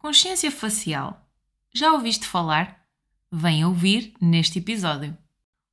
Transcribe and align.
Consciência 0.00 0.50
facial. 0.50 1.28
Já 1.74 1.92
ouviste 1.92 2.26
falar? 2.26 2.86
Vem 3.30 3.66
ouvir 3.66 4.14
neste 4.18 4.58
episódio. 4.58 5.14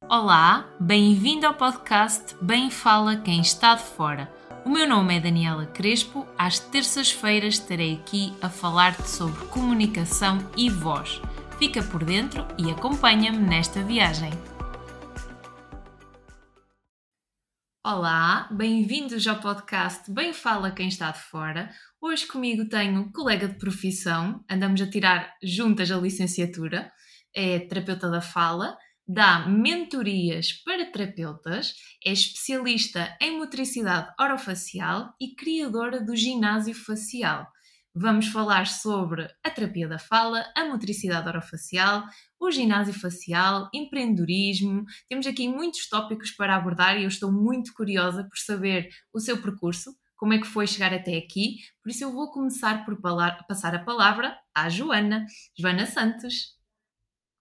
Olá, 0.02 0.68
bem-vindo 0.82 1.48
ao 1.48 1.54
podcast 1.54 2.35
Bem 2.42 2.69
Fala 2.69 3.16
Quem 3.16 3.40
Está 3.40 3.75
de 3.75 3.83
Fora. 3.83 4.29
O 4.66 4.69
meu 4.69 4.85
nome 4.85 5.16
é 5.16 5.21
Daniela 5.21 5.66
Crespo. 5.67 6.27
Às 6.37 6.59
terças-feiras 6.59 7.53
estarei 7.53 7.93
aqui 7.93 8.34
a 8.41 8.50
falar-te 8.50 9.09
sobre 9.09 9.45
comunicação 9.45 10.39
e 10.57 10.70
voz. 10.70 11.21
Fica 11.57 11.82
por 11.82 12.04
dentro 12.04 12.46
e 12.57 12.70
acompanha-me 12.70 13.38
nesta 13.38 13.82
viagem. 13.82 14.32
Olá, 17.90 18.50
bem-vindos 18.52 19.26
ao 19.28 19.40
podcast 19.40 20.12
Bem 20.12 20.34
Fala 20.34 20.72
Quem 20.72 20.90
Está 20.90 21.10
de 21.10 21.22
Fora. 21.22 21.72
Hoje 22.02 22.28
comigo 22.28 22.68
tenho 22.68 23.10
colega 23.14 23.48
de 23.48 23.58
profissão, 23.58 24.44
andamos 24.52 24.82
a 24.82 24.90
tirar 24.90 25.34
juntas 25.42 25.89
a 25.89 25.96
licenciatura, 25.96 26.92
é 27.34 27.60
terapeuta 27.60 28.11
da 28.11 28.20
fala, 28.20 28.78
dá 29.08 29.47
mentorias 29.47 30.52
para 30.66 30.92
terapeutas, 30.92 31.75
é 32.05 32.11
especialista 32.11 33.16
em 33.21 33.39
motricidade 33.39 34.13
orofacial 34.19 35.13
e 35.17 35.33
criadora 35.33 36.03
do 36.03 36.13
ginásio 36.13 36.75
facial. 36.75 37.47
Vamos 37.99 38.27
falar 38.27 38.67
sobre 38.67 39.27
a 39.43 39.49
terapia 39.49 39.87
da 39.87 39.97
fala, 39.97 40.45
a 40.55 40.65
motricidade 40.65 41.27
orofacial, 41.27 42.03
o 42.39 42.51
ginásio 42.51 42.93
facial, 42.93 43.71
empreendedorismo. 43.73 44.85
Temos 45.09 45.25
aqui 45.25 45.47
muitos 45.47 45.89
tópicos 45.89 46.29
para 46.29 46.55
abordar 46.55 46.95
e 46.95 47.05
eu 47.05 47.07
estou 47.07 47.31
muito 47.31 47.73
curiosa 47.73 48.23
por 48.23 48.38
saber 48.38 48.88
o 49.11 49.19
seu 49.19 49.41
percurso, 49.41 49.97
como 50.15 50.33
é 50.33 50.38
que 50.38 50.45
foi 50.45 50.67
chegar 50.67 50.93
até 50.93 51.17
aqui. 51.17 51.55
Por 51.81 51.89
isso 51.89 52.03
eu 52.03 52.11
vou 52.11 52.31
começar 52.31 52.85
por 52.85 53.02
passar 53.47 53.73
a 53.73 53.83
palavra 53.83 54.38
à 54.53 54.69
Joana, 54.69 55.25
Joana 55.57 55.88
Santos. 55.88 56.55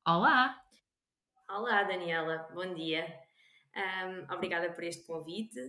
Olá! 0.06 0.58
Olá, 1.50 1.82
Daniela, 1.82 2.48
bom 2.54 2.72
dia. 2.72 3.06
Um, 3.76 4.32
obrigada 4.32 4.72
por 4.72 4.84
este 4.84 5.06
convite 5.06 5.60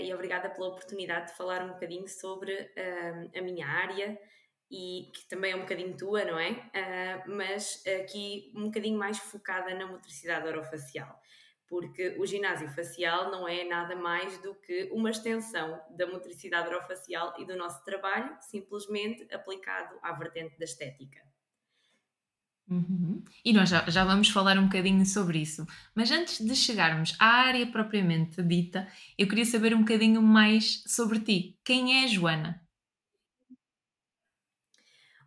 e 0.00 0.12
obrigada 0.14 0.48
pela 0.48 0.68
oportunidade 0.68 1.30
de 1.30 1.36
falar 1.36 1.62
um 1.62 1.68
bocadinho 1.68 2.08
sobre 2.08 2.52
uh, 2.54 3.38
a 3.38 3.42
minha 3.42 3.66
área 3.66 4.18
e 4.70 5.10
que 5.12 5.28
também 5.28 5.52
é 5.52 5.56
um 5.56 5.60
bocadinho 5.60 5.96
tua, 5.96 6.24
não 6.24 6.38
é? 6.38 6.50
Uh, 6.52 7.30
mas 7.36 7.82
aqui 8.00 8.52
um 8.56 8.64
bocadinho 8.64 8.98
mais 8.98 9.18
focada 9.18 9.74
na 9.74 9.86
motricidade 9.86 10.48
orofacial, 10.48 11.20
porque 11.66 12.16
o 12.18 12.24
ginásio 12.24 12.70
facial 12.70 13.30
não 13.30 13.46
é 13.46 13.64
nada 13.64 13.94
mais 13.94 14.38
do 14.38 14.54
que 14.54 14.88
uma 14.92 15.10
extensão 15.10 15.80
da 15.90 16.06
motricidade 16.06 16.68
orofacial 16.68 17.34
e 17.38 17.44
do 17.44 17.56
nosso 17.56 17.84
trabalho, 17.84 18.36
simplesmente 18.40 19.26
aplicado 19.34 19.98
à 20.02 20.12
vertente 20.12 20.58
da 20.58 20.64
estética. 20.64 21.31
Uhum. 22.72 23.22
E 23.44 23.52
nós 23.52 23.68
já, 23.68 23.84
já 23.90 24.02
vamos 24.02 24.30
falar 24.30 24.58
um 24.58 24.64
bocadinho 24.64 25.04
sobre 25.04 25.38
isso. 25.38 25.66
Mas 25.94 26.10
antes 26.10 26.40
de 26.40 26.56
chegarmos 26.56 27.14
à 27.18 27.26
área 27.26 27.66
propriamente 27.66 28.42
dita, 28.42 28.88
eu 29.18 29.28
queria 29.28 29.44
saber 29.44 29.74
um 29.74 29.80
bocadinho 29.80 30.22
mais 30.22 30.82
sobre 30.86 31.20
ti. 31.20 31.58
Quem 31.62 32.00
é 32.00 32.04
a 32.04 32.06
Joana? 32.06 32.66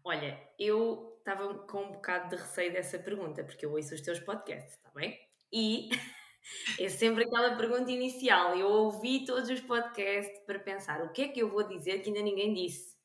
Olha, 0.03 0.39
eu 0.57 1.15
estava 1.19 1.53
com 1.53 1.83
um 1.83 1.91
bocado 1.91 2.35
de 2.35 2.41
receio 2.41 2.73
dessa 2.73 2.97
pergunta, 2.97 3.43
porque 3.43 3.65
eu 3.65 3.71
ouço 3.71 3.93
os 3.93 4.01
teus 4.01 4.19
podcasts, 4.19 4.73
está 4.73 4.89
bem? 4.95 5.19
E 5.53 5.89
é 6.79 6.89
sempre 6.89 7.25
aquela 7.25 7.55
pergunta 7.55 7.91
inicial. 7.91 8.57
Eu 8.57 8.67
ouvi 8.67 9.23
todos 9.23 9.49
os 9.51 9.61
podcasts 9.61 10.39
para 10.47 10.57
pensar 10.57 11.03
o 11.03 11.11
que 11.11 11.21
é 11.21 11.27
que 11.27 11.39
eu 11.39 11.49
vou 11.49 11.67
dizer 11.67 12.01
que 12.01 12.09
ainda 12.09 12.23
ninguém 12.23 12.55
disse. 12.55 12.95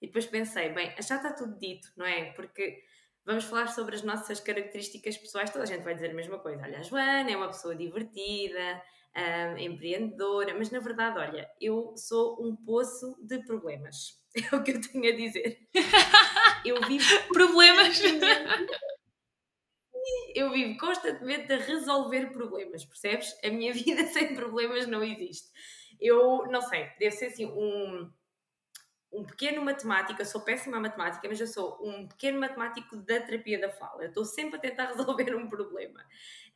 E 0.00 0.06
depois 0.06 0.26
pensei, 0.26 0.68
bem, 0.68 0.94
já 1.00 1.16
está 1.16 1.32
tudo 1.32 1.58
dito, 1.58 1.88
não 1.96 2.04
é? 2.04 2.32
Porque 2.32 2.82
vamos 3.28 3.44
falar 3.44 3.66
sobre 3.66 3.94
as 3.94 4.02
nossas 4.02 4.40
características 4.40 5.18
pessoais. 5.18 5.50
Toda 5.50 5.64
a 5.64 5.66
gente 5.66 5.84
vai 5.84 5.94
dizer 5.94 6.10
a 6.10 6.14
mesma 6.14 6.38
coisa. 6.38 6.62
Olha, 6.62 6.78
a 6.78 6.82
Joana 6.82 7.30
é 7.30 7.36
uma 7.36 7.48
pessoa 7.48 7.76
divertida, 7.76 8.82
um, 9.14 9.58
empreendedora, 9.58 10.54
mas 10.56 10.70
na 10.70 10.80
verdade, 10.80 11.18
olha, 11.18 11.46
eu 11.60 11.94
sou 11.94 12.42
um 12.42 12.56
poço 12.56 13.16
de 13.20 13.38
problemas. 13.44 14.16
É 14.52 14.54
o 14.54 14.62
que 14.62 14.70
eu 14.70 14.80
tenho 14.80 15.12
a 15.12 15.16
dizer. 15.16 15.58
Eu 16.64 16.80
vivo 16.86 17.04
problemas. 17.32 17.98
Eu 20.34 20.52
vivo 20.52 20.78
constantemente 20.78 21.52
a 21.52 21.56
resolver 21.56 22.26
problemas, 22.30 22.84
percebes? 22.84 23.34
A 23.42 23.48
minha 23.48 23.72
vida 23.74 24.06
sem 24.06 24.34
problemas 24.36 24.86
não 24.86 25.02
existe. 25.02 25.48
Eu 25.98 26.46
não 26.52 26.60
sei, 26.60 26.88
deve 27.00 27.10
ser 27.12 27.26
assim 27.26 27.46
um 27.46 28.08
um 29.12 29.24
pequeno 29.24 29.64
matemático, 29.64 30.20
eu 30.20 30.26
sou 30.26 30.42
péssima 30.42 30.76
a 30.76 30.80
matemática, 30.80 31.26
mas 31.28 31.40
eu 31.40 31.46
sou 31.46 31.78
um 31.82 32.06
pequeno 32.06 32.38
matemático 32.38 32.96
da 32.96 33.20
terapia 33.20 33.58
da 33.58 33.70
fala. 33.70 34.02
Eu 34.02 34.08
estou 34.08 34.24
sempre 34.24 34.56
a 34.56 34.60
tentar 34.60 34.86
resolver 34.92 35.34
um 35.34 35.48
problema. 35.48 36.00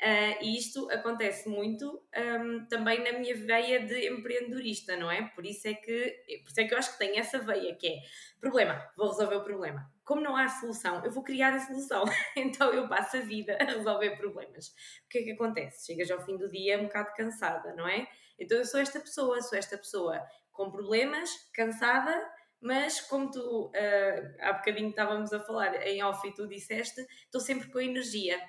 Uh, 0.00 0.42
e 0.42 0.58
isto 0.58 0.90
acontece 0.90 1.48
muito 1.48 2.02
um, 2.16 2.66
também 2.66 3.02
na 3.02 3.18
minha 3.18 3.34
veia 3.36 3.86
de 3.86 4.08
empreendedorista, 4.08 4.96
não 4.96 5.10
é? 5.10 5.22
Por 5.28 5.46
isso 5.46 5.66
é, 5.68 5.74
que, 5.74 6.40
por 6.42 6.50
isso 6.50 6.60
é 6.60 6.64
que 6.64 6.74
eu 6.74 6.78
acho 6.78 6.92
que 6.92 6.98
tenho 6.98 7.18
essa 7.18 7.38
veia, 7.38 7.74
que 7.74 7.86
é 7.86 8.00
problema, 8.40 8.84
vou 8.96 9.08
resolver 9.08 9.36
o 9.36 9.44
problema. 9.44 9.90
Como 10.04 10.20
não 10.20 10.36
há 10.36 10.48
solução, 10.48 11.02
eu 11.04 11.10
vou 11.10 11.22
criar 11.22 11.54
a 11.54 11.60
solução. 11.60 12.04
então 12.36 12.72
eu 12.72 12.88
passo 12.88 13.16
a 13.16 13.20
vida 13.20 13.56
a 13.60 13.64
resolver 13.64 14.16
problemas. 14.16 14.69
O 15.06 15.08
que 15.08 15.19
é 15.19 15.22
que 15.22 15.32
acontece? 15.32 15.86
Chegas 15.86 16.10
ao 16.10 16.20
fim 16.24 16.36
do 16.36 16.48
dia 16.48 16.78
um 16.78 16.84
bocado 16.84 17.12
cansada, 17.16 17.72
não 17.74 17.88
é? 17.88 18.06
Então 18.38 18.58
eu 18.58 18.64
sou 18.64 18.80
esta 18.80 18.98
pessoa, 18.98 19.40
sou 19.40 19.56
esta 19.56 19.78
pessoa 19.78 20.20
com 20.50 20.70
problemas, 20.70 21.30
cansada, 21.54 22.12
mas 22.62 23.00
como 23.00 23.28
tu 23.28 23.66
uh, 23.66 24.36
há 24.40 24.52
bocadinho 24.52 24.90
estávamos 24.90 25.32
a 25.32 25.40
falar 25.40 25.84
em 25.84 26.02
off 26.02 26.26
e 26.26 26.32
tu 26.32 26.46
disseste, 26.46 27.04
estou 27.24 27.40
sempre 27.40 27.68
com 27.68 27.80
energia. 27.80 28.40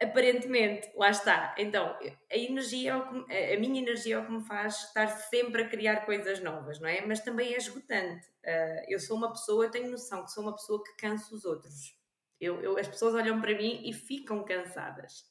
Aparentemente, 0.00 0.90
lá 0.94 1.10
está. 1.10 1.54
Então, 1.58 1.98
a 2.30 2.36
energia, 2.36 3.02
é 3.28 3.56
a 3.56 3.58
minha 3.58 3.80
energia 3.80 4.14
é 4.14 4.18
o 4.18 4.26
que 4.26 4.30
me 4.30 4.46
faz 4.46 4.84
estar 4.84 5.08
sempre 5.08 5.62
a 5.62 5.68
criar 5.68 6.06
coisas 6.06 6.40
novas, 6.40 6.78
não 6.78 6.88
é? 6.88 7.04
Mas 7.04 7.20
também 7.20 7.52
é 7.52 7.56
esgotante. 7.56 8.26
Uh, 8.44 8.84
eu 8.88 9.00
sou 9.00 9.16
uma 9.16 9.32
pessoa, 9.32 9.64
eu 9.64 9.70
tenho 9.70 9.90
noção 9.90 10.24
que 10.24 10.30
sou 10.30 10.44
uma 10.44 10.54
pessoa 10.54 10.84
que 10.84 10.96
cansa 10.96 11.34
os 11.34 11.44
outros. 11.44 11.96
Eu, 12.40 12.62
eu 12.62 12.78
as 12.78 12.86
pessoas 12.86 13.14
olham 13.14 13.40
para 13.40 13.56
mim 13.56 13.82
e 13.84 13.92
ficam 13.92 14.44
cansadas. 14.44 15.24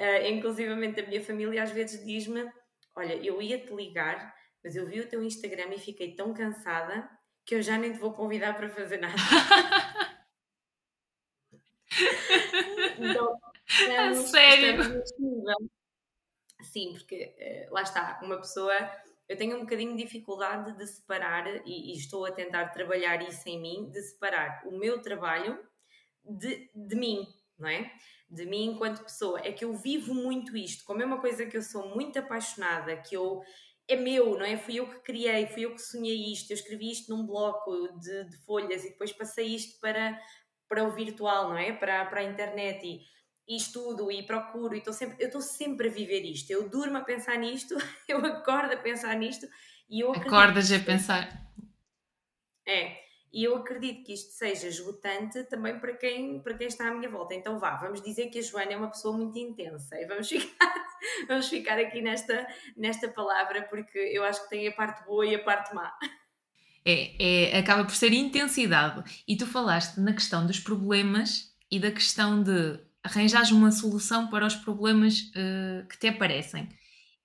Uh, 0.00 0.26
inclusivamente 0.28 1.00
a 1.00 1.06
minha 1.06 1.22
família 1.22 1.62
às 1.62 1.70
vezes 1.70 2.02
diz-me: 2.06 2.50
Olha, 2.96 3.14
eu 3.14 3.42
ia 3.42 3.58
te 3.58 3.74
ligar 3.74 4.37
mas 4.62 4.76
eu 4.76 4.86
vi 4.86 5.00
o 5.00 5.08
teu 5.08 5.22
Instagram 5.22 5.74
e 5.74 5.78
fiquei 5.78 6.14
tão 6.14 6.32
cansada 6.34 7.08
que 7.44 7.54
eu 7.54 7.62
já 7.62 7.78
nem 7.78 7.92
te 7.92 7.98
vou 7.98 8.12
convidar 8.12 8.54
para 8.56 8.68
fazer 8.68 8.98
nada. 8.98 9.14
então, 12.98 13.38
estamos, 13.66 14.28
sério? 14.28 15.02
Sim, 16.62 16.92
porque 16.92 17.34
uh, 17.68 17.72
lá 17.72 17.82
está, 17.82 18.20
uma 18.22 18.36
pessoa. 18.36 18.74
Eu 19.28 19.36
tenho 19.36 19.56
um 19.56 19.60
bocadinho 19.60 19.96
de 19.96 20.02
dificuldade 20.02 20.76
de 20.76 20.86
separar, 20.86 21.46
e, 21.66 21.92
e, 21.92 21.96
estou 21.96 22.24
a 22.24 22.32
tentar 22.32 22.68
trabalhar 22.68 23.22
isso 23.26 23.48
em 23.48 23.60
mim, 23.60 23.90
de 23.90 24.00
separar 24.02 24.62
o 24.66 24.78
meu 24.78 25.00
trabalho 25.02 25.58
de, 26.24 26.70
de 26.74 26.96
mim, 26.96 27.26
não 27.58 27.68
é? 27.68 27.92
De 28.28 28.44
mim 28.46 28.72
enquanto 28.72 29.04
pessoa. 29.04 29.40
É 29.40 29.52
que 29.52 29.64
eu 29.64 29.74
vivo 29.74 30.14
muito 30.14 30.56
isto, 30.56 30.84
como 30.84 31.02
é 31.02 31.04
uma 31.04 31.20
coisa 31.20 31.46
que 31.46 31.56
eu 31.56 31.62
sou 31.62 31.94
muito 31.94 32.18
apaixonada, 32.18 32.96
que 32.96 33.14
eu 33.14 33.42
é 33.88 33.96
meu, 33.96 34.38
não 34.38 34.44
é? 34.44 34.56
Fui 34.56 34.76
eu 34.76 34.86
que 34.86 35.00
criei, 35.00 35.46
fui 35.46 35.64
eu 35.64 35.74
que 35.74 35.80
sonhei 35.80 36.30
isto, 36.32 36.50
eu 36.50 36.54
escrevi 36.54 36.90
isto 36.90 37.10
num 37.10 37.26
bloco 37.26 37.98
de, 37.98 38.24
de 38.24 38.36
folhas 38.44 38.84
e 38.84 38.90
depois 38.90 39.12
passei 39.12 39.46
isto 39.46 39.80
para, 39.80 40.20
para 40.68 40.84
o 40.84 40.92
virtual, 40.92 41.48
não 41.48 41.58
é? 41.58 41.72
Para, 41.72 42.04
para 42.04 42.20
a 42.20 42.24
internet 42.24 42.86
e, 42.86 43.00
e 43.48 43.56
estudo 43.56 44.12
e 44.12 44.22
procuro 44.22 44.74
e 44.74 44.78
estou 44.78 44.92
sempre, 44.92 45.16
eu 45.18 45.28
estou 45.28 45.40
sempre 45.40 45.88
a 45.88 45.90
viver 45.90 46.20
isto. 46.20 46.50
Eu 46.50 46.68
durmo 46.68 46.98
a 46.98 47.00
pensar 47.00 47.36
nisto, 47.36 47.74
eu 48.06 48.18
acordo 48.18 48.74
a 48.74 48.76
pensar 48.76 49.16
nisto 49.16 49.48
e 49.88 50.00
eu 50.00 50.12
Acordas 50.12 50.70
a 50.70 50.78
pensar. 50.78 51.48
É, 52.66 53.07
e 53.38 53.44
eu 53.44 53.54
acredito 53.54 54.02
que 54.02 54.12
isto 54.12 54.32
seja 54.32 54.66
esgotante 54.66 55.44
também 55.44 55.78
para 55.78 55.92
quem, 55.92 56.40
para 56.40 56.54
quem 56.54 56.66
está 56.66 56.88
à 56.88 56.90
minha 56.92 57.08
volta. 57.08 57.36
Então 57.36 57.56
vá, 57.56 57.76
vamos 57.76 58.02
dizer 58.02 58.30
que 58.30 58.40
a 58.40 58.42
Joana 58.42 58.72
é 58.72 58.76
uma 58.76 58.90
pessoa 58.90 59.16
muito 59.16 59.38
intensa 59.38 59.94
e 59.94 60.06
vamos 60.06 60.26
ficar, 60.28 60.74
vamos 61.28 61.48
ficar 61.48 61.78
aqui 61.78 62.02
nesta, 62.02 62.48
nesta 62.76 63.06
palavra 63.06 63.62
porque 63.70 63.96
eu 63.96 64.24
acho 64.24 64.42
que 64.42 64.50
tem 64.50 64.66
a 64.66 64.72
parte 64.72 65.06
boa 65.06 65.24
e 65.24 65.36
a 65.36 65.38
parte 65.44 65.72
má. 65.72 65.96
É, 66.84 67.52
é, 67.52 67.58
acaba 67.60 67.84
por 67.84 67.94
ser 67.94 68.12
intensidade. 68.12 69.22
E 69.28 69.36
tu 69.36 69.46
falaste 69.46 69.98
na 69.98 70.12
questão 70.12 70.44
dos 70.44 70.58
problemas 70.58 71.54
e 71.70 71.78
da 71.78 71.92
questão 71.92 72.42
de 72.42 72.80
arranjar 73.04 73.52
uma 73.52 73.70
solução 73.70 74.26
para 74.26 74.46
os 74.46 74.56
problemas 74.56 75.20
uh, 75.20 75.86
que 75.86 75.96
te 75.96 76.08
aparecem. 76.08 76.68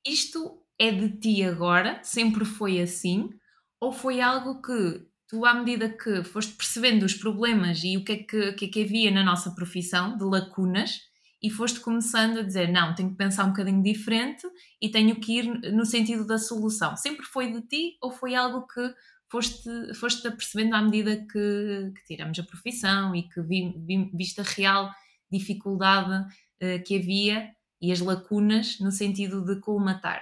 Isto 0.05 0.61
é 0.77 0.91
de 0.91 1.09
ti 1.17 1.43
agora? 1.43 1.99
Sempre 2.03 2.45
foi 2.45 2.79
assim? 2.79 3.31
Ou 3.79 3.91
foi 3.91 4.21
algo 4.21 4.61
que 4.61 5.11
tu, 5.33 5.45
à 5.45 5.53
medida 5.55 5.89
que 5.89 6.23
foste 6.23 6.53
percebendo 6.53 7.03
os 7.03 7.15
problemas 7.15 7.81
e 7.83 7.97
o 7.97 8.03
que 8.03 8.11
é 8.11 8.17
que, 8.17 8.53
que, 8.53 8.65
é 8.65 8.67
que 8.67 8.83
havia 8.83 9.09
na 9.09 9.23
nossa 9.23 9.49
profissão, 9.49 10.15
de 10.15 10.23
lacunas, 10.23 11.01
e 11.41 11.49
foste 11.49 11.79
começando 11.79 12.37
a 12.37 12.43
dizer: 12.43 12.71
não, 12.71 12.93
tenho 12.93 13.09
que 13.09 13.15
pensar 13.15 13.45
um 13.45 13.49
bocadinho 13.49 13.81
diferente 13.81 14.47
e 14.79 14.89
tenho 14.89 15.19
que 15.19 15.39
ir 15.39 15.73
no 15.73 15.87
sentido 15.87 16.27
da 16.27 16.37
solução. 16.37 16.95
Sempre 16.95 17.25
foi 17.25 17.51
de 17.51 17.61
ti 17.63 17.97
ou 17.99 18.11
foi 18.11 18.35
algo 18.35 18.67
que 18.67 18.93
foste, 19.27 19.93
foste 19.95 20.27
apercebendo 20.27 20.75
à 20.75 20.83
medida 20.83 21.17
que, 21.17 21.91
que 21.95 22.05
tiramos 22.05 22.37
a 22.37 22.43
profissão 22.43 23.15
e 23.15 23.27
que 23.27 23.41
vi, 23.41 23.73
vi, 23.75 24.11
viste 24.13 24.39
a 24.39 24.43
real 24.43 24.91
dificuldade 25.31 26.31
uh, 26.61 26.83
que 26.85 26.95
havia 26.95 27.49
e 27.81 27.91
as 27.91 28.01
lacunas 28.01 28.79
no 28.79 28.91
sentido 28.91 29.43
de 29.43 29.59
colmatar? 29.59 30.21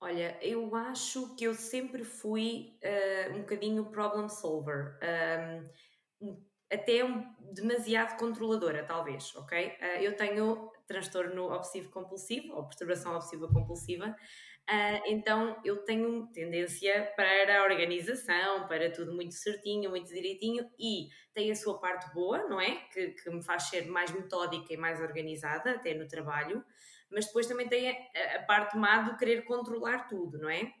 Olha, 0.00 0.38
eu 0.40 0.74
acho 0.76 1.34
que 1.34 1.44
eu 1.44 1.54
sempre 1.54 2.04
fui 2.04 2.78
uh, 2.84 3.34
um 3.34 3.40
bocadinho 3.40 3.86
problem 3.86 4.28
solver. 4.28 4.96
Um, 6.22 6.38
até 6.70 7.04
um, 7.04 7.34
demasiado 7.52 8.16
controladora, 8.16 8.84
talvez, 8.84 9.34
ok? 9.34 9.68
Uh, 9.68 10.02
eu 10.02 10.16
tenho 10.16 10.70
transtorno 10.86 11.52
obsessivo 11.52 11.90
compulsivo 11.90 12.54
ou 12.54 12.68
perturbação 12.68 13.16
obsessiva 13.16 13.48
compulsiva, 13.48 14.10
uh, 14.10 15.02
então 15.06 15.60
eu 15.64 15.78
tenho 15.84 16.28
tendência 16.28 17.12
para 17.16 17.60
a 17.60 17.64
organização, 17.64 18.68
para 18.68 18.92
tudo 18.92 19.12
muito 19.12 19.34
certinho, 19.34 19.90
muito 19.90 20.12
direitinho 20.12 20.70
e 20.78 21.08
tem 21.34 21.50
a 21.50 21.56
sua 21.56 21.80
parte 21.80 22.12
boa, 22.14 22.46
não 22.48 22.60
é? 22.60 22.76
Que, 22.92 23.08
que 23.08 23.30
me 23.30 23.42
faz 23.42 23.64
ser 23.64 23.86
mais 23.86 24.12
metódica 24.12 24.72
e 24.72 24.76
mais 24.76 25.00
organizada, 25.00 25.72
até 25.72 25.92
no 25.92 26.06
trabalho, 26.06 26.64
mas 27.10 27.26
depois 27.26 27.46
também 27.46 27.68
tem 27.68 27.90
a, 27.90 28.36
a 28.36 28.42
parte 28.42 28.76
má 28.76 29.02
do 29.02 29.16
querer 29.16 29.42
controlar 29.44 30.08
tudo, 30.08 30.38
não 30.38 30.50
é? 30.50 30.72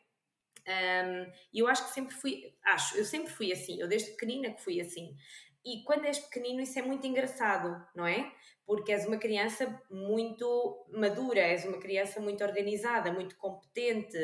E 1.52 1.62
um, 1.62 1.66
eu 1.66 1.68
acho 1.68 1.86
que 1.86 1.94
sempre 1.94 2.14
fui, 2.14 2.54
acho, 2.64 2.96
eu 2.96 3.04
sempre 3.04 3.32
fui 3.32 3.52
assim, 3.52 3.80
eu 3.80 3.88
desde 3.88 4.10
pequenina 4.10 4.50
que 4.50 4.62
fui 4.62 4.80
assim. 4.80 5.16
E 5.64 5.82
quando 5.84 6.04
és 6.04 6.18
pequenino, 6.18 6.60
isso 6.60 6.78
é 6.78 6.82
muito 6.82 7.06
engraçado, 7.06 7.84
não 7.94 8.06
é? 8.06 8.32
Porque 8.66 8.92
és 8.92 9.06
uma 9.06 9.16
criança 9.16 9.82
muito 9.90 10.86
madura, 10.90 11.40
és 11.40 11.64
uma 11.64 11.78
criança 11.78 12.20
muito 12.20 12.44
organizada, 12.44 13.12
muito 13.12 13.36
competente. 13.36 14.16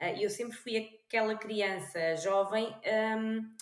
Ah, 0.00 0.12
e 0.12 0.22
eu 0.22 0.30
sempre 0.30 0.56
fui 0.56 0.76
aquela 0.76 1.36
criança 1.36 2.16
jovem 2.16 2.74
um, 3.18 3.54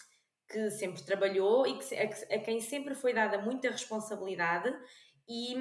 que 0.49 0.71
sempre 0.71 1.05
trabalhou 1.05 1.67
e 1.67 1.79
que, 1.79 1.95
a, 1.95 2.05
a 2.37 2.39
quem 2.39 2.61
sempre 2.61 2.95
foi 2.95 3.13
dada 3.13 3.39
muita 3.39 3.71
responsabilidade 3.71 4.75
e 5.29 5.57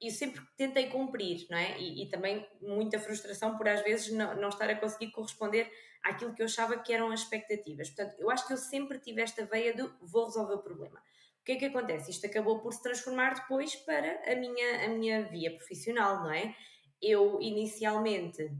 eu 0.00 0.10
sempre 0.10 0.40
tentei 0.56 0.88
cumprir, 0.88 1.46
não 1.50 1.58
é? 1.58 1.78
E, 1.78 2.02
e, 2.02 2.08
também 2.08 2.46
muita 2.60 2.98
frustração 2.98 3.56
por 3.56 3.68
às 3.68 3.82
vezes 3.82 4.12
não, 4.12 4.34
não, 4.36 4.48
estar 4.48 4.68
a 4.70 4.76
conseguir 4.76 5.10
corresponder 5.10 5.70
àquilo 6.02 6.34
que 6.34 6.40
eu 6.40 6.46
achava 6.46 6.78
que 6.78 6.92
eram 6.92 7.10
as 7.10 7.20
expectativas. 7.20 7.90
Portanto, 7.90 8.18
eu 8.18 8.30
acho 8.30 8.46
que 8.46 8.54
eu 8.54 8.56
sempre 8.56 8.98
tive 8.98 9.20
esta 9.20 9.44
veia 9.44 9.74
de 9.74 9.82
vou 10.00 10.24
resolver 10.24 10.54
o 10.54 10.62
problema. 10.62 10.98
O 11.40 11.44
que 11.44 11.52
é 11.52 11.56
que 11.56 11.66
acontece? 11.66 12.10
Isto 12.10 12.26
acabou 12.26 12.60
por 12.60 12.72
se 12.72 12.82
transformar 12.82 13.34
depois 13.34 13.76
para 13.76 14.22
a 14.30 14.34
minha, 14.36 14.86
a 14.86 14.88
minha 14.88 15.22
via 15.24 15.54
profissional, 15.54 16.22
não 16.22 16.32
é? 16.32 16.54
Eu, 17.02 17.40
inicialmente, 17.42 18.50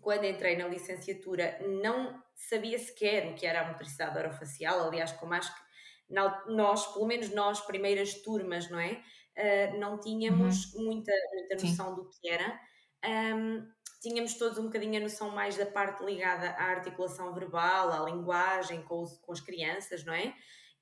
quando 0.00 0.24
entrei 0.24 0.56
na 0.56 0.68
licenciatura, 0.68 1.58
não 1.66 2.22
sabia 2.34 2.78
sequer 2.78 3.26
o 3.30 3.34
que 3.34 3.46
era 3.46 3.62
a 3.62 3.68
motricidade 3.68 4.18
orofacial, 4.18 4.86
aliás, 4.86 5.12
como 5.12 5.32
acho 5.32 5.54
que 5.54 5.64
nós, 6.46 6.86
pelo 6.92 7.06
menos 7.06 7.30
nós, 7.30 7.60
primeiras 7.60 8.14
turmas, 8.22 8.70
não 8.70 8.78
é? 8.78 9.02
Uh, 9.36 9.78
não 9.78 9.98
tínhamos 9.98 10.72
uhum. 10.74 10.84
muita, 10.84 11.12
muita 11.32 11.54
noção 11.54 11.88
Sim. 11.88 11.94
do 11.94 12.08
que 12.08 12.28
era. 12.28 12.60
Um, 13.04 13.66
tínhamos 14.00 14.34
todos 14.34 14.58
um 14.58 14.64
bocadinho 14.64 14.98
a 14.98 15.02
noção 15.02 15.30
mais 15.30 15.56
da 15.56 15.66
parte 15.66 16.04
ligada 16.04 16.50
à 16.50 16.64
articulação 16.64 17.34
verbal, 17.34 17.90
à 17.90 18.10
linguagem 18.10 18.82
com, 18.82 19.02
os, 19.02 19.18
com 19.18 19.32
as 19.32 19.40
crianças, 19.40 20.04
não 20.04 20.14
é? 20.14 20.34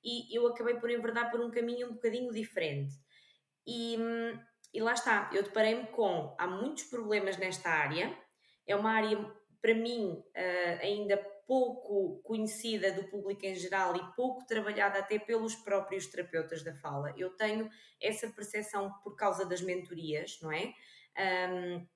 e 0.03 0.37
eu 0.37 0.45
acabei 0.47 0.75
por 0.75 0.89
enverdar 0.89 1.31
por 1.31 1.39
um 1.39 1.49
caminho 1.49 1.87
um 1.87 1.93
bocadinho 1.93 2.31
diferente. 2.33 2.93
E, 3.65 3.97
e 4.73 4.81
lá 4.81 4.93
está, 4.93 5.29
eu 5.33 5.43
deparei-me 5.43 5.87
com. 5.87 6.35
Há 6.37 6.45
muitos 6.45 6.83
problemas 6.83 7.37
nesta 7.37 7.69
área, 7.69 8.15
é 8.67 8.75
uma 8.75 8.91
área, 8.91 9.17
para 9.61 9.73
mim, 9.73 10.11
uh, 10.11 10.81
ainda 10.81 11.17
pouco 11.47 12.21
conhecida 12.23 12.91
do 12.91 13.03
público 13.05 13.45
em 13.45 13.55
geral 13.55 13.95
e 13.95 14.15
pouco 14.15 14.45
trabalhada 14.45 14.99
até 14.99 15.19
pelos 15.19 15.55
próprios 15.55 16.07
terapeutas 16.07 16.63
da 16.63 16.73
fala. 16.75 17.13
Eu 17.17 17.31
tenho 17.31 17.69
essa 18.01 18.27
percepção 18.29 18.91
por 19.03 19.15
causa 19.15 19.45
das 19.45 19.61
mentorias, 19.61 20.39
não 20.41 20.51
é? 20.51 20.73
Um, 21.51 21.87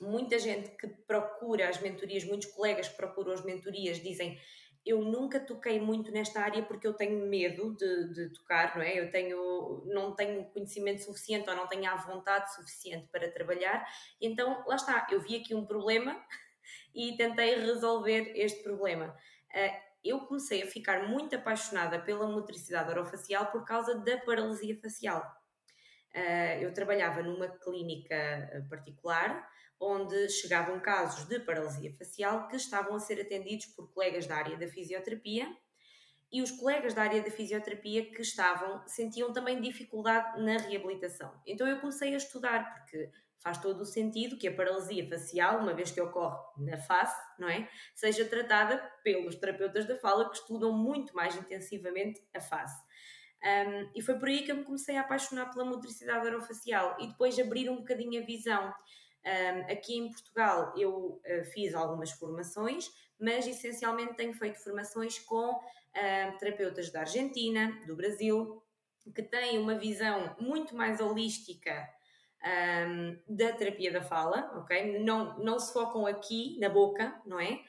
muita 0.00 0.38
gente 0.38 0.70
que 0.70 0.88
procura 0.88 1.68
as 1.68 1.80
mentorias, 1.80 2.24
muitos 2.24 2.50
colegas 2.52 2.88
que 2.88 2.96
procuram 2.96 3.32
as 3.32 3.44
mentorias 3.44 4.00
dizem 4.00 4.38
eu 4.84 5.00
nunca 5.00 5.38
toquei 5.38 5.80
muito 5.80 6.10
nesta 6.10 6.40
área 6.40 6.62
porque 6.62 6.86
eu 6.86 6.92
tenho 6.92 7.26
medo 7.26 7.74
de, 7.76 8.12
de, 8.12 8.32
tocar, 8.32 8.74
não 8.76 8.82
é? 8.82 8.98
Eu 8.98 9.10
tenho, 9.12 9.84
não 9.86 10.14
tenho 10.14 10.44
conhecimento 10.46 11.04
suficiente 11.04 11.48
ou 11.48 11.54
não 11.54 11.68
tenho 11.68 11.88
a 11.88 11.96
vontade 11.96 12.52
suficiente 12.52 13.06
para 13.12 13.30
trabalhar, 13.30 13.86
então 14.20 14.64
lá 14.66 14.74
está, 14.74 15.06
eu 15.10 15.20
vi 15.20 15.36
aqui 15.36 15.54
um 15.54 15.64
problema 15.64 16.20
e 16.94 17.16
tentei 17.16 17.60
resolver 17.60 18.32
este 18.34 18.62
problema. 18.62 19.16
Uh, 19.54 19.92
eu 20.04 20.20
comecei 20.20 20.62
a 20.62 20.66
ficar 20.66 21.08
muito 21.08 21.36
apaixonada 21.36 21.98
pela 22.00 22.26
motricidade 22.26 22.90
orofacial 22.90 23.46
por 23.46 23.64
causa 23.64 23.94
da 23.94 24.18
paralisia 24.18 24.78
facial. 24.80 25.22
Uh, 26.14 26.60
eu 26.60 26.72
trabalhava 26.72 27.22
numa 27.22 27.48
clínica 27.48 28.66
particular 28.68 29.48
onde 29.82 30.28
chegavam 30.28 30.78
casos 30.78 31.24
de 31.24 31.40
paralisia 31.40 31.92
facial 31.96 32.46
que 32.46 32.56
estavam 32.56 32.94
a 32.94 33.00
ser 33.00 33.20
atendidos 33.20 33.66
por 33.66 33.92
colegas 33.92 34.26
da 34.26 34.36
área 34.36 34.56
da 34.56 34.68
fisioterapia 34.68 35.48
e 36.32 36.40
os 36.40 36.52
colegas 36.52 36.94
da 36.94 37.02
área 37.02 37.20
da 37.20 37.30
fisioterapia 37.30 38.10
que 38.10 38.22
estavam 38.22 38.86
sentiam 38.86 39.32
também 39.32 39.60
dificuldade 39.60 40.40
na 40.40 40.56
reabilitação. 40.56 41.34
Então 41.44 41.66
eu 41.66 41.80
comecei 41.80 42.14
a 42.14 42.16
estudar 42.16 42.72
porque 42.72 43.10
faz 43.42 43.58
todo 43.58 43.80
o 43.80 43.84
sentido 43.84 44.38
que 44.38 44.46
a 44.46 44.54
paralisia 44.54 45.08
facial, 45.08 45.58
uma 45.58 45.74
vez 45.74 45.90
que 45.90 46.00
ocorre 46.00 46.38
na 46.58 46.78
face, 46.78 47.20
não 47.38 47.48
é, 47.48 47.68
seja 47.94 48.24
tratada 48.24 48.78
pelos 49.02 49.34
terapeutas 49.34 49.86
da 49.86 49.96
fala 49.96 50.30
que 50.30 50.36
estudam 50.36 50.72
muito 50.72 51.14
mais 51.14 51.34
intensivamente 51.34 52.22
a 52.32 52.40
face. 52.40 52.80
Um, 53.42 53.90
e 53.96 54.00
foi 54.00 54.16
por 54.18 54.28
aí 54.28 54.44
que 54.44 54.52
eu 54.52 54.56
me 54.56 54.64
comecei 54.64 54.96
a 54.96 55.00
apaixonar 55.00 55.50
pela 55.50 55.64
motricidade 55.64 56.26
orofacial 56.28 56.96
e 57.00 57.08
depois 57.08 57.36
abrir 57.38 57.68
um 57.68 57.76
bocadinho 57.76 58.22
a 58.22 58.24
visão. 58.24 58.72
Um, 59.24 59.72
aqui 59.72 59.96
em 59.96 60.10
Portugal 60.10 60.72
eu 60.76 61.20
uh, 61.26 61.44
fiz 61.52 61.74
algumas 61.74 62.12
formações, 62.12 62.88
mas 63.18 63.46
essencialmente 63.46 64.14
tenho 64.14 64.32
feito 64.34 64.62
formações 64.62 65.18
com 65.18 65.50
uh, 65.50 66.38
terapeutas 66.38 66.90
da 66.92 67.00
Argentina, 67.00 67.80
do 67.86 67.96
Brasil, 67.96 68.62
que 69.12 69.22
têm 69.22 69.58
uma 69.58 69.74
visão 69.74 70.36
muito 70.38 70.76
mais 70.76 71.00
holística 71.00 71.88
um, 72.44 73.18
da 73.28 73.52
terapia 73.52 73.92
da 73.92 74.02
fala, 74.02 74.50
ok? 74.56 74.98
Não, 75.00 75.38
não 75.38 75.58
se 75.58 75.72
focam 75.72 76.06
aqui 76.06 76.58
na 76.58 76.68
boca, 76.68 77.20
não 77.24 77.38
é? 77.38 77.60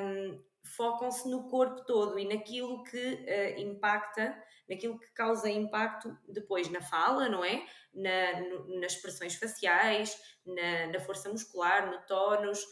Um, 0.00 0.42
focam-se 0.64 1.28
no 1.28 1.48
corpo 1.48 1.84
todo 1.84 2.18
e 2.18 2.26
naquilo 2.26 2.82
que 2.84 2.96
uh, 2.96 3.60
impacta, 3.60 4.36
naquilo 4.68 4.98
que 4.98 5.12
causa 5.12 5.50
impacto 5.50 6.16
depois 6.28 6.68
na 6.70 6.80
fala, 6.80 7.28
não 7.28 7.44
é? 7.44 7.64
Na, 7.94 8.40
no, 8.40 8.80
nas 8.80 8.92
expressões 8.92 9.34
faciais, 9.34 10.16
na, 10.44 10.86
na, 10.92 11.00
força 11.00 11.28
muscular, 11.28 11.90
no 11.90 11.98
tónus, 12.06 12.64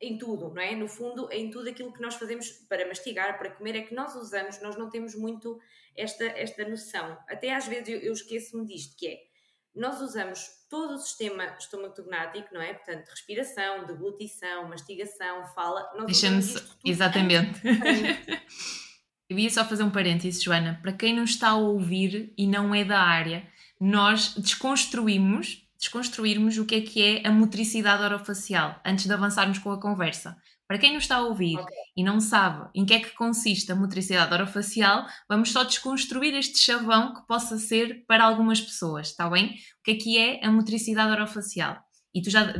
em 0.00 0.16
tudo, 0.16 0.52
não 0.54 0.62
é? 0.62 0.74
No 0.74 0.88
fundo, 0.88 1.28
em 1.30 1.50
tudo 1.50 1.68
aquilo 1.68 1.92
que 1.92 2.00
nós 2.00 2.14
fazemos 2.14 2.50
para 2.68 2.86
mastigar, 2.86 3.38
para 3.38 3.50
comer, 3.50 3.76
é 3.76 3.82
que 3.82 3.94
nós 3.94 4.14
usamos, 4.14 4.60
nós 4.62 4.76
não 4.76 4.88
temos 4.88 5.14
muito 5.14 5.58
esta, 5.96 6.24
esta 6.24 6.66
noção. 6.66 7.18
Até 7.28 7.52
às 7.52 7.66
vezes 7.66 7.88
eu, 7.88 8.00
eu 8.00 8.12
esqueço-me 8.12 8.66
disto, 8.66 8.96
que 8.96 9.08
é 9.08 9.29
nós 9.74 10.00
usamos 10.00 10.46
todo 10.68 10.94
o 10.94 10.98
sistema 10.98 11.44
estomatognático, 11.58 12.52
não 12.52 12.60
é? 12.60 12.74
Portanto, 12.74 13.08
respiração, 13.08 13.84
deglutição, 13.86 14.68
mastigação, 14.68 15.44
fala. 15.54 15.88
Deixa-me. 16.06 16.42
Exatamente. 16.84 17.60
Eu 19.28 19.38
ia 19.38 19.50
só 19.50 19.64
fazer 19.64 19.84
um 19.84 19.90
parênteses, 19.90 20.42
Joana. 20.42 20.78
Para 20.82 20.92
quem 20.92 21.14
não 21.14 21.22
está 21.22 21.50
a 21.50 21.56
ouvir 21.56 22.32
e 22.36 22.48
não 22.48 22.74
é 22.74 22.84
da 22.84 23.00
área, 23.00 23.46
nós 23.78 24.34
desconstruímos, 24.34 25.68
desconstruirmos 25.78 26.58
o 26.58 26.66
que 26.66 26.74
é 26.74 26.80
que 26.80 27.02
é 27.02 27.26
a 27.26 27.30
motricidade 27.30 28.02
orofacial 28.02 28.80
antes 28.84 29.06
de 29.06 29.12
avançarmos 29.12 29.58
com 29.58 29.70
a 29.70 29.80
conversa. 29.80 30.36
Para 30.70 30.78
quem 30.78 30.94
nos 30.94 31.02
está 31.02 31.16
a 31.16 31.26
ouvir 31.26 31.58
okay. 31.58 31.76
e 31.96 32.04
não 32.04 32.20
sabe 32.20 32.70
em 32.76 32.86
que 32.86 32.94
é 32.94 33.00
que 33.00 33.12
consiste 33.16 33.72
a 33.72 33.74
motricidade 33.74 34.32
orofacial, 34.32 35.04
vamos 35.28 35.50
só 35.50 35.64
desconstruir 35.64 36.32
este 36.32 36.60
chavão 36.60 37.12
que 37.12 37.26
possa 37.26 37.58
ser 37.58 38.04
para 38.06 38.22
algumas 38.22 38.60
pessoas, 38.60 39.08
está 39.08 39.28
bem? 39.28 39.46
O 39.48 39.82
que 39.82 39.90
é 39.90 39.94
que 39.96 40.16
é 40.16 40.46
a 40.46 40.48
motricidade 40.48 41.10
orofacial? 41.10 41.76
E 42.14 42.22
tu 42.22 42.30
já 42.30 42.54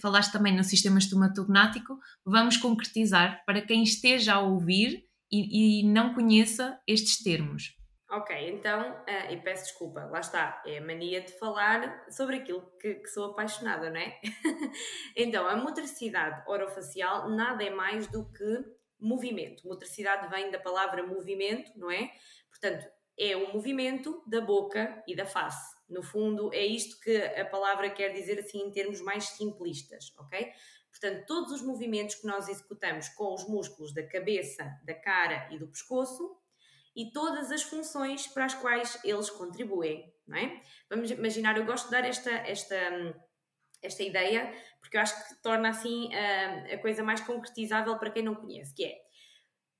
falaste 0.00 0.32
também 0.32 0.56
no 0.56 0.64
sistema 0.64 0.98
estomatognático, 0.98 1.98
vamos 2.24 2.56
concretizar 2.56 3.44
para 3.44 3.60
quem 3.60 3.82
esteja 3.82 4.32
a 4.32 4.40
ouvir 4.40 5.04
e, 5.30 5.82
e 5.82 5.86
não 5.86 6.14
conheça 6.14 6.78
estes 6.88 7.22
termos. 7.22 7.74
Ok, 8.14 8.36
então, 8.50 8.92
uh, 8.92 9.32
e 9.32 9.40
peço 9.40 9.64
desculpa, 9.64 10.04
lá 10.04 10.20
está, 10.20 10.62
é 10.66 10.76
a 10.76 10.82
mania 10.82 11.22
de 11.22 11.32
falar 11.32 12.04
sobre 12.10 12.36
aquilo 12.36 12.60
que, 12.78 12.96
que 12.96 13.08
sou 13.08 13.30
apaixonada, 13.30 13.88
não 13.88 13.98
é? 13.98 14.20
então, 15.16 15.48
a 15.48 15.56
motricidade 15.56 16.42
orofacial 16.46 17.30
nada 17.30 17.64
é 17.64 17.70
mais 17.70 18.06
do 18.06 18.30
que 18.30 18.64
movimento. 19.00 19.66
Motricidade 19.66 20.28
vem 20.28 20.50
da 20.50 20.58
palavra 20.58 21.06
movimento, 21.06 21.72
não 21.74 21.90
é? 21.90 22.12
Portanto, 22.50 22.86
é 23.18 23.34
o 23.34 23.50
movimento 23.50 24.22
da 24.26 24.42
boca 24.42 25.02
e 25.08 25.16
da 25.16 25.24
face. 25.24 25.74
No 25.88 26.02
fundo, 26.02 26.52
é 26.52 26.66
isto 26.66 27.00
que 27.00 27.16
a 27.16 27.46
palavra 27.46 27.88
quer 27.88 28.10
dizer 28.10 28.38
assim 28.38 28.58
em 28.58 28.70
termos 28.70 29.00
mais 29.00 29.24
simplistas, 29.24 30.12
ok? 30.18 30.52
Portanto, 30.90 31.24
todos 31.26 31.50
os 31.50 31.62
movimentos 31.62 32.16
que 32.16 32.26
nós 32.26 32.46
executamos 32.46 33.08
com 33.08 33.32
os 33.32 33.48
músculos 33.48 33.94
da 33.94 34.06
cabeça, 34.06 34.70
da 34.84 34.94
cara 34.94 35.48
e 35.50 35.58
do 35.58 35.66
pescoço 35.66 36.41
e 36.94 37.10
todas 37.12 37.50
as 37.50 37.62
funções 37.62 38.26
para 38.26 38.44
as 38.44 38.54
quais 38.54 38.98
eles 39.04 39.30
contribuem, 39.30 40.12
não 40.26 40.36
é? 40.36 40.62
Vamos 40.90 41.10
imaginar, 41.10 41.56
eu 41.56 41.64
gosto 41.64 41.86
de 41.86 41.92
dar 41.92 42.04
esta, 42.04 42.30
esta, 42.30 42.76
esta 43.82 44.02
ideia 44.02 44.52
porque 44.80 44.96
eu 44.96 45.00
acho 45.00 45.28
que 45.28 45.42
torna 45.42 45.70
assim 45.70 46.12
a, 46.14 46.74
a 46.74 46.78
coisa 46.78 47.02
mais 47.02 47.20
concretizável 47.20 47.96
para 47.98 48.10
quem 48.10 48.22
não 48.22 48.34
conhece, 48.34 48.74
que 48.74 48.84
é 48.84 49.00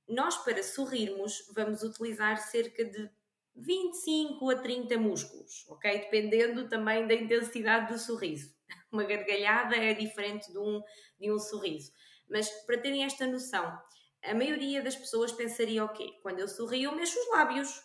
nós 0.09 0.37
para 0.39 0.63
sorrirmos 0.63 1.47
vamos 1.55 1.83
utilizar 1.83 2.37
cerca 2.39 2.85
de 2.85 3.11
25 3.55 4.51
a 4.51 4.57
30 4.57 4.99
músculos, 4.99 5.65
ok? 5.69 5.99
Dependendo 6.01 6.69
também 6.69 7.07
da 7.07 7.15
intensidade 7.15 7.93
do 7.93 7.99
sorriso. 7.99 8.55
Uma 8.91 9.05
gargalhada 9.05 9.77
é 9.77 9.93
diferente 9.95 10.51
de 10.51 10.59
um, 10.59 10.83
de 11.21 11.31
um 11.31 11.39
sorriso. 11.39 11.93
Mas 12.29 12.49
para 12.65 12.79
terem 12.79 13.05
esta 13.05 13.27
noção, 13.27 13.79
a 14.25 14.35
maioria 14.35 14.83
das 14.83 14.97
pessoas 14.97 15.33
pensaria 15.33 15.85
o 15.85 15.89
quê? 15.89 16.19
Quando 16.23 16.39
eu 16.39 16.49
sorrio, 16.49 16.91
eu 16.91 16.97
mexo 16.97 17.19
os 17.19 17.31
lábios. 17.31 17.83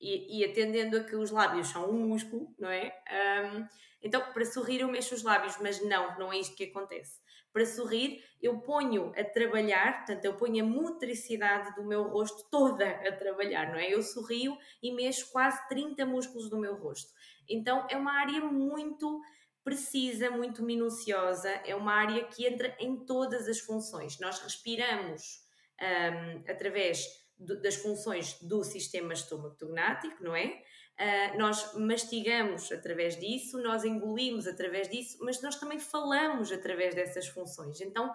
E, 0.00 0.38
e 0.38 0.44
atendendo 0.44 0.96
a 0.96 1.02
que 1.02 1.16
os 1.16 1.30
lábios 1.30 1.68
são 1.68 1.90
um 1.90 2.06
músculo, 2.06 2.54
não 2.56 2.70
é? 2.70 2.94
Um, 3.10 3.66
então, 4.00 4.32
para 4.32 4.44
sorrir, 4.44 4.80
eu 4.80 4.88
mexo 4.88 5.14
os 5.14 5.24
lábios, 5.24 5.58
mas 5.60 5.84
não, 5.84 6.16
não 6.18 6.32
é 6.32 6.38
isto 6.38 6.54
que 6.54 6.64
acontece. 6.64 7.20
Para 7.52 7.66
sorrir, 7.66 8.22
eu 8.40 8.60
ponho 8.60 9.12
a 9.16 9.24
trabalhar, 9.24 9.96
portanto, 9.96 10.24
eu 10.24 10.36
ponho 10.36 10.64
a 10.64 10.68
motricidade 10.68 11.74
do 11.74 11.84
meu 11.84 12.04
rosto 12.04 12.48
toda 12.48 12.88
a 12.88 13.12
trabalhar, 13.16 13.72
não 13.72 13.78
é? 13.78 13.92
Eu 13.92 14.02
sorrio 14.02 14.56
e 14.80 14.92
mexo 14.92 15.32
quase 15.32 15.66
30 15.68 16.06
músculos 16.06 16.48
do 16.48 16.58
meu 16.58 16.76
rosto. 16.76 17.10
Então, 17.48 17.84
é 17.90 17.96
uma 17.96 18.12
área 18.12 18.40
muito 18.40 19.20
precisa, 19.64 20.30
muito 20.30 20.62
minuciosa, 20.62 21.50
é 21.64 21.74
uma 21.74 21.92
área 21.92 22.24
que 22.24 22.46
entra 22.46 22.74
em 22.78 23.04
todas 23.04 23.48
as 23.48 23.58
funções. 23.58 24.18
Nós 24.18 24.38
respiramos 24.40 25.46
um, 25.80 26.50
através 26.50 27.06
do, 27.38 27.60
das 27.60 27.76
funções 27.76 28.40
do 28.42 28.64
sistema 28.64 29.12
estômago-tognático, 29.12 30.22
não 30.22 30.34
é? 30.34 30.62
Uh, 31.00 31.38
nós 31.38 31.74
mastigamos 31.74 32.72
através 32.72 33.16
disso, 33.18 33.62
nós 33.62 33.84
engolimos 33.84 34.48
através 34.48 34.88
disso, 34.88 35.18
mas 35.20 35.40
nós 35.40 35.54
também 35.54 35.78
falamos 35.78 36.50
através 36.50 36.94
dessas 36.94 37.28
funções. 37.28 37.80
Então 37.80 38.12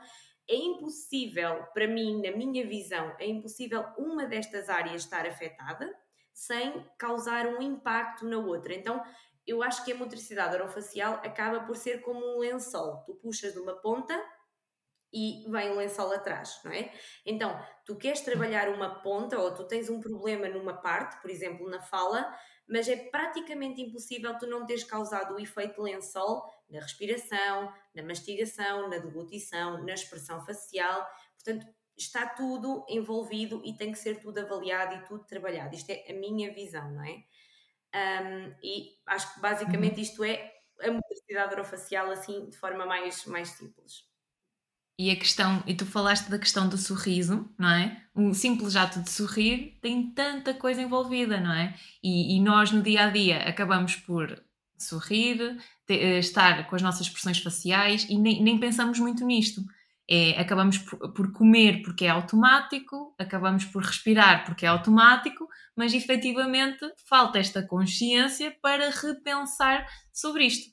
é 0.48 0.56
impossível, 0.56 1.64
para 1.74 1.88
mim, 1.88 2.22
na 2.22 2.36
minha 2.36 2.68
visão, 2.68 3.16
é 3.18 3.26
impossível 3.26 3.86
uma 3.98 4.26
destas 4.26 4.68
áreas 4.68 5.04
estar 5.04 5.26
afetada 5.26 5.90
sem 6.34 6.86
causar 6.98 7.48
um 7.48 7.62
impacto 7.62 8.26
na 8.26 8.38
outra. 8.38 8.74
Então 8.74 9.02
eu 9.48 9.64
acho 9.64 9.86
que 9.86 9.92
a 9.92 9.96
motricidade 9.96 10.56
orofacial 10.56 11.16
acaba 11.24 11.62
por 11.62 11.78
ser 11.78 12.02
como 12.02 12.36
um 12.36 12.40
lençol. 12.40 13.04
Tu 13.06 13.16
puxas 13.16 13.54
de 13.54 13.60
uma 13.60 13.76
ponta 13.76 14.22
e 15.14 15.46
vem 15.48 15.72
um 15.72 15.76
lençol 15.76 16.12
atrás, 16.12 16.60
não 16.66 16.72
é? 16.72 16.92
Então, 17.24 17.58
tu 17.86 17.96
queres 17.96 18.22
trabalhar 18.22 18.70
uma 18.70 19.02
ponta 19.02 19.40
ou 19.40 19.54
tu 19.54 19.66
tens 19.68 19.90
um 19.90 20.02
problema 20.02 20.50
numa 20.50 20.74
parte, 20.74 21.22
por 21.22 21.30
exemplo, 21.30 21.70
na 21.70 21.80
fala, 21.80 22.36
mas 22.68 22.88
é 22.88 22.96
praticamente 22.96 23.82
impossível 23.82 24.36
tu 24.38 24.48
não 24.48 24.66
teres 24.66 24.84
causado 24.84 25.36
o 25.36 25.40
efeito 25.40 25.82
lençol 25.82 26.44
na 26.70 26.80
respiração, 26.80 27.72
na 27.94 28.02
mastigação, 28.02 28.90
na 28.90 28.98
deglutição, 28.98 29.84
na 29.84 29.94
expressão 29.94 30.44
facial. 30.44 31.08
Portanto, 31.36 31.68
está 31.96 32.26
tudo 32.26 32.84
envolvido 32.90 33.62
e 33.64 33.74
tem 33.78 33.92
que 33.92 34.00
ser 34.00 34.20
tudo 34.20 34.40
avaliado 34.40 34.96
e 34.96 35.06
tudo 35.06 35.26
trabalhado. 35.26 35.76
Isto 35.76 35.92
é 35.92 36.06
a 36.10 36.14
minha 36.14 36.52
visão, 36.52 36.90
não 36.92 37.04
é? 37.04 37.24
Um, 37.96 38.56
e 38.64 38.98
acho 39.06 39.36
que 39.36 39.40
basicamente 39.40 39.98
uhum. 39.98 40.02
isto 40.02 40.24
é 40.24 40.52
a 40.82 40.90
motricidade 40.90 41.54
orofacial 41.54 42.10
assim 42.10 42.50
de 42.50 42.58
forma 42.58 42.86
mais, 42.86 43.26
mais 43.26 43.50
simples. 43.50 44.13
E 44.98 45.10
a 45.10 45.16
questão, 45.16 45.64
e 45.66 45.74
tu 45.74 45.86
falaste 45.86 46.30
da 46.30 46.38
questão 46.38 46.70
do 46.70 46.78
sorriso, 46.78 47.50
não 47.58 47.70
é? 47.70 48.04
Um 48.16 48.34
simples 48.34 48.76
ato 48.76 49.02
de 49.02 49.10
sorrir 49.10 49.80
tem 49.82 50.12
tanta 50.12 50.54
coisa 50.54 50.82
envolvida, 50.82 51.40
não 51.40 51.52
é? 51.52 51.76
E, 52.04 52.36
e 52.36 52.40
nós 52.40 52.72
no 52.72 52.82
dia 52.82 53.06
a 53.06 53.10
dia 53.10 53.40
acabamos 53.40 53.96
por 53.96 54.40
sorrir, 54.78 55.58
eh, 55.90 56.20
estar 56.20 56.68
com 56.68 56.76
as 56.76 56.82
nossas 56.82 57.08
expressões 57.08 57.40
faciais 57.40 58.06
e 58.10 58.18
nem, 58.18 58.44
nem 58.44 58.60
pensamos 58.60 59.00
muito 59.00 59.26
nisto. 59.26 59.62
É, 60.10 60.40
acabamos 60.40 60.78
por, 60.78 61.14
por, 61.14 61.32
comer 61.32 61.82
porque 61.82 62.06
é 62.06 62.10
automático, 62.10 63.16
acabamos 63.18 63.64
por 63.66 63.84
respirar 63.84 64.46
porque 64.46 64.66
é 64.66 64.70
automático, 64.70 65.48
mas 65.78 65.94
efetivamente 65.94 66.86
falta 67.08 67.40
esta 67.40 67.66
consciência 67.66 68.56
para 68.62 68.90
repensar 68.90 69.88
sobre 70.12 70.46
isto. 70.46 70.73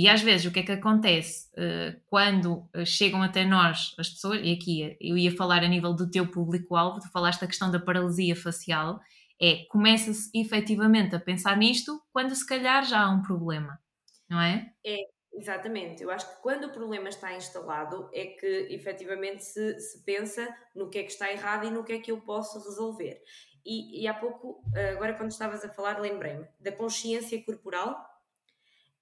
E 0.00 0.08
às 0.08 0.22
vezes 0.22 0.46
o 0.46 0.50
que 0.50 0.60
é 0.60 0.62
que 0.62 0.72
acontece 0.72 1.46
uh, 1.48 2.00
quando 2.06 2.66
uh, 2.74 2.86
chegam 2.86 3.22
até 3.22 3.44
nós 3.44 3.94
as 3.98 4.08
pessoas, 4.08 4.40
e 4.42 4.54
aqui 4.54 4.96
eu 4.98 5.14
ia 5.18 5.30
falar 5.36 5.62
a 5.62 5.68
nível 5.68 5.92
do 5.92 6.10
teu 6.10 6.26
público-alvo, 6.26 7.00
tu 7.00 7.12
falaste 7.12 7.42
da 7.42 7.46
questão 7.46 7.70
da 7.70 7.78
paralisia 7.78 8.34
facial, 8.34 8.98
é 9.38 9.66
começa-se 9.68 10.30
efetivamente 10.34 11.14
a 11.14 11.20
pensar 11.20 11.54
nisto 11.54 12.00
quando 12.14 12.34
se 12.34 12.46
calhar 12.46 12.82
já 12.82 13.02
há 13.02 13.10
um 13.10 13.20
problema, 13.20 13.78
não 14.26 14.40
é? 14.40 14.72
É, 14.86 15.00
exatamente. 15.34 16.02
Eu 16.02 16.10
acho 16.10 16.26
que 16.34 16.40
quando 16.40 16.64
o 16.64 16.72
problema 16.72 17.10
está 17.10 17.36
instalado 17.36 18.08
é 18.14 18.24
que 18.24 18.68
efetivamente 18.70 19.44
se, 19.44 19.78
se 19.80 20.02
pensa 20.02 20.48
no 20.74 20.88
que 20.88 20.96
é 20.96 21.02
que 21.02 21.12
está 21.12 21.30
errado 21.30 21.66
e 21.66 21.70
no 21.70 21.84
que 21.84 21.92
é 21.92 21.98
que 21.98 22.10
eu 22.10 22.22
posso 22.22 22.58
resolver. 22.58 23.20
E, 23.66 24.02
e 24.02 24.08
há 24.08 24.14
pouco, 24.14 24.62
eh, 24.74 24.92
agora 24.92 25.12
quando 25.12 25.30
estavas 25.30 25.62
a 25.62 25.68
falar, 25.68 26.00
lembrei-me 26.00 26.46
da 26.58 26.72
consciência 26.72 27.44
corporal 27.44 28.09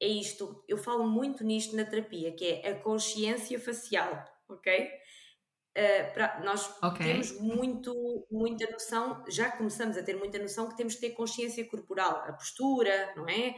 é 0.01 0.07
isto, 0.07 0.65
eu 0.69 0.79
falo 0.79 1.09
muito 1.09 1.45
nisto 1.45 1.75
na 1.75 1.85
terapia, 1.85 2.33
que 2.33 2.61
é 2.63 2.71
a 2.71 2.81
consciência 2.81 3.59
facial, 3.59 4.25
ok? 4.49 4.89
Uh, 5.77 6.13
pra, 6.13 6.41
nós 6.41 6.69
okay. 6.83 7.07
temos 7.07 7.41
muito, 7.41 8.27
muita 8.31 8.69
noção, 8.71 9.25
já 9.29 9.51
começamos 9.51 9.97
a 9.97 10.03
ter 10.03 10.17
muita 10.17 10.39
noção 10.39 10.69
que 10.69 10.77
temos 10.77 10.95
que 10.95 11.01
ter 11.03 11.11
consciência 11.11 11.65
corporal, 11.69 12.25
a 12.27 12.33
postura, 12.33 13.13
não 13.17 13.29
é? 13.29 13.55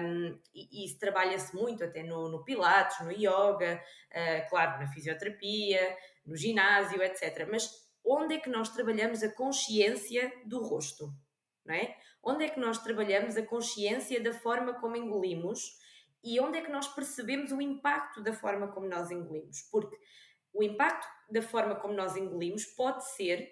Um, 0.00 0.38
e, 0.54 0.84
isso 0.84 0.98
trabalha-se 0.98 1.54
muito 1.54 1.84
até 1.84 2.02
no, 2.02 2.28
no 2.28 2.44
Pilates, 2.44 3.00
no 3.00 3.12
Yoga, 3.12 3.82
uh, 4.10 4.48
claro, 4.48 4.80
na 4.80 4.88
fisioterapia, 4.88 5.96
no 6.24 6.36
ginásio, 6.36 7.02
etc. 7.02 7.46
Mas 7.50 7.70
onde 8.04 8.34
é 8.34 8.38
que 8.38 8.50
nós 8.50 8.70
trabalhamos 8.70 9.22
a 9.22 9.32
consciência 9.32 10.32
do 10.46 10.62
rosto, 10.62 11.12
não 11.64 11.74
é? 11.74 11.96
Onde 12.22 12.44
é 12.44 12.48
que 12.48 12.60
nós 12.60 12.78
trabalhamos 12.78 13.36
a 13.36 13.46
consciência 13.46 14.22
da 14.22 14.32
forma 14.32 14.74
como 14.74 14.96
engolimos 14.96 15.78
e 16.22 16.40
onde 16.40 16.58
é 16.58 16.62
que 16.62 16.70
nós 16.70 16.88
percebemos 16.88 17.52
o 17.52 17.60
impacto 17.60 18.22
da 18.22 18.32
forma 18.32 18.68
como 18.68 18.86
nós 18.86 19.10
engolimos? 19.10 19.62
Porque 19.70 19.96
o 20.52 20.62
impacto 20.62 21.06
da 21.30 21.42
forma 21.42 21.76
como 21.76 21.94
nós 21.94 22.16
engolimos 22.16 22.64
pode 22.64 23.08
ser 23.10 23.48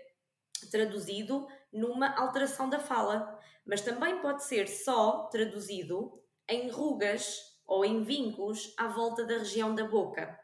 traduzido 0.71 1.47
numa 1.73 2.15
alteração 2.19 2.69
da 2.69 2.81
fala, 2.81 3.39
mas 3.65 3.83
também 3.83 4.21
pode 4.21 4.45
ser 4.45 4.67
só 4.67 5.25
traduzido 5.29 6.23
em 6.49 6.71
rugas 6.71 7.41
ou 7.67 7.85
em 7.85 8.03
vincos 8.03 8.75
à 8.79 8.89
volta 8.89 9.25
da 9.25 9.39
região 9.39 9.75
da 9.75 9.85
boca, 9.85 10.39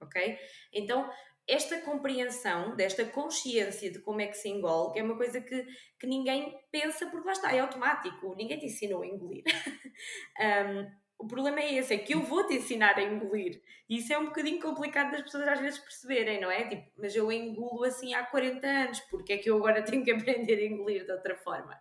ok? 0.00 0.38
Então, 0.72 1.10
esta 1.48 1.80
compreensão, 1.80 2.74
desta 2.74 3.04
consciência 3.04 3.90
de 3.90 4.00
como 4.00 4.20
é 4.20 4.26
que 4.26 4.36
se 4.36 4.48
engole, 4.48 4.98
é 4.98 5.02
uma 5.02 5.16
coisa 5.16 5.40
que, 5.40 5.66
que 5.98 6.06
ninguém 6.06 6.58
pensa 6.72 7.06
porque 7.06 7.26
lá 7.26 7.32
está, 7.32 7.54
é 7.54 7.60
automático, 7.60 8.34
ninguém 8.34 8.58
te 8.58 8.66
ensinou 8.66 9.02
a 9.02 9.06
engolir. 9.06 9.44
um, 10.40 10.90
o 11.18 11.26
problema 11.26 11.60
é 11.60 11.74
esse, 11.74 11.94
é 11.94 11.98
que 11.98 12.14
eu 12.14 12.22
vou 12.22 12.46
te 12.46 12.54
ensinar 12.54 12.98
a 12.98 13.02
engolir. 13.02 13.62
E 13.88 13.98
isso 13.98 14.12
é 14.12 14.18
um 14.18 14.26
bocadinho 14.26 14.60
complicado 14.60 15.12
das 15.12 15.22
pessoas 15.22 15.48
às 15.48 15.60
vezes 15.60 15.78
perceberem, 15.78 16.40
não 16.40 16.50
é? 16.50 16.68
Tipo, 16.68 16.90
mas 16.98 17.14
eu 17.14 17.30
engulo 17.30 17.84
assim 17.84 18.12
há 18.12 18.24
40 18.26 18.66
anos, 18.66 19.00
porque 19.00 19.32
é 19.32 19.38
que 19.38 19.48
eu 19.48 19.56
agora 19.56 19.82
tenho 19.84 20.04
que 20.04 20.10
aprender 20.10 20.56
a 20.56 20.66
engolir 20.66 21.04
de 21.06 21.12
outra 21.12 21.36
forma? 21.36 21.78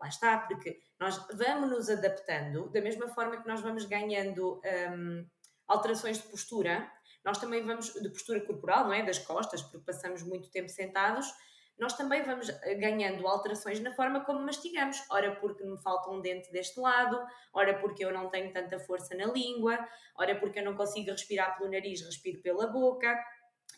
Lá 0.00 0.08
está, 0.08 0.38
porque 0.38 0.80
nós 0.98 1.16
vamos 1.32 1.70
nos 1.70 1.88
adaptando, 1.88 2.70
da 2.70 2.80
mesma 2.80 3.08
forma 3.08 3.40
que 3.40 3.46
nós 3.46 3.60
vamos 3.60 3.84
ganhando 3.84 4.60
um, 4.90 5.24
alterações 5.68 6.20
de 6.20 6.28
postura, 6.28 6.90
nós 7.24 7.38
também 7.38 7.64
vamos, 7.64 7.92
de 7.92 8.08
postura 8.10 8.40
corporal, 8.40 8.84
não 8.84 8.92
é? 8.92 9.02
Das 9.02 9.18
costas, 9.18 9.62
porque 9.62 9.86
passamos 9.86 10.22
muito 10.22 10.50
tempo 10.50 10.68
sentados, 10.68 11.32
nós 11.78 11.96
também 11.96 12.22
vamos 12.22 12.48
eh, 12.48 12.74
ganhando 12.74 13.26
alterações 13.26 13.80
na 13.80 13.92
forma 13.92 14.24
como 14.24 14.40
mastigamos. 14.40 15.02
Ora 15.10 15.34
porque 15.36 15.64
me 15.64 15.80
falta 15.82 16.10
um 16.10 16.20
dente 16.20 16.52
deste 16.52 16.78
lado, 16.78 17.18
ora 17.52 17.78
porque 17.80 18.04
eu 18.04 18.12
não 18.12 18.28
tenho 18.30 18.52
tanta 18.52 18.78
força 18.78 19.14
na 19.16 19.26
língua, 19.26 19.78
ora 20.16 20.38
porque 20.38 20.60
eu 20.60 20.64
não 20.64 20.76
consigo 20.76 21.10
respirar 21.10 21.56
pelo 21.56 21.70
nariz, 21.70 22.02
respiro 22.02 22.40
pela 22.40 22.66
boca. 22.66 23.18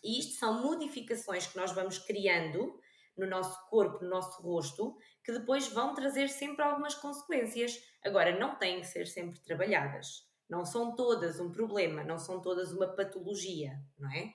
E 0.02 0.18
isto 0.18 0.34
são 0.38 0.60
modificações 0.60 1.46
que 1.46 1.56
nós 1.56 1.72
vamos 1.72 1.98
criando 1.98 2.78
no 3.16 3.26
nosso 3.26 3.58
corpo, 3.70 4.04
no 4.04 4.10
nosso 4.10 4.42
rosto, 4.42 4.98
que 5.24 5.32
depois 5.32 5.68
vão 5.68 5.94
trazer 5.94 6.28
sempre 6.28 6.62
algumas 6.62 6.94
consequências. 6.94 7.80
Agora, 8.04 8.38
não 8.38 8.56
têm 8.56 8.80
que 8.80 8.86
ser 8.86 9.06
sempre 9.06 9.40
trabalhadas. 9.40 10.33
Não 10.48 10.64
são 10.64 10.94
todas 10.94 11.40
um 11.40 11.50
problema, 11.50 12.04
não 12.04 12.18
são 12.18 12.40
todas 12.40 12.72
uma 12.72 12.88
patologia, 12.88 13.72
não 13.98 14.10
é? 14.10 14.32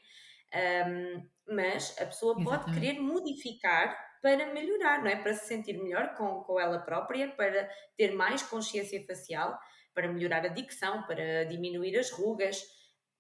Um, 0.88 1.30
mas 1.56 1.96
a 2.00 2.06
pessoa 2.06 2.34
Exatamente. 2.40 2.66
pode 2.66 2.80
querer 2.80 3.00
modificar 3.00 4.10
para 4.22 4.52
melhorar, 4.54 5.02
não 5.04 5.10
é? 5.10 5.16
Para 5.16 5.34
se 5.34 5.48
sentir 5.48 5.78
melhor 5.78 6.16
com, 6.16 6.44
com 6.44 6.60
ela 6.60 6.80
própria, 6.80 7.30
para 7.32 7.70
ter 7.96 8.14
mais 8.14 8.42
consciência 8.44 9.06
facial, 9.06 9.58
para 9.94 10.08
melhorar 10.08 10.46
a 10.46 10.50
dicção, 10.50 11.04
para 11.04 11.46
diminuir 11.46 11.98
as 11.98 12.12
rugas. 12.12 12.64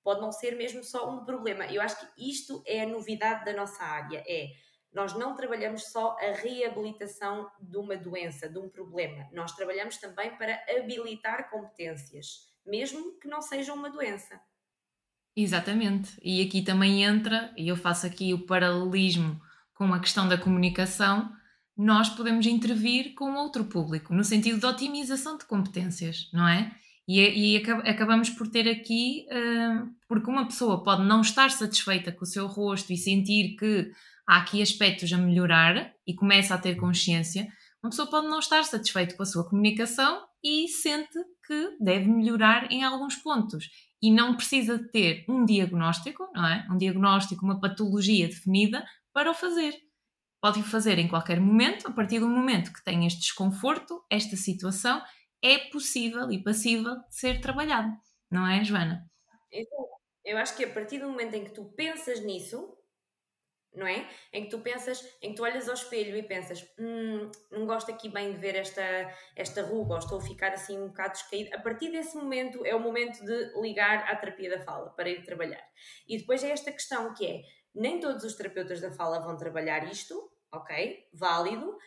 pode 0.03 0.21
não 0.21 0.31
ser 0.31 0.55
mesmo 0.55 0.83
só 0.83 1.09
um 1.09 1.23
problema. 1.23 1.65
Eu 1.67 1.81
acho 1.81 1.99
que 1.99 2.29
isto 2.29 2.63
é 2.65 2.81
a 2.81 2.87
novidade 2.87 3.45
da 3.45 3.53
nossa 3.53 3.83
área, 3.83 4.23
é 4.27 4.47
nós 4.91 5.13
não 5.13 5.35
trabalhamos 5.35 5.91
só 5.91 6.17
a 6.19 6.31
reabilitação 6.31 7.49
de 7.61 7.77
uma 7.77 7.95
doença, 7.95 8.49
de 8.49 8.57
um 8.57 8.67
problema. 8.67 9.27
Nós 9.31 9.55
trabalhamos 9.55 9.97
também 9.97 10.35
para 10.35 10.59
habilitar 10.77 11.49
competências, 11.49 12.49
mesmo 12.69 13.19
que 13.19 13.27
não 13.27 13.41
seja 13.41 13.73
uma 13.73 13.89
doença. 13.89 14.39
Exatamente. 15.35 16.11
E 16.21 16.41
aqui 16.41 16.61
também 16.61 17.03
entra, 17.03 17.53
e 17.57 17.67
eu 17.67 17.75
faço 17.75 18.05
aqui 18.05 18.33
o 18.33 18.45
paralelismo 18.45 19.39
com 19.73 19.93
a 19.93 19.99
questão 19.99 20.27
da 20.27 20.37
comunicação, 20.37 21.31
nós 21.77 22.09
podemos 22.09 22.45
intervir 22.45 23.13
com 23.15 23.35
outro 23.35 23.63
público, 23.63 24.13
no 24.13 24.23
sentido 24.23 24.59
de 24.59 24.65
otimização 24.65 25.37
de 25.37 25.45
competências, 25.45 26.29
não 26.33 26.45
é? 26.45 26.75
E, 27.07 27.55
e 27.55 27.57
acabamos 27.57 28.29
por 28.29 28.49
ter 28.49 28.69
aqui, 28.69 29.25
uh, 29.31 29.89
porque 30.07 30.29
uma 30.29 30.45
pessoa 30.45 30.83
pode 30.83 31.03
não 31.03 31.21
estar 31.21 31.49
satisfeita 31.49 32.11
com 32.11 32.23
o 32.23 32.27
seu 32.27 32.45
rosto 32.45 32.91
e 32.91 32.97
sentir 32.97 33.55
que 33.55 33.91
há 34.27 34.37
aqui 34.37 34.61
aspectos 34.61 35.11
a 35.13 35.17
melhorar 35.17 35.91
e 36.05 36.13
começa 36.13 36.53
a 36.53 36.57
ter 36.57 36.75
consciência, 36.75 37.47
uma 37.81 37.89
pessoa 37.89 38.09
pode 38.09 38.27
não 38.27 38.39
estar 38.39 38.63
satisfeita 38.63 39.15
com 39.15 39.23
a 39.23 39.25
sua 39.25 39.49
comunicação 39.49 40.21
e 40.43 40.67
sente 40.67 41.17
que 41.45 41.77
deve 41.79 42.07
melhorar 42.07 42.71
em 42.71 42.83
alguns 42.83 43.15
pontos. 43.15 43.69
E 44.01 44.11
não 44.11 44.35
precisa 44.35 44.77
de 44.77 44.89
ter 44.91 45.25
um 45.27 45.43
diagnóstico, 45.43 46.29
não 46.33 46.47
é? 46.47 46.65
Um 46.71 46.77
diagnóstico, 46.77 47.43
uma 47.43 47.59
patologia 47.59 48.27
definida 48.27 48.85
para 49.13 49.29
o 49.29 49.33
fazer. 49.33 49.73
Pode 50.41 50.59
o 50.61 50.63
fazer 50.63 50.97
em 50.97 51.07
qualquer 51.07 51.39
momento, 51.39 51.87
a 51.87 51.91
partir 51.91 52.19
do 52.19 52.29
momento 52.29 52.71
que 52.71 52.83
tem 52.83 53.05
este 53.05 53.19
desconforto, 53.19 54.01
esta 54.09 54.37
situação, 54.37 55.01
é 55.43 55.57
possível 55.69 56.31
e 56.31 56.41
passível 56.41 56.95
de 56.95 57.15
ser 57.15 57.41
trabalhado, 57.41 57.91
não 58.31 58.47
é, 58.47 58.63
Joana? 58.63 59.05
Eu 60.23 60.37
acho 60.37 60.55
que 60.55 60.63
a 60.63 60.71
partir 60.71 60.99
do 60.99 61.09
momento 61.09 61.33
em 61.33 61.43
que 61.43 61.51
tu 61.51 61.65
pensas 61.75 62.23
nisso, 62.23 62.77
não 63.73 63.85
é? 63.85 64.09
Em 64.33 64.45
que 64.45 64.49
tu 64.49 64.59
pensas, 64.59 65.03
em 65.21 65.29
que 65.29 65.35
tu 65.35 65.43
olhas 65.43 65.67
ao 65.67 65.75
espelho 65.75 66.17
e 66.17 66.23
pensas, 66.23 66.67
hum, 66.77 67.29
não 67.51 67.65
gosto 67.65 67.91
aqui 67.91 68.09
bem 68.09 68.31
de 68.33 68.37
ver 68.37 68.55
esta, 68.55 68.81
esta 69.35 69.61
ruga, 69.61 69.93
ou 69.93 69.99
estou 69.99 70.19
a 70.19 70.21
ficar 70.21 70.51
assim 70.53 70.79
um 70.79 70.87
bocado 70.87 71.13
descaído. 71.13 71.55
A 71.55 71.59
partir 71.59 71.91
desse 71.91 72.15
momento 72.17 72.65
é 72.65 72.75
o 72.75 72.79
momento 72.79 73.23
de 73.23 73.61
ligar 73.61 74.09
à 74.09 74.15
terapia 74.15 74.49
da 74.49 74.63
fala 74.63 74.89
para 74.91 75.09
ir 75.09 75.23
trabalhar. 75.23 75.63
E 76.07 76.17
depois 76.17 76.43
é 76.43 76.51
esta 76.51 76.71
questão 76.71 77.13
que 77.13 77.25
é, 77.25 77.41
nem 77.73 77.99
todos 77.99 78.23
os 78.23 78.35
terapeutas 78.35 78.81
da 78.81 78.91
fala 78.91 79.19
vão 79.19 79.37
trabalhar 79.37 79.87
isto, 79.89 80.31
ok? 80.51 81.07
Válido, 81.13 81.77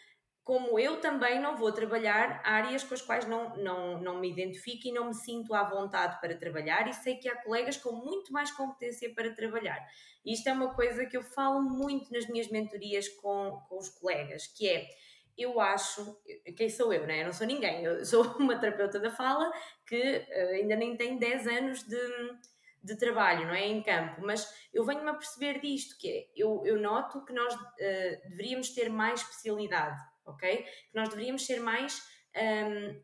como 0.44 0.76
eu 0.78 1.00
também 1.00 1.40
não 1.40 1.56
vou 1.56 1.70
trabalhar 1.70 2.40
áreas 2.44 2.82
com 2.82 2.94
as 2.94 3.02
quais 3.02 3.26
não, 3.26 3.56
não, 3.56 4.00
não 4.00 4.18
me 4.18 4.28
identifico 4.28 4.88
e 4.88 4.92
não 4.92 5.06
me 5.06 5.14
sinto 5.14 5.54
à 5.54 5.62
vontade 5.62 6.20
para 6.20 6.36
trabalhar 6.36 6.88
e 6.88 6.92
sei 6.92 7.16
que 7.16 7.28
há 7.28 7.36
colegas 7.36 7.76
com 7.76 7.92
muito 7.92 8.32
mais 8.32 8.50
competência 8.50 9.14
para 9.14 9.32
trabalhar. 9.32 9.80
Isto 10.26 10.48
é 10.48 10.52
uma 10.52 10.74
coisa 10.74 11.06
que 11.06 11.16
eu 11.16 11.22
falo 11.22 11.62
muito 11.62 12.12
nas 12.12 12.26
minhas 12.26 12.48
mentorias 12.48 13.08
com, 13.08 13.62
com 13.68 13.78
os 13.78 13.88
colegas, 13.88 14.48
que 14.48 14.68
é, 14.68 14.88
eu 15.38 15.60
acho, 15.60 16.20
quem 16.56 16.68
sou 16.68 16.92
eu, 16.92 17.06
né? 17.06 17.20
Eu 17.20 17.26
não 17.26 17.32
sou 17.32 17.46
ninguém, 17.46 17.84
eu 17.84 18.02
sou 18.04 18.24
uma 18.38 18.58
terapeuta 18.58 18.98
da 18.98 19.10
fala 19.10 19.48
que 19.86 20.26
uh, 20.28 20.54
ainda 20.54 20.74
nem 20.74 20.96
tem 20.96 21.18
10 21.18 21.46
anos 21.46 21.82
de, 21.84 21.98
de 22.82 22.96
trabalho, 22.98 23.46
não 23.46 23.54
é? 23.54 23.64
Em 23.64 23.80
campo, 23.80 24.20
mas 24.20 24.52
eu 24.74 24.84
venho-me 24.84 25.10
a 25.10 25.14
perceber 25.14 25.60
disto, 25.60 25.96
que 25.98 26.08
é, 26.08 26.26
eu, 26.34 26.62
eu 26.66 26.80
noto 26.80 27.24
que 27.24 27.32
nós 27.32 27.54
uh, 27.54 28.28
deveríamos 28.28 28.70
ter 28.70 28.88
mais 28.88 29.20
especialidade 29.20 30.10
ok? 30.24 30.62
Que 30.62 30.94
nós 30.94 31.08
deveríamos 31.08 31.46
ser 31.46 31.60
mais 31.60 32.02
um, 32.36 33.00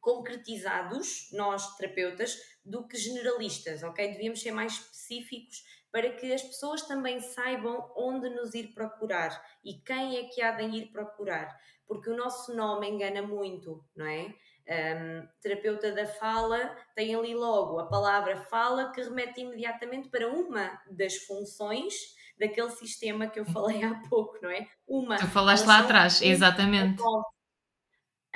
concretizados, 0.00 1.28
nós 1.32 1.76
terapeutas, 1.76 2.38
do 2.64 2.86
que 2.86 2.96
generalistas, 2.96 3.82
ok? 3.82 4.12
Devíamos 4.12 4.40
ser 4.40 4.52
mais 4.52 4.72
específicos 4.72 5.64
para 5.90 6.10
que 6.12 6.32
as 6.32 6.42
pessoas 6.42 6.82
também 6.82 7.20
saibam 7.20 7.90
onde 7.96 8.28
nos 8.28 8.54
ir 8.54 8.74
procurar 8.74 9.42
e 9.64 9.74
quem 9.74 10.18
é 10.18 10.24
que 10.24 10.42
há 10.42 10.52
de 10.52 10.64
ir 10.64 10.92
procurar, 10.92 11.58
porque 11.86 12.10
o 12.10 12.16
nosso 12.16 12.54
nome 12.54 12.88
engana 12.88 13.22
muito, 13.22 13.84
não 13.96 14.06
é? 14.06 14.34
Um, 14.70 15.26
terapeuta 15.40 15.92
da 15.92 16.06
fala 16.06 16.76
tem 16.94 17.14
ali 17.14 17.34
logo 17.34 17.80
a 17.80 17.86
palavra 17.86 18.36
fala 18.36 18.92
que 18.92 19.00
remete 19.00 19.40
imediatamente 19.40 20.10
para 20.10 20.28
uma 20.28 20.78
das 20.90 21.16
funções 21.16 21.94
daquele 22.38 22.70
sistema 22.70 23.26
que 23.26 23.40
eu 23.40 23.44
falei 23.44 23.82
há 23.84 23.94
pouco, 24.08 24.38
não 24.42 24.50
é? 24.50 24.66
Uma. 24.86 25.16
Tu 25.16 25.26
falaste 25.26 25.66
lá 25.66 25.80
atrás, 25.80 26.22
exatamente. 26.22 27.02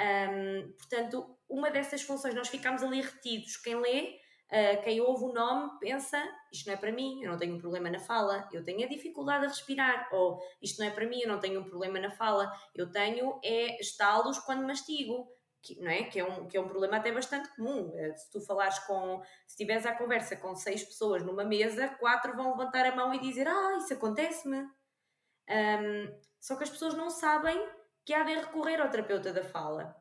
Um, 0.01 0.73
portanto, 0.79 1.39
uma 1.49 1.71
dessas 1.71 2.03
funções 2.03 2.35
nós 2.35 2.49
ficamos 2.49 2.83
ali 2.83 3.01
retidos. 3.01 3.57
Quem 3.57 3.77
lê, 3.77 4.17
uh, 4.51 4.83
quem 4.83 5.01
ouve 5.01 5.25
o 5.25 5.33
nome, 5.33 5.71
pensa: 5.79 6.23
isto 6.53 6.67
não 6.67 6.75
é 6.75 6.77
para 6.77 6.93
mim, 6.93 7.23
eu 7.23 7.31
não 7.31 7.39
tenho 7.39 7.55
um 7.55 7.61
problema 7.61 7.91
na 7.91 7.99
fala, 7.99 8.49
eu 8.53 8.65
tenho 8.65 8.85
a 8.85 8.89
dificuldade 8.89 9.45
a 9.45 9.49
respirar, 9.49 10.09
ou 10.13 10.41
isto 10.61 10.81
não 10.81 10.89
é 10.89 10.91
para 10.91 11.07
mim, 11.07 11.21
eu 11.21 11.29
não 11.29 11.39
tenho 11.39 11.61
um 11.61 11.65
problema 11.65 12.01
na 12.01 12.11
fala, 12.11 12.51
eu 12.75 12.91
tenho 12.91 13.39
é 13.45 13.81
estalos 13.81 14.39
quando 14.39 14.67
mastigo 14.67 15.29
que, 15.63 15.81
não 15.81 15.91
é? 15.91 16.03
Que, 16.05 16.19
é 16.19 16.25
um, 16.25 16.49
que 16.49 16.57
é 16.57 16.61
um 16.61 16.69
problema 16.69 16.97
até 16.97 17.13
bastante 17.13 17.49
comum. 17.55 17.93
Eh, 17.95 18.15
se 18.17 18.31
tu 18.31 18.41
falares 18.41 18.79
com, 18.81 19.23
se 19.47 19.57
tiveres 19.57 19.87
a 19.87 19.95
conversa 19.95 20.37
com 20.37 20.55
seis 20.55 20.83
pessoas 20.83 21.23
numa 21.23 21.45
mesa, 21.45 21.89
quatro 22.01 22.37
vão 22.37 22.51
levantar 22.51 22.85
a 22.85 22.97
mão 22.97 23.15
e 23.15 23.21
dizer: 23.21 23.47
Ah, 23.47 23.77
isso 23.79 23.95
acontece-me. 23.95 24.69
Um, 25.49 26.21
só 26.41 26.57
que 26.57 26.65
as 26.65 26.71
pessoas 26.71 26.95
não 26.95 27.09
sabem 27.09 27.57
que 28.05 28.13
há 28.13 28.25
de 28.25 28.35
recorrer 28.35 28.81
ao 28.81 28.91
terapeuta 28.91 29.33
da 29.33 29.45
fala. 29.45 29.95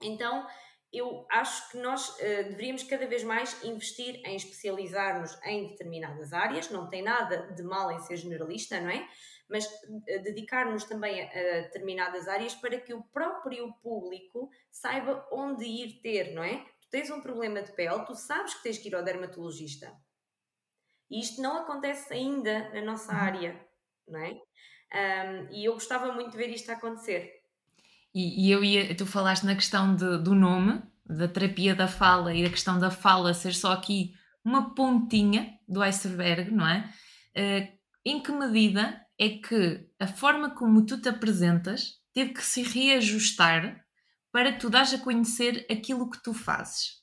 Então, 0.00 0.46
eu 0.92 1.26
acho 1.30 1.70
que 1.70 1.78
nós 1.78 2.08
uh, 2.08 2.44
deveríamos 2.48 2.82
cada 2.82 3.06
vez 3.06 3.22
mais 3.22 3.62
investir 3.62 4.20
em 4.26 4.36
especializar-nos 4.36 5.38
em 5.44 5.68
determinadas 5.68 6.32
áreas, 6.32 6.70
não 6.70 6.88
tem 6.88 7.02
nada 7.02 7.52
de 7.52 7.62
mal 7.62 7.90
em 7.92 7.98
ser 8.00 8.16
generalista, 8.16 8.80
não 8.80 8.90
é? 8.90 9.06
Mas 9.52 9.68
eh, 10.08 10.18
dedicar-nos 10.20 10.84
também 10.84 11.22
a, 11.22 11.60
determinadas 11.60 12.26
áreas 12.26 12.54
para 12.54 12.80
que 12.80 12.94
o 12.94 13.02
próprio 13.02 13.70
público 13.82 14.50
saiba 14.70 15.28
onde 15.30 15.64
ir 15.66 16.00
ter, 16.00 16.34
não 16.34 16.42
é? 16.42 16.64
Tu 16.80 16.88
tens 16.90 17.10
um 17.10 17.20
problema 17.20 17.62
de 17.62 17.70
pele, 17.72 18.04
tu 18.06 18.14
sabes 18.14 18.54
que 18.54 18.62
tens 18.62 18.78
que 18.78 18.88
ir 18.88 18.94
ao 18.94 19.04
dermatologista. 19.04 19.92
E 21.10 21.20
isto 21.20 21.42
não 21.42 21.58
acontece 21.58 22.12
ainda 22.14 22.70
na 22.70 22.80
nossa 22.80 23.12
uhum. 23.12 23.18
área, 23.18 23.66
não 24.08 24.18
é? 24.18 24.40
Um, 24.94 25.52
e 25.52 25.66
eu 25.66 25.74
gostava 25.74 26.10
muito 26.12 26.30
de 26.30 26.36
ver 26.38 26.48
isto 26.48 26.72
acontecer. 26.72 27.30
E, 28.14 28.46
e 28.46 28.50
eu 28.50 28.64
ia, 28.64 28.94
tu 28.96 29.04
falaste 29.04 29.44
na 29.44 29.54
questão 29.54 29.94
de, 29.94 30.18
do 30.22 30.34
nome, 30.34 30.82
da 31.04 31.28
terapia 31.28 31.74
da 31.74 31.86
fala 31.86 32.34
e 32.34 32.42
da 32.42 32.50
questão 32.50 32.78
da 32.78 32.90
fala 32.90 33.34
ser 33.34 33.54
só 33.54 33.72
aqui 33.72 34.14
uma 34.42 34.74
pontinha 34.74 35.58
do 35.68 35.82
iceberg, 35.82 36.50
não 36.50 36.66
é? 36.66 36.90
Uh, 37.36 37.82
em 38.04 38.22
que 38.22 38.32
medida 38.32 39.00
é 39.22 39.38
que 39.38 39.88
a 40.00 40.06
forma 40.08 40.52
como 40.52 40.84
tu 40.84 41.00
te 41.00 41.08
apresentas 41.08 42.02
teve 42.12 42.32
que 42.32 42.42
se 42.42 42.60
reajustar 42.64 43.86
para 44.32 44.58
tu 44.58 44.68
dares 44.68 44.92
a 44.92 44.98
conhecer 44.98 45.64
aquilo 45.70 46.10
que 46.10 46.20
tu 46.20 46.34
fazes? 46.34 47.00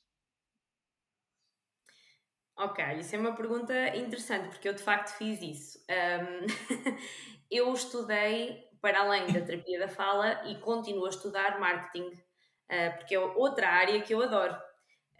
Ok, 2.58 2.84
isso 2.98 3.16
é 3.16 3.18
uma 3.18 3.34
pergunta 3.34 3.96
interessante, 3.96 4.50
porque 4.50 4.68
eu 4.68 4.74
de 4.74 4.82
facto 4.82 5.16
fiz 5.16 5.40
isso. 5.40 5.78
Um, 5.88 6.46
eu 7.50 7.72
estudei, 7.72 8.68
para 8.82 9.00
além 9.00 9.32
da 9.32 9.40
terapia 9.40 9.78
da 9.78 9.88
fala, 9.88 10.46
e 10.46 10.60
continuo 10.60 11.06
a 11.06 11.08
estudar 11.08 11.58
marketing, 11.58 12.08
uh, 12.08 12.98
porque 12.98 13.14
é 13.14 13.18
outra 13.18 13.66
área 13.66 14.02
que 14.02 14.12
eu 14.12 14.22
adoro. 14.22 14.54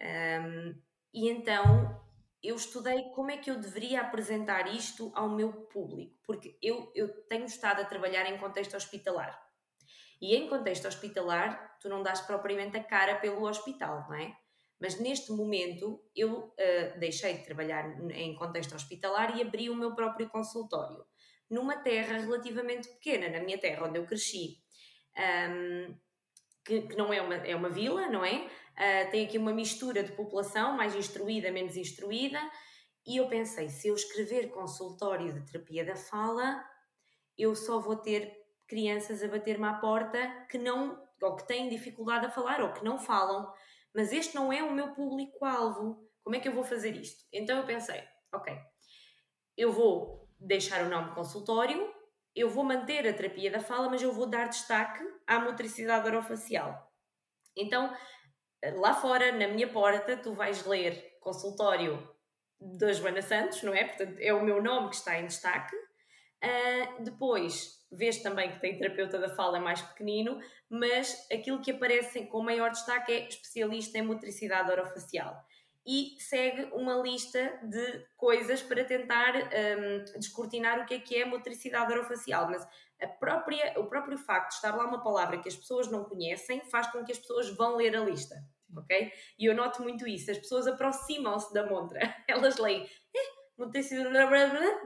Um, 0.02 0.74
e 1.14 1.30
então 1.30 1.98
eu 2.42 2.56
estudei 2.56 3.10
como 3.14 3.30
é 3.30 3.36
que 3.36 3.50
eu 3.50 3.58
deveria 3.58 4.00
apresentar 4.00 4.72
isto 4.74 5.12
ao 5.14 5.28
meu 5.28 5.52
público, 5.52 6.18
porque 6.24 6.58
eu, 6.62 6.90
eu 6.94 7.08
tenho 7.26 7.44
estado 7.44 7.80
a 7.80 7.84
trabalhar 7.84 8.24
em 8.26 8.38
contexto 8.38 8.76
hospitalar. 8.76 9.38
E 10.20 10.34
em 10.34 10.48
contexto 10.48 10.86
hospitalar, 10.86 11.78
tu 11.80 11.88
não 11.88 12.02
dás 12.02 12.20
propriamente 12.20 12.76
a 12.76 12.84
cara 12.84 13.16
pelo 13.16 13.48
hospital, 13.48 14.06
não 14.08 14.16
é? 14.16 14.34
Mas 14.80 14.98
neste 14.98 15.32
momento 15.32 16.02
eu 16.16 16.38
uh, 16.38 16.98
deixei 16.98 17.34
de 17.34 17.44
trabalhar 17.44 17.84
em 18.10 18.34
contexto 18.34 18.74
hospitalar 18.74 19.36
e 19.36 19.42
abri 19.42 19.68
o 19.68 19.76
meu 19.76 19.94
próprio 19.94 20.28
consultório 20.30 21.04
numa 21.50 21.76
terra 21.76 22.18
relativamente 22.18 22.88
pequena, 22.88 23.28
na 23.28 23.40
minha 23.44 23.58
terra 23.58 23.86
onde 23.86 23.98
eu 23.98 24.06
cresci, 24.06 24.58
um, 25.18 25.96
que, 26.64 26.82
que, 26.82 26.96
não 26.96 27.12
é 27.12 27.20
uma, 27.20 27.34
é 27.34 27.56
uma 27.56 27.68
vila, 27.68 28.08
não 28.08 28.24
é? 28.24 28.48
Uh, 28.80 29.10
tem 29.10 29.26
aqui 29.26 29.36
uma 29.36 29.52
mistura 29.52 30.02
de 30.02 30.12
população, 30.12 30.74
mais 30.74 30.94
instruída, 30.94 31.52
menos 31.52 31.76
instruída, 31.76 32.40
e 33.06 33.18
eu 33.18 33.28
pensei, 33.28 33.68
se 33.68 33.88
eu 33.88 33.94
escrever 33.94 34.48
consultório 34.48 35.34
de 35.34 35.44
terapia 35.52 35.84
da 35.84 35.96
fala, 35.96 36.64
eu 37.36 37.54
só 37.54 37.78
vou 37.78 37.96
ter 37.96 38.34
crianças 38.66 39.22
a 39.22 39.28
bater-me 39.28 39.66
à 39.66 39.74
porta 39.74 40.46
que 40.48 40.56
não, 40.56 40.98
ou 41.20 41.36
que 41.36 41.46
têm 41.46 41.68
dificuldade 41.68 42.24
a 42.24 42.30
falar, 42.30 42.62
ou 42.62 42.72
que 42.72 42.82
não 42.82 42.98
falam, 42.98 43.52
mas 43.94 44.12
este 44.12 44.34
não 44.34 44.50
é 44.50 44.62
o 44.62 44.72
meu 44.72 44.94
público-alvo. 44.94 46.08
Como 46.22 46.36
é 46.36 46.40
que 46.40 46.48
eu 46.48 46.54
vou 46.54 46.64
fazer 46.64 46.96
isto? 46.96 47.24
Então 47.32 47.58
eu 47.58 47.66
pensei, 47.66 48.02
ok, 48.32 48.56
eu 49.56 49.72
vou 49.72 50.26
deixar 50.38 50.82
o 50.86 50.88
nome 50.88 51.14
consultório, 51.14 51.92
eu 52.34 52.48
vou 52.48 52.64
manter 52.64 53.06
a 53.06 53.12
terapia 53.12 53.50
da 53.50 53.60
fala, 53.60 53.90
mas 53.90 54.00
eu 54.02 54.12
vou 54.12 54.26
dar 54.26 54.48
destaque 54.48 55.04
à 55.26 55.38
motricidade 55.38 56.06
orofacial. 56.06 56.90
Então, 57.56 57.92
lá 58.76 58.94
fora, 58.94 59.32
na 59.32 59.48
minha 59.48 59.68
porta, 59.68 60.16
tu 60.16 60.32
vais 60.34 60.64
ler 60.66 61.18
consultório 61.20 62.06
da 62.60 62.92
Joana 62.92 63.22
Santos, 63.22 63.62
não 63.62 63.74
é? 63.74 63.84
Portanto, 63.84 64.18
é 64.18 64.32
o 64.34 64.44
meu 64.44 64.62
nome 64.62 64.90
que 64.90 64.96
está 64.96 65.18
em 65.18 65.26
destaque. 65.26 65.74
Uh, 65.76 67.02
depois, 67.02 67.80
vês 67.90 68.22
também 68.22 68.50
que 68.50 68.60
tem 68.60 68.76
terapeuta 68.76 69.18
da 69.18 69.34
fala 69.34 69.58
mais 69.58 69.80
pequenino, 69.82 70.40
mas 70.68 71.26
aquilo 71.32 71.60
que 71.60 71.70
aparece 71.70 72.26
com 72.26 72.42
maior 72.42 72.70
destaque 72.70 73.12
é 73.12 73.28
especialista 73.28 73.98
em 73.98 74.02
motricidade 74.02 74.70
orofacial. 74.70 75.36
E 75.86 76.16
segue 76.18 76.64
uma 76.72 76.94
lista 76.94 77.58
de 77.62 78.06
coisas 78.16 78.62
para 78.62 78.84
tentar 78.84 79.34
um, 79.34 80.04
descortinar 80.18 80.80
o 80.80 80.86
que 80.86 80.94
é 80.94 81.00
que 81.00 81.16
é 81.16 81.24
motricidade 81.24 81.92
orofacial. 81.92 82.50
Mas 82.50 82.66
a 83.00 83.06
própria, 83.06 83.74
o 83.78 83.86
próprio 83.86 84.18
facto 84.18 84.50
de 84.50 84.54
estar 84.56 84.76
lá 84.76 84.86
uma 84.86 85.02
palavra 85.02 85.38
que 85.38 85.48
as 85.48 85.56
pessoas 85.56 85.90
não 85.90 86.04
conhecem 86.04 86.60
faz 86.70 86.86
com 86.88 87.04
que 87.04 87.12
as 87.12 87.18
pessoas 87.18 87.48
vão 87.56 87.76
ler 87.76 87.96
a 87.96 88.04
lista. 88.04 88.36
Ok? 88.76 89.12
E 89.38 89.46
eu 89.46 89.54
noto 89.54 89.82
muito 89.82 90.06
isso. 90.06 90.30
As 90.30 90.38
pessoas 90.38 90.66
aproximam-se 90.66 91.52
da 91.52 91.66
montra. 91.66 91.98
Elas 92.28 92.58
leem, 92.58 92.88
eh, 93.14 93.30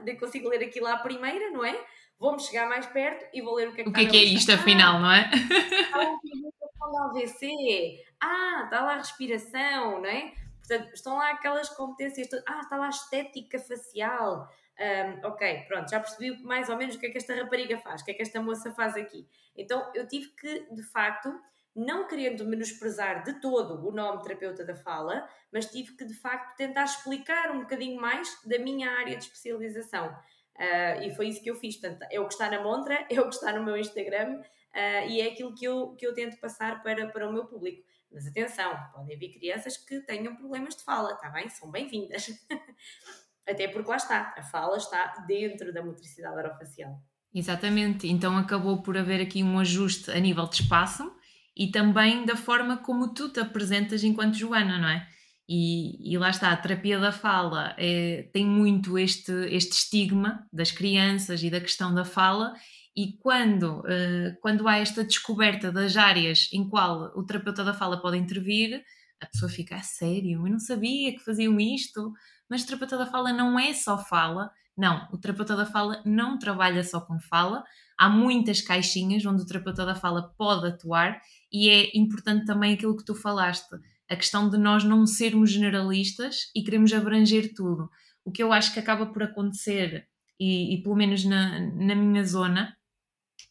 nem 0.03 0.17
consigo 0.17 0.49
ler 0.49 0.63
aquilo 0.63 0.87
à 0.87 0.97
primeira, 0.97 1.51
não 1.51 1.63
é? 1.63 1.85
vou-me 2.19 2.39
chegar 2.39 2.67
mais 2.67 2.85
perto 2.87 3.25
e 3.33 3.41
vou 3.41 3.55
ler 3.55 3.69
o 3.69 3.73
que 3.73 3.81
é 3.81 3.83
que 3.83 3.89
O 3.89 3.93
que 3.93 4.01
é 4.01 4.05
que 4.05 4.17
é 4.17 4.23
isto, 4.23 4.51
afinal, 4.51 4.99
não 4.99 5.11
é? 5.11 5.29
Está 5.29 6.87
lá 6.87 7.09
AVC, 7.09 8.03
ah, 8.21 8.61
está 8.65 8.81
lá 8.81 8.93
a 8.93 8.97
respiração, 8.97 10.01
não 10.01 10.05
é? 10.05 10.33
Portanto, 10.67 10.93
estão 10.93 11.17
lá 11.17 11.31
aquelas 11.31 11.69
competências, 11.69 12.27
ah, 12.47 12.59
está 12.61 12.77
lá 12.77 12.89
estética 12.89 13.59
facial. 13.59 14.49
Um, 14.77 15.27
ok, 15.27 15.65
pronto, 15.67 15.89
já 15.89 15.99
percebi 15.99 16.43
mais 16.43 16.69
ou 16.69 16.75
menos 16.75 16.95
o 16.95 16.99
que 16.99 17.05
é 17.05 17.09
que 17.09 17.17
esta 17.17 17.33
rapariga 17.33 17.77
faz, 17.77 18.01
o 18.01 18.05
que 18.05 18.11
é 18.11 18.13
que 18.13 18.21
esta 18.21 18.41
moça 18.41 18.71
faz 18.71 18.95
aqui. 18.95 19.27
Então, 19.55 19.89
eu 19.93 20.05
tive 20.07 20.27
que, 20.31 20.67
de 20.73 20.83
facto, 20.83 21.33
não 21.75 22.07
querendo 22.07 22.45
menosprezar 22.45 23.23
de 23.23 23.39
todo 23.39 23.87
o 23.87 23.91
nome 23.91 24.21
terapeuta 24.23 24.63
da 24.65 24.75
fala, 24.75 25.27
mas 25.51 25.67
tive 25.67 25.95
que, 25.95 26.05
de 26.05 26.13
facto, 26.13 26.55
tentar 26.55 26.83
explicar 26.85 27.51
um 27.51 27.61
bocadinho 27.61 27.99
mais 27.99 28.41
da 28.45 28.57
minha 28.57 28.89
área 28.91 29.15
de 29.17 29.23
especialização. 29.23 30.07
Uh, 30.57 31.03
e 31.03 31.13
foi 31.13 31.27
isso 31.27 31.43
que 31.43 31.49
eu 31.49 31.55
fiz. 31.55 31.75
Portanto, 31.77 32.07
é 32.09 32.19
o 32.19 32.27
que 32.27 32.33
está 32.33 32.49
na 32.49 32.61
montra, 32.61 33.05
é 33.11 33.19
o 33.19 33.27
que 33.27 33.35
está 33.35 33.51
no 33.53 33.63
meu 33.63 33.77
Instagram 33.77 34.39
uh, 34.39 35.09
e 35.09 35.21
é 35.21 35.27
aquilo 35.27 35.53
que 35.53 35.65
eu, 35.65 35.95
que 35.95 36.07
eu 36.07 36.13
tento 36.13 36.39
passar 36.39 36.81
para, 36.81 37.07
para 37.07 37.27
o 37.27 37.33
meu 37.33 37.45
público. 37.45 37.83
Mas 38.15 38.25
atenção, 38.27 38.73
podem 38.93 39.17
vir 39.17 39.33
crianças 39.33 39.75
que 39.75 39.99
tenham 39.99 40.37
problemas 40.37 40.73
de 40.73 40.83
fala, 40.85 41.11
está 41.11 41.29
bem? 41.29 41.49
São 41.49 41.69
bem-vindas. 41.69 42.27
Até 43.45 43.67
porque 43.67 43.89
lá 43.89 43.97
está, 43.97 44.33
a 44.37 44.41
fala 44.41 44.77
está 44.77 45.25
dentro 45.27 45.73
da 45.73 45.83
motricidade 45.83 46.37
orofacial. 46.37 46.97
Exatamente, 47.33 48.07
então 48.07 48.37
acabou 48.37 48.81
por 48.81 48.97
haver 48.97 49.19
aqui 49.19 49.43
um 49.43 49.59
ajuste 49.59 50.09
a 50.09 50.17
nível 50.17 50.47
de 50.47 50.61
espaço 50.61 51.11
e 51.55 51.67
também 51.67 52.25
da 52.25 52.37
forma 52.37 52.77
como 52.77 53.13
tu 53.13 53.27
te 53.27 53.41
apresentas 53.41 54.01
enquanto 54.05 54.35
Joana, 54.35 54.79
não 54.79 54.87
é? 54.87 55.05
E, 55.47 56.13
e, 56.13 56.17
lá 56.17 56.29
está, 56.29 56.51
a 56.51 56.57
terapia 56.57 56.97
da 56.97 57.11
fala 57.11 57.75
é, 57.77 58.29
tem 58.31 58.45
muito 58.45 58.97
este, 58.97 59.31
este 59.49 59.73
estigma 59.73 60.47
das 60.51 60.71
crianças 60.71 61.43
e 61.43 61.49
da 61.49 61.59
questão 61.59 61.93
da 61.93 62.05
fala, 62.05 62.55
e 62.95 63.13
quando, 63.17 63.79
uh, 63.79 64.37
quando 64.41 64.67
há 64.67 64.77
esta 64.77 65.03
descoberta 65.03 65.71
das 65.71 65.97
áreas 65.97 66.49
em 66.53 66.67
qual 66.67 67.11
o 67.15 67.23
terapeuta 67.23 67.63
da 67.63 67.73
fala 67.73 68.01
pode 68.01 68.17
intervir, 68.17 68.83
a 69.21 69.25
pessoa 69.25 69.49
fica 69.49 69.75
a 69.75 69.81
sério, 69.81 70.45
eu 70.45 70.51
não 70.51 70.59
sabia 70.59 71.11
que 71.11 71.23
faziam 71.23 71.59
isto, 71.59 72.13
mas 72.49 72.63
o 72.63 72.65
terapeuta 72.65 72.97
da 72.97 73.05
fala 73.05 73.33
não 73.33 73.59
é 73.59 73.73
só 73.73 73.97
fala, 73.97 74.49
não, 74.77 75.07
o 75.11 75.17
terapeuta 75.17 75.55
da 75.55 75.65
fala 75.65 76.01
não 76.05 76.37
trabalha 76.37 76.83
só 76.83 77.01
com 77.01 77.19
fala, 77.19 77.63
há 77.97 78.09
muitas 78.09 78.61
caixinhas 78.61 79.25
onde 79.25 79.41
o 79.41 79.45
terapeuta 79.45 79.85
da 79.85 79.95
fala 79.95 80.33
pode 80.37 80.67
atuar 80.67 81.19
e 81.51 81.69
é 81.69 81.97
importante 81.97 82.45
também 82.45 82.73
aquilo 82.73 82.95
que 82.95 83.05
tu 83.05 83.15
falaste 83.15 83.75
a 84.09 84.15
questão 84.15 84.49
de 84.49 84.57
nós 84.57 84.83
não 84.83 85.05
sermos 85.05 85.51
generalistas 85.51 86.51
e 86.55 86.63
queremos 86.63 86.93
abranger 86.93 87.53
tudo. 87.55 87.89
O 88.23 88.31
que 88.31 88.43
eu 88.43 88.53
acho 88.53 88.73
que 88.73 88.79
acaba 88.79 89.07
por 89.07 89.23
acontecer, 89.23 90.07
e, 90.39 90.75
e 90.75 90.83
pelo 90.83 90.95
menos 90.95 91.25
na, 91.25 91.59
na 91.59 91.95
minha 91.95 92.23
zona, 92.23 92.75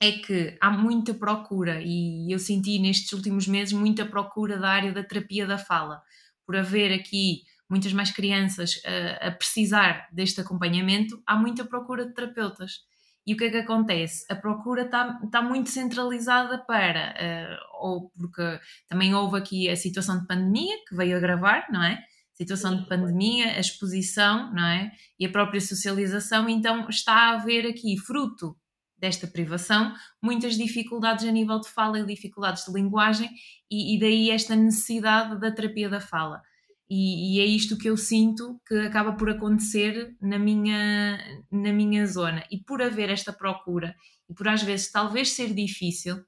é 0.01 0.13
que 0.13 0.57
há 0.61 0.71
muita 0.71 1.15
procura, 1.15 1.81
e 1.83 2.33
eu 2.33 2.39
senti 2.39 2.79
nestes 2.79 3.13
últimos 3.13 3.47
meses 3.47 3.73
muita 3.73 4.05
procura 4.05 4.59
da 4.59 4.69
área 4.69 4.93
da 4.93 5.03
terapia 5.03 5.47
da 5.47 5.59
fala, 5.59 6.03
por 6.47 6.57
haver 6.57 6.93
aqui 6.93 7.43
muitas 7.69 7.93
mais 7.93 8.11
crianças 8.11 8.81
a, 8.85 9.29
a 9.29 9.31
precisar 9.31 10.09
deste 10.13 10.41
acompanhamento, 10.41 11.23
há 11.27 11.37
muita 11.37 11.65
procura 11.65 12.07
de 12.07 12.15
terapeutas. 12.15 12.81
E 13.27 13.33
o 13.33 13.37
que 13.39 13.45
é 13.45 13.51
que 13.51 13.57
acontece? 13.57 14.27
A 14.31 14.37
procura 14.37 14.83
está, 14.83 15.19
está 15.25 15.41
muito 15.41 15.71
centralizada 15.71 16.59
para, 16.59 17.15
uh, 17.15 17.87
ou 17.87 18.11
porque 18.11 18.61
também 18.87 19.15
houve 19.15 19.39
aqui 19.39 19.71
a 19.71 19.77
situação 19.77 20.21
de 20.21 20.27
pandemia 20.27 20.77
que 20.87 20.95
veio 20.95 21.17
agravar, 21.17 21.67
não 21.73 21.83
é? 21.83 21.99
Situação 22.35 22.77
de 22.77 22.87
pandemia, 22.87 23.57
a 23.57 23.61
exposição, 23.61 24.53
não 24.53 24.67
é? 24.67 24.93
E 25.19 25.25
a 25.25 25.31
própria 25.31 25.61
socialização, 25.61 26.49
então 26.51 26.87
está 26.91 27.15
a 27.15 27.31
haver 27.37 27.67
aqui, 27.67 27.97
fruto 27.97 28.55
desta 28.97 29.27
privação, 29.27 29.93
muitas 30.23 30.57
dificuldades 30.57 31.27
a 31.27 31.33
nível 31.33 31.61
de 31.61 31.69
fala 31.69 31.99
e 31.99 32.07
dificuldades 32.07 32.65
de 32.65 32.73
linguagem, 32.73 33.31
e, 33.71 33.97
e 33.97 34.01
daí 34.01 34.31
esta 34.31 34.55
necessidade 34.55 35.39
da 35.41 35.53
terapia 35.53 35.89
da 35.89 36.01
fala. 36.01 36.41
E, 36.89 37.39
e, 37.39 37.41
é 37.41 37.45
isto 37.45 37.79
que 37.79 37.89
eu 37.89 37.97
sinto 37.97 38.61
que 38.67 38.75
acaba 38.81 39.15
por 39.15 39.31
acontecer 39.31 40.15
na 40.21 40.39
minha, 40.39 41.19
na 41.51 41.73
minha 41.73 42.07
zona. 42.07 42.45
E 42.51 42.59
por 42.59 42.83
haver 42.83 43.11
esta 43.11 43.33
procura, 43.33 43.95
e 44.29 44.35
por 44.35 44.47
às 44.49 44.63
vezes 44.63 44.93
talvez 44.93 45.33
ser 45.33 45.55
difícil, 45.55 46.23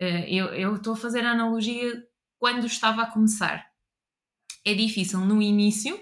eh, 0.00 0.28
eu, 0.28 0.46
eu 0.46 0.76
estou 0.76 0.94
a 0.94 0.96
fazer 0.96 1.24
a 1.24 1.32
analogia 1.32 2.02
quando 2.38 2.66
estava 2.66 3.02
a 3.02 3.10
começar. 3.10 3.66
É 4.64 4.74
difícil 4.74 5.20
no 5.20 5.42
início 5.42 5.98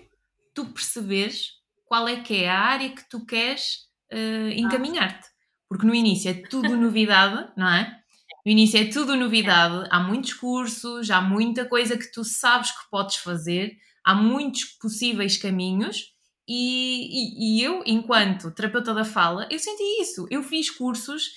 tu 0.54 0.66
perceberes 0.66 1.56
qual 1.84 2.08
é 2.08 2.20
que 2.20 2.42
é 2.42 2.48
a 2.48 2.58
área 2.58 2.90
que 2.90 3.08
tu 3.08 3.24
queres 3.24 3.86
uh, 4.12 4.50
encaminhar-te. 4.56 5.28
Porque 5.68 5.86
no 5.86 5.94
início 5.94 6.30
é 6.30 6.34
tudo 6.34 6.74
novidade, 6.76 7.50
não 7.56 7.68
é? 7.68 8.00
No 8.44 8.52
início 8.52 8.80
é 8.80 8.84
tudo 8.84 9.16
novidade, 9.16 9.88
há 9.90 9.98
muitos 9.98 10.32
cursos, 10.34 11.10
há 11.10 11.20
muita 11.20 11.64
coisa 11.64 11.98
que 11.98 12.12
tu 12.12 12.22
sabes 12.22 12.70
que 12.70 12.88
podes 12.90 13.16
fazer, 13.16 13.76
há 14.04 14.14
muitos 14.14 14.64
possíveis 14.64 15.36
caminhos 15.36 16.14
e, 16.48 17.58
e, 17.58 17.58
e, 17.58 17.62
eu, 17.62 17.82
enquanto 17.84 18.52
terapeuta 18.52 18.94
da 18.94 19.04
fala, 19.04 19.48
eu 19.50 19.58
senti 19.58 20.00
isso. 20.00 20.28
Eu 20.30 20.44
fiz 20.44 20.70
cursos 20.70 21.32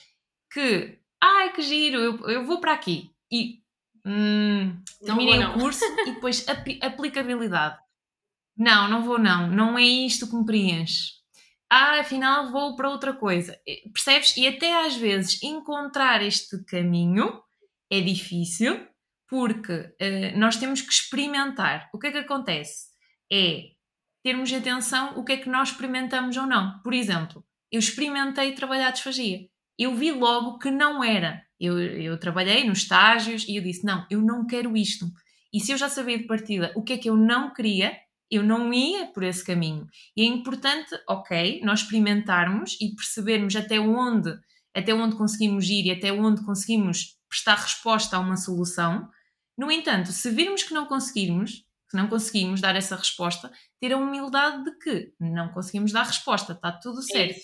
que, 0.51 0.99
ai 1.19 1.51
que 1.51 1.63
giro, 1.63 1.97
eu, 1.97 2.29
eu 2.29 2.45
vou 2.45 2.59
para 2.59 2.73
aqui 2.73 3.11
e 3.31 3.63
hum, 4.05 4.79
terminei 5.03 5.43
o 5.43 5.53
curso 5.53 5.83
e 6.05 6.13
depois 6.13 6.47
ap 6.47 6.67
aplicabilidade. 6.81 7.79
Não, 8.55 8.87
não 8.87 9.03
vou 9.03 9.17
não, 9.17 9.49
não 9.49 9.77
é 9.79 9.83
isto 9.83 10.27
que 10.27 10.35
me 10.35 10.45
preenche. 10.45 11.18
Ah, 11.71 11.99
afinal 11.99 12.51
vou 12.51 12.75
para 12.75 12.89
outra 12.89 13.13
coisa. 13.13 13.55
Percebes? 13.93 14.35
E 14.35 14.47
até 14.47 14.85
às 14.85 14.95
vezes 14.95 15.41
encontrar 15.43 16.21
este 16.23 16.63
caminho 16.65 17.41
é 17.91 18.01
difícil, 18.01 18.87
porque 19.27 19.73
uh, 19.73 20.37
nós 20.37 20.57
temos 20.57 20.81
que 20.81 20.91
experimentar. 20.91 21.87
O 21.93 21.99
que 21.99 22.07
é 22.07 22.11
que 22.11 22.17
acontece? 22.17 22.87
É 23.31 23.65
termos 24.23 24.51
atenção 24.51 25.17
o 25.17 25.23
que 25.23 25.33
é 25.33 25.37
que 25.37 25.49
nós 25.49 25.69
experimentamos 25.69 26.35
ou 26.35 26.45
não. 26.45 26.81
Por 26.81 26.93
exemplo, 26.93 27.45
eu 27.71 27.79
experimentei 27.79 28.53
trabalhar 28.53 28.91
disfagia. 28.91 29.47
Eu 29.77 29.95
vi 29.95 30.11
logo 30.11 30.57
que 30.57 30.71
não 30.71 31.03
era. 31.03 31.41
Eu, 31.59 31.79
eu 31.79 32.19
trabalhei 32.19 32.67
nos 32.67 32.79
estágios 32.79 33.47
e 33.47 33.55
eu 33.57 33.63
disse: 33.63 33.85
não, 33.85 34.05
eu 34.09 34.21
não 34.21 34.45
quero 34.47 34.75
isto. 34.75 35.05
E 35.53 35.59
se 35.59 35.71
eu 35.71 35.77
já 35.77 35.87
sabia 35.87 36.17
de 36.17 36.25
partida 36.25 36.73
o 36.75 36.83
que 36.83 36.93
é 36.93 36.97
que 36.97 37.09
eu 37.09 37.15
não 37.15 37.53
queria, 37.53 37.95
eu 38.29 38.43
não 38.43 38.73
ia 38.73 39.07
por 39.07 39.23
esse 39.23 39.43
caminho. 39.43 39.87
E 40.15 40.23
é 40.23 40.25
importante, 40.25 40.95
ok, 41.07 41.61
nós 41.63 41.81
experimentarmos 41.81 42.77
e 42.79 42.95
percebermos 42.95 43.55
até 43.55 43.79
onde, 43.79 44.37
até 44.75 44.93
onde 44.93 45.15
conseguimos 45.15 45.67
ir 45.69 45.85
e 45.85 45.91
até 45.91 46.11
onde 46.11 46.43
conseguimos 46.43 47.17
prestar 47.27 47.55
resposta 47.55 48.17
a 48.17 48.19
uma 48.19 48.37
solução, 48.37 49.09
no 49.57 49.71
entanto, 49.71 50.11
se 50.11 50.29
virmos 50.29 50.63
que 50.63 50.73
não 50.73 50.85
conseguirmos, 50.85 51.65
que 51.89 51.97
não 51.97 52.07
conseguimos 52.07 52.61
dar 52.61 52.75
essa 52.75 52.95
resposta, 52.95 53.51
ter 53.79 53.91
a 53.91 53.97
humildade 53.97 54.63
de 54.63 54.77
que 54.77 55.13
não 55.19 55.49
conseguimos 55.49 55.91
dar 55.91 56.03
resposta, 56.03 56.53
está 56.53 56.71
tudo 56.71 57.01
certo. 57.01 57.39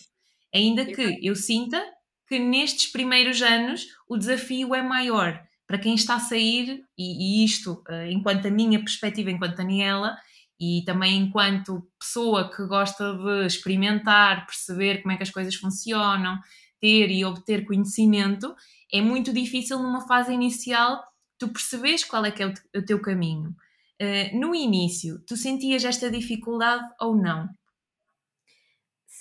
É 0.53 0.59
Ainda 0.59 0.85
que 0.85 1.19
eu 1.21 1.35
sinta 1.35 1.83
que 2.27 2.39
nestes 2.39 2.91
primeiros 2.91 3.41
anos 3.41 3.87
o 4.07 4.17
desafio 4.17 4.73
é 4.73 4.81
maior 4.81 5.43
para 5.67 5.79
quem 5.79 5.95
está 5.95 6.15
a 6.15 6.19
sair, 6.19 6.83
e, 6.97 7.41
e 7.41 7.43
isto, 7.43 7.83
uh, 7.89 8.05
enquanto 8.09 8.47
a 8.47 8.51
minha 8.51 8.79
perspectiva, 8.79 9.31
enquanto 9.31 9.57
Daniela, 9.57 10.15
e 10.59 10.83
também 10.85 11.17
enquanto 11.17 11.87
pessoa 11.99 12.49
que 12.49 12.65
gosta 12.65 13.13
de 13.13 13.45
experimentar, 13.45 14.45
perceber 14.45 15.01
como 15.01 15.11
é 15.11 15.17
que 15.17 15.23
as 15.23 15.29
coisas 15.29 15.55
funcionam, 15.55 16.39
ter 16.79 17.09
e 17.09 17.25
obter 17.25 17.65
conhecimento, 17.65 18.55
é 18.91 19.01
muito 19.01 19.33
difícil 19.33 19.79
numa 19.79 20.07
fase 20.07 20.31
inicial 20.31 21.03
tu 21.37 21.49
percebes 21.49 22.03
qual 22.03 22.25
é 22.25 22.31
que 22.31 22.43
é 22.43 22.47
o, 22.47 22.85
teu 22.85 23.01
caminho. 23.01 23.55
Uh, 24.01 24.37
no 24.39 24.53
início, 24.53 25.21
tu 25.27 25.35
sentias 25.35 25.83
esta 25.83 26.09
dificuldade 26.09 26.83
ou 26.99 27.15
não? 27.15 27.49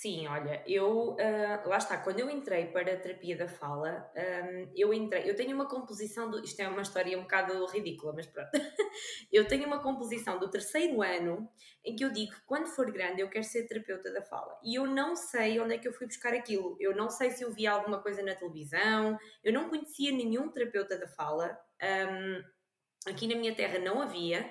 Sim, 0.05 0.27
olha, 0.27 0.63
eu 0.67 1.13
uh, 1.13 1.67
lá 1.67 1.77
está, 1.77 1.97
quando 1.97 2.19
eu 2.19 2.29
entrei 2.29 2.67
para 2.67 2.93
a 2.93 2.95
terapia 2.95 3.35
da 3.35 3.47
fala, 3.47 4.07
um, 4.15 4.71
eu 4.75 4.93
entrei, 4.93 5.27
eu 5.27 5.35
tenho 5.35 5.55
uma 5.55 5.67
composição 5.67 6.29
do, 6.29 6.43
isto 6.43 6.59
é 6.59 6.67
uma 6.67 6.83
história 6.83 7.17
um 7.17 7.23
bocado 7.23 7.65
ridícula, 7.65 8.13
mas 8.13 8.27
pronto. 8.27 8.51
eu 9.33 9.47
tenho 9.47 9.65
uma 9.65 9.81
composição 9.81 10.37
do 10.37 10.47
terceiro 10.47 11.01
ano 11.01 11.49
em 11.83 11.95
que 11.95 12.05
eu 12.05 12.11
digo 12.11 12.33
que 12.33 12.41
quando 12.45 12.67
for 12.67 12.91
grande 12.91 13.21
eu 13.21 13.29
quero 13.31 13.45
ser 13.45 13.65
terapeuta 13.65 14.13
da 14.13 14.21
fala. 14.21 14.55
E 14.63 14.75
eu 14.75 14.85
não 14.85 15.15
sei 15.15 15.59
onde 15.59 15.73
é 15.73 15.79
que 15.79 15.87
eu 15.87 15.93
fui 15.93 16.05
buscar 16.05 16.35
aquilo. 16.35 16.77
Eu 16.79 16.95
não 16.95 17.09
sei 17.09 17.31
se 17.31 17.43
eu 17.43 17.51
vi 17.51 17.65
alguma 17.65 17.99
coisa 17.99 18.21
na 18.21 18.35
televisão, 18.35 19.17
eu 19.43 19.51
não 19.51 19.69
conhecia 19.69 20.11
nenhum 20.11 20.51
terapeuta 20.51 20.99
da 20.99 21.07
fala. 21.07 21.57
Um, 21.81 23.09
aqui 23.09 23.25
na 23.25 23.33
minha 23.39 23.55
terra 23.55 23.79
não 23.79 23.99
havia 24.03 24.47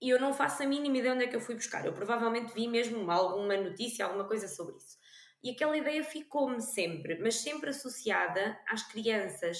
e 0.00 0.10
eu 0.10 0.20
não 0.20 0.32
faço 0.32 0.62
a 0.62 0.66
mínima 0.66 0.98
ideia 0.98 1.14
onde 1.14 1.24
é 1.24 1.26
que 1.26 1.36
eu 1.36 1.40
fui 1.40 1.54
buscar. 1.54 1.84
Eu 1.84 1.92
provavelmente 1.92 2.52
vi 2.52 2.68
mesmo 2.68 3.10
alguma 3.10 3.56
notícia, 3.56 4.04
alguma 4.04 4.26
coisa 4.26 4.48
sobre 4.48 4.76
isso. 4.76 4.98
E 5.42 5.50
aquela 5.50 5.76
ideia 5.76 6.02
ficou-me 6.02 6.60
sempre, 6.60 7.18
mas 7.18 7.36
sempre 7.36 7.70
associada 7.70 8.58
às 8.66 8.82
crianças 8.82 9.58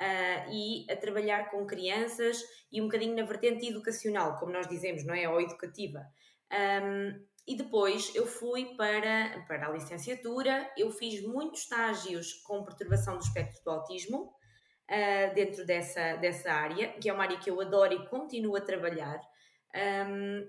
uh, 0.00 0.50
e 0.50 0.86
a 0.90 0.96
trabalhar 0.96 1.50
com 1.50 1.66
crianças 1.66 2.42
e 2.72 2.80
um 2.80 2.84
bocadinho 2.84 3.14
na 3.14 3.24
vertente 3.24 3.68
educacional, 3.68 4.38
como 4.38 4.52
nós 4.52 4.66
dizemos, 4.66 5.04
não 5.04 5.14
é? 5.14 5.28
Ou 5.28 5.40
educativa. 5.40 6.06
Um, 6.50 7.26
e 7.46 7.56
depois 7.56 8.14
eu 8.14 8.26
fui 8.26 8.74
para, 8.76 9.44
para 9.46 9.68
a 9.68 9.70
licenciatura, 9.70 10.70
eu 10.76 10.90
fiz 10.90 11.22
muitos 11.22 11.62
estágios 11.62 12.34
com 12.44 12.64
perturbação 12.64 13.16
do 13.16 13.24
espectro 13.24 13.62
do 13.64 13.70
autismo, 13.70 14.34
uh, 14.88 15.34
dentro 15.34 15.64
dessa, 15.64 16.16
dessa 16.16 16.52
área, 16.52 16.88
que 16.94 17.08
é 17.08 17.12
uma 17.12 17.24
área 17.24 17.38
que 17.38 17.50
eu 17.50 17.60
adoro 17.60 17.92
e 17.92 18.08
continuo 18.08 18.56
a 18.56 18.60
trabalhar. 18.60 19.20
Um, 19.78 20.46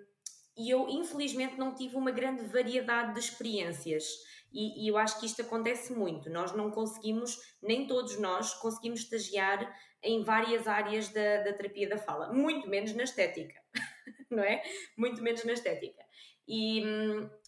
e 0.58 0.70
eu, 0.70 0.90
infelizmente, 0.90 1.58
não 1.58 1.74
tive 1.74 1.96
uma 1.96 2.12
grande 2.12 2.44
variedade 2.44 3.14
de 3.14 3.20
experiências. 3.20 4.06
E, 4.52 4.84
e, 4.84 4.88
eu 4.88 4.98
acho 4.98 5.20
que 5.20 5.26
isto 5.26 5.42
acontece 5.42 5.94
muito. 5.94 6.30
Nós 6.30 6.54
não 6.54 6.72
conseguimos, 6.72 7.38
nem 7.62 7.88
todos 7.88 8.20
nós, 8.20 8.54
conseguimos 8.56 9.02
estagiar 9.02 9.74
em 10.02 10.24
várias 10.24 10.68
áreas 10.68 11.10
da, 11.10 11.44
da 11.44 11.54
terapia 11.54 11.88
da 11.88 11.98
fala, 11.98 12.34
muito 12.34 12.68
menos 12.68 12.94
na 12.94 13.04
estética, 13.04 13.60
não 14.30 14.44
é? 14.44 14.64
Muito 14.98 15.22
menos 15.22 15.44
na 15.44 15.54
estética. 15.54 16.04
E, 16.48 16.84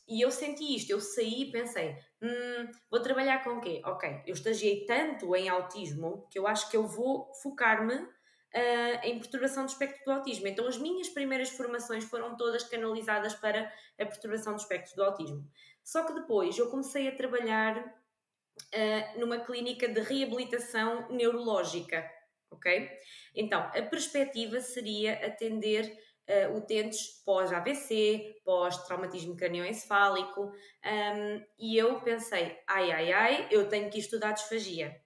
e 0.07 0.21
eu 0.21 0.29
senti 0.29 0.75
isto, 0.75 0.91
eu 0.91 1.01
saí 1.01 1.43
e 1.43 1.51
pensei: 1.51 1.95
hum, 2.21 2.71
vou 2.89 3.01
trabalhar 3.01 3.43
com 3.43 3.51
o 3.51 3.61
quê? 3.61 3.81
Ok, 3.83 4.21
eu 4.27 4.33
estagiei 4.33 4.85
tanto 4.85 5.35
em 5.35 5.49
autismo 5.49 6.27
que 6.29 6.37
eu 6.37 6.45
acho 6.45 6.69
que 6.69 6.77
eu 6.77 6.85
vou 6.85 7.33
focar-me 7.41 8.07
uh, 8.53 9.05
em 9.05 9.19
perturbação 9.19 9.65
do 9.65 9.69
espectro 9.69 10.03
do 10.05 10.11
autismo. 10.11 10.47
Então, 10.47 10.67
as 10.67 10.77
minhas 10.77 11.09
primeiras 11.09 11.49
formações 11.49 12.03
foram 12.03 12.35
todas 12.35 12.63
canalizadas 12.63 13.33
para 13.35 13.71
a 13.99 14.05
perturbação 14.05 14.53
do 14.53 14.59
espectro 14.59 14.95
do 14.95 15.03
autismo. 15.03 15.47
Só 15.83 16.05
que 16.05 16.13
depois 16.13 16.57
eu 16.57 16.69
comecei 16.69 17.07
a 17.07 17.15
trabalhar 17.15 17.77
uh, 17.77 19.19
numa 19.19 19.39
clínica 19.39 19.87
de 19.87 20.01
reabilitação 20.01 21.09
neurológica, 21.09 22.09
ok? 22.51 22.89
Então, 23.35 23.61
a 23.61 23.81
perspectiva 23.81 24.59
seria 24.59 25.25
atender 25.25 25.97
uh, 26.27 26.57
utentes 26.57 27.23
pós-AVC, 27.25 28.41
pós-traumatismo 28.43 29.35
cranioencefálico, 29.35 30.41
um, 30.41 31.45
e 31.57 31.77
eu 31.77 32.01
pensei, 32.01 32.57
ai, 32.67 32.91
ai, 32.91 33.11
ai, 33.11 33.47
eu 33.49 33.67
tenho 33.69 33.89
que 33.89 33.99
estudar 33.99 34.33
disfagia. 34.33 35.00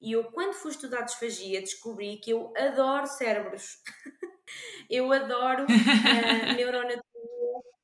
E 0.00 0.12
eu, 0.12 0.24
quando 0.24 0.54
fui 0.54 0.70
estudar 0.70 1.02
disfagia, 1.02 1.60
descobri 1.60 2.18
que 2.18 2.30
eu 2.30 2.52
adoro 2.56 3.06
cérebros. 3.06 3.78
eu 4.90 5.10
adoro 5.12 5.64
uh, 5.64 5.66
neuroanatomia 6.54 7.02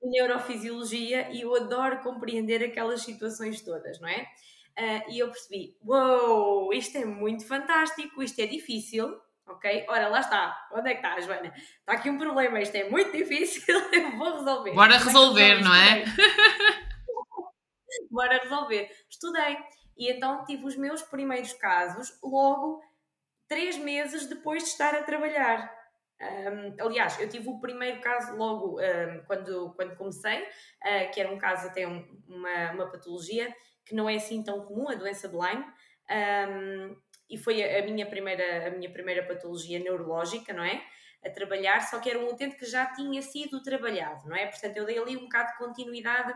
e 0.02 0.08
neurofisiologia 0.08 1.30
e 1.30 1.42
eu 1.42 1.54
adoro 1.54 2.00
compreender 2.00 2.62
aquelas 2.62 3.02
situações 3.02 3.60
todas, 3.62 3.98
não 4.00 4.08
é? 4.08 4.26
Uh, 4.78 5.10
e 5.10 5.18
eu 5.18 5.28
percebi, 5.28 5.76
uou, 5.84 6.64
wow, 6.64 6.72
isto 6.72 6.96
é 6.96 7.04
muito 7.04 7.46
fantástico, 7.46 8.22
isto 8.22 8.40
é 8.40 8.46
difícil, 8.46 9.20
ok? 9.46 9.84
Ora, 9.88 10.08
lá 10.08 10.20
está. 10.20 10.68
Onde 10.72 10.90
é 10.90 10.94
que 10.94 11.06
está, 11.06 11.20
Joana? 11.20 11.52
Está 11.54 11.92
aqui 11.92 12.10
um 12.10 12.18
problema, 12.18 12.60
isto 12.60 12.74
é 12.74 12.88
muito 12.88 13.12
difícil, 13.12 13.74
eu 13.92 14.16
vou 14.16 14.38
resolver. 14.38 14.72
Bora 14.72 14.98
resolver, 14.98 15.62
não 15.62 15.74
é? 15.74 16.04
Bora 18.10 18.38
resolver. 18.38 18.90
Estudei. 19.10 19.58
E 20.02 20.10
então 20.10 20.44
tive 20.44 20.66
os 20.66 20.76
meus 20.76 21.00
primeiros 21.00 21.52
casos 21.52 22.18
logo 22.20 22.82
três 23.46 23.78
meses 23.78 24.26
depois 24.26 24.64
de 24.64 24.70
estar 24.70 24.92
a 24.96 25.04
trabalhar. 25.04 25.72
Um, 26.20 26.84
aliás, 26.84 27.20
eu 27.20 27.28
tive 27.28 27.48
o 27.48 27.60
primeiro 27.60 28.00
caso 28.00 28.34
logo 28.34 28.80
um, 28.80 29.24
quando, 29.28 29.72
quando 29.76 29.96
comecei, 29.96 30.42
uh, 30.42 31.08
que 31.14 31.20
era 31.20 31.32
um 31.32 31.38
caso 31.38 31.68
até 31.68 31.86
um, 31.86 32.04
uma, 32.26 32.72
uma 32.72 32.90
patologia 32.90 33.54
que 33.86 33.94
não 33.94 34.08
é 34.08 34.16
assim 34.16 34.42
tão 34.42 34.64
comum, 34.64 34.88
a 34.88 34.96
doença 34.96 35.28
de 35.28 35.36
Lyme, 35.36 35.64
e 37.30 37.38
foi 37.38 37.62
a, 37.62 37.78
a, 37.78 37.86
minha 37.86 38.06
primeira, 38.06 38.66
a 38.66 38.70
minha 38.70 38.92
primeira 38.92 39.24
patologia 39.24 39.78
neurológica, 39.78 40.52
não 40.52 40.64
é? 40.64 40.84
A 41.24 41.30
trabalhar, 41.30 41.80
só 41.80 42.00
que 42.00 42.10
era 42.10 42.18
um 42.18 42.28
utente 42.28 42.56
que 42.56 42.66
já 42.66 42.86
tinha 42.86 43.22
sido 43.22 43.62
trabalhado, 43.62 44.28
não 44.28 44.34
é? 44.34 44.46
Portanto, 44.46 44.76
eu 44.76 44.84
dei 44.84 44.98
ali 44.98 45.16
um 45.16 45.22
bocado 45.22 45.52
de 45.52 45.58
continuidade 45.58 46.34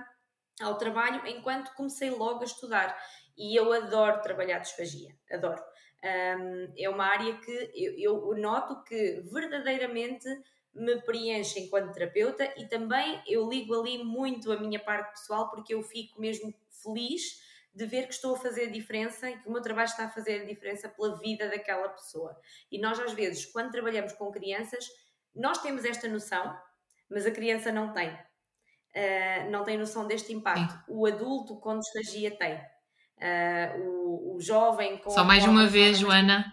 ao 0.61 0.79
trabalho 0.79 1.27
enquanto 1.27 1.75
comecei 1.75 2.11
logo 2.11 2.43
a 2.43 2.45
estudar 2.45 2.97
e 3.37 3.55
eu 3.55 3.73
adoro 3.73 4.23
trabalhar 4.23 4.59
disfagia, 4.59 5.15
adoro. 5.31 5.63
Um, 6.03 6.73
é 6.77 6.89
uma 6.89 7.05
área 7.05 7.37
que 7.39 7.71
eu, 7.75 8.31
eu 8.33 8.37
noto 8.37 8.83
que 8.85 9.23
verdadeiramente 9.33 10.29
me 10.73 11.01
preenche 11.03 11.59
enquanto 11.61 11.93
terapeuta 11.93 12.53
e 12.57 12.67
também 12.67 13.23
eu 13.27 13.49
ligo 13.49 13.75
ali 13.75 14.05
muito 14.05 14.53
a 14.53 14.61
minha 14.61 14.79
parte 14.79 15.19
pessoal 15.19 15.51
porque 15.51 15.75
eu 15.75 15.83
fico 15.83 16.21
mesmo 16.21 16.55
feliz 16.83 17.41
de 17.75 17.85
ver 17.87 18.07
que 18.07 18.15
estou 18.15 18.37
a 18.37 18.39
fazer 18.39 18.69
a 18.69 18.71
diferença 18.71 19.29
e 19.29 19.39
que 19.39 19.49
o 19.49 19.53
meu 19.53 19.61
trabalho 19.61 19.89
está 19.89 20.07
a 20.07 20.11
fazer 20.11 20.43
a 20.43 20.45
diferença 20.45 20.89
pela 20.89 21.17
vida 21.19 21.49
daquela 21.49 21.89
pessoa. 21.91 22.39
E 22.71 22.79
nós, 22.79 22.99
às 22.99 23.13
vezes, 23.13 23.45
quando 23.45 23.71
trabalhamos 23.71 24.15
com 24.15 24.33
crianças, 24.33 24.87
nós 25.35 25.59
temos 25.59 25.85
esta 25.85 26.09
noção, 26.09 26.59
mas 27.11 27.27
a 27.27 27.31
criança 27.31 27.71
não 27.71 27.93
tem. 27.93 28.09
Uh, 28.09 29.51
não 29.51 29.63
tem 29.63 29.77
noção 29.77 30.07
deste 30.07 30.33
impacto. 30.33 30.73
Sim. 30.73 30.83
O 30.89 31.05
adulto, 31.05 31.61
quando 31.61 31.81
estagia, 31.81 32.35
tem 32.35 32.59
uh, 33.19 33.81
o, 33.81 34.37
o, 34.37 34.41
jovem 34.41 34.99
com. 34.99 35.11
Só 35.11 35.25
mais 35.25 35.45
uma 35.45 35.67
vez, 35.67 35.99
Joana. 35.99 36.49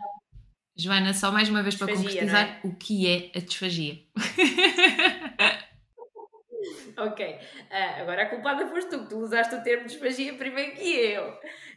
Joana, 0.76 1.13
só 1.13 1.32
mais 1.32 1.47
uma 1.49 1.62
vez 1.62 1.76
para 1.76 1.93
concretizar 1.93 2.60
é? 2.63 2.67
o 2.67 2.76
que 2.76 3.08
é 3.08 3.30
a 3.38 3.41
disfagia. 3.41 3.99
ok, 6.97 7.36
uh, 7.36 8.02
agora 8.02 8.23
a 8.23 8.30
culpada 8.30 8.65
foste 8.67 8.89
tu, 8.89 9.08
tu 9.08 9.17
usaste 9.17 9.54
o 9.54 9.62
termo 9.62 9.86
disfagia 9.86 10.34
primeiro 10.34 10.76
que 10.76 10.95
eu. 10.95 11.32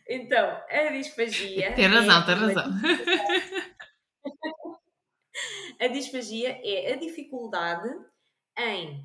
Então, 0.08 0.62
a 0.68 0.88
disfagia. 0.92 1.74
Tem 1.74 1.86
razão, 1.86 2.22
é 2.22 2.26
tem 2.26 2.34
razão. 2.34 2.64
a 5.80 5.86
disfagia 5.88 6.58
é 6.62 6.92
a 6.92 6.96
dificuldade 6.96 7.88
em 8.58 9.04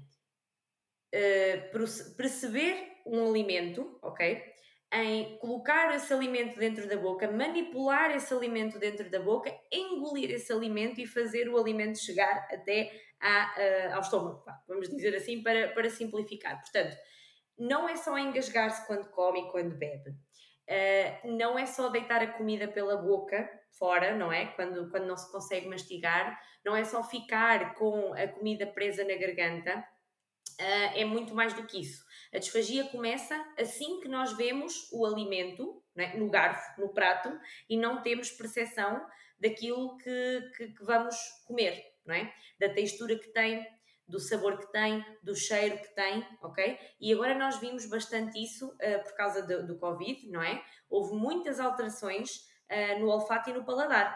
uh, 1.14 2.16
perceber 2.16 3.02
um 3.06 3.28
alimento, 3.28 4.00
ok? 4.02 4.51
Em 4.94 5.38
colocar 5.38 5.94
esse 5.96 6.14
alimento 6.14 6.60
dentro 6.60 6.88
da 6.88 6.98
boca, 6.98 7.32
manipular 7.32 8.12
esse 8.12 8.34
alimento 8.34 8.78
dentro 8.78 9.10
da 9.10 9.20
boca, 9.20 9.54
engolir 9.72 10.32
esse 10.32 10.52
alimento 10.52 11.00
e 11.00 11.08
fazer 11.08 11.48
o 11.48 11.58
alimento 11.58 11.98
chegar 11.98 12.48
até 12.52 12.92
à, 13.22 13.56
uh, 13.58 13.96
ao 13.96 14.02
estômago, 14.02 14.44
vamos 14.68 14.90
dizer 14.90 15.16
assim, 15.16 15.42
para, 15.42 15.70
para 15.70 15.90
simplificar. 15.90 16.60
Portanto, 16.60 16.98
não 17.58 17.88
é 17.88 17.96
só 17.96 18.18
engasgar-se 18.18 18.86
quando 18.86 19.10
come 19.12 19.42
e 19.42 19.52
quando 19.52 19.78
bebe. 19.78 20.10
Uh, 20.10 21.38
não 21.38 21.58
é 21.58 21.66
só 21.66 21.90
deitar 21.90 22.22
a 22.22 22.34
comida 22.34 22.68
pela 22.68 22.98
boca 22.98 23.50
fora, 23.72 24.16
não 24.16 24.32
é? 24.32 24.48
Quando, 24.48 24.90
quando 24.90 25.06
não 25.06 25.16
se 25.16 25.32
consegue 25.32 25.68
mastigar, 25.68 26.38
não 26.66 26.76
é 26.76 26.84
só 26.84 27.02
ficar 27.04 27.76
com 27.76 28.14
a 28.14 28.28
comida 28.28 28.68
presa 28.68 29.04
na 29.06 29.16
garganta, 29.16 29.80
uh, 29.80 30.98
é 30.98 31.06
muito 31.06 31.34
mais 31.34 31.54
do 31.54 31.66
que 31.66 31.80
isso. 31.80 32.04
A 32.34 32.40
disfagia 32.40 32.86
começa 32.86 33.36
assim 33.60 34.00
que 34.00 34.08
nós 34.08 34.34
vemos 34.34 34.90
o 34.92 35.06
alimento 35.06 35.84
é? 35.96 36.18
no 36.18 36.30
garfo, 36.30 36.80
no 36.80 36.90
prato, 36.94 37.30
e 37.70 37.78
não 37.78 38.02
temos 38.02 38.32
percepção 38.32 39.06
daquilo 39.40 39.98
que, 39.98 40.52
que, 40.56 40.68
que, 40.70 40.84
vamos 40.84 41.16
comer, 41.46 41.84
é? 42.08 42.32
Da 42.60 42.74
textura 42.74 43.18
que 43.18 43.28
tem, 43.30 43.66
do 44.08 44.20
sabor 44.20 44.58
que 44.60 44.72
tem, 44.72 45.04
do 45.24 45.36
cheiro 45.36 45.78
que 45.80 45.96
tem, 45.96 46.26
ok? 46.42 46.78
E 47.00 47.14
agora 47.14 47.34
nós 47.34 47.60
vimos 47.60 47.86
bastante 47.88 48.42
isso 48.42 48.68
uh, 48.68 49.04
por 49.04 49.16
causa 49.16 49.42
do, 49.42 49.66
do, 49.66 49.80
Covid, 49.80 50.30
não 50.30 50.42
é? 50.42 50.64
Houve 50.90 51.16
muitas 51.16 51.60
alterações 51.60 52.30
uh, 52.70 53.00
no 53.00 53.08
olfato 53.08 53.50
e 53.50 53.54
no 53.54 53.66
paladar. 53.66 54.16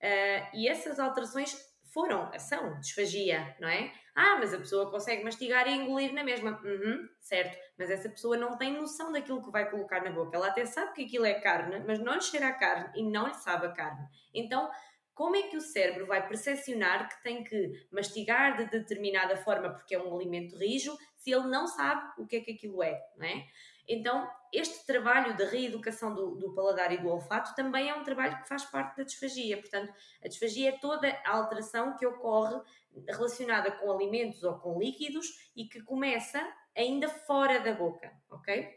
Uh, 0.00 0.56
e 0.56 0.68
essas 0.68 0.98
alterações 0.98 1.54
foram, 1.92 2.30
são 2.38 2.78
disfagia, 2.80 3.54
não 3.60 3.68
é? 3.68 3.92
Ah, 4.14 4.36
mas 4.38 4.52
a 4.52 4.58
pessoa 4.58 4.90
consegue 4.90 5.24
mastigar 5.24 5.68
e 5.68 5.72
engolir 5.72 6.12
na 6.12 6.24
mesma. 6.24 6.60
Uhum, 6.62 7.08
certo, 7.20 7.58
mas 7.78 7.90
essa 7.90 8.08
pessoa 8.08 8.36
não 8.36 8.56
tem 8.56 8.72
noção 8.72 9.12
daquilo 9.12 9.42
que 9.42 9.50
vai 9.50 9.70
colocar 9.70 10.02
na 10.02 10.10
boca. 10.10 10.36
Ela 10.36 10.48
até 10.48 10.64
sabe 10.64 10.92
que 10.92 11.04
aquilo 11.04 11.24
é 11.24 11.34
carne, 11.34 11.82
mas 11.86 11.98
não 11.98 12.14
lhe 12.14 12.22
cheira 12.22 12.48
a 12.48 12.54
carne 12.54 12.90
e 12.94 13.02
não 13.02 13.26
lhe 13.26 13.34
sabe 13.34 13.66
a 13.66 13.72
carne. 13.72 14.06
Então, 14.34 14.70
como 15.14 15.36
é 15.36 15.42
que 15.42 15.56
o 15.56 15.60
cérebro 15.60 16.06
vai 16.06 16.26
percepcionar 16.26 17.08
que 17.08 17.22
tem 17.22 17.44
que 17.44 17.72
mastigar 17.90 18.56
de 18.56 18.66
determinada 18.66 19.36
forma 19.36 19.70
porque 19.70 19.94
é 19.94 20.02
um 20.02 20.14
alimento 20.14 20.56
rijo 20.56 20.96
se 21.16 21.30
ele 21.30 21.48
não 21.48 21.66
sabe 21.66 22.02
o 22.18 22.26
que 22.26 22.36
é 22.36 22.40
que 22.40 22.52
aquilo 22.52 22.82
é, 22.82 22.98
não 23.16 23.26
é? 23.26 23.46
Então, 23.88 24.30
este 24.52 24.86
trabalho 24.86 25.36
de 25.36 25.44
reeducação 25.44 26.14
do, 26.14 26.36
do, 26.36 26.54
paladar 26.54 26.92
e 26.92 26.98
do 26.98 27.08
olfato 27.08 27.54
também 27.54 27.88
é 27.88 27.94
um 27.94 28.04
trabalho 28.04 28.40
que 28.40 28.48
faz 28.48 28.64
parte 28.64 28.96
da 28.96 29.02
disfagia. 29.02 29.58
Portanto, 29.58 29.92
a 30.22 30.28
disfagia 30.28 30.70
é 30.70 30.78
toda 30.78 31.08
a 31.24 31.30
alteração 31.30 31.96
que 31.96 32.06
ocorre 32.06 32.60
relacionada 33.08 33.72
com 33.72 33.90
alimentos 33.90 34.42
ou 34.42 34.58
com 34.58 34.78
líquidos 34.78 35.26
e 35.56 35.64
que 35.64 35.82
começa 35.82 36.40
ainda 36.76 37.08
fora 37.08 37.60
da 37.60 37.72
boca, 37.72 38.12
ok? 38.30 38.68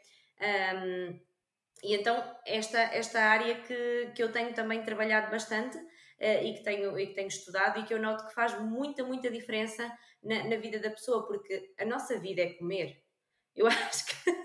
Um, 0.42 1.20
e 1.84 1.94
então, 1.94 2.24
esta, 2.46 2.80
esta 2.80 3.22
área 3.22 3.62
que, 3.62 4.12
que 4.16 4.24
eu 4.24 4.32
tenho 4.32 4.54
também 4.54 4.82
trabalhado 4.82 5.30
bastante 5.30 5.78
uh, 5.78 6.44
e, 6.44 6.54
que 6.54 6.64
tenho, 6.64 6.98
e 6.98 7.08
que 7.08 7.14
tenho 7.14 7.28
estudado 7.28 7.80
e 7.80 7.84
que 7.84 7.94
eu 7.94 8.02
noto 8.02 8.28
que 8.28 8.34
faz 8.34 8.60
muita, 8.60 9.04
muita 9.04 9.30
diferença 9.30 9.86
na, 10.24 10.46
na 10.46 10.56
vida 10.56 10.80
da 10.80 10.90
pessoa, 10.90 11.28
porque 11.28 11.74
a 11.78 11.86
nossa 11.86 12.18
vida 12.18 12.42
é 12.42 12.54
comer. 12.54 13.04
Eu 13.56 13.68
acho 13.68 14.06
que 14.06 14.45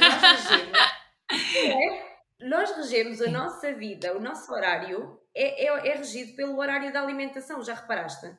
nós 0.00 0.48
regemos, 0.48 0.78
é? 1.54 2.18
nós 2.40 2.76
regemos 2.76 3.22
a 3.22 3.30
nossa 3.30 3.72
vida, 3.74 4.16
o 4.16 4.20
nosso 4.20 4.52
horário 4.52 5.20
é, 5.34 5.66
é, 5.66 5.88
é, 5.88 5.96
regido 5.96 6.34
pelo 6.36 6.58
horário 6.58 6.92
da 6.92 7.02
alimentação, 7.02 7.62
já 7.62 7.74
reparaste? 7.74 8.36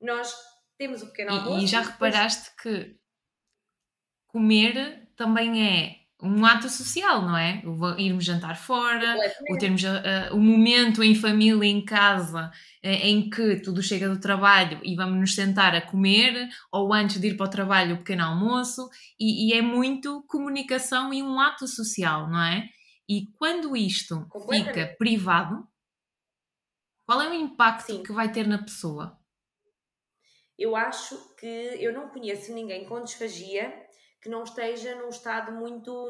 Nós 0.00 0.34
temos 0.78 1.02
o 1.02 1.06
pequeno 1.08 1.32
almoço. 1.32 1.58
E, 1.60 1.64
e 1.64 1.66
já 1.66 1.82
reparaste 1.82 2.50
que 2.56 2.98
comer 4.26 5.08
também 5.16 5.66
é 5.66 5.99
um 6.22 6.44
ato 6.44 6.68
social, 6.68 7.22
não 7.22 7.36
é? 7.36 7.62
O 7.64 7.98
irmos 7.98 8.24
jantar 8.24 8.56
fora, 8.56 9.16
o 9.48 9.58
termos 9.58 9.82
uh, 9.82 10.34
o 10.34 10.40
momento 10.40 11.02
em 11.02 11.14
família, 11.14 11.68
em 11.68 11.84
casa, 11.84 12.50
uh, 12.84 12.88
em 12.88 13.30
que 13.30 13.56
tudo 13.56 13.82
chega 13.82 14.08
do 14.08 14.20
trabalho 14.20 14.80
e 14.82 14.94
vamos 14.94 15.18
nos 15.18 15.34
sentar 15.34 15.74
a 15.74 15.80
comer, 15.80 16.48
ou 16.70 16.92
antes 16.92 17.20
de 17.20 17.28
ir 17.28 17.36
para 17.36 17.46
o 17.46 17.50
trabalho, 17.50 17.94
o 17.94 17.98
pequeno 17.98 18.24
almoço, 18.24 18.88
e, 19.18 19.48
e 19.48 19.52
é 19.54 19.62
muito 19.62 20.24
comunicação 20.28 21.12
e 21.12 21.22
um 21.22 21.40
ato 21.40 21.66
social, 21.66 22.28
não 22.28 22.42
é? 22.42 22.68
E 23.08 23.26
quando 23.38 23.76
isto 23.76 24.26
fica 24.48 24.94
privado, 24.98 25.66
qual 27.04 27.20
é 27.22 27.28
o 27.28 27.34
impacto 27.34 27.86
Sim. 27.86 28.02
que 28.02 28.12
vai 28.12 28.30
ter 28.30 28.46
na 28.46 28.62
pessoa? 28.62 29.18
Eu 30.56 30.76
acho 30.76 31.34
que 31.36 31.46
eu 31.46 31.92
não 31.92 32.08
conheço 32.08 32.52
ninguém 32.52 32.84
com 32.84 33.02
disfagia 33.02 33.89
que 34.20 34.28
não 34.28 34.44
esteja 34.44 34.94
num 34.94 35.08
estado 35.08 35.52
muito. 35.52 36.08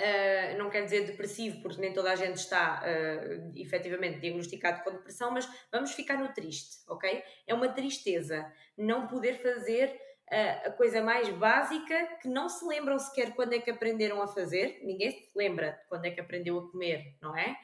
Uh, 0.00 0.56
não 0.56 0.70
quer 0.70 0.82
dizer 0.82 1.04
depressivo, 1.04 1.60
porque 1.60 1.78
nem 1.78 1.92
toda 1.92 2.10
a 2.10 2.16
gente 2.16 2.36
está 2.36 2.82
uh, 2.82 3.52
efetivamente 3.54 4.18
diagnosticado 4.18 4.82
com 4.82 4.92
depressão, 4.92 5.30
mas 5.30 5.46
vamos 5.70 5.92
ficar 5.92 6.16
no 6.16 6.32
triste, 6.32 6.78
ok? 6.88 7.22
É 7.46 7.52
uma 7.52 7.68
tristeza 7.68 8.50
não 8.78 9.06
poder 9.06 9.34
fazer 9.42 9.88
uh, 10.32 10.68
a 10.68 10.70
coisa 10.70 11.02
mais 11.02 11.28
básica 11.28 12.16
que 12.22 12.28
não 12.28 12.48
se 12.48 12.64
lembram 12.64 12.98
sequer 12.98 13.34
quando 13.34 13.52
é 13.52 13.58
que 13.58 13.70
aprenderam 13.70 14.22
a 14.22 14.28
fazer, 14.28 14.80
ninguém 14.82 15.10
se 15.10 15.36
lembra 15.36 15.78
quando 15.86 16.06
é 16.06 16.10
que 16.10 16.20
aprendeu 16.20 16.58
a 16.58 16.70
comer, 16.70 17.18
não 17.20 17.36
é? 17.36 17.54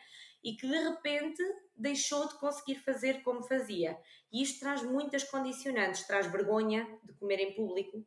E 0.44 0.56
que 0.56 0.68
de 0.68 0.76
repente 0.76 1.42
deixou 1.74 2.28
de 2.28 2.38
conseguir 2.38 2.76
fazer 2.76 3.22
como 3.22 3.42
fazia. 3.42 3.96
E 4.30 4.42
isto 4.42 4.60
traz 4.60 4.82
muitas 4.82 5.24
condicionantes, 5.24 6.06
traz 6.06 6.26
vergonha 6.26 6.86
de 7.02 7.14
comer 7.14 7.40
em 7.40 7.54
público, 7.54 8.06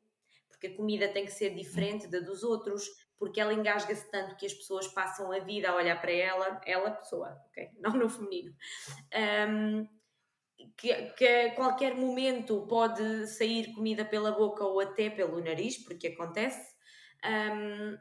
porque 0.60 0.67
a 0.67 0.76
comida 0.76 1.08
tem 1.08 1.24
que 1.24 1.32
ser 1.32 1.56
diferente 1.56 2.06
da 2.08 2.19
dos 2.19 2.43
outros, 2.43 2.86
porque 3.17 3.39
ela 3.39 3.54
engasga-se 3.54 4.12
tanto 4.12 4.36
que 4.36 4.45
as 4.45 4.54
pessoas 4.54 4.88
passam 4.89 5.32
a 5.32 5.39
vida 5.39 5.69
a 5.69 5.76
olhar 5.76 6.00
para 6.02 6.12
ela, 6.12 6.60
ela 6.65 6.91
pessoa, 6.91 7.41
ok? 7.48 7.69
Não 7.80 7.91
no 7.91 8.10
feminino. 8.10 8.54
Um, 9.50 9.88
que, 10.76 10.93
que, 11.13 11.26
a 11.26 11.56
qualquer 11.56 11.95
momento 11.95 12.67
pode 12.67 13.28
sair 13.28 13.74
comida 13.74 14.04
pela 14.04 14.34
boca 14.34 14.65
ou 14.65 14.82
até 14.82 15.10
pelo 15.10 15.41
nariz, 15.41 15.78
porque 15.78 16.08
acontece. 16.08 16.76
Um, 17.26 17.98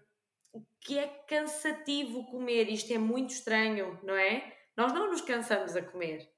que 0.81 0.99
é 0.99 1.07
cansativo 1.29 2.27
comer, 2.27 2.69
isto 2.69 2.93
é 2.93 2.99
muito 2.99 3.31
estranho, 3.31 4.01
não 4.03 4.15
é? 4.15 4.53
Nós 4.77 4.93
não 4.93 5.11
nos 5.11 5.21
cansamos 5.21 5.77
a 5.77 5.83
comer 5.83 6.29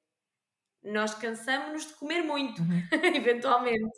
nós 0.83 1.15
cansamos-nos 1.15 1.87
de 1.87 1.95
comer 1.95 2.23
muito, 2.23 2.63
uhum. 2.63 2.83
eventualmente, 3.15 3.91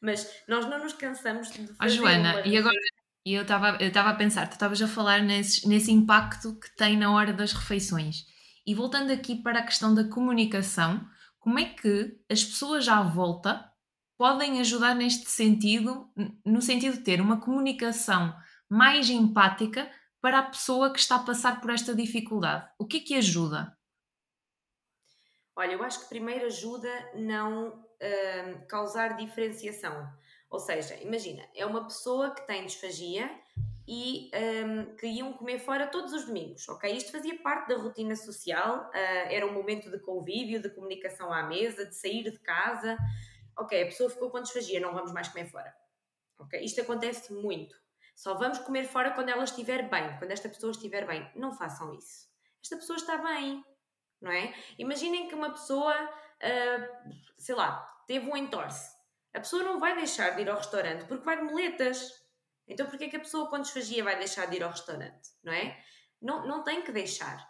mas 0.00 0.28
nós 0.48 0.66
não 0.66 0.82
nos 0.82 0.92
cansamos 0.92 1.50
de 1.50 1.66
fazer. 1.66 1.78
Oh, 1.82 1.88
Joana, 1.88 2.32
uma... 2.32 2.46
e 2.46 2.56
agora 2.56 2.76
eu 3.24 3.42
estava 3.42 3.78
eu 3.80 3.90
a 4.00 4.14
pensar, 4.14 4.48
tu 4.48 4.52
estavas 4.52 4.80
a 4.82 4.88
falar 4.88 5.22
nesse, 5.22 5.66
nesse 5.66 5.90
impacto 5.90 6.58
que 6.58 6.74
tem 6.76 6.96
na 6.96 7.12
hora 7.12 7.32
das 7.32 7.52
refeições. 7.52 8.26
E 8.66 8.74
voltando 8.74 9.12
aqui 9.12 9.36
para 9.36 9.60
a 9.60 9.64
questão 9.64 9.94
da 9.94 10.04
comunicação, 10.04 11.06
como 11.38 11.58
é 11.58 11.64
que 11.64 12.18
as 12.30 12.42
pessoas 12.44 12.88
à 12.88 13.02
volta 13.02 13.64
podem 14.16 14.60
ajudar 14.60 14.94
neste 14.94 15.28
sentido, 15.30 16.10
no 16.44 16.60
sentido 16.62 16.98
de 16.98 17.04
ter 17.04 17.20
uma 17.20 17.40
comunicação 17.40 18.34
mais 18.68 19.08
empática 19.10 19.90
para 20.20 20.38
a 20.38 20.42
pessoa 20.44 20.92
que 20.92 20.98
está 20.98 21.16
a 21.16 21.22
passar 21.22 21.60
por 21.60 21.70
esta 21.70 21.94
dificuldade? 21.94 22.66
O 22.78 22.86
que 22.86 22.98
é 22.98 23.00
que 23.00 23.14
ajuda? 23.14 23.76
Olha, 25.56 25.72
eu 25.72 25.82
acho 25.82 26.00
que 26.00 26.08
primeiro 26.08 26.46
ajuda 26.46 26.90
não 27.14 27.68
uh, 27.68 28.66
causar 28.66 29.16
diferenciação. 29.16 30.08
Ou 30.50 30.58
seja, 30.58 30.96
imagina, 30.96 31.44
é 31.54 31.64
uma 31.64 31.84
pessoa 31.84 32.34
que 32.34 32.46
tem 32.46 32.66
disfagia 32.66 33.30
e 33.86 34.30
um, 34.34 34.96
que 34.96 35.06
iam 35.06 35.32
comer 35.34 35.58
fora 35.58 35.86
todos 35.86 36.12
os 36.12 36.24
domingos, 36.24 36.68
ok? 36.68 36.90
Isto 36.90 37.12
fazia 37.12 37.38
parte 37.40 37.68
da 37.68 37.76
rotina 37.76 38.16
social, 38.16 38.88
uh, 38.88 38.92
era 38.94 39.46
um 39.46 39.52
momento 39.52 39.90
de 39.90 39.98
convívio, 39.98 40.60
de 40.60 40.70
comunicação 40.70 41.32
à 41.32 41.42
mesa, 41.42 41.84
de 41.86 41.94
sair 41.94 42.24
de 42.24 42.38
casa. 42.40 42.96
Ok, 43.56 43.80
a 43.80 43.86
pessoa 43.86 44.10
ficou 44.10 44.30
com 44.30 44.40
disfagia, 44.40 44.80
não 44.80 44.92
vamos 44.92 45.12
mais 45.12 45.28
comer 45.28 45.46
fora. 45.46 45.72
Ok? 46.38 46.60
Isto 46.64 46.80
acontece 46.80 47.32
muito. 47.32 47.76
Só 48.16 48.34
vamos 48.34 48.58
comer 48.58 48.86
fora 48.86 49.10
quando 49.12 49.28
ela 49.28 49.44
estiver 49.44 49.88
bem, 49.88 50.16
quando 50.18 50.30
esta 50.30 50.48
pessoa 50.48 50.72
estiver 50.72 51.06
bem. 51.06 51.28
Não 51.34 51.52
façam 51.52 51.92
isso. 51.94 52.28
Esta 52.62 52.76
pessoa 52.76 52.96
está 52.96 53.18
bem, 53.18 53.62
não 54.20 54.30
é? 54.30 54.54
Imaginem 54.78 55.28
que 55.28 55.34
uma 55.34 55.50
pessoa, 55.50 55.94
uh, 56.04 57.14
sei 57.38 57.54
lá, 57.54 57.84
teve 58.06 58.28
um 58.30 58.36
entorse. 58.36 58.94
A 59.32 59.40
pessoa 59.40 59.62
não 59.62 59.80
vai 59.80 59.96
deixar 59.96 60.30
de 60.30 60.42
ir 60.42 60.50
ao 60.50 60.56
restaurante 60.56 61.04
porque 61.06 61.24
vai 61.24 61.36
de 61.36 61.42
moletas. 61.42 62.10
Então, 62.66 62.86
porquê 62.86 63.08
que 63.08 63.16
a 63.16 63.20
pessoa, 63.20 63.48
quando 63.48 63.64
desfagia, 63.64 64.04
vai 64.04 64.16
deixar 64.16 64.46
de 64.46 64.56
ir 64.56 64.62
ao 64.62 64.70
restaurante? 64.70 65.30
Não 65.42 65.52
é? 65.52 65.76
Não, 66.20 66.46
não 66.46 66.62
tem 66.62 66.82
que 66.82 66.92
deixar. 66.92 67.46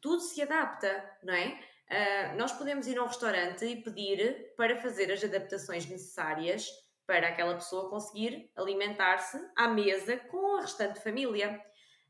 Tudo 0.00 0.20
se 0.20 0.42
adapta, 0.42 1.18
não 1.22 1.34
é? 1.34 1.58
Uh, 1.90 2.36
nós 2.36 2.52
podemos 2.52 2.86
ir 2.86 2.98
ao 2.98 3.06
restaurante 3.06 3.64
e 3.64 3.82
pedir 3.82 4.54
para 4.56 4.76
fazer 4.76 5.10
as 5.10 5.24
adaptações 5.24 5.86
necessárias 5.86 6.68
para 7.06 7.26
aquela 7.26 7.54
pessoa 7.54 7.90
conseguir 7.90 8.52
alimentar-se 8.56 9.36
à 9.56 9.66
mesa 9.66 10.16
com 10.16 10.58
a 10.58 10.60
restante 10.60 11.00
família. 11.00 11.60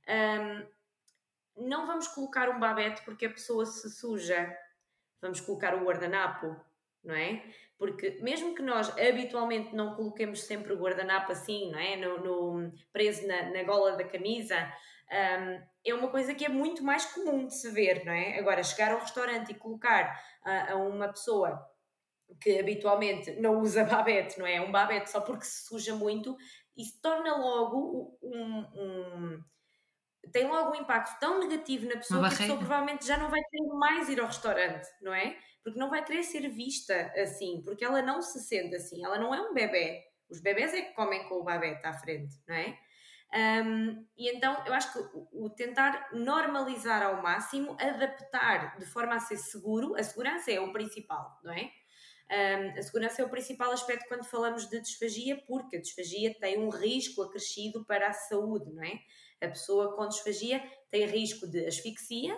Um, 0.07 0.67
não 1.61 1.87
vamos 1.87 2.09
colocar 2.09 2.49
um 2.49 2.59
babete 2.59 3.03
porque 3.03 3.27
a 3.27 3.31
pessoa 3.31 3.67
se 3.67 3.91
suja, 3.91 4.53
vamos 5.21 5.41
colocar 5.41 5.75
o 5.75 5.85
guardanapo, 5.85 6.57
não 7.05 7.15
é? 7.15 7.43
Porque 7.79 8.19
mesmo 8.21 8.55
que 8.55 8.63
nós 8.63 8.91
habitualmente 8.99 9.75
não 9.75 9.95
coloquemos 9.95 10.43
sempre 10.43 10.73
o 10.73 10.79
guardanapo 10.79 11.33
assim, 11.33 11.71
não 11.71 11.79
é? 11.79 11.97
No, 11.97 12.19
no 12.19 12.73
preso 12.93 13.27
na, 13.27 13.51
na, 13.51 13.63
gola 13.63 13.97
da 13.97 14.05
camisa, 14.05 14.57
um, 15.11 15.67
é 15.85 15.95
uma 15.95 16.09
coisa 16.09 16.35
que 16.35 16.45
é 16.45 16.49
muito 16.49 16.83
mais 16.83 17.07
comum 17.07 17.47
de 17.47 17.55
se 17.55 17.71
ver, 17.71 18.05
não 18.05 18.13
é? 18.13 18.39
Agora, 18.39 18.63
chegar 18.63 18.93
ao 18.93 19.01
restaurante 19.01 19.51
e 19.51 19.55
colocar 19.55 20.15
a, 20.45 20.73
a 20.73 20.77
uma 20.77 21.09
pessoa 21.09 21.67
que 22.41 22.59
habitualmente 22.59 23.33
não 23.41 23.61
usa 23.61 23.85
babete, 23.85 24.39
não 24.39 24.47
é? 24.47 24.61
Um 24.61 24.71
babete 24.71 25.11
só 25.11 25.21
porque 25.21 25.45
se 25.45 25.67
suja 25.67 25.95
muito, 25.95 26.37
isso 26.77 27.01
torna 27.01 27.37
logo 27.37 28.19
um, 28.23 28.59
um 28.75 29.45
tem 30.33 30.47
logo 30.47 30.73
um 30.73 30.81
impacto 30.81 31.19
tão 31.19 31.41
negativo 31.41 31.87
na 31.87 31.97
pessoa 31.97 32.29
que 32.29 32.35
a 32.35 32.39
pessoa 32.39 32.59
provavelmente 32.59 33.07
já 33.07 33.17
não 33.17 33.31
vai 33.31 33.41
querer 33.43 33.69
mais 33.75 34.09
ir 34.09 34.21
ao 34.21 34.27
restaurante, 34.27 34.89
não 35.01 35.15
é? 35.15 35.37
Porque 35.63 35.79
não 35.79 35.91
vai 35.91 36.05
querer 36.05 36.23
ser 36.23 36.49
vista 36.49 37.13
assim, 37.17 37.63
porque 37.65 37.85
ela 37.85 38.03
não 38.03 38.23
se 38.23 38.41
sente 38.41 38.75
assim, 38.75 39.05
ela 39.05 39.19
não 39.19 39.35
é 39.35 39.41
um 39.41 39.53
bebê. 39.55 40.03
Os 40.31 40.41
bebés 40.41 40.73
é 40.75 40.83
que 40.83 40.95
comem 40.95 41.29
com 41.29 41.37
o 41.37 41.45
babete 41.45 41.85
à 41.87 41.93
frente, 41.93 42.37
não 42.47 42.55
é? 42.55 42.79
Um, 43.33 44.05
e 44.19 44.29
então 44.29 44.61
eu 44.67 44.75
acho 44.75 44.93
que 44.93 44.99
o, 44.99 45.45
o, 45.45 45.51
tentar 45.51 46.09
normalizar 46.13 47.03
ao 47.03 47.23
máximo, 47.23 47.77
adaptar 47.81 48.77
de 48.77 48.85
forma 48.85 49.15
a 49.15 49.21
ser 49.21 49.37
seguro, 49.37 49.95
a 49.95 50.03
segurança 50.03 50.51
é 50.51 50.61
o 50.61 50.73
principal, 50.73 51.39
não 51.45 51.53
é? 51.53 51.71
Um, 52.31 52.79
a 52.79 52.83
segurança 52.83 53.23
é 53.23 53.25
o 53.25 53.29
principal 53.29 53.71
aspecto 53.71 54.09
quando 54.09 54.25
falamos 54.25 54.69
de 54.69 54.81
disfagia, 54.81 55.41
porque 55.47 55.77
a 55.77 55.81
disfagia 55.81 56.35
tem 56.41 56.59
um 56.59 56.71
risco 56.71 57.23
acrescido 57.23 57.85
para 57.85 58.09
a 58.09 58.13
saúde, 58.13 58.73
não 58.73 58.83
é? 58.83 58.99
A 59.41 59.49
pessoa 59.49 59.95
com 59.97 60.09
disfagia 60.09 60.63
tem 60.91 61.07
risco 61.07 61.47
de 61.47 61.67
asfixia, 61.67 62.37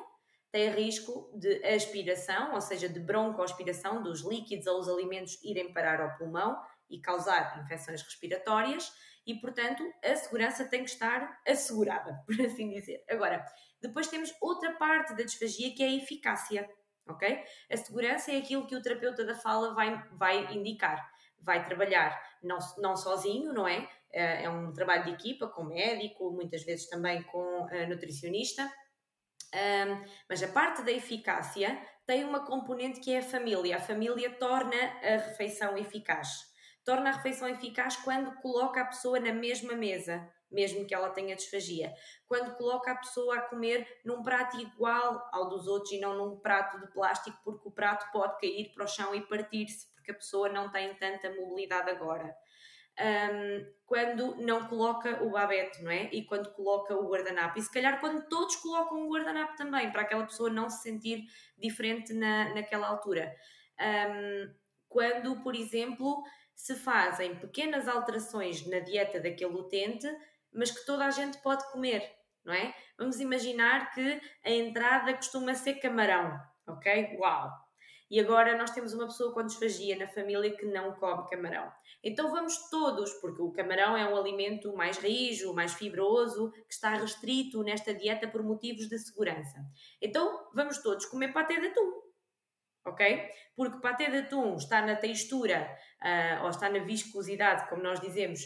tem 0.50 0.70
risco 0.70 1.32
de 1.34 1.64
aspiração, 1.64 2.54
ou 2.54 2.60
seja, 2.60 2.88
de 2.88 3.00
broncoaspiração 3.00 4.02
dos 4.02 4.20
líquidos 4.20 4.66
ou 4.66 4.78
os 4.78 4.88
alimentos 4.88 5.42
irem 5.42 5.72
parar 5.72 6.00
ao 6.00 6.16
pulmão 6.18 6.60
e 6.90 7.00
causar 7.00 7.58
infecções 7.64 8.02
respiratórias 8.02 8.92
e, 9.26 9.34
portanto, 9.34 9.82
a 10.04 10.14
segurança 10.14 10.64
tem 10.64 10.84
que 10.84 10.90
estar 10.90 11.40
assegurada, 11.46 12.22
por 12.26 12.40
assim 12.40 12.70
dizer. 12.70 13.02
Agora, 13.08 13.44
depois 13.80 14.08
temos 14.08 14.32
outra 14.40 14.72
parte 14.74 15.14
da 15.16 15.22
disfagia 15.22 15.74
que 15.74 15.82
é 15.82 15.86
a 15.86 15.94
eficácia, 15.94 16.68
ok? 17.08 17.42
A 17.70 17.76
segurança 17.76 18.30
é 18.30 18.36
aquilo 18.36 18.66
que 18.66 18.76
o 18.76 18.82
terapeuta 18.82 19.24
da 19.24 19.34
fala 19.34 19.74
vai, 19.74 20.02
vai 20.12 20.54
indicar. 20.54 21.10
Vai 21.40 21.64
trabalhar 21.64 22.16
não, 22.42 22.58
não 22.78 22.96
sozinho, 22.96 23.52
não 23.52 23.66
é? 23.66 23.88
É 24.12 24.48
um 24.48 24.72
trabalho 24.72 25.04
de 25.04 25.10
equipa 25.10 25.48
com 25.48 25.64
médico, 25.64 26.30
muitas 26.30 26.62
vezes 26.64 26.88
também 26.88 27.22
com 27.24 27.66
nutricionista. 27.88 28.70
Um, 29.54 30.04
mas 30.28 30.42
a 30.42 30.48
parte 30.48 30.82
da 30.82 30.90
eficácia 30.90 31.78
tem 32.06 32.24
uma 32.24 32.44
componente 32.44 33.00
que 33.00 33.12
é 33.12 33.18
a 33.18 33.22
família. 33.22 33.76
A 33.76 33.80
família 33.80 34.30
torna 34.38 34.76
a 34.76 35.16
refeição 35.16 35.76
eficaz. 35.76 36.28
Torna 36.84 37.10
a 37.10 37.12
refeição 37.12 37.48
eficaz 37.48 37.96
quando 37.96 38.34
coloca 38.40 38.80
a 38.80 38.86
pessoa 38.86 39.20
na 39.20 39.32
mesma 39.32 39.74
mesa, 39.74 40.28
mesmo 40.50 40.86
que 40.86 40.94
ela 40.94 41.10
tenha 41.10 41.36
disfagia. 41.36 41.94
Quando 42.26 42.56
coloca 42.56 42.90
a 42.90 42.96
pessoa 42.96 43.36
a 43.36 43.42
comer 43.42 43.86
num 44.04 44.22
prato 44.22 44.58
igual 44.58 45.22
ao 45.32 45.48
dos 45.48 45.66
outros 45.66 45.92
e 45.92 46.00
não 46.00 46.16
num 46.16 46.40
prato 46.40 46.80
de 46.80 46.90
plástico, 46.92 47.38
porque 47.44 47.68
o 47.68 47.72
prato 47.72 48.10
pode 48.10 48.40
cair 48.40 48.72
para 48.74 48.84
o 48.84 48.88
chão 48.88 49.14
e 49.14 49.20
partir-se, 49.20 49.94
porque 49.94 50.10
a 50.10 50.14
pessoa 50.14 50.48
não 50.48 50.72
tem 50.72 50.94
tanta 50.96 51.30
mobilidade 51.30 51.90
agora 51.90 52.34
um, 53.00 53.72
quando 53.86 54.36
não 54.36 54.66
coloca 54.68 55.22
o 55.22 55.30
babete, 55.30 55.82
não 55.82 55.90
é? 55.90 56.08
E 56.12 56.24
quando 56.24 56.52
coloca 56.52 56.94
o 56.94 57.08
guardanapo. 57.08 57.58
E 57.58 57.62
se 57.62 57.70
calhar 57.70 58.00
quando 58.00 58.26
todos 58.28 58.56
colocam 58.56 59.06
o 59.06 59.10
guardanapo 59.12 59.56
também, 59.56 59.90
para 59.90 60.02
aquela 60.02 60.24
pessoa 60.24 60.50
não 60.50 60.68
se 60.68 60.82
sentir 60.82 61.24
diferente 61.58 62.12
na, 62.12 62.54
naquela 62.54 62.88
altura. 62.88 63.34
Um, 63.80 64.54
quando, 64.88 65.42
por 65.42 65.54
exemplo, 65.54 66.22
se 66.54 66.76
fazem 66.76 67.34
pequenas 67.36 67.88
alterações 67.88 68.66
na 68.66 68.78
dieta 68.78 69.20
daquele 69.20 69.54
utente, 69.54 70.06
mas 70.52 70.70
que 70.70 70.84
toda 70.84 71.06
a 71.06 71.10
gente 71.10 71.38
pode 71.38 71.70
comer, 71.72 72.08
não 72.44 72.52
é? 72.52 72.74
Vamos 72.98 73.18
imaginar 73.20 73.90
que 73.90 74.20
a 74.44 74.50
entrada 74.50 75.14
costuma 75.14 75.54
ser 75.54 75.74
camarão, 75.74 76.38
ok? 76.66 77.16
Uau! 77.18 77.61
E 78.12 78.20
agora 78.20 78.58
nós 78.58 78.70
temos 78.72 78.92
uma 78.92 79.06
pessoa 79.06 79.32
com 79.32 79.42
disfagia 79.42 79.96
na 79.96 80.06
família 80.06 80.54
que 80.54 80.66
não 80.66 80.94
come 80.96 81.26
camarão. 81.30 81.72
Então 82.04 82.30
vamos 82.30 82.68
todos, 82.68 83.10
porque 83.14 83.40
o 83.40 83.50
camarão 83.50 83.96
é 83.96 84.06
um 84.06 84.14
alimento 84.14 84.76
mais 84.76 84.98
rijo, 84.98 85.54
mais 85.54 85.72
fibroso, 85.72 86.52
que 86.52 86.74
está 86.74 86.90
restrito 86.90 87.62
nesta 87.62 87.94
dieta 87.94 88.28
por 88.28 88.42
motivos 88.42 88.86
de 88.86 88.98
segurança. 88.98 89.64
Então 89.98 90.46
vamos 90.54 90.76
todos 90.82 91.06
comer 91.06 91.32
paté 91.32 91.58
de 91.58 91.68
atum. 91.68 92.02
Ok? 92.84 93.30
Porque 93.56 93.80
paté 93.80 94.10
de 94.10 94.18
atum 94.18 94.56
está 94.56 94.84
na 94.84 94.94
textura 94.94 95.74
uh, 96.02 96.44
ou 96.44 96.50
está 96.50 96.68
na 96.68 96.80
viscosidade, 96.80 97.66
como 97.70 97.82
nós 97.82 97.98
dizemos, 97.98 98.42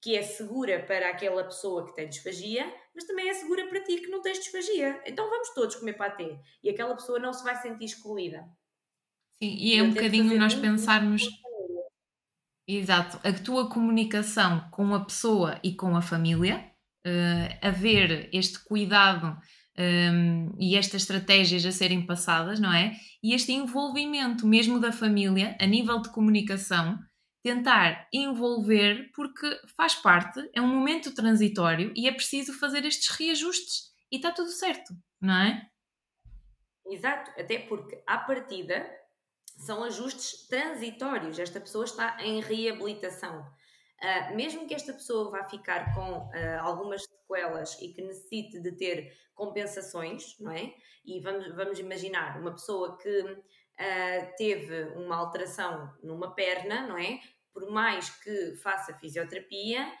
que 0.00 0.16
é 0.16 0.22
segura 0.22 0.82
para 0.86 1.10
aquela 1.10 1.44
pessoa 1.44 1.84
que 1.84 1.94
tem 1.94 2.08
disfagia, 2.08 2.64
mas 2.94 3.04
também 3.04 3.28
é 3.28 3.34
segura 3.34 3.68
para 3.68 3.82
ti 3.82 3.98
que 3.98 4.08
não 4.08 4.22
tens 4.22 4.38
disfagia. 4.38 4.98
Então 5.04 5.28
vamos 5.28 5.50
todos 5.52 5.76
comer 5.76 5.98
paté 5.98 6.40
e 6.62 6.70
aquela 6.70 6.94
pessoa 6.94 7.18
não 7.18 7.34
se 7.34 7.44
vai 7.44 7.56
sentir 7.56 7.84
excluída. 7.84 8.48
Sim, 9.42 9.56
e 9.58 9.74
é 9.74 9.82
um 9.82 9.90
bocadinho 9.90 10.38
nós 10.38 10.54
pensarmos. 10.54 11.22
Exato, 12.68 13.18
a 13.26 13.32
tua 13.32 13.68
comunicação 13.68 14.68
com 14.70 14.94
a 14.94 15.04
pessoa 15.04 15.58
e 15.64 15.74
com 15.74 15.96
a 15.96 16.02
família, 16.02 16.70
uh, 17.04 17.66
haver 17.66 18.28
este 18.32 18.62
cuidado 18.62 19.36
um, 19.76 19.82
ehm, 19.82 20.52
e 20.58 20.76
estas 20.76 21.02
estratégias 21.02 21.64
a 21.66 21.72
serem 21.72 22.06
passadas, 22.06 22.60
não 22.60 22.72
é? 22.72 22.94
E 23.22 23.34
este 23.34 23.50
envolvimento 23.52 24.46
mesmo 24.46 24.78
da 24.78 24.92
família, 24.92 25.56
a 25.58 25.66
nível 25.66 26.00
de 26.00 26.10
comunicação, 26.10 26.98
tentar 27.42 28.06
envolver, 28.12 29.10
porque 29.14 29.48
faz 29.76 29.94
parte, 29.94 30.48
é 30.54 30.60
um 30.60 30.68
momento 30.68 31.14
transitório 31.14 31.92
e 31.96 32.06
é 32.06 32.12
preciso 32.12 32.52
fazer 32.52 32.84
estes 32.84 33.08
reajustes 33.16 33.90
e 34.12 34.16
está 34.16 34.30
tudo 34.30 34.50
certo, 34.50 34.94
não 35.20 35.34
é? 35.34 35.66
Exato, 36.86 37.30
até 37.40 37.58
porque 37.58 38.02
à 38.06 38.18
partida 38.18 38.99
são 39.60 39.84
ajustes 39.84 40.46
transitórios. 40.48 41.38
Esta 41.38 41.60
pessoa 41.60 41.84
está 41.84 42.16
em 42.20 42.40
reabilitação. 42.40 43.46
Uh, 44.02 44.34
mesmo 44.34 44.66
que 44.66 44.74
esta 44.74 44.94
pessoa 44.94 45.30
vá 45.30 45.44
ficar 45.44 45.94
com 45.94 46.18
uh, 46.18 46.30
algumas 46.60 47.02
sequelas 47.02 47.80
e 47.82 47.92
que 47.92 48.00
necessite 48.00 48.58
de 48.58 48.72
ter 48.72 49.14
compensações, 49.34 50.38
não 50.40 50.50
é? 50.50 50.74
E 51.04 51.20
vamos, 51.20 51.54
vamos 51.54 51.78
imaginar 51.78 52.40
uma 52.40 52.52
pessoa 52.52 52.96
que 52.96 53.20
uh, 53.20 54.36
teve 54.38 54.84
uma 54.96 55.16
alteração 55.16 55.92
numa 56.02 56.34
perna, 56.34 56.86
não 56.86 56.96
é? 56.96 57.20
Por 57.52 57.70
mais 57.70 58.08
que 58.08 58.56
faça 58.56 58.94
fisioterapia, 58.94 59.92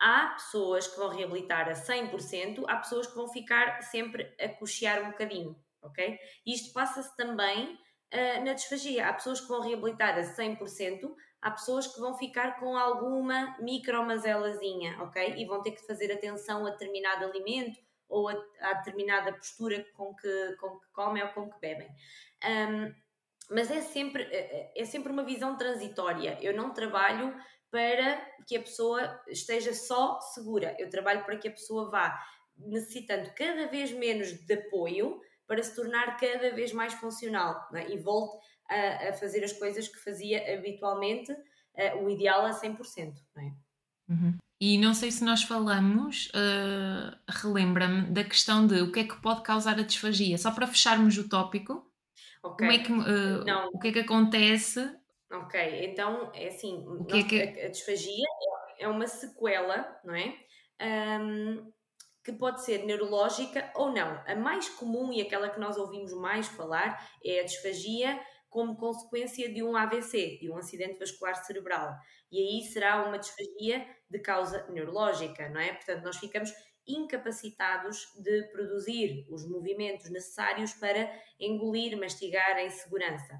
há 0.00 0.28
pessoas 0.28 0.86
que 0.86 0.96
vão 0.96 1.10
reabilitar 1.10 1.68
a 1.68 1.74
100%, 1.74 2.64
há 2.66 2.76
pessoas 2.76 3.06
que 3.06 3.14
vão 3.14 3.28
ficar 3.28 3.82
sempre 3.82 4.34
a 4.40 4.48
coxear 4.48 5.02
um 5.02 5.10
bocadinho, 5.10 5.54
ok? 5.82 6.18
Isto 6.46 6.72
passa-se 6.72 7.14
também 7.16 7.78
uh, 8.12 8.44
na 8.44 8.52
disfagia. 8.52 9.08
Há 9.08 9.12
pessoas 9.12 9.40
que 9.40 9.48
vão 9.48 9.60
reabilitar 9.60 10.18
a 10.18 10.22
100%, 10.22 11.14
há 11.40 11.50
pessoas 11.50 11.86
que 11.86 12.00
vão 12.00 12.14
ficar 12.16 12.58
com 12.60 12.76
alguma 12.76 13.56
micromazelazinha, 13.60 15.02
ok? 15.02 15.34
E 15.36 15.46
vão 15.46 15.62
ter 15.62 15.72
que 15.72 15.86
fazer 15.86 16.12
atenção 16.12 16.66
a 16.66 16.70
determinado 16.70 17.24
alimento 17.24 17.80
ou 18.08 18.28
a, 18.28 18.34
a 18.60 18.74
determinada 18.74 19.32
postura 19.32 19.84
com 19.94 20.14
que, 20.14 20.56
com 20.60 20.78
que 20.78 20.92
comem 20.92 21.22
ou 21.22 21.30
com 21.30 21.50
que 21.50 21.58
bebem. 21.60 21.88
Um, 22.44 22.94
mas 23.50 23.70
é 23.70 23.80
sempre, 23.80 24.22
é, 24.24 24.72
é 24.76 24.84
sempre 24.84 25.12
uma 25.12 25.24
visão 25.24 25.56
transitória. 25.56 26.38
Eu 26.40 26.54
não 26.54 26.72
trabalho 26.72 27.34
para 27.70 28.20
que 28.46 28.56
a 28.56 28.60
pessoa 28.60 29.20
esteja 29.28 29.72
só 29.72 30.20
segura. 30.20 30.76
Eu 30.78 30.90
trabalho 30.90 31.24
para 31.24 31.36
que 31.36 31.48
a 31.48 31.52
pessoa 31.52 31.90
vá 31.90 32.18
necessitando 32.56 33.32
cada 33.34 33.66
vez 33.66 33.90
menos 33.92 34.32
de 34.32 34.54
apoio 34.54 35.20
para 35.46 35.62
se 35.62 35.74
tornar 35.74 36.16
cada 36.18 36.54
vez 36.54 36.72
mais 36.72 36.94
funcional 36.94 37.68
é? 37.74 37.90
e 37.90 37.98
volte 37.98 38.36
a, 38.68 39.10
a, 39.10 39.12
fazer 39.12 39.44
as 39.44 39.52
coisas 39.52 39.88
que 39.88 39.98
fazia 39.98 40.54
habitualmente, 40.54 41.32
uh, 41.32 42.04
o 42.04 42.10
ideal 42.10 42.46
a 42.46 42.50
100%. 42.50 43.14
Não 43.34 43.42
é? 43.42 43.52
Uhum. 44.08 44.38
E 44.60 44.78
não 44.78 44.94
sei 44.94 45.10
se 45.10 45.24
nós 45.24 45.42
falamos, 45.42 46.28
uh, 46.28 47.18
relembra-me 47.28 48.02
da 48.10 48.22
questão 48.22 48.66
de 48.66 48.80
o 48.80 48.92
que 48.92 49.00
é 49.00 49.04
que 49.04 49.20
pode 49.20 49.42
causar 49.42 49.78
a 49.78 49.82
disfagia, 49.82 50.38
só 50.38 50.52
para 50.52 50.66
fecharmos 50.66 51.18
o 51.18 51.28
tópico. 51.28 51.90
Okay. 52.42 52.68
Como 52.68 52.70
é 52.72 52.78
que, 52.78 52.92
uh, 52.92 53.44
não. 53.44 53.68
O 53.72 53.78
que 53.78 53.88
é 53.88 53.92
que 53.92 53.98
acontece? 54.00 54.96
Ok, 55.32 55.86
então 55.86 56.30
é 56.34 56.48
assim: 56.48 56.84
o 56.86 57.04
que 57.04 57.18
é 57.18 57.22
que... 57.24 57.42
A, 57.42 57.66
a 57.66 57.68
disfagia 57.70 58.26
é 58.78 58.86
uma 58.86 59.06
sequela, 59.06 59.98
não 60.04 60.14
é? 60.14 60.36
Um, 61.20 61.72
que 62.24 62.32
pode 62.32 62.64
ser 62.64 62.84
neurológica 62.84 63.70
ou 63.74 63.90
não. 63.90 64.22
A 64.26 64.34
mais 64.34 64.68
comum 64.68 65.12
e 65.12 65.20
aquela 65.20 65.50
que 65.50 65.58
nós 65.58 65.76
ouvimos 65.76 66.12
mais 66.12 66.46
falar 66.46 67.10
é 67.24 67.40
a 67.40 67.44
disfagia 67.44 68.20
como 68.48 68.76
consequência 68.76 69.52
de 69.52 69.62
um 69.62 69.74
AVC, 69.76 70.38
de 70.38 70.50
um 70.50 70.56
acidente 70.58 70.98
vascular 70.98 71.34
cerebral. 71.34 71.94
E 72.30 72.38
aí 72.38 72.62
será 72.64 73.06
uma 73.06 73.18
disfagia 73.18 73.86
de 74.08 74.18
causa 74.18 74.66
neurológica, 74.68 75.48
não 75.48 75.60
é? 75.60 75.72
Portanto, 75.72 76.04
nós 76.04 76.18
ficamos 76.18 76.52
incapacitados 76.86 78.06
de 78.22 78.42
produzir 78.52 79.26
os 79.30 79.48
movimentos 79.48 80.10
necessários 80.10 80.72
para 80.74 81.10
engolir, 81.40 81.98
mastigar 81.98 82.58
em 82.58 82.70
segurança. 82.70 83.38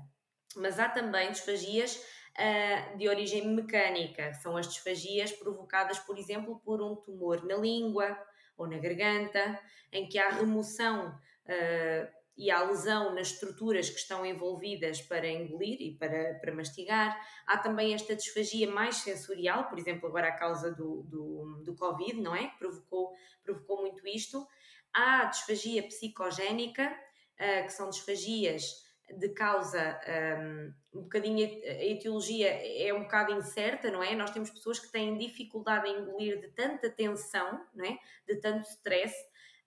Mas 0.57 0.79
há 0.79 0.89
também 0.89 1.31
disfagias 1.31 1.97
uh, 1.97 2.97
de 2.97 3.09
origem 3.09 3.49
mecânica, 3.49 4.33
são 4.35 4.57
as 4.57 4.69
disfagias 4.69 5.33
provocadas, 5.33 5.99
por 5.99 6.17
exemplo, 6.19 6.61
por 6.65 6.83
um 6.83 6.97
tumor 6.97 7.45
na 7.45 7.57
língua, 7.57 8.17
ou 8.63 8.69
na 8.69 8.79
garganta, 8.79 9.61
em 9.93 10.09
que 10.09 10.19
há 10.19 10.31
remoção 10.31 11.09
uh, 11.09 12.23
e 12.37 12.51
há 12.51 12.63
lesão 12.63 13.15
nas 13.15 13.29
estruturas 13.29 13.91
que 13.91 13.99
estão 13.99 14.25
envolvidas 14.25 15.03
para 15.03 15.29
engolir 15.29 15.81
e 15.81 15.97
para, 15.99 16.35
para 16.41 16.55
mastigar. 16.55 17.17
Há 17.47 17.59
também 17.59 17.93
esta 17.93 18.17
disfagia 18.17 18.71
mais 18.71 18.97
sensorial, 18.97 19.69
por 19.69 19.79
exemplo, 19.79 20.09
agora 20.09 20.29
a 20.29 20.37
causa 20.37 20.73
do, 20.73 21.03
do, 21.03 21.63
do 21.65 21.77
Covid, 21.77 22.21
não 22.21 22.35
é? 22.35 22.49
Que 22.49 22.59
provocou, 22.59 23.13
provocou 23.45 23.83
muito 23.83 24.07
isto. 24.07 24.47
Há 24.95 25.27
disfagia 25.27 25.83
psicogénica, 25.83 26.89
uh, 26.89 27.65
que 27.65 27.73
são 27.73 27.91
disfagias 27.91 28.82
de 29.19 29.29
causa 29.31 30.01
um, 30.09 30.99
um 30.99 31.03
bocadinho 31.03 31.47
a 31.47 31.85
etiologia 31.85 32.49
é 32.49 32.93
um 32.93 33.03
bocado 33.03 33.33
incerta, 33.33 33.91
não 33.91 34.03
é? 34.03 34.15
Nós 34.15 34.31
temos 34.31 34.51
pessoas 34.51 34.79
que 34.79 34.91
têm 34.91 35.17
dificuldade 35.17 35.89
em 35.89 36.01
engolir 36.01 36.41
de 36.41 36.49
tanta 36.49 36.91
tensão, 36.91 37.65
não 37.75 37.85
é? 37.85 37.99
De 38.27 38.37
tanto 38.37 38.69
stress. 38.69 39.15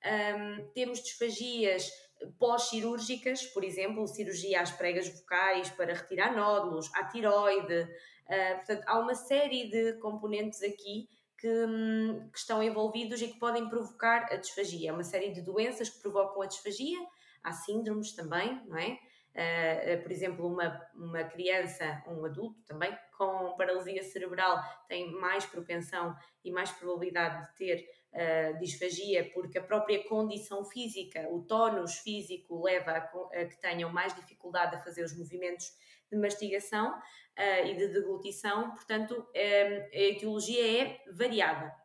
Um, 0.05 0.67
temos 0.73 1.01
disfagias 1.01 1.89
pós-cirúrgicas, 2.37 3.43
por 3.47 3.63
exemplo, 3.63 4.07
cirurgia 4.07 4.61
às 4.61 4.71
pregas 4.71 5.07
vocais 5.09 5.69
para 5.71 5.93
retirar 5.93 6.35
nódulos, 6.35 6.93
à 6.93 7.05
tiroide. 7.05 7.83
Uh, 8.27 8.55
portanto, 8.57 8.83
há 8.85 8.99
uma 8.99 9.15
série 9.15 9.69
de 9.69 9.93
componentes 9.93 10.61
aqui 10.61 11.07
que, 11.37 11.47
hum, 11.47 12.29
que, 12.31 12.39
estão 12.39 12.63
envolvidos 12.63 13.21
e 13.21 13.27
que 13.27 13.39
podem 13.39 13.67
provocar 13.67 14.31
a 14.31 14.35
disfagia. 14.35 14.91
Há 14.91 14.93
uma 14.93 15.03
série 15.03 15.31
de 15.31 15.41
doenças 15.41 15.89
que 15.89 16.01
provocam 16.01 16.41
a 16.41 16.47
disfagia, 16.47 16.99
há 17.43 17.51
síndromes 17.51 18.13
também, 18.13 18.61
não 18.67 18.77
é? 18.77 18.97
Uh, 19.35 20.01
por 20.01 20.11
exemplo, 20.13 20.47
uma, 20.47 20.81
uma 20.95 21.23
criança, 21.25 22.01
um 22.07 22.23
adulto 22.23 22.63
também, 22.63 22.97
com 23.17 23.53
paralisia 23.57 24.01
cerebral 24.01 24.63
tem 24.87 25.11
mais 25.11 25.45
propensão 25.45 26.15
e 26.41 26.49
mais 26.49 26.71
probabilidade 26.71 27.45
de 27.45 27.55
ter 27.55 27.89
uh, 28.13 28.57
disfagia, 28.59 29.29
porque 29.33 29.57
a 29.57 29.63
própria 29.63 30.07
condição 30.07 30.63
física, 30.63 31.27
o 31.29 31.41
tónus 31.41 31.95
físico, 31.95 32.63
leva 32.63 32.91
a, 32.91 32.97
a, 32.97 33.45
que 33.45 33.59
tenham 33.59 33.91
mais 33.91 34.15
dificuldade 34.15 34.77
a 34.77 34.79
fazer 34.79 35.03
os 35.03 35.17
movimentos 35.17 35.65
de 36.09 36.17
mastigação 36.17 36.97
uh, 36.97 37.67
e 37.67 37.75
de 37.75 37.89
deglutição, 37.89 38.71
portanto, 38.71 39.15
um, 39.15 39.97
a 39.97 40.01
etiologia 40.01 40.81
é 40.81 41.01
variada, 41.11 41.75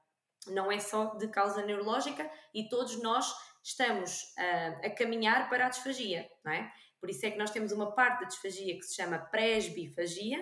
não 0.46 0.70
é 0.70 0.78
só 0.78 1.16
de 1.16 1.26
causa 1.26 1.66
neurológica 1.66 2.30
e 2.54 2.68
todos 2.68 3.02
nós 3.02 3.34
estamos 3.62 4.32
a 4.82 4.88
caminhar 4.88 5.50
para 5.50 5.66
a 5.66 5.68
disfagia, 5.68 6.26
não 6.42 6.50
é? 6.50 6.72
Por 7.00 7.08
isso 7.10 7.24
é 7.26 7.30
que 7.30 7.38
nós 7.38 7.50
temos 7.50 7.72
uma 7.72 7.92
parte 7.92 8.20
da 8.20 8.26
disfagia 8.26 8.74
que 8.76 8.82
se 8.82 8.94
chama 8.94 9.18
presbifagia. 9.18 10.38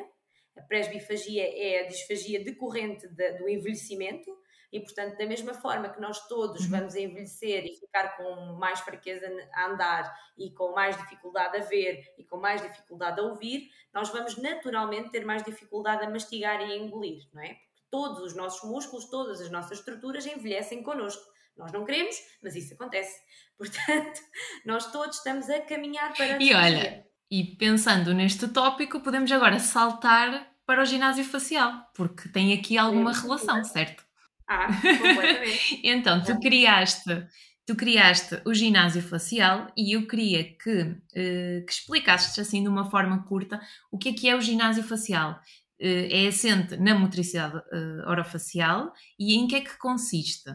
A 0.56 0.62
presbifagia 0.62 1.44
é 1.44 1.84
a 1.84 1.86
disfagia 1.86 2.42
decorrente 2.42 3.06
de, 3.08 3.32
do 3.38 3.48
envelhecimento, 3.48 4.36
e, 4.72 4.80
portanto, 4.80 5.16
da 5.16 5.26
mesma 5.26 5.54
forma 5.54 5.88
que 5.88 6.00
nós 6.00 6.26
todos 6.28 6.64
uhum. 6.64 6.70
vamos 6.70 6.94
envelhecer 6.94 7.64
e 7.64 7.74
ficar 7.74 8.16
com 8.16 8.52
mais 8.58 8.80
fraqueza 8.80 9.26
a 9.54 9.66
andar 9.66 10.14
e 10.36 10.52
com 10.52 10.72
mais 10.72 10.96
dificuldade 10.96 11.56
a 11.56 11.60
ver 11.60 12.02
e 12.18 12.24
com 12.24 12.36
mais 12.36 12.60
dificuldade 12.60 13.18
a 13.20 13.24
ouvir, 13.24 13.70
nós 13.94 14.10
vamos 14.10 14.36
naturalmente 14.36 15.10
ter 15.10 15.24
mais 15.24 15.42
dificuldade 15.42 16.04
a 16.04 16.10
mastigar 16.10 16.60
e 16.60 16.72
a 16.72 16.76
engolir, 16.76 17.22
não 17.32 17.42
é? 17.42 17.54
Porque 17.54 17.82
todos 17.90 18.20
os 18.20 18.36
nossos 18.36 18.68
músculos, 18.68 19.08
todas 19.08 19.40
as 19.40 19.50
nossas 19.50 19.78
estruturas 19.78 20.26
envelhecem 20.26 20.82
connosco. 20.82 21.24
Nós 21.58 21.72
não 21.72 21.84
queremos, 21.84 22.14
mas 22.42 22.54
isso 22.54 22.74
acontece. 22.74 23.18
Portanto, 23.58 24.20
nós 24.64 24.90
todos 24.92 25.16
estamos 25.16 25.50
a 25.50 25.60
caminhar 25.60 26.14
para 26.14 26.36
a 26.36 26.42
E 26.42 26.54
olha, 26.54 27.04
e 27.30 27.44
pensando 27.56 28.14
neste 28.14 28.48
tópico, 28.48 29.00
podemos 29.00 29.30
agora 29.32 29.58
saltar 29.58 30.48
para 30.64 30.82
o 30.82 30.84
ginásio 30.84 31.24
facial, 31.24 31.72
porque 31.94 32.28
tem 32.28 32.52
aqui 32.52 32.78
alguma 32.78 33.12
relação, 33.12 33.64
certo? 33.64 34.04
Ah, 34.46 34.68
completamente. 34.80 35.80
então, 35.82 36.22
tu 36.22 36.38
criaste, 36.40 37.26
tu 37.66 37.74
criaste 37.74 38.40
o 38.46 38.54
ginásio 38.54 39.02
facial 39.02 39.70
e 39.76 39.96
eu 39.96 40.06
queria 40.06 40.44
que, 40.44 40.80
uh, 40.82 41.66
que 41.66 41.72
explicasses 41.72 42.38
assim 42.38 42.62
de 42.62 42.68
uma 42.68 42.90
forma 42.90 43.22
curta 43.24 43.60
o 43.90 43.98
que 43.98 44.10
é 44.10 44.12
que 44.12 44.28
é 44.28 44.36
o 44.36 44.40
ginásio 44.40 44.82
facial. 44.82 45.40
Uh, 45.80 46.08
é 46.10 46.26
assente 46.26 46.76
na 46.76 46.94
motricidade 46.94 47.56
uh, 47.56 48.08
orofacial 48.08 48.92
e 49.18 49.34
em 49.34 49.46
que 49.46 49.56
é 49.56 49.60
que 49.60 49.76
consiste? 49.78 50.50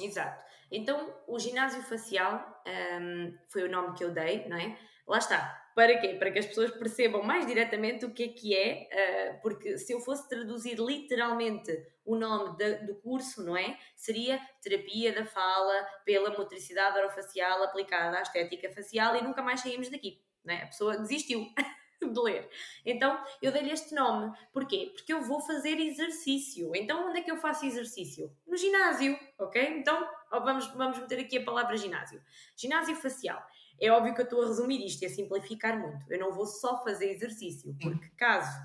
Exato. 0.00 0.44
Então, 0.70 1.14
o 1.26 1.38
ginásio 1.38 1.82
facial 1.82 2.62
um, 3.00 3.36
foi 3.48 3.62
o 3.64 3.70
nome 3.70 3.96
que 3.96 4.02
eu 4.02 4.10
dei, 4.10 4.48
não 4.48 4.56
é? 4.56 4.76
Lá 5.06 5.18
está. 5.18 5.60
Para 5.74 5.98
quê? 5.98 6.14
Para 6.14 6.30
que 6.30 6.38
as 6.38 6.46
pessoas 6.46 6.70
percebam 6.70 7.22
mais 7.22 7.46
diretamente 7.46 8.04
o 8.04 8.12
que 8.12 8.24
é 8.24 8.28
que 8.28 8.56
é, 8.56 8.88
uh, 9.36 9.42
porque 9.42 9.76
se 9.76 9.92
eu 9.92 10.00
fosse 10.00 10.28
traduzir 10.28 10.78
literalmente 10.78 11.72
o 12.04 12.16
nome 12.16 12.56
de, 12.56 12.86
do 12.86 12.94
curso, 12.96 13.42
não 13.42 13.56
é? 13.56 13.76
Seria 13.96 14.40
Terapia 14.62 15.12
da 15.12 15.26
Fala 15.26 15.84
pela 16.04 16.30
Motricidade 16.30 16.98
Orofacial 16.98 17.62
aplicada 17.64 18.18
à 18.18 18.22
estética 18.22 18.70
facial 18.72 19.16
e 19.16 19.22
nunca 19.22 19.42
mais 19.42 19.60
saímos 19.60 19.88
daqui, 19.88 20.22
não 20.44 20.54
é? 20.54 20.62
A 20.62 20.66
pessoa 20.66 20.96
desistiu. 20.96 21.46
de 22.12 22.20
ler. 22.20 22.48
Então 22.84 23.22
eu 23.40 23.52
dei-lhe 23.52 23.70
este 23.70 23.94
nome. 23.94 24.34
Porquê? 24.52 24.92
Porque 24.94 25.12
eu 25.12 25.22
vou 25.22 25.40
fazer 25.40 25.78
exercício. 25.78 26.74
Então 26.74 27.08
onde 27.08 27.20
é 27.20 27.22
que 27.22 27.30
eu 27.30 27.36
faço 27.36 27.66
exercício? 27.66 28.30
No 28.46 28.56
ginásio, 28.56 29.18
ok? 29.38 29.78
Então 29.78 30.08
vamos, 30.30 30.66
vamos 30.74 30.98
meter 30.98 31.20
aqui 31.20 31.38
a 31.38 31.44
palavra 31.44 31.76
ginásio. 31.76 32.22
Ginásio 32.56 32.96
facial. 32.96 33.42
É 33.80 33.90
óbvio 33.90 34.14
que 34.14 34.20
eu 34.20 34.24
estou 34.24 34.42
a 34.42 34.46
resumir 34.46 34.84
isto 34.84 35.02
e 35.02 35.06
a 35.06 35.10
simplificar 35.10 35.78
muito. 35.78 36.10
Eu 36.10 36.18
não 36.18 36.32
vou 36.32 36.46
só 36.46 36.82
fazer 36.82 37.10
exercício, 37.10 37.76
porque 37.80 38.08
caso 38.16 38.56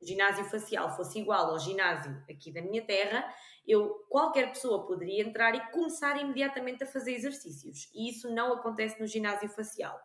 o 0.00 0.06
ginásio 0.06 0.44
facial 0.44 0.94
fosse 0.94 1.18
igual 1.18 1.50
ao 1.50 1.58
ginásio 1.58 2.22
aqui 2.28 2.52
da 2.52 2.60
minha 2.60 2.84
terra, 2.84 3.24
eu, 3.66 3.88
qualquer 4.08 4.50
pessoa 4.50 4.86
poderia 4.86 5.22
entrar 5.22 5.54
e 5.54 5.70
começar 5.70 6.20
imediatamente 6.20 6.84
a 6.84 6.86
fazer 6.86 7.12
exercícios. 7.12 7.90
E 7.94 8.10
isso 8.10 8.32
não 8.32 8.52
acontece 8.52 9.00
no 9.00 9.06
ginásio 9.06 9.48
facial. 9.48 9.98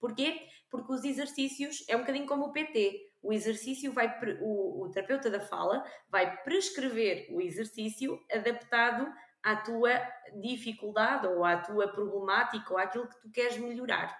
Porquê? 0.00 0.48
Porque 0.70 0.92
os 0.92 1.04
exercícios 1.04 1.84
é 1.86 1.94
um 1.94 2.00
bocadinho 2.00 2.26
como 2.26 2.46
o 2.46 2.52
PT. 2.52 3.12
O 3.22 3.32
exercício 3.32 3.92
vai, 3.92 4.08
o, 4.40 4.84
o 4.84 4.90
terapeuta 4.90 5.30
da 5.30 5.40
fala 5.40 5.84
vai 6.08 6.42
prescrever 6.42 7.28
o 7.30 7.40
exercício 7.40 8.18
adaptado 8.32 9.12
à 9.42 9.56
tua 9.56 9.90
dificuldade 10.40 11.26
ou 11.26 11.44
à 11.44 11.58
tua 11.58 11.88
problemática 11.88 12.72
ou 12.72 12.78
àquilo 12.78 13.08
que 13.08 13.20
tu 13.20 13.30
queres 13.30 13.58
melhorar. 13.58 14.18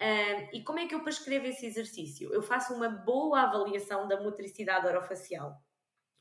Uh, 0.00 0.48
e 0.54 0.64
como 0.64 0.78
é 0.78 0.86
que 0.86 0.94
eu 0.94 1.04
prescrevo 1.04 1.46
esse 1.46 1.66
exercício? 1.66 2.32
Eu 2.32 2.42
faço 2.42 2.72
uma 2.72 2.88
boa 2.88 3.42
avaliação 3.42 4.08
da 4.08 4.18
motricidade 4.18 4.86
orofacial, 4.86 5.54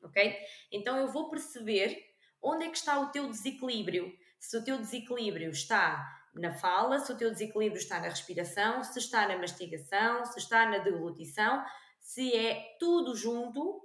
ok? 0.03 0.35
Então 0.69 0.97
eu 0.97 1.07
vou 1.07 1.29
perceber 1.29 1.97
onde 2.41 2.65
é 2.65 2.69
que 2.69 2.77
está 2.77 2.99
o 2.99 3.09
teu 3.11 3.29
desequilíbrio. 3.29 4.11
Se 4.37 4.57
o 4.57 4.63
teu 4.63 4.77
desequilíbrio 4.77 5.49
está 5.51 6.18
na 6.35 6.51
fala, 6.51 6.99
se 6.99 7.11
o 7.11 7.17
teu 7.17 7.31
desequilíbrio 7.31 7.79
está 7.79 7.99
na 7.99 8.09
respiração, 8.09 8.83
se 8.83 8.99
está 8.99 9.27
na 9.27 9.37
mastigação, 9.37 10.25
se 10.25 10.39
está 10.39 10.65
na 10.65 10.77
deglutição, 10.79 11.63
se 11.99 12.35
é 12.35 12.75
tudo 12.79 13.15
junto, 13.15 13.81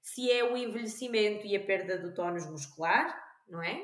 se 0.00 0.30
é 0.30 0.44
o 0.44 0.56
envelhecimento 0.56 1.46
e 1.46 1.56
a 1.56 1.64
perda 1.64 1.98
do 1.98 2.14
tónus 2.14 2.46
muscular, 2.46 3.14
não 3.48 3.62
é? 3.62 3.82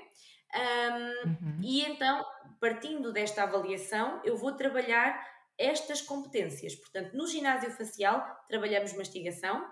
Um, 0.55 1.29
uhum. 1.29 1.61
E 1.63 1.85
então, 1.85 2.25
partindo 2.61 3.13
desta 3.13 3.43
avaliação, 3.43 4.21
eu 4.25 4.37
vou 4.37 4.53
trabalhar 4.53 5.21
estas 5.59 6.01
competências. 6.01 6.75
Portanto, 6.75 7.15
no 7.15 7.27
ginásio 7.27 7.71
facial 7.71 8.25
trabalhamos 8.49 8.93
mastigação, 8.95 9.67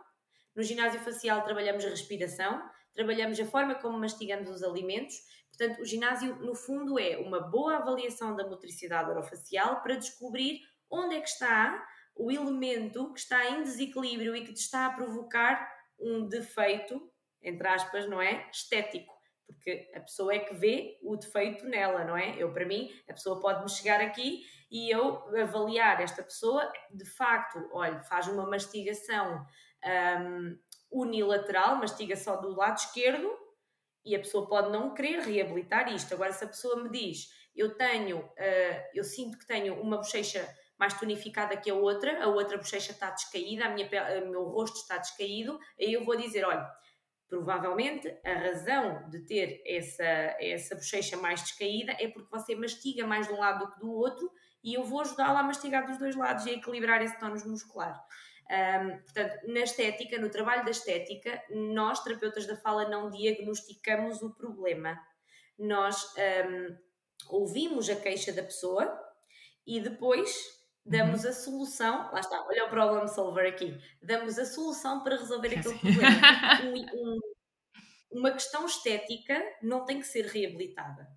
no 0.55 0.62
ginásio 0.62 1.01
facial 1.01 1.43
trabalhamos 1.43 1.85
respiração, 1.85 2.62
trabalhamos 2.93 3.39
a 3.41 3.45
forma 3.45 3.75
como 3.75 3.99
mastigamos 3.99 4.49
os 4.49 4.62
alimentos. 4.62 5.16
Portanto, 5.57 5.80
o 5.80 5.84
ginásio, 5.84 6.36
no 6.36 6.55
fundo, 6.55 6.98
é 6.98 7.16
uma 7.18 7.40
boa 7.40 7.76
avaliação 7.76 8.34
da 8.34 8.46
motricidade 8.46 9.11
orofacial 9.11 9.82
para 9.82 9.96
descobrir 9.96 10.61
onde 10.90 11.16
é 11.16 11.20
que 11.20 11.28
está 11.28 11.86
o 12.16 12.30
elemento 12.30 13.12
que 13.12 13.20
está 13.20 13.50
em 13.50 13.62
desequilíbrio 13.62 14.34
e 14.34 14.44
que 14.44 14.52
te 14.52 14.61
está 14.61 14.86
a 14.86 14.92
provocar 14.92 15.68
um 15.98 16.26
defeito, 16.28 17.11
entre 17.42 17.66
aspas, 17.68 18.09
não 18.09 18.20
é? 18.20 18.48
Estético 18.52 19.14
porque 19.46 19.90
a 19.94 20.00
pessoa 20.00 20.34
é 20.34 20.38
que 20.38 20.55
vê 20.55 20.98
o 21.02 21.16
defeito 21.16 21.66
nela, 21.66 22.05
não 22.05 22.16
é? 22.16 22.34
Eu, 22.38 22.52
para 22.52 22.64
mim, 22.64 22.90
a 23.09 23.12
pessoa 23.12 23.40
pode-me 23.40 23.68
chegar 23.68 24.00
aqui 24.00 24.42
e 24.70 24.90
eu 24.90 25.22
avaliar 25.36 26.00
esta 26.00 26.22
pessoa, 26.22 26.70
de 26.90 27.05
facto, 27.05 27.68
olha, 27.72 28.02
faz 28.02 28.26
uma 28.26 28.46
mastigação 28.46 29.44
um, 30.20 30.59
unilateral, 30.90 31.76
mastiga 31.76 32.16
só 32.16 32.36
do 32.36 32.55
lado 32.55 32.78
esquerdo 32.78 33.30
e 34.05 34.14
a 34.14 34.18
pessoa 34.18 34.46
pode 34.46 34.70
não 34.70 34.94
querer 34.94 35.20
reabilitar 35.20 35.92
isto. 35.92 36.14
Agora, 36.14 36.32
se 36.32 36.44
a 36.44 36.48
pessoa 36.48 36.82
me 36.82 36.90
diz, 36.90 37.28
eu 37.55 37.76
tenho, 37.76 38.18
uh, 38.18 38.82
eu 38.94 39.05
sinto 39.05 39.38
que 39.38 39.46
tenho 39.46 39.80
uma 39.80 39.96
bochecha 39.96 40.46
mais 40.78 40.98
tonificada 40.98 41.57
que 41.57 41.70
a 41.70 41.74
outra, 41.74 42.22
a 42.22 42.26
outra 42.26 42.59
bochecha 42.59 42.92
está 42.92 43.11
descaída, 43.11 43.66
a 43.66 43.68
minha, 43.70 43.88
o 44.24 44.30
meu 44.30 44.44
rosto 44.44 44.76
está 44.76 44.98
descaído, 44.98 45.59
aí 45.80 45.92
eu 45.92 46.05
vou 46.05 46.16
dizer, 46.16 46.44
olha, 46.44 46.68
Provavelmente 47.34 48.09
a 48.24 48.34
razão 48.34 49.09
de 49.09 49.20
ter 49.20 49.62
essa, 49.66 50.05
essa 50.38 50.74
bochecha 50.76 51.16
mais 51.16 51.40
descaída 51.40 51.92
é 51.98 52.07
porque 52.07 52.28
você 52.30 52.55
mastiga 52.55 53.07
mais 53.07 53.26
de 53.26 53.32
um 53.32 53.38
lado 53.38 53.66
do 53.66 53.72
que 53.72 53.80
do 53.80 53.90
outro 53.90 54.30
e 54.62 54.74
eu 54.74 54.84
vou 54.84 55.00
ajudá-la 55.00 55.40
a 55.40 55.42
mastigar 55.42 55.86
dos 55.86 55.98
dois 55.98 56.14
lados 56.14 56.46
e 56.46 56.50
a 56.50 56.52
equilibrar 56.52 57.02
esse 57.02 57.18
tónus 57.18 57.44
muscular. 57.44 58.00
Um, 58.51 58.99
portanto, 58.99 59.47
na 59.47 59.61
estética, 59.61 60.18
no 60.18 60.28
trabalho 60.28 60.64
da 60.64 60.70
estética, 60.70 61.42
nós, 61.51 62.03
terapeutas 62.03 62.47
da 62.47 62.57
fala, 62.57 62.88
não 62.88 63.11
diagnosticamos 63.11 64.22
o 64.22 64.34
problema. 64.34 65.01
Nós 65.59 66.14
um, 66.49 66.76
ouvimos 67.28 67.88
a 67.88 67.97
queixa 67.97 68.32
da 68.32 68.42
pessoa 68.42 69.01
e 69.66 69.80
depois 69.80 70.30
damos 70.84 71.24
uhum. 71.24 71.30
a 71.30 71.32
solução, 71.32 72.12
lá 72.12 72.20
está, 72.20 72.45
olha 72.47 72.66
o 72.66 72.70
problem 72.70 73.09
solver 73.09 73.47
aqui, 73.47 73.78
damos 74.03 74.38
a 74.38 74.45
solução 74.45 75.03
para 75.03 75.16
resolver 75.16 75.59
aquele 75.59 75.78
problema. 75.78 76.20
Um, 76.64 77.14
um, 77.14 77.20
uma 78.11 78.30
questão 78.30 78.64
estética 78.66 79.42
não 79.62 79.84
tem 79.84 80.01
que 80.01 80.07
ser 80.07 80.26
reabilitada. 80.26 81.09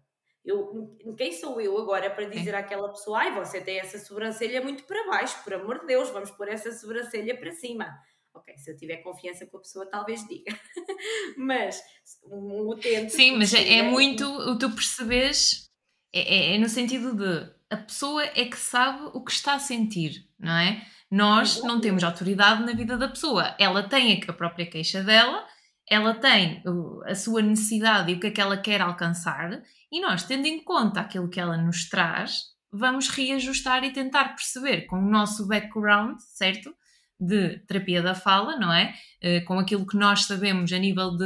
Eu, 0.47 0.97
quem 1.17 1.33
sou 1.33 1.59
eu 1.59 1.77
agora 1.77 2.09
para 2.09 2.23
dizer 2.23 2.53
é. 2.53 2.57
àquela 2.57 2.87
pessoa, 2.87 3.19
ai, 3.19 3.35
você 3.35 3.59
tem 3.59 3.79
essa 3.79 3.99
sobrancelha 3.99 4.61
muito 4.61 4.85
para 4.85 5.05
baixo, 5.05 5.43
por 5.43 5.53
amor 5.53 5.81
de 5.81 5.87
Deus, 5.87 6.09
vamos 6.09 6.31
pôr 6.31 6.47
essa 6.47 6.71
sobrancelha 6.71 7.37
para 7.37 7.51
cima. 7.51 7.93
Ok, 8.33 8.57
se 8.57 8.71
eu 8.71 8.77
tiver 8.77 8.97
confiança 8.97 9.45
com 9.45 9.57
a 9.57 9.59
pessoa, 9.59 9.85
talvez 9.85 10.25
diga. 10.25 10.57
mas 11.37 11.81
um 12.23 12.69
utente. 12.69 13.11
Sim, 13.11 13.35
mas 13.35 13.53
é, 13.53 13.79
é 13.79 13.83
muito 13.83 14.23
o 14.25 14.57
tu 14.57 14.71
percebes, 14.71 15.69
é, 16.13 16.21
é, 16.21 16.55
é 16.55 16.57
no 16.57 16.69
sentido 16.69 17.13
de 17.13 17.51
a 17.69 17.75
pessoa 17.75 18.23
é 18.23 18.45
que 18.45 18.57
sabe 18.57 19.09
o 19.13 19.21
que 19.21 19.31
está 19.31 19.55
a 19.55 19.59
sentir, 19.59 20.29
não 20.39 20.53
é? 20.53 20.81
Nós 21.11 21.61
não 21.61 21.81
temos 21.81 22.05
autoridade 22.05 22.63
na 22.63 22.71
vida 22.71 22.97
da 22.97 23.09
pessoa. 23.09 23.53
Ela 23.59 23.83
tem 23.83 24.23
a 24.25 24.33
própria 24.33 24.65
queixa 24.65 25.03
dela, 25.03 25.45
ela 25.89 26.13
tem 26.13 26.61
a 27.05 27.15
sua 27.15 27.41
necessidade 27.41 28.11
e 28.11 28.15
o 28.15 28.19
que 28.19 28.27
é 28.27 28.31
que 28.31 28.41
ela 28.41 28.57
quer 28.57 28.81
alcançar, 28.81 29.61
e 29.91 30.01
nós, 30.01 30.23
tendo 30.23 30.45
em 30.45 30.63
conta 30.63 30.99
aquilo 30.99 31.29
que 31.29 31.39
ela 31.39 31.57
nos 31.57 31.87
traz, 31.87 32.41
vamos 32.71 33.07
reajustar 33.09 33.83
e 33.83 33.93
tentar 33.93 34.35
perceber 34.35 34.81
com 34.81 34.97
o 34.97 35.09
nosso 35.09 35.47
background, 35.47 36.17
certo? 36.19 36.73
de 37.19 37.59
terapia 37.65 38.01
da 38.01 38.13
fala, 38.13 38.57
não 38.57 38.71
é? 38.71 38.93
Eh, 39.19 39.41
com 39.41 39.57
aquilo 39.57 39.87
que 39.87 39.97
nós 39.97 40.25
sabemos 40.25 40.71
a 40.71 40.77
nível 40.77 41.17
de, 41.17 41.25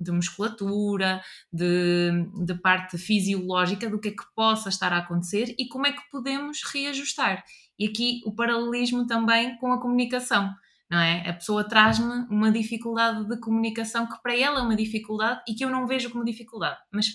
de 0.00 0.10
musculatura, 0.10 1.20
de, 1.52 2.10
de, 2.46 2.54
parte 2.54 2.96
fisiológica, 2.96 3.90
do 3.90 4.00
que 4.00 4.08
é 4.08 4.12
que 4.12 4.24
possa 4.34 4.70
estar 4.70 4.92
a 4.92 4.98
acontecer 4.98 5.54
e 5.58 5.68
como 5.68 5.86
é 5.86 5.92
que 5.92 6.10
podemos 6.10 6.60
reajustar. 6.72 7.44
E 7.78 7.86
aqui 7.86 8.22
o 8.24 8.34
paralelismo 8.34 9.06
também 9.06 9.56
com 9.58 9.72
a 9.72 9.80
comunicação. 9.80 10.50
Não 10.90 10.98
é? 10.98 11.28
A 11.28 11.32
pessoa 11.32 11.62
traz-me 11.62 12.26
uma 12.28 12.50
dificuldade 12.50 13.26
de 13.28 13.38
comunicação 13.38 14.06
que 14.06 14.20
para 14.20 14.36
ela 14.36 14.58
é 14.58 14.62
uma 14.62 14.74
dificuldade 14.74 15.40
e 15.48 15.54
que 15.54 15.64
eu 15.64 15.70
não 15.70 15.86
vejo 15.86 16.10
como 16.10 16.24
dificuldade, 16.24 16.78
mas 16.92 17.06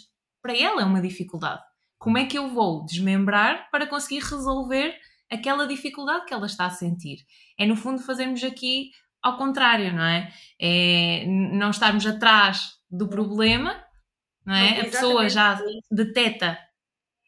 para 0.41 0.57
ela 0.57 0.82
é 0.82 0.86
uma 0.86 1.01
dificuldade. 1.01 1.61
Como 1.97 2.17
é 2.17 2.26
que 2.26 2.38
eu 2.38 2.49
vou 2.49 2.86
desmembrar 2.86 3.69
para 3.71 3.88
conseguir 3.88 4.19
resolver 4.19 4.95
aquela 5.30 5.67
dificuldade 5.67 6.26
que 6.26 6.34
ela 6.34 6.45
está 6.45 6.67
a 6.67 6.69
sentir? 6.69 7.17
É 7.59 7.65
no 7.65 7.76
fundo 7.76 8.01
fazermos 8.01 8.43
aqui 8.43 8.91
ao 9.21 9.38
contrário, 9.38 9.91
não 9.91 10.03
é? 10.03 10.32
É 10.61 11.26
não 11.26 11.71
estarmos 11.71 12.05
atrás 12.05 12.76
do 12.89 13.09
problema, 13.09 13.84
não 14.45 14.53
é? 14.53 14.76
Não, 14.76 14.82
a 14.82 14.86
pessoa 14.86 15.28
já 15.28 15.59
deteta 15.91 16.57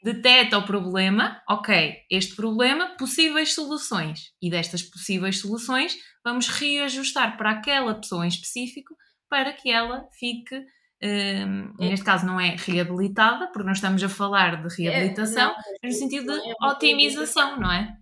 deteta 0.03 0.57
o 0.57 0.65
problema, 0.65 1.41
ok, 1.49 1.95
este 2.09 2.35
problema, 2.35 2.95
possíveis 2.97 3.53
soluções. 3.53 4.31
E 4.41 4.49
destas 4.49 4.81
possíveis 4.81 5.39
soluções, 5.39 5.95
vamos 6.23 6.47
reajustar 6.47 7.37
para 7.37 7.51
aquela 7.51 7.95
pessoa 7.95 8.25
em 8.25 8.29
específico 8.29 8.95
para 9.29 9.53
que 9.53 9.69
ela 9.69 10.07
fique, 10.17 10.55
um, 11.03 11.73
é. 11.79 11.89
neste 11.89 12.05
caso 12.05 12.25
não 12.25 12.39
é 12.39 12.55
reabilitada, 12.55 13.47
porque 13.47 13.67
nós 13.67 13.77
estamos 13.77 14.01
a 14.03 14.09
falar 14.09 14.61
de 14.65 14.75
reabilitação, 14.75 15.51
é, 15.51 15.55
não, 15.55 15.63
mas 15.83 15.93
no 15.93 15.99
sentido 15.99 16.33
de 16.33 16.49
é 16.49 16.53
otimização, 16.65 17.59
não 17.59 17.71
é? 17.71 17.97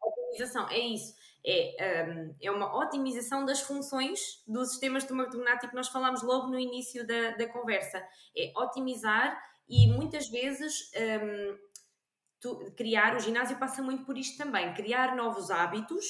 Otimização, 0.00 0.68
é 0.68 0.78
isso. 0.78 1.14
É, 1.44 2.06
um, 2.08 2.36
é 2.40 2.50
uma 2.52 2.78
otimização 2.78 3.44
das 3.44 3.60
funções 3.60 4.20
do 4.46 4.64
sistema 4.64 4.98
estomatognático 4.98 5.70
que 5.70 5.74
nós 5.74 5.88
falámos 5.88 6.22
logo 6.22 6.46
no 6.46 6.58
início 6.58 7.04
da, 7.04 7.32
da 7.32 7.48
conversa. 7.48 8.00
É 8.36 8.52
otimizar 8.56 9.36
e 9.68 9.86
muitas 9.86 10.28
vezes 10.28 10.90
um, 11.22 11.58
tu, 12.40 12.72
criar, 12.76 13.16
o 13.16 13.20
ginásio 13.20 13.58
passa 13.58 13.82
muito 13.82 14.04
por 14.04 14.18
isto 14.18 14.36
também, 14.36 14.74
criar 14.74 15.16
novos 15.16 15.50
hábitos, 15.50 16.04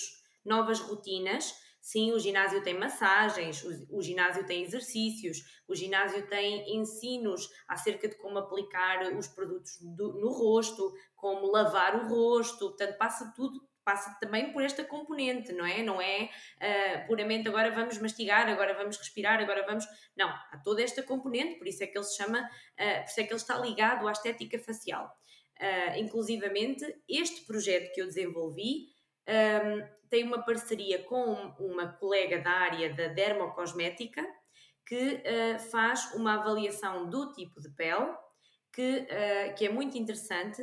novas 0.44 0.80
rotinas. 0.80 1.54
Sim, 1.80 2.12
o 2.12 2.18
ginásio 2.18 2.62
tem 2.62 2.78
massagens, 2.78 3.64
o, 3.64 3.98
o 3.98 4.02
ginásio 4.02 4.46
tem 4.46 4.62
exercícios, 4.62 5.38
o 5.66 5.74
ginásio 5.74 6.24
tem 6.28 6.76
ensinos 6.76 7.48
acerca 7.66 8.08
de 8.08 8.16
como 8.18 8.38
aplicar 8.38 9.12
os 9.16 9.26
produtos 9.26 9.78
do, 9.80 10.12
no 10.12 10.30
rosto, 10.30 10.92
como 11.16 11.50
lavar 11.50 12.04
o 12.04 12.08
rosto, 12.08 12.68
portanto, 12.68 12.96
passa 12.96 13.32
tudo 13.34 13.60
passa 13.84 14.16
também 14.20 14.52
por 14.52 14.62
esta 14.62 14.84
componente, 14.84 15.52
não 15.52 15.66
é? 15.66 15.82
Não 15.82 16.00
é 16.00 16.24
uh, 16.24 17.06
puramente 17.06 17.48
agora 17.48 17.70
vamos 17.70 17.98
mastigar, 17.98 18.48
agora 18.48 18.74
vamos 18.74 18.96
respirar, 18.96 19.40
agora 19.40 19.64
vamos. 19.66 19.84
Não, 20.16 20.28
há 20.28 20.60
toda 20.64 20.82
esta 20.82 21.02
componente, 21.02 21.58
por 21.58 21.66
isso 21.66 21.82
é 21.82 21.86
que 21.86 21.96
ele 21.96 22.04
se 22.04 22.16
chama, 22.16 22.40
uh, 22.40 23.02
por 23.02 23.10
isso 23.10 23.20
é 23.20 23.24
que 23.24 23.32
ele 23.32 23.40
está 23.40 23.58
ligado 23.58 24.06
à 24.06 24.12
estética 24.12 24.58
facial. 24.58 25.12
Uh, 25.60 25.98
inclusivamente, 25.98 26.84
este 27.08 27.44
projeto 27.44 27.92
que 27.92 28.00
eu 28.00 28.06
desenvolvi 28.06 28.88
um, 29.28 30.08
tem 30.08 30.24
uma 30.24 30.44
parceria 30.44 31.02
com 31.04 31.54
uma 31.58 31.92
colega 31.92 32.38
da 32.40 32.50
área 32.50 32.92
da 32.92 33.08
dermocosmética 33.08 34.22
que 34.86 35.22
uh, 35.22 35.58
faz 35.70 36.12
uma 36.14 36.34
avaliação 36.40 37.08
do 37.08 37.32
tipo 37.32 37.60
de 37.60 37.70
pele 37.70 38.12
que, 38.74 39.06
que 39.54 39.66
é 39.66 39.68
muito 39.68 39.98
interessante, 39.98 40.62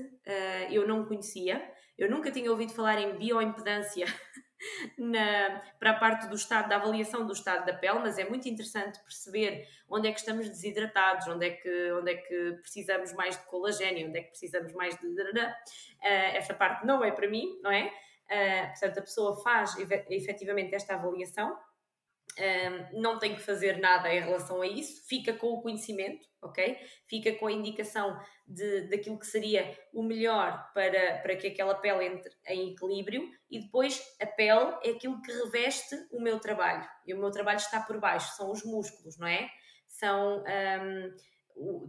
eu 0.72 0.88
não 0.88 1.05
conhecia, 1.05 1.63
eu 2.00 2.10
nunca 2.10 2.32
tinha 2.32 2.50
ouvido 2.50 2.74
falar 2.74 3.00
em 3.00 3.18
bioimpedância 3.18 4.06
na, 4.97 5.62
para 5.78 5.91
a 5.91 6.00
parte 6.00 6.28
do 6.28 6.36
estado, 6.36 6.70
da 6.70 6.78
avaliação 6.78 7.28
do 7.28 7.34
estado 7.34 7.66
da 7.66 7.74
pele, 7.74 8.00
mas 8.00 8.18
é 8.18 8.28
muito 8.28 8.47
interessante 8.47 9.00
perceber 9.02 9.68
onde 9.89 10.08
é 10.08 10.12
que 10.12 10.20
estamos 10.20 10.47
desidratados, 10.47 11.28
onde 11.28 11.45
é 11.45 11.50
que, 11.52 11.91
onde 11.91 12.12
é 12.12 12.16
que 12.16 12.54
precisamos 12.62 13.14
mais 13.14 13.38
de 13.38 13.45
colagênio, 13.47 14.08
onde 14.08 14.20
é 14.20 14.24
que 14.24 14.30
precisamos 14.30 14.74
mais 14.74 14.97
de. 14.97 15.08
Uh, 15.08 15.56
essa 16.02 16.54
parte 16.54 16.86
não 16.86 17.04
é 17.04 17.12
para 17.12 17.28
mim, 17.30 17.60
não 17.62 17.72
é? 17.72 17.91
Uh, 18.32 18.68
portanto, 18.70 19.00
a 19.00 19.02
pessoa 19.02 19.43
faz 19.43 19.76
efetivamente 20.10 20.74
esta 20.74 20.95
avaliação 20.95 21.58
um, 22.40 23.02
não 23.02 23.20
tem 23.20 23.36
que 23.36 23.42
fazer 23.42 23.78
nada 23.80 24.14
em 24.14 24.22
relação 24.22 24.62
a 24.62 24.68
isso, 24.68 25.06
fica 25.08 25.34
com 25.34 25.48
o 25.48 25.62
conhecimento, 25.62 26.26
ok? 26.42 26.78
Fica 27.08 27.34
com 27.36 27.48
a 27.48 27.52
indicação 27.52 28.18
de, 28.48 28.88
daquilo 28.90 29.20
que 29.20 29.28
seria 29.28 29.78
o 29.94 30.02
melhor 30.02 30.72
para, 30.74 31.18
para 31.18 31.36
que 31.36 31.48
aquela 31.48 31.76
pele 31.76 32.06
entre 32.06 32.32
em 32.48 32.72
equilíbrio 32.72 33.30
e 33.50 33.60
depois 33.60 34.02
a 34.22 34.26
pele 34.26 34.76
é 34.84 34.92
aquilo 34.92 35.22
que 35.22 35.32
reveste 35.32 35.96
o 36.12 36.22
meu 36.22 36.40
trabalho 36.40 36.88
e 37.06 37.14
o 37.14 37.20
meu 37.20 37.32
trabalho 37.32 37.58
está 37.58 37.82
por 37.82 38.00
baixo, 38.00 38.36
são 38.36 38.52
os 38.52 38.64
músculos, 38.64 39.18
não 39.18 39.28
é? 39.28 39.50
São. 39.88 40.44
Um, 40.44 41.30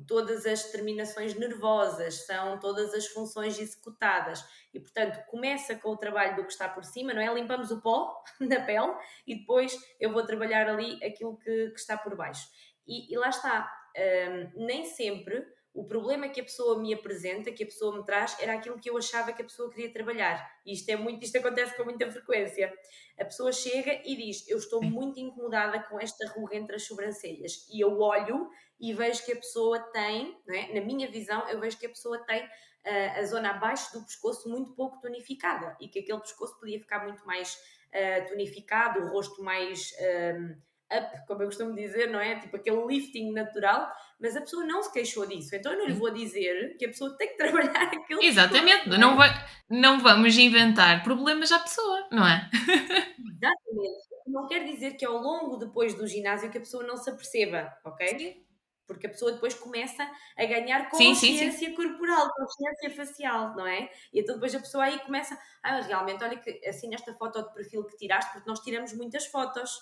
todas 0.07 0.47
as 0.47 0.65
terminações 0.71 1.35
nervosas, 1.35 2.27
são 2.27 2.59
todas 2.59 2.93
as 2.95 3.07
funções 3.07 3.59
executadas. 3.59 4.45
E, 4.73 4.81
portanto, 4.81 5.25
começa 5.27 5.75
com 5.77 5.91
o 5.91 5.97
trabalho 5.97 6.37
do 6.37 6.45
que 6.45 6.53
está 6.53 6.69
por 6.69 6.85
cima, 6.85 7.15
não 7.15 7.23
é? 7.23 7.33
Limpamos 7.33 7.71
o 7.71 7.81
pó 7.81 8.23
na 8.41 8.61
pele 8.61 8.93
e 9.27 9.39
depois 9.39 9.77
eu 9.99 10.13
vou 10.13 10.25
trabalhar 10.25 10.69
ali 10.69 11.03
aquilo 11.05 11.37
que, 11.39 11.71
que 11.71 11.81
está 11.81 11.97
por 11.97 12.17
baixo. 12.17 12.49
E, 12.87 13.13
e 13.13 13.17
lá 13.17 13.29
está, 13.29 13.71
um, 13.97 14.67
nem 14.67 14.85
sempre 14.85 15.47
o 15.81 15.85
problema 15.85 16.29
que 16.29 16.43
a 16.43 16.45
pessoa 16.45 16.79
me 16.79 16.93
apresenta, 16.93 17.51
que 17.51 17.63
a 17.63 17.67
pessoa 17.67 17.97
me 17.97 18.05
traz, 18.05 18.37
era 18.39 18.53
aquilo 18.53 18.79
que 18.79 18.91
eu 18.91 18.99
achava 18.99 19.33
que 19.33 19.41
a 19.41 19.45
pessoa 19.47 19.71
queria 19.71 19.91
trabalhar. 19.91 20.47
E 20.67 20.75
isto, 20.75 20.87
é 20.91 20.97
muito, 20.97 21.25
isto 21.25 21.39
acontece 21.39 21.75
com 21.75 21.85
muita 21.85 22.11
frequência. 22.11 22.71
A 23.19 23.25
pessoa 23.25 23.51
chega 23.51 24.03
e 24.05 24.15
diz: 24.15 24.47
Eu 24.47 24.59
estou 24.59 24.83
muito 24.83 25.19
incomodada 25.19 25.81
com 25.85 25.99
esta 25.99 26.29
ruga 26.29 26.55
entre 26.55 26.77
as 26.77 26.83
sobrancelhas. 26.83 27.67
E 27.73 27.81
eu 27.83 27.99
olho 27.99 28.51
e 28.79 28.93
vejo 28.93 29.25
que 29.25 29.33
a 29.33 29.37
pessoa 29.37 29.81
tem, 29.91 30.39
é? 30.51 30.79
na 30.79 30.85
minha 30.85 31.11
visão, 31.11 31.49
eu 31.49 31.59
vejo 31.59 31.79
que 31.79 31.87
a 31.87 31.91
pessoa 31.91 32.19
tem 32.27 32.45
uh, 32.45 33.19
a 33.19 33.25
zona 33.25 33.53
abaixo 33.53 33.91
do 33.95 34.05
pescoço 34.05 34.51
muito 34.51 34.75
pouco 34.75 35.01
tonificada 35.01 35.75
e 35.81 35.89
que 35.89 36.01
aquele 36.01 36.21
pescoço 36.21 36.61
podia 36.61 36.79
ficar 36.79 37.03
muito 37.05 37.25
mais 37.27 37.55
uh, 37.55 38.29
tonificado, 38.29 39.01
o 39.01 39.09
rosto 39.09 39.43
mais 39.43 39.95
um, 40.39 40.61
up, 40.93 41.27
como 41.27 41.43
eu 41.43 41.47
costumo 41.47 41.75
dizer, 41.75 42.09
não 42.09 42.21
é? 42.21 42.39
Tipo 42.39 42.57
aquele 42.57 42.85
lifting 42.87 43.33
natural, 43.33 43.91
mas 44.21 44.37
a 44.37 44.41
pessoa 44.41 44.65
não 44.65 44.83
se 44.83 44.93
queixou 44.93 45.27
disso. 45.27 45.55
Então 45.55 45.73
eu 45.73 45.79
não 45.79 45.87
lhe 45.87 45.95
vou 45.95 46.11
dizer 46.11 46.77
que 46.79 46.85
a 46.85 46.89
pessoa 46.89 47.17
tem 47.17 47.29
que 47.29 47.37
trabalhar 47.39 47.83
aquele. 47.83 48.27
Exatamente, 48.27 48.85
pescoço, 48.85 49.01
não, 49.01 49.17
vai, 49.17 49.31
não 49.69 50.01
vamos 50.01 50.37
inventar 50.37 51.03
problemas 51.03 51.51
à 51.51 51.59
pessoa, 51.59 52.07
não 52.11 52.27
é? 52.27 52.49
Exatamente. 52.53 54.11
Não 54.27 54.47
quer 54.47 54.65
dizer 54.65 54.93
que 54.97 55.05
ao 55.05 55.17
longo 55.17 55.57
depois 55.57 55.95
do 55.95 56.07
ginásio 56.07 56.51
que 56.51 56.59
a 56.59 56.61
pessoa 56.61 56.85
não 56.85 56.97
se 56.97 57.11
aperceba, 57.11 57.73
ok? 57.85 58.19
Sim 58.19 58.51
porque 58.91 59.07
a 59.07 59.11
pessoa 59.11 59.31
depois 59.31 59.55
começa 59.55 60.03
a 60.37 60.45
ganhar 60.45 60.91
consciência 60.91 61.53
sim, 61.53 61.67
sim, 61.67 61.75
corporal, 61.77 62.29
consciência 62.35 62.91
facial, 62.91 63.55
não 63.55 63.65
é? 63.65 63.89
E 64.13 64.19
então 64.19 64.35
depois 64.35 64.53
a 64.53 64.59
pessoa 64.59 64.83
aí 64.83 64.99
começa, 64.99 65.39
ah, 65.63 65.81
realmente, 65.81 66.25
olha 66.25 66.37
que 66.37 66.61
assim 66.67 66.89
nesta 66.89 67.15
foto 67.15 67.41
de 67.41 67.55
perfil 67.55 67.85
que 67.85 67.97
tiraste, 67.97 68.33
porque 68.33 68.51
nós 68.51 68.59
tiramos 68.59 68.93
muitas 68.95 69.27
fotos, 69.27 69.79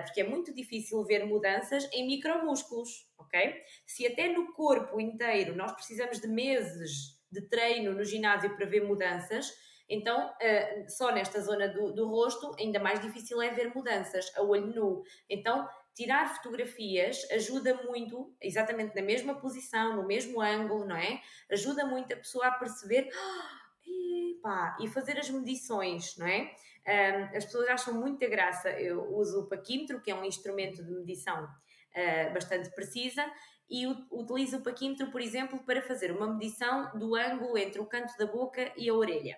porque 0.00 0.20
é 0.20 0.24
muito 0.24 0.54
difícil 0.54 1.02
ver 1.04 1.24
mudanças 1.24 1.88
em 1.92 2.06
micromúsculos, 2.06 3.08
ok? 3.18 3.54
Se 3.86 4.06
até 4.06 4.28
no 4.28 4.52
corpo 4.52 5.00
inteiro 5.00 5.54
nós 5.54 5.72
precisamos 5.72 6.20
de 6.20 6.28
meses 6.28 7.18
de 7.30 7.48
treino 7.48 7.92
no 7.92 8.04
ginásio 8.04 8.56
para 8.56 8.66
ver 8.66 8.82
mudanças, 8.82 9.52
então, 9.88 10.28
uh, 10.28 10.90
só 10.90 11.10
nesta 11.12 11.40
zona 11.40 11.66
do, 11.66 11.92
do, 11.92 12.06
rosto, 12.08 12.54
ainda 12.58 12.78
mais 12.78 13.00
difícil 13.00 13.40
é 13.40 13.50
ver 13.50 13.74
mudanças 13.74 14.30
a 14.36 14.42
olho 14.42 14.66
nu. 14.66 15.02
Então, 15.30 15.66
tirar 15.94 16.36
fotografias 16.36 17.26
ajuda 17.30 17.74
muito, 17.84 18.34
exatamente 18.40 18.94
na 18.94 19.00
mesma 19.00 19.34
posição, 19.40 19.96
no 19.96 20.06
mesmo 20.06 20.42
ângulo, 20.42 20.84
não 20.84 20.96
é? 20.96 21.22
Ajuda 21.50 21.86
muito 21.86 22.12
a 22.12 22.16
pessoa 22.16 22.48
a 22.48 22.52
perceber 22.52 23.08
oh, 23.14 24.82
e 24.82 24.88
fazer 24.88 25.18
as 25.18 25.30
medições, 25.30 26.16
não 26.18 26.26
é? 26.26 26.54
Um, 26.88 27.36
as 27.36 27.44
pessoas 27.44 27.68
acham 27.68 27.92
muita 27.92 28.26
graça. 28.26 28.70
Eu 28.70 29.14
uso 29.14 29.40
o 29.40 29.48
paquímetro, 29.48 30.00
que 30.00 30.10
é 30.10 30.14
um 30.14 30.24
instrumento 30.24 30.82
de 30.82 30.90
medição 30.90 31.44
uh, 31.44 32.32
bastante 32.32 32.70
precisa, 32.70 33.30
e 33.68 33.86
utilizo 34.10 34.56
o 34.56 34.62
paquímetro, 34.62 35.10
por 35.10 35.20
exemplo, 35.20 35.58
para 35.66 35.82
fazer 35.82 36.10
uma 36.10 36.32
medição 36.32 36.90
do 36.98 37.14
ângulo 37.14 37.58
entre 37.58 37.78
o 37.78 37.84
canto 37.84 38.16
da 38.16 38.24
boca 38.24 38.72
e 38.74 38.88
a 38.88 38.94
orelha. 38.94 39.36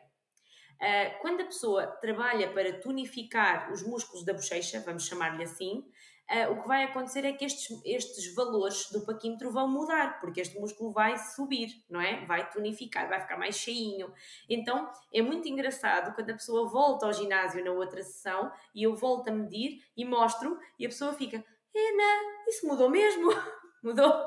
Uh, 0.76 1.20
quando 1.20 1.40
a 1.40 1.46
pessoa 1.46 1.86
trabalha 1.86 2.52
para 2.52 2.72
tonificar 2.80 3.72
os 3.72 3.82
músculos 3.82 4.24
da 4.24 4.32
bochecha, 4.32 4.80
vamos 4.80 5.04
chamar-lhe 5.06 5.42
assim, 5.42 5.84
uh, 6.30 6.52
o 6.52 6.62
que 6.62 6.68
vai 6.68 6.84
acontecer 6.84 7.24
é 7.24 7.32
que 7.32 7.44
estes, 7.44 7.80
estes 7.84 8.34
valores 8.34 8.90
do 8.90 9.04
paquímetro 9.04 9.50
vão 9.50 9.68
mudar, 9.68 10.20
porque 10.20 10.40
este 10.40 10.58
músculo 10.58 10.92
vai 10.92 11.18
subir, 11.18 11.84
não 11.88 12.00
é? 12.00 12.24
Vai 12.26 12.48
tonificar, 12.50 13.08
vai 13.08 13.20
ficar 13.20 13.36
mais 13.36 13.56
cheinho. 13.56 14.12
Então 14.48 14.90
é 15.12 15.20
muito 15.20 15.48
engraçado 15.48 16.14
quando 16.14 16.30
a 16.30 16.34
pessoa 16.34 16.68
volta 16.68 17.06
ao 17.06 17.12
ginásio 17.12 17.64
na 17.64 17.72
outra 17.72 18.02
sessão 18.02 18.50
e 18.74 18.84
eu 18.84 18.94
volto 18.94 19.28
a 19.28 19.32
medir 19.32 19.82
e 19.96 20.04
mostro 20.04 20.58
e 20.78 20.86
a 20.86 20.88
pessoa 20.88 21.12
fica, 21.12 21.36
Ana, 21.36 22.48
isso 22.48 22.66
mudou 22.66 22.88
mesmo? 22.88 23.30
mudou, 23.82 24.24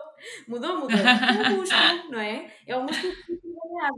mudou, 0.47 0.79
mudou. 0.79 0.97
É 0.97 1.49
um 1.49 1.57
músculo, 1.57 2.11
não 2.11 2.19
é? 2.19 2.53
É 2.67 2.77
um 2.77 2.83
músculo 2.83 3.13
que 3.13 3.43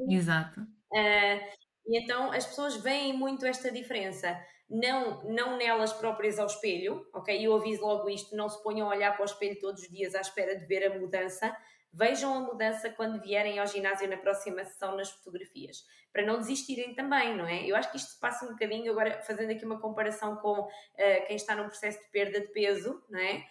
Exato. 0.10 0.62
Uh, 0.62 1.66
e 1.88 2.02
então 2.02 2.32
as 2.32 2.46
pessoas 2.46 2.78
veem 2.78 3.14
muito 3.14 3.46
esta 3.46 3.72
diferença 3.72 4.40
não, 4.70 5.24
não 5.24 5.58
nelas 5.58 5.94
próprias 5.94 6.40
ao 6.40 6.48
espelho, 6.48 7.08
ok? 7.14 7.46
Eu 7.46 7.56
aviso 7.56 7.82
logo 7.82 8.10
isto, 8.10 8.36
não 8.36 8.50
se 8.50 8.62
ponham 8.64 8.88
a 8.88 8.96
olhar 8.96 9.12
para 9.14 9.22
o 9.22 9.26
espelho 9.26 9.60
todos 9.60 9.84
os 9.84 9.90
dias 9.90 10.16
à 10.16 10.22
espera 10.22 10.58
de 10.58 10.66
ver 10.66 10.92
a 10.92 11.00
mudança. 11.00 11.56
Vejam 11.94 12.34
a 12.34 12.40
mudança 12.42 12.90
quando 12.90 13.22
vierem 13.22 13.60
ao 13.60 13.68
ginásio 13.68 14.10
na 14.10 14.18
próxima 14.18 14.66
sessão 14.66 14.98
nas 14.98 15.10
fotografias, 15.12 15.86
para 16.12 16.26
não 16.26 16.40
desistirem 16.40 16.94
também, 16.94 17.38
não 17.38 17.48
é? 17.48 17.66
Eu 17.66 17.76
acho 17.76 17.90
que 17.90 17.98
isto 17.98 18.20
passa 18.20 18.46
um 18.46 18.50
bocadinho, 18.50 18.92
agora 18.92 19.22
fazendo 19.22 19.52
aqui 19.52 19.64
uma 19.64 19.80
comparação 19.80 20.36
com 20.38 20.62
uh, 20.62 21.28
quem 21.28 21.36
está 21.36 21.56
num 21.56 21.68
processo 21.68 22.02
de 22.02 22.10
perda 22.10 22.42
de 22.42 22.48
peso, 22.48 23.02
não 23.10 23.20
é? 23.20 23.46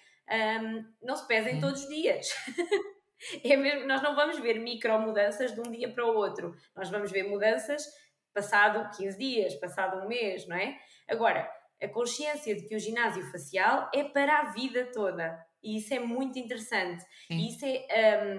Um, 0.60 0.84
não 1.02 1.16
se 1.16 1.26
pesem 1.26 1.60
todos 1.60 1.84
os 1.84 1.88
dias. 1.88 2.28
é 3.44 3.56
mesmo, 3.56 3.86
nós 3.86 4.02
não 4.02 4.14
vamos 4.14 4.38
ver 4.40 4.58
micro 4.58 4.98
mudanças 4.98 5.54
de 5.54 5.60
um 5.60 5.70
dia 5.70 5.90
para 5.90 6.04
o 6.04 6.14
outro, 6.14 6.54
nós 6.76 6.90
vamos 6.90 7.10
ver 7.10 7.22
mudanças 7.22 7.86
passado 8.34 8.90
15 8.96 9.16
dias, 9.16 9.54
passado 9.54 10.04
um 10.04 10.08
mês, 10.08 10.46
não 10.46 10.56
é? 10.56 10.76
Agora, 11.08 11.50
a 11.82 11.88
consciência 11.88 12.54
de 12.54 12.66
que 12.66 12.74
o 12.74 12.80
ginásio 12.80 13.30
facial 13.30 13.90
é 13.94 14.04
para 14.04 14.38
a 14.38 14.52
vida 14.52 14.90
toda. 14.92 15.38
E 15.62 15.78
isso 15.78 15.92
é 15.94 16.00
muito 16.00 16.38
interessante. 16.38 17.02
Sim. 17.26 17.36
E 17.36 17.48
isso 17.48 17.64
é 17.64 18.24
um, 18.24 18.38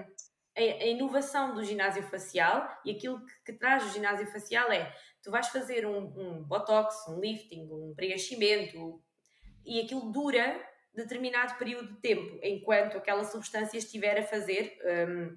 a, 0.56 0.60
a, 0.60 0.86
inovação 0.86 1.54
do 1.54 1.62
ginásio 1.62 2.02
facial 2.04 2.68
e 2.84 2.92
aquilo 2.92 3.24
que, 3.24 3.52
que, 3.52 3.58
traz 3.58 3.84
o 3.84 3.92
ginásio 3.92 4.26
facial 4.28 4.70
é 4.72 4.92
tu 5.22 5.30
vais 5.30 5.48
fazer 5.48 5.86
um, 5.86 5.98
um 6.16 6.44
botox, 6.44 7.06
um 7.08 7.20
lifting, 7.20 7.68
um 7.70 7.94
preenchimento 7.94 9.02
e 9.64 9.80
aquilo 9.80 10.12
dura 10.12 10.64
determinado 10.94 11.58
período 11.58 11.94
de 11.94 12.00
tempo 12.00 12.38
enquanto 12.42 12.96
aquela 12.96 13.24
substância 13.24 13.76
estiver 13.76 14.18
a 14.18 14.22
fazer 14.22 14.78
um, 15.08 15.36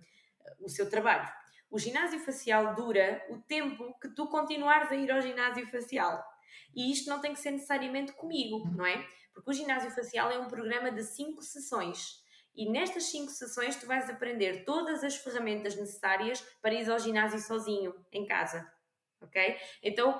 o 0.64 0.70
seu 0.70 0.90
trabalho. 0.90 1.28
O 1.70 1.78
ginásio 1.78 2.20
facial 2.20 2.74
dura 2.74 3.24
o 3.30 3.38
tempo 3.42 3.94
que 4.00 4.10
tu 4.10 4.28
continuares 4.28 4.92
a 4.92 4.96
ir 4.96 5.12
ao 5.12 5.22
ginásio 5.22 5.68
facial. 5.68 6.24
E 6.76 6.92
isto 6.92 7.10
não 7.10 7.20
tem 7.20 7.34
que 7.34 7.40
ser 7.40 7.52
necessariamente 7.52 8.12
comigo, 8.14 8.68
não 8.76 8.86
é? 8.86 9.06
Porque 9.34 9.50
o 9.50 9.54
ginásio 9.54 9.92
facial 9.92 10.32
é 10.32 10.40
um 10.40 10.48
programa 10.48 10.92
de 10.92 11.04
cinco 11.04 11.42
sessões. 11.42 12.24
E 12.56 12.70
nestas 12.70 13.06
cinco 13.06 13.32
sessões 13.32 13.76
tu 13.76 13.86
vais 13.86 14.10
aprender 14.10 14.66
todas 14.66 15.04
as 15.04 15.16
ferramentas 15.16 15.76
necessárias 15.76 16.42
para 16.62 16.74
ir 16.74 16.90
ao 16.90 17.00
ginásio 17.00 17.40
sozinho, 17.40 17.94
em 18.12 18.26
casa. 18.26 18.70
Ok? 19.22 19.58
Então, 19.84 20.20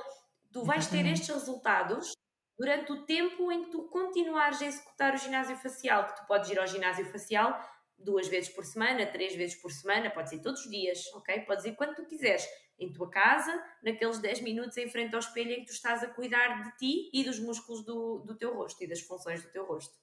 tu 0.52 0.64
vais 0.64 0.88
ter 0.88 1.06
estes 1.06 1.30
resultados 1.30 2.14
durante 2.58 2.92
o 2.92 3.06
tempo 3.06 3.52
em 3.52 3.64
que 3.64 3.72
tu 3.72 3.84
continuares 3.90 4.62
a 4.62 4.66
executar 4.66 5.14
o 5.14 5.18
ginásio 5.18 5.56
facial, 5.58 6.08
que 6.08 6.16
tu 6.18 6.28
podes 6.28 6.50
ir 6.50 6.60
ao 6.60 6.68
ginásio 6.68 7.06
facial 7.06 7.58
duas 7.98 8.28
vezes 8.28 8.50
por 8.50 8.66
semana, 8.66 9.06
três 9.06 9.36
vezes 9.36 9.56
por 9.62 9.72
semana, 9.72 10.10
podes 10.10 10.32
ir 10.32 10.42
todos 10.42 10.64
os 10.64 10.70
dias, 10.70 11.06
ok? 11.14 11.42
Podes 11.42 11.66
ir 11.66 11.76
quando 11.76 11.96
tu 11.96 12.06
quiseres 12.06 12.46
em 12.80 12.92
tua 12.92 13.10
casa, 13.10 13.52
naqueles 13.84 14.20
10 14.20 14.42
minutos 14.42 14.78
em 14.78 14.90
frente 14.90 15.14
ao 15.14 15.20
espelho 15.20 15.52
em 15.52 15.62
que 15.62 15.68
tu 15.68 15.74
estás 15.74 16.04
a 16.04 16.08
cuidar 16.08 16.64
de 16.64 16.78
ti 16.78 17.10
e 17.14 17.24
dos 17.24 17.40
músculos 17.40 17.84
do, 17.84 18.24
do 18.26 18.36
teu 18.36 18.56
rosto 18.56 18.84
e 18.84 18.88
das 18.88 19.02
funções 19.02 19.44
do 19.44 19.50
teu 19.50 19.66
rosto. 19.66 19.94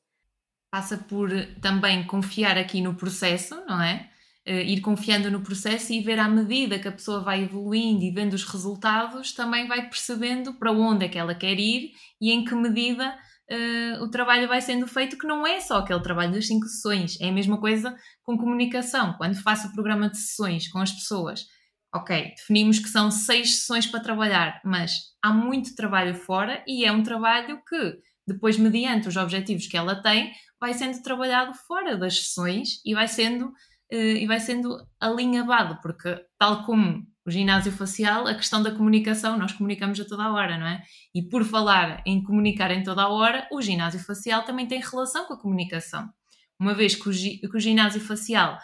Passa 0.70 0.98
por 0.98 1.30
também 1.60 2.06
confiar 2.06 2.58
aqui 2.58 2.80
no 2.80 2.94
processo, 2.94 3.54
não 3.66 3.82
é? 3.82 4.10
Uh, 4.46 4.60
ir 4.60 4.80
confiando 4.80 5.30
no 5.30 5.40
processo 5.40 5.92
e 5.92 6.00
ver 6.00 6.20
à 6.20 6.28
medida 6.28 6.78
que 6.78 6.86
a 6.86 6.92
pessoa 6.92 7.20
vai 7.20 7.42
evoluindo 7.42 8.04
e 8.04 8.12
vendo 8.12 8.34
os 8.34 8.44
resultados, 8.44 9.32
também 9.32 9.66
vai 9.66 9.88
percebendo 9.88 10.54
para 10.54 10.70
onde 10.70 11.06
é 11.06 11.08
que 11.08 11.18
ela 11.18 11.34
quer 11.34 11.58
ir 11.58 11.92
e 12.20 12.30
em 12.30 12.44
que 12.44 12.54
medida 12.54 13.16
uh, 13.50 14.04
o 14.04 14.10
trabalho 14.10 14.46
vai 14.46 14.60
sendo 14.60 14.86
feito, 14.86 15.18
que 15.18 15.26
não 15.26 15.46
é 15.46 15.60
só 15.60 15.78
aquele 15.78 16.00
trabalho 16.00 16.32
das 16.32 16.46
cinco 16.46 16.66
sessões, 16.66 17.20
é 17.20 17.28
a 17.28 17.32
mesma 17.32 17.58
coisa 17.58 17.96
com 18.22 18.38
comunicação. 18.38 19.14
Quando 19.14 19.42
faço 19.42 19.68
o 19.68 19.72
programa 19.72 20.10
de 20.10 20.18
sessões 20.18 20.68
com 20.68 20.78
as 20.78 20.92
pessoas, 20.92 21.46
ok, 21.94 22.34
definimos 22.36 22.78
que 22.78 22.88
são 22.88 23.10
seis 23.10 23.60
sessões 23.60 23.86
para 23.86 24.00
trabalhar, 24.00 24.60
mas 24.64 24.92
há 25.22 25.32
muito 25.32 25.74
trabalho 25.74 26.14
fora 26.14 26.62
e 26.66 26.84
é 26.84 26.92
um 26.92 27.02
trabalho 27.02 27.60
que, 27.68 27.98
depois, 28.26 28.58
mediante 28.58 29.08
os 29.08 29.16
objetivos 29.16 29.66
que 29.66 29.76
ela 29.76 30.02
tem, 30.02 30.32
vai 30.60 30.74
sendo 30.74 31.00
trabalhado 31.02 31.54
fora 31.66 31.96
das 31.96 32.18
sessões 32.18 32.80
e 32.84 32.94
vai 32.94 33.08
sendo, 33.08 33.46
uh, 33.46 33.94
e 33.94 34.26
vai 34.26 34.40
sendo 34.40 34.76
alinhavado, 35.00 35.80
porque, 35.80 36.18
tal 36.38 36.64
como 36.64 37.06
o 37.26 37.30
ginásio 37.30 37.72
facial, 37.72 38.26
a 38.26 38.34
questão 38.34 38.62
da 38.62 38.70
comunicação, 38.70 39.36
nós 39.36 39.52
comunicamos 39.52 39.98
a 39.98 40.04
toda 40.04 40.22
a 40.22 40.32
hora, 40.32 40.56
não 40.56 40.66
é? 40.66 40.80
E 41.12 41.28
por 41.28 41.44
falar 41.44 42.00
em 42.06 42.22
comunicar 42.22 42.70
em 42.70 42.84
toda 42.84 43.02
a 43.02 43.08
hora, 43.08 43.48
o 43.50 43.60
ginásio 43.60 43.98
facial 43.98 44.44
também 44.44 44.66
tem 44.66 44.80
relação 44.80 45.26
com 45.26 45.34
a 45.34 45.40
comunicação. 45.40 46.08
Uma 46.58 46.72
vez 46.72 46.94
que 46.94 47.08
o, 47.08 47.12
que 47.12 47.56
o 47.56 47.60
ginásio 47.60 48.00
facial 48.00 48.56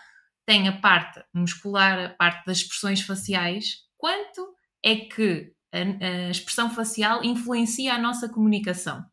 tem 0.47 0.69
a 0.69 0.81
parte 0.81 1.25
muscular, 1.33 1.99
a 1.99 2.09
parte 2.11 2.45
das 2.47 2.59
expressões 2.59 3.01
faciais, 3.01 3.87
quanto 3.97 4.55
é 4.85 4.97
que 4.97 5.55
a, 5.73 5.79
a 5.79 6.31
expressão 6.31 6.71
facial 6.71 7.25
influencia 7.25 7.95
a 7.95 7.99
nossa 7.99 8.29
comunicação? 8.29 9.05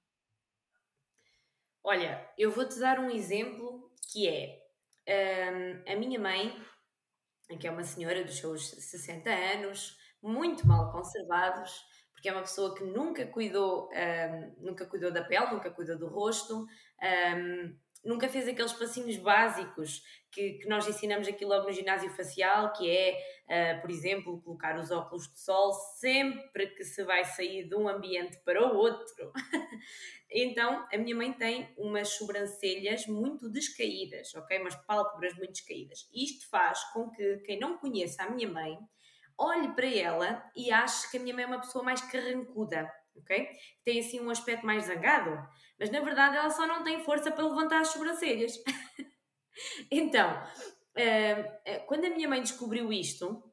Olha, 1.83 2.27
eu 2.37 2.51
vou-te 2.51 2.79
dar 2.79 2.99
um 2.99 3.09
exemplo 3.09 3.91
que 4.11 4.27
é 4.27 4.59
um, 5.07 5.91
a 5.91 5.95
minha 5.95 6.19
mãe, 6.19 6.55
que 7.59 7.67
é 7.67 7.71
uma 7.71 7.83
senhora 7.83 8.23
dos 8.23 8.37
seus 8.37 8.69
60 8.69 9.29
anos, 9.29 9.97
muito 10.21 10.67
mal 10.67 10.91
conservados, 10.91 11.83
porque 12.13 12.27
é 12.27 12.33
uma 12.33 12.41
pessoa 12.41 12.75
que 12.75 12.83
nunca 12.83 13.25
cuidou, 13.25 13.89
um, 13.89 14.65
nunca 14.65 14.85
cuidou 14.85 15.11
da 15.11 15.23
pele, 15.23 15.51
nunca 15.51 15.71
cuidou 15.71 15.97
do 15.97 16.07
rosto, 16.07 16.65
um, 17.01 17.77
nunca 18.03 18.29
fez 18.29 18.47
aqueles 18.47 18.73
passinhos 18.73 19.17
básicos 19.17 20.01
que, 20.31 20.53
que, 20.53 20.67
nós 20.67 20.87
ensinamos 20.87 21.27
aqui 21.27 21.43
logo 21.43 21.65
no 21.65 21.71
ginásio 21.71 22.09
facial, 22.11 22.71
que 22.73 22.89
é, 22.89 23.17
uh, 23.47 23.81
por 23.81 23.89
exemplo, 23.89 24.41
colocar 24.41 24.77
os 24.77 24.91
óculos 24.91 25.27
de 25.27 25.39
sol 25.39 25.73
sempre 25.73 26.67
que 26.75 26.83
se 26.83 27.03
vai 27.03 27.25
sair 27.25 27.67
de 27.67 27.75
um 27.75 27.87
ambiente 27.87 28.37
para 28.45 28.61
o 28.61 28.77
outro. 28.77 29.31
então, 30.31 30.87
a 30.91 30.97
minha 30.97 31.15
mãe 31.15 31.33
tem 31.33 31.73
umas 31.77 32.09
sobrancelhas 32.09 33.07
muito 33.07 33.49
descaídas, 33.49 34.33
ok? 34.35 34.59
Umas 34.59 34.75
pálpebras 34.85 35.35
muito 35.35 35.53
descaídas. 35.53 36.07
Isto 36.13 36.47
faz 36.49 36.83
com 36.93 37.09
que 37.09 37.37
quem 37.39 37.59
não 37.59 37.77
conheça 37.77 38.23
a 38.23 38.29
minha 38.29 38.47
mãe 38.47 38.77
olhe 39.37 39.73
para 39.73 39.87
ela 39.87 40.43
e 40.55 40.69
ache 40.69 41.09
que 41.09 41.17
a 41.17 41.19
minha 41.19 41.33
mãe 41.33 41.45
é 41.45 41.47
uma 41.47 41.61
pessoa 41.61 41.83
mais 41.83 42.01
carrancuda, 42.01 42.91
ok? 43.15 43.47
Tem 43.85 43.99
assim 43.99 44.19
um 44.19 44.29
aspecto 44.29 44.65
mais 44.65 44.85
zangado, 44.85 45.31
mas 45.79 45.89
na 45.89 46.01
verdade 46.01 46.37
ela 46.37 46.49
só 46.49 46.67
não 46.67 46.83
tem 46.83 47.03
força 47.03 47.31
para 47.31 47.47
levantar 47.47 47.81
as 47.81 47.89
sobrancelhas. 47.89 48.53
Então, 49.91 50.31
uh, 50.31 51.85
quando 51.85 52.05
a 52.05 52.09
minha 52.09 52.29
mãe 52.29 52.41
descobriu 52.41 52.93
isto, 52.93 53.43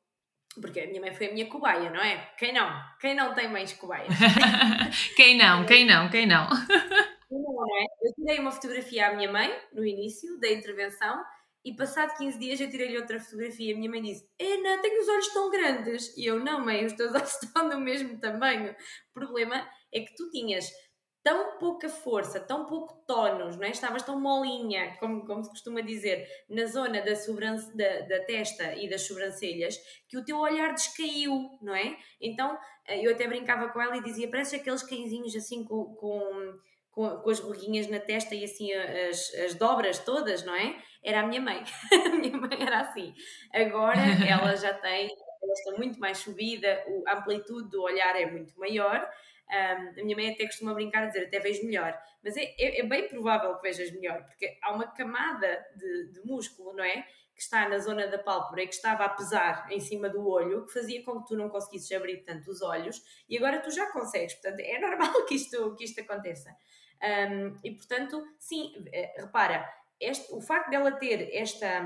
porque 0.60 0.80
a 0.80 0.86
minha 0.86 1.00
mãe 1.00 1.12
foi 1.12 1.28
a 1.28 1.32
minha 1.32 1.48
cobaia, 1.48 1.90
não 1.90 2.00
é? 2.00 2.32
Quem 2.38 2.52
não? 2.52 2.70
Quem 3.00 3.14
não 3.14 3.34
tem 3.34 3.48
mães 3.48 3.72
cobaias? 3.72 4.08
quem 5.16 5.36
não? 5.36 5.66
Quem 5.66 5.84
não? 5.84 6.08
Quem 6.10 6.26
não? 6.26 6.48
não 6.48 7.76
é? 7.76 7.84
Eu 8.02 8.14
tirei 8.14 8.38
uma 8.38 8.52
fotografia 8.52 9.08
à 9.08 9.14
minha 9.14 9.30
mãe 9.30 9.52
no 9.72 9.84
início 9.84 10.38
da 10.38 10.48
intervenção 10.48 11.22
e 11.64 11.74
passado 11.74 12.16
15 12.16 12.38
dias 12.38 12.60
eu 12.60 12.70
tirei-lhe 12.70 12.96
outra 12.96 13.18
fotografia. 13.18 13.74
A 13.74 13.76
minha 13.76 13.90
mãe 13.90 14.00
disse: 14.00 14.24
Ana, 14.40 14.80
tenho 14.80 15.02
os 15.02 15.08
olhos 15.08 15.28
tão 15.32 15.50
grandes. 15.50 16.16
E 16.16 16.24
eu: 16.24 16.38
Não, 16.38 16.64
mãe, 16.64 16.86
os 16.86 16.92
teus 16.92 17.12
olhos 17.12 17.42
estão 17.42 17.68
do 17.68 17.80
mesmo 17.80 18.20
tamanho. 18.20 18.70
O 18.70 19.12
problema 19.12 19.68
é 19.92 20.00
que 20.00 20.14
tu 20.14 20.30
tinhas 20.30 20.70
tão 21.26 21.58
pouca 21.58 21.88
força, 21.88 22.38
tão 22.38 22.66
pouco 22.66 23.04
tonos, 23.04 23.56
não 23.56 23.64
é? 23.66 23.70
estavas 23.70 24.04
tão 24.04 24.20
molinha, 24.20 24.96
como, 25.00 25.26
como 25.26 25.42
se 25.42 25.50
costuma 25.50 25.80
dizer, 25.80 26.24
na 26.48 26.66
zona 26.66 27.02
da, 27.02 27.12
da, 27.74 28.00
da, 28.06 28.24
testa 28.24 28.76
e 28.76 28.88
das 28.88 29.02
sobrancelhas, 29.02 29.76
que 30.08 30.16
o 30.16 30.24
teu 30.24 30.38
olhar 30.38 30.72
descaiu, 30.72 31.50
não 31.60 31.74
é? 31.74 31.96
Então 32.20 32.56
eh, 32.86 33.04
eu 33.04 33.10
até 33.10 33.26
brincava 33.26 33.68
com 33.70 33.82
ela 33.82 33.96
e 33.96 34.04
dizia: 34.04 34.30
parece 34.30 34.54
aqueles 34.54 34.84
cãezinhos 34.84 35.34
assim 35.34 35.64
com, 35.64 35.96
com, 35.96 36.60
com, 36.92 37.16
com 37.18 37.30
as 37.30 37.40
ruguinhas 37.40 37.88
na 37.88 37.98
testa 37.98 38.32
e 38.36 38.44
assim 38.44 38.72
as, 38.72 39.34
as 39.34 39.54
dobras 39.56 39.98
todas, 39.98 40.44
não 40.44 40.54
é? 40.54 40.80
Era 41.02 41.22
a 41.22 41.26
minha 41.26 41.40
mãe. 41.40 41.64
a 42.06 42.08
minha 42.10 42.36
mãe 42.36 42.56
era 42.60 42.82
assim. 42.82 43.12
Agora 43.52 43.98
ela 44.30 44.54
já 44.54 44.72
tem, 44.74 45.08
ela 45.42 45.52
está 45.52 45.72
muito 45.76 45.98
mais 45.98 46.18
subida, 46.18 46.84
a 47.08 47.18
amplitude 47.18 47.68
do 47.68 47.82
olhar 47.82 48.14
é 48.14 48.30
muito 48.30 48.56
maior. 48.56 49.10
Um, 49.48 50.00
a 50.00 50.04
minha 50.04 50.16
mãe 50.16 50.32
até 50.32 50.44
costuma 50.44 50.74
brincar 50.74 51.04
a 51.04 51.06
dizer 51.06 51.26
até 51.26 51.38
vejo 51.38 51.64
melhor, 51.64 51.96
mas 52.22 52.36
é, 52.36 52.42
é, 52.58 52.80
é 52.80 52.82
bem 52.82 53.08
provável 53.08 53.54
que 53.56 53.62
vejas 53.62 53.92
melhor, 53.92 54.24
porque 54.24 54.58
há 54.60 54.72
uma 54.72 54.88
camada 54.88 55.64
de, 55.76 56.12
de, 56.12 56.20
músculo, 56.26 56.72
não 56.72 56.82
é? 56.82 57.02
Que 57.34 57.42
está 57.42 57.68
na 57.68 57.78
zona 57.78 58.08
da 58.08 58.18
pálpebra 58.18 58.62
e 58.62 58.66
que 58.66 58.74
estava 58.74 59.04
a 59.04 59.08
pesar 59.10 59.70
em 59.70 59.78
cima 59.78 60.08
do 60.08 60.26
olho, 60.28 60.66
que 60.66 60.72
fazia 60.72 61.04
com 61.04 61.22
que 61.22 61.28
tu 61.28 61.36
não 61.36 61.48
conseguisses 61.48 61.92
abrir 61.92 62.24
tanto 62.24 62.50
os 62.50 62.60
olhos, 62.60 63.00
e 63.28 63.36
agora 63.36 63.60
tu 63.60 63.70
já 63.70 63.90
consegues, 63.92 64.34
portanto 64.34 64.60
é 64.60 64.78
normal 64.80 65.24
que 65.26 65.36
isto, 65.36 65.76
que 65.76 65.84
isto 65.84 66.00
aconteça. 66.00 66.50
Um, 67.30 67.56
e 67.62 67.70
portanto, 67.72 68.26
sim, 68.40 68.72
eh, 68.92 69.14
repara, 69.18 69.70
este, 70.00 70.32
o 70.34 70.40
facto 70.40 70.70
dela 70.70 70.90
ter 70.92 71.30
esta 71.32 71.84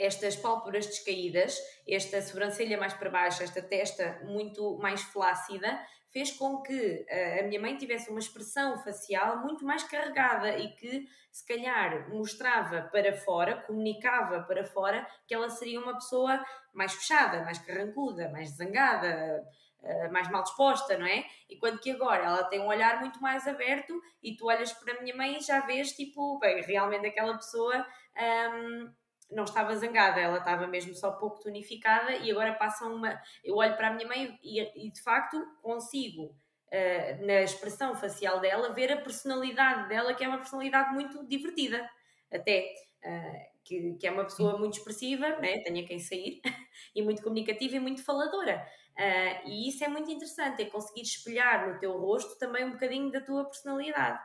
estas 0.00 0.34
pálpebras 0.34 0.86
descaídas, 0.86 1.58
esta 1.86 2.22
sobrancelha 2.22 2.78
mais 2.78 2.94
para 2.94 3.10
baixo, 3.10 3.42
esta 3.42 3.60
testa 3.60 4.18
muito 4.24 4.78
mais 4.78 5.02
flácida, 5.02 5.78
fez 6.12 6.32
com 6.32 6.60
que 6.62 7.06
uh, 7.08 7.40
a 7.40 7.42
minha 7.44 7.60
mãe 7.60 7.76
tivesse 7.76 8.10
uma 8.10 8.18
expressão 8.18 8.78
facial 8.78 9.38
muito 9.38 9.64
mais 9.64 9.82
carregada 9.84 10.58
e 10.58 10.74
que, 10.74 11.06
se 11.30 11.46
calhar, 11.46 12.08
mostrava 12.10 12.82
para 12.90 13.12
fora, 13.16 13.62
comunicava 13.62 14.42
para 14.42 14.64
fora 14.64 15.06
que 15.26 15.34
ela 15.34 15.48
seria 15.48 15.80
uma 15.80 15.94
pessoa 15.94 16.44
mais 16.72 16.92
fechada, 16.92 17.44
mais 17.44 17.58
carrancuda, 17.58 18.28
mais 18.30 18.50
zangada, 18.56 19.42
uh, 19.82 20.12
mais 20.12 20.28
mal 20.30 20.42
disposta, 20.42 20.98
não 20.98 21.06
é? 21.06 21.24
Enquanto 21.48 21.80
que 21.80 21.90
agora 21.90 22.24
ela 22.24 22.44
tem 22.44 22.60
um 22.60 22.66
olhar 22.66 23.00
muito 23.00 23.20
mais 23.20 23.46
aberto 23.46 24.00
e 24.22 24.36
tu 24.36 24.46
olhas 24.46 24.72
para 24.72 24.94
a 24.96 25.00
minha 25.00 25.16
mãe 25.16 25.38
e 25.38 25.40
já 25.40 25.60
vês, 25.60 25.92
tipo, 25.92 26.38
bem, 26.38 26.62
realmente 26.62 27.06
aquela 27.06 27.36
pessoa. 27.36 27.86
Um, 28.16 28.99
não 29.30 29.44
estava 29.44 29.74
zangada, 29.76 30.20
ela 30.20 30.38
estava 30.38 30.66
mesmo 30.66 30.94
só 30.94 31.12
pouco 31.12 31.40
tonificada 31.40 32.12
e 32.16 32.30
agora 32.30 32.54
passa 32.54 32.86
uma. 32.86 33.20
Eu 33.44 33.56
olho 33.56 33.76
para 33.76 33.88
a 33.88 33.92
minha 33.92 34.08
mãe 34.08 34.38
e, 34.42 34.86
e 34.86 34.90
de 34.90 35.02
facto 35.02 35.40
consigo, 35.62 36.24
uh, 36.26 37.26
na 37.26 37.42
expressão 37.42 37.94
facial 37.94 38.40
dela, 38.40 38.72
ver 38.72 38.92
a 38.92 39.00
personalidade 39.00 39.88
dela, 39.88 40.14
que 40.14 40.24
é 40.24 40.28
uma 40.28 40.38
personalidade 40.38 40.92
muito 40.92 41.26
divertida, 41.26 41.88
até. 42.32 42.72
Uh, 43.04 43.50
que, 43.62 43.94
que, 43.94 44.06
é 44.06 44.10
uma 44.10 44.24
pessoa 44.24 44.58
muito 44.58 44.78
expressiva, 44.78 45.28
né? 45.36 45.58
tenha 45.58 45.86
quem 45.86 45.98
sair, 45.98 46.40
e 46.94 47.02
muito 47.02 47.22
comunicativa 47.22 47.76
e 47.76 47.80
muito 47.80 48.02
faladora. 48.02 48.66
Uh, 48.98 49.48
e 49.48 49.68
isso 49.68 49.84
é 49.84 49.88
muito 49.88 50.10
interessante, 50.10 50.62
é 50.62 50.66
conseguir 50.66 51.02
espelhar 51.02 51.68
no 51.68 51.78
teu 51.78 51.96
rosto 51.98 52.36
também 52.38 52.64
um 52.64 52.72
bocadinho 52.72 53.10
da 53.10 53.20
tua 53.20 53.44
personalidade. 53.44 54.18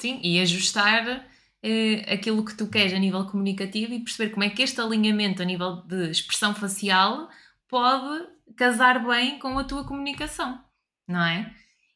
Sim, 0.00 0.18
e 0.24 0.40
ajustar 0.40 1.28
uh, 1.64 2.12
aquilo 2.12 2.44
que 2.44 2.56
tu 2.56 2.68
queres 2.68 2.92
a 2.92 2.98
nível 2.98 3.26
comunicativo 3.26 3.92
e 3.92 4.04
perceber 4.04 4.30
como 4.30 4.44
é 4.44 4.50
que 4.50 4.62
este 4.62 4.80
alinhamento 4.80 5.42
a 5.42 5.44
nível 5.44 5.82
de 5.86 6.10
expressão 6.10 6.54
facial 6.54 7.28
pode 7.68 8.26
casar 8.56 9.06
bem 9.06 9.38
com 9.38 9.58
a 9.58 9.64
tua 9.64 9.84
comunicação, 9.84 10.62
não 11.08 11.24
é? 11.24 11.54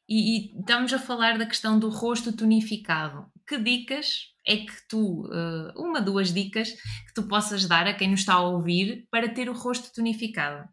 E, 0.09 0.37
e 0.37 0.61
estamos 0.61 0.93
a 0.93 0.99
falar 0.99 1.39
da 1.39 1.47
questão 1.47 1.79
do 1.79 1.89
rosto 1.89 2.33
tonificado. 2.37 3.27
Que 3.47 3.59
dicas 3.59 4.35
é 4.47 4.59
que 4.59 4.89
tu, 4.89 5.27
uh, 5.27 5.73
uma, 5.77 6.01
duas 6.01 6.33
dicas 6.33 6.71
que 6.71 7.15
tu 7.15 7.25
possas 7.25 7.67
dar 7.67 7.87
a 7.87 7.95
quem 7.95 8.11
nos 8.11 8.21
está 8.21 8.35
a 8.35 8.43
ouvir 8.43 9.07
para 9.11 9.29
ter 9.29 9.49
o 9.49 9.55
rosto 9.55 9.93
tonificado? 9.93 10.69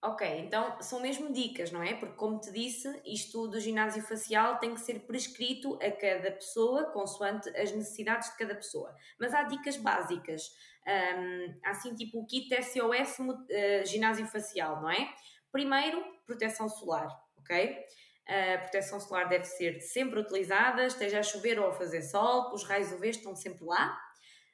Ok, 0.00 0.24
então 0.38 0.80
são 0.80 1.00
mesmo 1.00 1.32
dicas, 1.32 1.72
não 1.72 1.82
é? 1.82 1.92
Porque, 1.92 2.14
como 2.14 2.38
te 2.38 2.52
disse, 2.52 2.88
isto 3.04 3.48
do 3.48 3.58
ginásio 3.58 4.00
facial 4.00 4.58
tem 4.60 4.72
que 4.72 4.80
ser 4.80 5.00
prescrito 5.00 5.76
a 5.82 5.90
cada 5.90 6.30
pessoa, 6.30 6.84
consoante 6.92 7.48
as 7.56 7.72
necessidades 7.72 8.30
de 8.30 8.36
cada 8.36 8.54
pessoa. 8.54 8.94
Mas 9.18 9.34
há 9.34 9.42
dicas 9.42 9.76
básicas, 9.76 10.52
um, 10.86 11.60
assim 11.64 11.96
tipo 11.96 12.20
o 12.20 12.26
kit 12.26 12.48
SOS 12.62 13.18
uh, 13.18 13.46
eh, 13.50 13.84
ginásio 13.84 14.24
facial, 14.26 14.80
não 14.80 14.88
é? 14.88 15.12
Primeiro, 15.50 16.00
proteção 16.24 16.68
solar, 16.68 17.08
ok? 17.36 17.84
A 18.28 18.58
proteção 18.58 19.00
solar 19.00 19.28
deve 19.28 19.46
ser 19.46 19.80
sempre 19.80 20.20
utilizada, 20.20 20.86
esteja 20.86 21.18
a 21.18 21.22
chover 21.24 21.58
ou 21.58 21.66
a 21.66 21.72
fazer 21.72 22.02
sol, 22.02 22.54
os 22.54 22.62
raios 22.62 22.92
UV 22.92 23.08
estão 23.08 23.34
sempre 23.34 23.64
lá. 23.64 23.98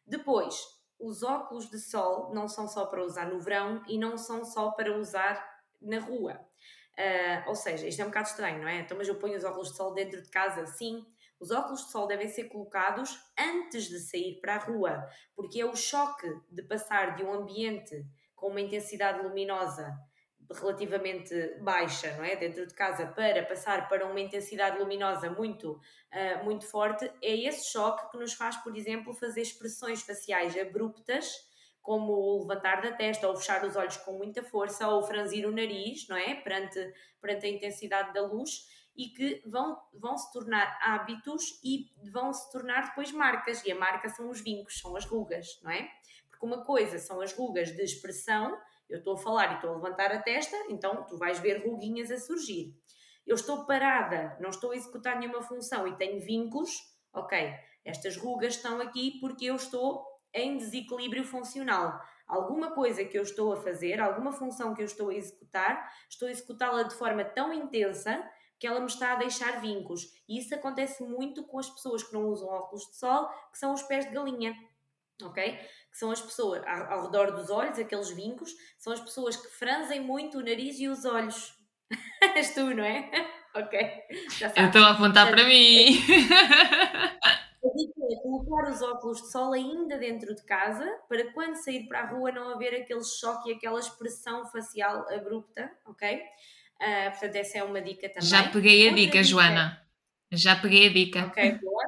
Depois, 0.07 0.55
os 1.05 1.22
óculos 1.22 1.68
de 1.68 1.78
sol 1.78 2.32
não 2.32 2.48
são 2.48 2.66
só 2.66 2.86
para 2.86 3.05
usar 3.05 3.26
no 3.26 3.38
verão 3.38 3.82
e 3.86 3.98
não 3.98 4.16
são 4.16 4.42
só 4.42 4.70
para 4.70 4.96
usar 4.96 5.62
na 5.80 5.98
rua. 5.98 6.40
Uh, 6.98 7.48
ou 7.48 7.55
seja, 7.55 7.86
isto 7.86 8.00
é 8.00 8.05
um 8.05 8.09
bocado 8.09 8.28
estranho, 8.28 8.62
não 8.62 8.68
é? 8.68 8.78
Então, 8.78 8.96
mas 8.96 9.07
eu 9.07 9.16
ponho 9.16 9.36
os 9.36 9.44
óculos 9.44 9.70
de 9.70 9.76
sol 9.76 9.92
dentro 9.92 10.22
de 10.22 10.30
casa? 10.30 10.64
Sim. 10.66 11.05
Os 11.38 11.50
óculos 11.50 11.84
de 11.84 11.90
sol 11.90 12.07
devem 12.07 12.28
ser 12.28 12.44
colocados 12.44 13.20
antes 13.38 13.84
de 13.84 13.98
sair 13.98 14.40
para 14.40 14.55
a 14.55 14.59
rua, 14.59 15.07
porque 15.36 15.61
é 15.61 15.66
o 15.66 15.76
choque 15.76 16.26
de 16.50 16.62
passar 16.62 17.16
de 17.16 17.22
um 17.22 17.34
ambiente 17.34 18.02
com 18.34 18.48
uma 18.48 18.61
intensidade 18.61 19.22
luminosa 19.22 19.92
relativamente 20.61 21.57
baixa, 21.61 22.14
não 22.16 22.24
é? 22.24 22.36
Dentro 22.36 22.66
de 22.66 22.74
casa 22.74 23.07
para 23.07 23.42
passar 23.44 23.88
para 23.88 24.07
uma 24.07 24.20
intensidade 24.20 24.78
luminosa 24.78 25.30
muito, 25.30 25.72
uh, 25.72 26.44
muito 26.44 26.66
forte, 26.66 27.11
é 27.22 27.36
esse 27.36 27.70
choque 27.70 28.11
que 28.11 28.18
nos 28.18 28.32
faz, 28.32 28.57
por 28.59 28.76
exemplo, 28.76 29.12
fazer 29.14 29.42
expressões 29.42 30.02
faciais 30.02 30.57
abruptas, 30.59 31.26
como 31.82 32.12
o 32.12 32.40
levantar 32.40 32.80
da 32.80 32.92
testa, 32.92 33.28
ou 33.28 33.36
fechar 33.36 33.64
os 33.64 33.76
olhos 33.76 33.96
com 33.98 34.12
muita 34.12 34.42
força, 34.42 34.88
ou 34.88 35.02
franzir 35.02 35.46
o 35.46 35.52
nariz, 35.52 36.09
não 36.09 36.16
é? 36.16 36.34
Perante, 36.34 36.92
perante 37.20 37.46
a 37.46 37.50
intensidade 37.50 38.12
da 38.14 38.22
luz, 38.22 38.66
e 38.96 39.09
que 39.09 39.42
vão, 39.44 39.78
vão 39.92 40.16
se 40.16 40.32
tornar 40.32 40.78
hábitos 40.80 41.61
e 41.62 41.92
vão 42.11 42.32
se 42.32 42.50
tornar 42.50 42.88
depois 42.88 43.12
marcas, 43.12 43.64
e 43.64 43.72
a 43.72 43.74
marca 43.74 44.09
são 44.09 44.30
os 44.30 44.40
vincos, 44.40 44.78
são 44.78 44.96
as 44.96 45.05
rugas, 45.05 45.61
não 45.62 45.70
é? 45.70 45.88
Porque 46.30 46.46
uma 46.46 46.64
coisa 46.64 46.98
são 46.98 47.20
as 47.20 47.32
rugas 47.32 47.70
de 47.70 47.82
expressão, 47.82 48.57
eu 48.89 48.99
estou 48.99 49.14
a 49.14 49.18
falar 49.18 49.53
e 49.53 49.55
estou 49.57 49.70
a 49.70 49.74
levantar 49.74 50.12
a 50.12 50.20
testa, 50.20 50.57
então 50.68 51.05
tu 51.05 51.16
vais 51.16 51.39
ver 51.39 51.66
ruguinhas 51.66 52.11
a 52.11 52.18
surgir. 52.18 52.74
Eu 53.26 53.35
estou 53.35 53.64
parada, 53.64 54.37
não 54.41 54.51
estou 54.51 54.72
a 54.72 54.76
executar 54.76 55.18
nenhuma 55.18 55.43
função 55.43 55.87
e 55.87 55.97
tenho 55.97 56.20
vincos, 56.20 56.70
ok, 57.12 57.55
estas 57.85 58.16
rugas 58.16 58.57
estão 58.57 58.80
aqui 58.80 59.18
porque 59.20 59.47
eu 59.47 59.57
estou 59.57 60.05
em 60.32 60.57
desequilíbrio 60.57 61.24
funcional. 61.24 61.99
Alguma 62.26 62.72
coisa 62.72 63.05
que 63.05 63.16
eu 63.16 63.22
estou 63.22 63.53
a 63.53 63.57
fazer, 63.57 64.01
alguma 64.01 64.32
função 64.32 64.74
que 64.74 64.82
eu 64.82 64.87
estou 64.87 65.11
a 65.11 65.14
executar, 65.14 65.91
estou 66.09 66.28
a 66.28 66.30
executá-la 66.30 66.82
de 66.82 66.95
forma 66.95 67.24
tão 67.24 67.53
intensa 67.53 68.22
que 68.59 68.66
ela 68.66 68.80
me 68.80 68.87
está 68.87 69.12
a 69.12 69.16
deixar 69.16 69.61
vincos. 69.61 70.03
E 70.28 70.39
isso 70.39 70.55
acontece 70.55 71.03
muito 71.03 71.45
com 71.45 71.59
as 71.59 71.68
pessoas 71.68 72.03
que 72.03 72.12
não 72.12 72.28
usam 72.28 72.49
óculos 72.49 72.87
de 72.87 72.97
sol, 72.97 73.28
que 73.53 73.59
são 73.59 73.74
os 73.74 73.82
pés 73.82 74.07
de 74.07 74.12
galinha 74.12 74.55
ok? 75.22 75.52
Que 75.52 75.98
são 75.98 76.10
as 76.10 76.20
pessoas 76.20 76.62
ao, 76.66 76.92
ao 76.92 77.06
redor 77.06 77.32
dos 77.32 77.50
olhos, 77.50 77.78
aqueles 77.78 78.10
vincos, 78.10 78.52
são 78.78 78.92
as 78.92 79.00
pessoas 79.00 79.36
que 79.36 79.48
franzem 79.48 80.00
muito 80.00 80.38
o 80.38 80.42
nariz 80.42 80.78
e 80.78 80.88
os 80.88 81.04
olhos. 81.04 81.54
És 82.36 82.54
tu, 82.54 82.74
não 82.74 82.84
é? 82.84 83.10
ok. 83.54 83.78
Eu 84.56 84.66
estou 84.66 84.82
a 84.82 84.90
apontar 84.90 85.30
para 85.30 85.44
mim. 85.44 85.98
A 87.64 87.68
dica 87.68 88.00
é 88.12 88.20
colocar 88.20 88.70
os 88.70 88.82
óculos 88.82 89.22
de 89.22 89.32
sol 89.32 89.54
ainda 89.54 89.96
dentro 89.96 90.34
de 90.34 90.44
casa 90.44 90.84
para 91.08 91.32
quando 91.32 91.56
sair 91.56 91.88
para 91.88 92.00
a 92.00 92.10
rua 92.10 92.30
não 92.30 92.50
haver 92.50 92.74
aquele 92.74 93.02
choque 93.02 93.48
e 93.48 93.54
aquela 93.54 93.80
expressão 93.80 94.44
facial 94.50 95.08
abrupta, 95.10 95.72
ok? 95.86 96.14
Uh, 96.14 97.10
portanto, 97.12 97.36
essa 97.36 97.58
é 97.58 97.64
uma 97.64 97.80
dica 97.80 98.06
também. 98.10 98.28
Já 98.28 98.50
peguei 98.50 98.86
a 98.86 98.92
dica, 98.92 99.12
dica, 99.12 99.22
Joana. 99.22 99.82
Já 100.30 100.56
peguei 100.56 100.88
a 100.88 100.92
dica. 100.92 101.24
Ok, 101.24 101.52
boa. 101.52 101.84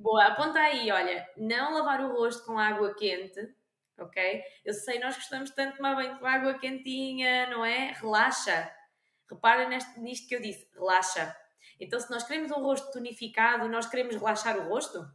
Boa, 0.00 0.28
aponta 0.28 0.58
aí, 0.58 0.90
olha, 0.90 1.28
não 1.36 1.74
lavar 1.74 2.00
o 2.00 2.10
rosto 2.16 2.46
com 2.46 2.58
água 2.58 2.94
quente, 2.94 3.54
ok? 3.98 4.42
Eu 4.64 4.72
sei, 4.72 4.98
nós 4.98 5.14
gostamos 5.14 5.50
tanto 5.50 5.72
de 5.72 5.76
tomar 5.76 5.94
banho 5.94 6.18
com 6.18 6.24
água 6.24 6.54
quentinha, 6.54 7.50
não 7.50 7.62
é? 7.62 7.92
Relaxa. 7.92 8.74
Repara 9.30 9.68
neste, 9.68 10.00
nisto 10.00 10.26
que 10.26 10.34
eu 10.34 10.40
disse, 10.40 10.66
relaxa. 10.72 11.36
Então, 11.78 12.00
se 12.00 12.10
nós 12.10 12.22
queremos 12.22 12.50
um 12.50 12.62
rosto 12.62 12.90
tonificado, 12.90 13.68
nós 13.68 13.86
queremos 13.90 14.16
relaxar 14.16 14.56
o 14.56 14.70
rosto? 14.70 15.06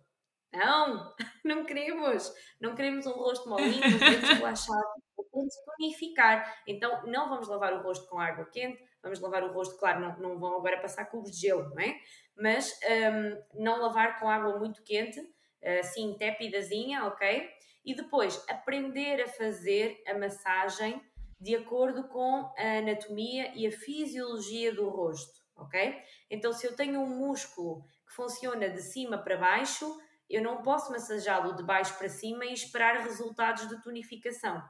Não, 0.53 1.15
não 1.43 1.65
queremos. 1.65 2.31
Não 2.61 2.75
queremos 2.75 3.07
um 3.07 3.13
rosto 3.13 3.49
molinho, 3.49 3.89
não 3.89 3.97
queremos 3.97 4.29
relaxar, 4.37 4.83
queremos 5.15 5.55
tonificar. 5.65 6.61
Então, 6.67 7.07
não 7.07 7.27
vamos 7.27 7.47
lavar 7.47 7.73
o 7.73 7.81
rosto 7.81 8.07
com 8.07 8.19
água 8.19 8.45
quente, 8.51 8.79
vamos 9.05 9.19
lavar 9.19 9.43
o 9.43 9.53
rosto, 9.53 9.77
claro, 9.77 9.99
não, 9.99 10.17
não 10.17 10.39
vão 10.39 10.57
agora 10.57 10.81
passar 10.81 11.05
cubos 11.05 11.31
de 11.31 11.41
gelo, 11.41 11.69
não 11.69 11.79
é? 11.79 11.95
Mas 12.35 12.71
um, 13.53 13.63
não 13.63 13.79
lavar 13.79 14.19
com 14.19 14.27
água 14.27 14.57
muito 14.57 14.83
quente, 14.83 15.21
assim, 15.79 16.15
tépidazinha, 16.17 17.05
ok? 17.05 17.47
E 17.85 17.95
depois 17.95 18.43
aprender 18.49 19.21
a 19.21 19.27
fazer 19.27 20.01
a 20.07 20.17
massagem 20.17 20.99
de 21.39 21.55
acordo 21.55 22.07
com 22.07 22.51
a 22.57 22.77
anatomia 22.79 23.51
e 23.55 23.67
a 23.67 23.71
fisiologia 23.71 24.73
do 24.73 24.89
rosto, 24.89 25.39
ok? 25.55 25.95
Então, 26.29 26.51
se 26.51 26.65
eu 26.65 26.75
tenho 26.75 26.99
um 26.99 27.07
músculo 27.07 27.83
que 28.07 28.15
funciona 28.15 28.69
de 28.69 28.81
cima 28.81 29.17
para 29.19 29.37
baixo, 29.37 29.85
eu 30.27 30.41
não 30.41 30.63
posso 30.63 30.91
massajá-lo 30.91 31.55
de 31.55 31.63
baixo 31.63 31.95
para 31.97 32.09
cima 32.09 32.45
e 32.45 32.53
esperar 32.53 33.03
resultados 33.03 33.69
de 33.69 33.81
tonificação, 33.83 34.63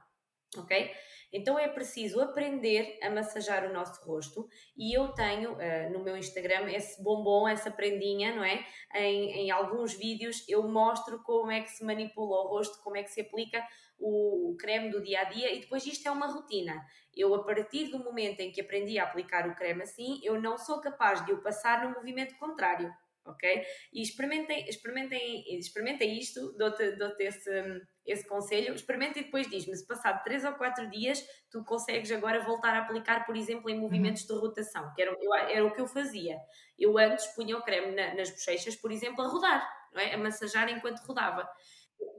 ok? 0.57 0.93
Então 1.35 1.59
é 1.59 1.67
preciso 1.67 2.21
aprender 2.21 2.97
a 3.03 3.09
massajar 3.09 3.69
o 3.69 3.73
nosso 3.73 4.01
rosto 4.05 4.47
e 4.77 4.97
eu 4.97 5.09
tenho 5.09 5.51
uh, 5.51 5.91
no 5.91 6.01
meu 6.01 6.15
Instagram 6.15 6.71
esse 6.71 7.03
bombom, 7.03 7.45
essa 7.45 7.69
prendinha, 7.69 8.33
não 8.33 8.43
é? 8.43 8.65
Em, 8.93 9.31
em 9.31 9.51
alguns 9.51 9.93
vídeos 9.93 10.45
eu 10.47 10.65
mostro 10.65 11.21
como 11.23 11.51
é 11.51 11.59
que 11.59 11.69
se 11.69 11.83
manipula 11.83 12.37
o 12.37 12.47
rosto, 12.47 12.81
como 12.81 12.95
é 12.95 13.03
que 13.03 13.11
se 13.11 13.19
aplica 13.19 13.61
o 13.99 14.55
creme 14.57 14.89
do 14.89 15.03
dia 15.03 15.21
a 15.21 15.23
dia 15.25 15.53
e 15.53 15.59
depois 15.59 15.85
isto 15.85 16.07
é 16.07 16.11
uma 16.11 16.27
rotina. 16.27 16.81
Eu, 17.13 17.35
a 17.35 17.43
partir 17.43 17.87
do 17.89 17.99
momento 17.99 18.39
em 18.39 18.51
que 18.51 18.61
aprendi 18.61 18.97
a 18.97 19.03
aplicar 19.03 19.45
o 19.47 19.55
creme 19.55 19.83
assim, 19.83 20.21
eu 20.23 20.41
não 20.41 20.57
sou 20.57 20.79
capaz 20.79 21.25
de 21.25 21.33
o 21.33 21.41
passar 21.41 21.85
no 21.85 21.95
movimento 21.95 22.37
contrário 22.37 22.93
ok? 23.25 23.65
E 23.91 24.01
experimentem, 24.01 24.67
experimentem, 24.67 25.57
experimentem 25.57 26.17
isto, 26.19 26.53
dou-te 26.57 26.91
dou 26.91 27.11
esse, 27.19 27.81
esse 28.05 28.27
conselho, 28.27 28.73
experimenta 28.73 29.19
e 29.19 29.23
depois 29.23 29.49
diz-me, 29.49 29.75
se 29.75 29.85
passado 29.85 30.23
3 30.23 30.45
ou 30.45 30.53
4 30.53 30.89
dias, 30.89 31.23
tu 31.49 31.63
consegues 31.63 32.11
agora 32.11 32.43
voltar 32.43 32.75
a 32.75 32.79
aplicar, 32.79 33.25
por 33.25 33.35
exemplo, 33.35 33.69
em 33.69 33.79
movimentos 33.79 34.29
uhum. 34.29 34.35
de 34.35 34.41
rotação, 34.41 34.93
que 34.93 35.01
era, 35.01 35.11
eu, 35.19 35.33
era 35.33 35.65
o 35.65 35.73
que 35.73 35.81
eu 35.81 35.87
fazia. 35.87 36.37
Eu 36.77 36.97
antes 36.97 37.25
punha 37.27 37.57
o 37.57 37.63
creme 37.63 37.95
na, 37.95 38.13
nas 38.13 38.29
bochechas, 38.29 38.75
por 38.75 38.91
exemplo, 38.91 39.23
a 39.23 39.27
rodar, 39.27 39.67
não 39.93 40.01
é? 40.01 40.13
a 40.13 40.17
massajar 40.17 40.69
enquanto 40.69 40.99
rodava 40.99 41.49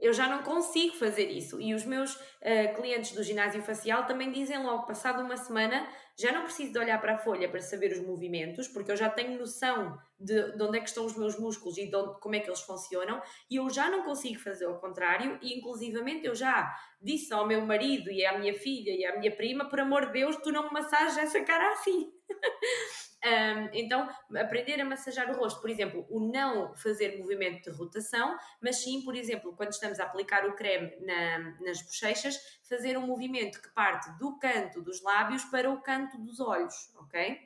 eu 0.01 0.13
já 0.13 0.27
não 0.29 0.43
consigo 0.43 0.95
fazer 0.95 1.29
isso. 1.29 1.59
E 1.59 1.73
os 1.73 1.85
meus 1.85 2.15
uh, 2.15 2.75
clientes 2.75 3.11
do 3.11 3.23
ginásio 3.23 3.61
facial 3.61 4.05
também 4.05 4.31
dizem 4.31 4.61
logo, 4.61 4.85
passado 4.85 5.21
uma 5.21 5.37
semana, 5.37 5.87
já 6.17 6.31
não 6.31 6.43
preciso 6.43 6.73
de 6.73 6.79
olhar 6.79 6.99
para 6.99 7.15
a 7.15 7.17
folha 7.17 7.49
para 7.49 7.61
saber 7.61 7.91
os 7.91 8.01
movimentos, 8.01 8.67
porque 8.67 8.91
eu 8.91 8.95
já 8.95 9.09
tenho 9.09 9.37
noção 9.37 9.97
de, 10.19 10.55
de 10.55 10.63
onde 10.63 10.77
é 10.77 10.81
que 10.81 10.89
estão 10.89 11.05
os 11.05 11.15
meus 11.15 11.37
músculos 11.39 11.77
e 11.77 11.87
de 11.87 11.95
onde, 11.95 12.19
como 12.19 12.35
é 12.35 12.39
que 12.39 12.49
eles 12.49 12.61
funcionam, 12.61 13.21
e 13.49 13.57
eu 13.57 13.69
já 13.69 13.89
não 13.89 14.03
consigo 14.03 14.39
fazer 14.39 14.67
o 14.67 14.79
contrário, 14.79 15.37
e 15.41 15.57
inclusivamente 15.57 16.25
eu 16.25 16.33
já 16.33 16.75
disse 17.01 17.33
ao 17.33 17.47
meu 17.47 17.65
marido 17.65 18.11
e 18.11 18.25
à 18.25 18.37
minha 18.37 18.53
filha 18.53 18.91
e 18.91 19.05
à 19.05 19.17
minha 19.19 19.35
prima, 19.35 19.69
por 19.69 19.79
amor 19.79 20.07
de 20.07 20.13
Deus, 20.13 20.37
tu 20.37 20.51
não 20.51 20.63
me 20.63 20.73
massages 20.73 21.17
essa 21.17 21.41
cara 21.43 21.71
assim. 21.71 22.11
Um, 23.25 23.69
então, 23.73 24.07
aprender 24.35 24.79
a 24.79 24.85
massajar 24.85 25.29
o 25.31 25.37
rosto, 25.37 25.59
por 25.59 25.69
exemplo, 25.69 26.05
o 26.09 26.31
não 26.31 26.75
fazer 26.75 27.17
movimento 27.17 27.69
de 27.69 27.75
rotação, 27.75 28.37
mas 28.61 28.77
sim, 28.77 29.03
por 29.03 29.15
exemplo, 29.15 29.55
quando 29.55 29.71
estamos 29.71 29.99
a 29.99 30.03
aplicar 30.03 30.45
o 30.45 30.55
creme 30.55 30.95
na, 31.01 31.39
nas 31.61 31.81
bochechas, 31.81 32.37
fazer 32.69 32.97
um 32.97 33.07
movimento 33.07 33.61
que 33.61 33.69
parte 33.69 34.09
do 34.19 34.37
canto 34.37 34.81
dos 34.81 35.01
lábios 35.01 35.43
para 35.45 35.69
o 35.69 35.81
canto 35.81 36.17
dos 36.19 36.39
olhos, 36.39 36.93
ok? 36.95 37.39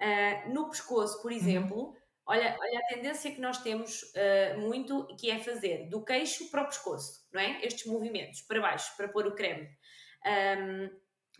Uh, 0.00 0.52
no 0.52 0.68
pescoço, 0.68 1.20
por 1.22 1.30
uhum. 1.30 1.36
exemplo, 1.36 1.96
olha, 2.26 2.56
olha 2.60 2.78
a 2.78 2.94
tendência 2.94 3.30
que 3.30 3.40
nós 3.40 3.58
temos 3.58 4.02
uh, 4.02 4.60
muito, 4.60 5.06
que 5.16 5.30
é 5.30 5.38
fazer 5.38 5.88
do 5.88 6.04
queixo 6.04 6.50
para 6.50 6.62
o 6.62 6.66
pescoço, 6.66 7.26
não 7.32 7.40
é? 7.40 7.64
Estes 7.64 7.86
movimentos, 7.86 8.42
para 8.42 8.60
baixo, 8.60 8.94
para 8.96 9.08
pôr 9.08 9.26
o 9.26 9.34
creme. 9.34 9.68
Um, 10.26 10.90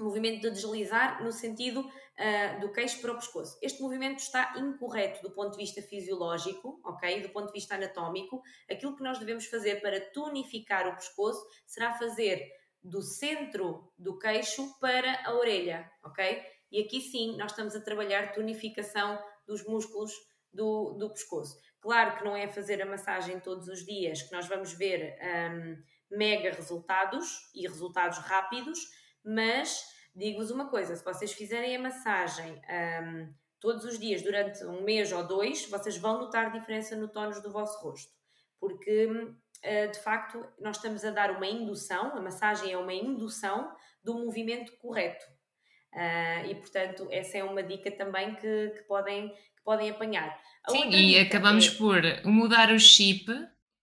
movimento 0.02 0.42
de 0.42 0.50
deslizar 0.50 1.22
no 1.22 1.32
sentido 1.32 1.80
uh, 1.80 2.60
do 2.60 2.72
queixo 2.72 3.00
para 3.00 3.12
o 3.12 3.16
pescoço. 3.16 3.58
Este 3.62 3.82
movimento 3.82 4.18
está 4.18 4.54
incorreto 4.56 5.22
do 5.22 5.30
ponto 5.30 5.52
de 5.52 5.58
vista 5.58 5.82
fisiológico, 5.82 6.80
ok? 6.84 7.22
Do 7.22 7.30
ponto 7.30 7.46
de 7.46 7.52
vista 7.52 7.74
anatómico. 7.74 8.42
Aquilo 8.70 8.96
que 8.96 9.02
nós 9.02 9.18
devemos 9.18 9.46
fazer 9.46 9.80
para 9.80 10.00
tonificar 10.12 10.88
o 10.88 10.94
pescoço 10.94 11.44
será 11.66 11.92
fazer 11.92 12.46
do 12.82 13.02
centro 13.02 13.92
do 13.98 14.18
queixo 14.18 14.78
para 14.80 15.22
a 15.26 15.34
orelha, 15.34 15.90
ok? 16.04 16.42
E 16.72 16.80
aqui 16.80 17.00
sim 17.00 17.36
nós 17.36 17.52
estamos 17.52 17.74
a 17.74 17.80
trabalhar 17.80 18.32
tonificação 18.32 19.18
dos 19.46 19.64
músculos 19.64 20.12
do, 20.52 20.94
do 20.98 21.10
pescoço. 21.10 21.56
Claro 21.80 22.18
que 22.18 22.24
não 22.24 22.36
é 22.36 22.46
fazer 22.48 22.80
a 22.82 22.86
massagem 22.86 23.40
todos 23.40 23.68
os 23.68 23.84
dias 23.84 24.22
que 24.22 24.32
nós 24.32 24.46
vamos 24.46 24.72
ver 24.72 25.16
um, 25.22 26.16
mega 26.16 26.50
resultados 26.52 27.50
e 27.54 27.66
resultados 27.66 28.18
rápidos, 28.18 28.78
mas 29.24 29.84
digo-vos 30.14 30.50
uma 30.50 30.68
coisa: 30.68 30.94
se 30.96 31.04
vocês 31.04 31.32
fizerem 31.32 31.76
a 31.76 31.80
massagem 31.80 32.60
um, 33.02 33.32
todos 33.60 33.84
os 33.84 33.98
dias 33.98 34.22
durante 34.22 34.64
um 34.64 34.82
mês 34.82 35.12
ou 35.12 35.26
dois, 35.26 35.68
vocês 35.68 35.96
vão 35.96 36.18
notar 36.18 36.52
diferença 36.52 36.96
no 36.96 37.08
tónus 37.08 37.42
do 37.42 37.52
vosso 37.52 37.82
rosto, 37.82 38.12
porque 38.58 39.06
uh, 39.06 39.92
de 39.92 39.98
facto 40.00 40.44
nós 40.58 40.76
estamos 40.76 41.04
a 41.04 41.10
dar 41.10 41.30
uma 41.30 41.46
indução, 41.46 42.16
a 42.16 42.20
massagem 42.20 42.72
é 42.72 42.78
uma 42.78 42.94
indução 42.94 43.70
do 44.02 44.14
movimento 44.14 44.72
correto. 44.78 45.24
Uh, 45.92 46.46
e 46.48 46.54
portanto, 46.54 47.08
essa 47.10 47.38
é 47.38 47.44
uma 47.44 47.62
dica 47.62 47.90
também 47.90 48.36
que, 48.36 48.70
que 48.70 48.82
podem, 48.86 49.28
que 49.28 49.62
podem 49.64 49.90
apanhar. 49.90 50.40
A 50.64 50.70
Sim, 50.70 50.88
e 50.88 51.18
acabamos 51.18 51.66
é... 51.66 51.76
por 51.76 52.02
mudar 52.24 52.70
o 52.70 52.78
chip, 52.78 53.26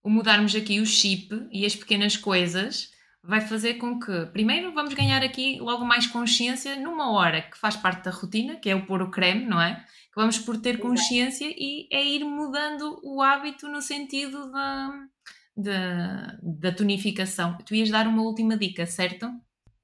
mudarmos 0.04 0.54
aqui 0.54 0.80
o 0.80 0.86
chip 0.86 1.28
e 1.52 1.66
as 1.66 1.76
pequenas 1.76 2.16
coisas 2.16 2.90
vai 3.28 3.42
fazer 3.42 3.74
com 3.74 4.00
que, 4.00 4.24
primeiro, 4.32 4.72
vamos 4.72 4.94
ganhar 4.94 5.22
aqui 5.22 5.58
logo 5.60 5.84
mais 5.84 6.06
consciência 6.06 6.76
numa 6.76 7.12
hora 7.12 7.42
que 7.42 7.58
faz 7.58 7.76
parte 7.76 8.04
da 8.04 8.10
rotina, 8.10 8.56
que 8.56 8.70
é 8.70 8.74
o 8.74 8.86
pôr 8.86 9.02
o 9.02 9.10
creme, 9.10 9.44
não 9.44 9.60
é? 9.60 9.74
Que 9.74 10.16
vamos 10.16 10.38
por 10.38 10.56
ter 10.56 10.78
consciência 10.78 11.46
e 11.46 11.86
é 11.92 12.02
ir 12.02 12.24
mudando 12.24 12.98
o 13.04 13.20
hábito 13.20 13.68
no 13.68 13.82
sentido 13.82 14.50
da, 14.50 15.06
da, 15.54 16.38
da 16.42 16.72
tonificação. 16.72 17.58
Tu 17.66 17.74
ias 17.74 17.90
dar 17.90 18.06
uma 18.06 18.22
última 18.22 18.56
dica, 18.56 18.86
certo? 18.86 19.30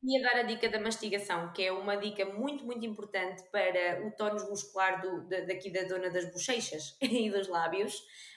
Ia 0.02 0.22
dar 0.22 0.40
a 0.40 0.42
dica 0.44 0.70
da 0.70 0.80
mastigação, 0.80 1.52
que 1.52 1.64
é 1.64 1.70
uma 1.70 1.96
dica 1.96 2.24
muito, 2.24 2.64
muito 2.64 2.86
importante 2.86 3.42
para 3.52 4.06
o 4.06 4.10
tónus 4.12 4.48
muscular 4.48 5.02
do, 5.02 5.28
daqui 5.28 5.70
da 5.70 5.86
zona 5.86 6.08
das 6.08 6.32
bochechas 6.32 6.96
e 7.02 7.30
dos 7.30 7.48
lábios 7.48 7.94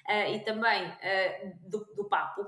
uh, 0.10 0.36
e 0.36 0.40
também 0.40 0.86
uh, 0.86 1.70
do, 1.70 1.86
do 1.96 2.10
papo, 2.10 2.42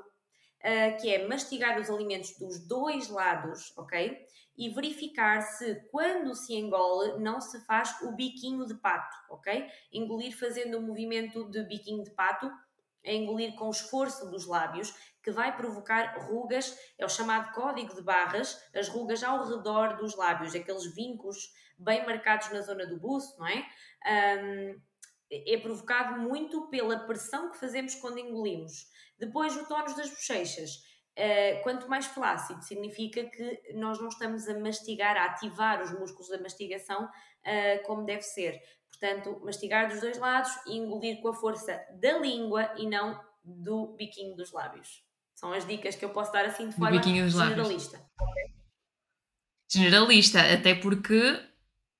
uh, 0.59 1.01
que 1.01 1.13
é 1.13 1.27
mastigar 1.27 1.79
os 1.79 1.89
alimentos 1.89 2.37
dos 2.37 2.59
dois 2.67 3.09
lados, 3.09 3.73
ok? 3.77 4.17
E 4.57 4.69
verificar 4.69 5.41
se 5.41 5.75
quando 5.89 6.35
se 6.35 6.53
engole 6.53 7.21
não 7.21 7.39
se 7.39 7.59
faz 7.65 8.01
o 8.01 8.11
biquinho 8.11 8.65
de 8.65 8.75
pato, 8.75 9.15
ok? 9.29 9.65
Engolir 9.91 10.37
fazendo 10.37 10.77
o 10.77 10.81
movimento 10.81 11.49
de 11.49 11.63
biquinho 11.63 12.03
de 12.03 12.11
pato, 12.11 12.51
é 13.03 13.15
engolir 13.15 13.55
com 13.55 13.69
esforço 13.69 14.29
dos 14.29 14.45
lábios, 14.45 14.93
que 15.23 15.31
vai 15.31 15.55
provocar 15.55 16.27
rugas, 16.27 16.77
é 16.97 17.05
o 17.05 17.09
chamado 17.09 17.53
código 17.53 17.95
de 17.95 18.01
barras, 18.01 18.61
as 18.75 18.87
rugas 18.89 19.23
ao 19.23 19.47
redor 19.47 19.97
dos 19.97 20.15
lábios, 20.15 20.55
aqueles 20.55 20.93
vincos 20.93 21.53
bem 21.77 22.05
marcados 22.05 22.51
na 22.51 22.61
zona 22.61 22.85
do 22.85 22.99
buço, 22.99 23.37
não 23.39 23.47
é? 23.47 23.65
Um, 24.41 24.81
é 25.31 25.57
provocado 25.57 26.19
muito 26.19 26.67
pela 26.69 26.99
pressão 26.99 27.51
que 27.51 27.57
fazemos 27.59 27.95
quando 27.95 28.19
engolimos. 28.19 28.87
Depois, 29.19 29.55
o 29.55 29.65
tónus 29.67 29.95
das 29.95 30.09
bochechas. 30.09 30.87
Uh, 31.17 31.61
quanto 31.63 31.89
mais 31.89 32.05
flácido, 32.05 32.63
significa 32.63 33.25
que 33.25 33.73
nós 33.73 33.99
não 33.99 34.07
estamos 34.07 34.47
a 34.47 34.57
mastigar, 34.57 35.17
a 35.17 35.25
ativar 35.25 35.83
os 35.83 35.91
músculos 35.91 36.29
da 36.29 36.39
mastigação 36.39 37.03
uh, 37.05 37.83
como 37.85 38.05
deve 38.05 38.21
ser. 38.21 38.57
Portanto, 38.89 39.41
mastigar 39.43 39.89
dos 39.89 39.99
dois 39.99 40.17
lados 40.17 40.51
e 40.65 40.77
engolir 40.77 41.21
com 41.21 41.27
a 41.27 41.33
força 41.33 41.77
da 42.01 42.17
língua 42.17 42.73
e 42.77 42.87
não 42.87 43.19
do 43.43 43.95
biquinho 43.97 44.35
dos 44.35 44.51
lábios. 44.51 45.03
São 45.35 45.51
as 45.53 45.65
dicas 45.65 45.95
que 45.95 46.03
eu 46.03 46.09
posso 46.09 46.31
dar 46.31 46.45
assim 46.45 46.69
de 46.69 46.75
forma 46.75 47.01
generalista. 47.01 48.01
Generalista, 49.71 50.41
até 50.53 50.75
porque 50.75 51.39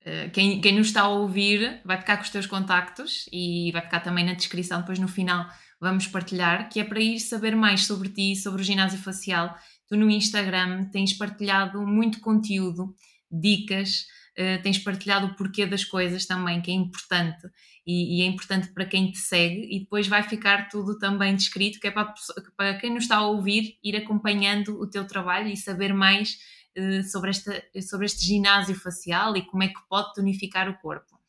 eh, 0.01 0.29
quem, 0.29 0.59
quem 0.59 0.77
nos 0.77 0.87
está 0.87 1.03
a 1.03 1.09
ouvir 1.09 1.81
vai 1.85 1.97
ficar 1.97 2.17
com 2.17 2.23
os 2.23 2.29
teus 2.29 2.45
contactos 2.45 3.29
e 3.31 3.71
vai 3.71 3.81
ficar 3.81 4.01
também 4.01 4.25
na 4.25 4.33
descrição, 4.33 4.81
depois 4.81 4.99
no 4.99 5.07
final 5.07 5.45
vamos 5.79 6.07
partilhar, 6.07 6.69
que 6.69 6.79
é 6.79 6.83
para 6.83 6.99
ir 6.99 7.19
saber 7.19 7.55
mais 7.55 7.85
sobre 7.85 8.09
ti, 8.09 8.35
sobre 8.35 8.61
o 8.61 8.65
ginásio 8.65 8.99
facial. 8.99 9.55
Tu 9.87 9.95
no 9.95 10.09
Instagram 10.09 10.85
tens 10.91 11.13
partilhado 11.13 11.85
muito 11.85 12.19
conteúdo, 12.19 12.93
dicas, 13.31 14.05
uh, 14.37 14.61
tens 14.61 14.77
partilhado 14.77 15.27
o 15.27 15.35
porquê 15.35 15.65
das 15.65 15.83
coisas 15.83 16.25
também, 16.25 16.61
que 16.61 16.71
é 16.71 16.73
importante 16.73 17.47
e, 17.87 18.19
e, 18.19 18.21
é 18.21 18.25
importante 18.25 18.67
para 18.67 18.85
quem 18.85 19.11
te 19.11 19.17
segue, 19.17 19.67
e 19.71 19.79
depois 19.79 20.07
vai 20.07 20.21
ficar 20.21 20.69
tudo 20.69 20.99
também 20.99 21.35
descrito, 21.35 21.79
que 21.79 21.87
é 21.87 21.91
para, 21.91 22.13
para 22.55 22.77
quem 22.77 22.93
nos 22.93 23.03
está 23.03 23.17
a 23.17 23.27
ouvir 23.27 23.79
ir 23.83 23.95
acompanhando 23.95 24.79
o 24.79 24.87
teu 24.87 25.07
trabalho 25.07 25.47
e 25.47 25.57
saber 25.57 25.91
mais 25.91 26.37
uh, 26.77 27.03
sobre, 27.03 27.31
esta, 27.31 27.63
sobre 27.81 28.05
este 28.05 28.25
ginásio 28.25 28.75
facial 28.75 29.35
e 29.35 29.41
como 29.43 29.63
é 29.63 29.69
que 29.69 29.79
pode 29.89 30.13
tonificar 30.13 30.69
o 30.69 30.77
corpo. 30.77 31.19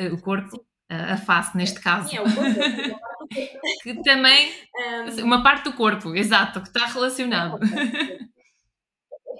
Uh, 0.00 0.14
o 0.14 0.20
corpo, 0.20 0.64
a 0.88 1.18
face 1.18 1.54
neste 1.54 1.80
caso. 1.80 2.08
Sim, 2.08 2.16
é 2.16 2.22
o 2.22 2.34
corpo. 2.34 3.07
Que 3.82 4.02
também. 4.02 4.52
Um, 5.18 5.24
uma 5.24 5.42
parte 5.42 5.64
do 5.64 5.72
corpo, 5.74 6.14
exato, 6.14 6.60
que 6.60 6.68
está 6.68 6.86
relacionado. 6.86 7.58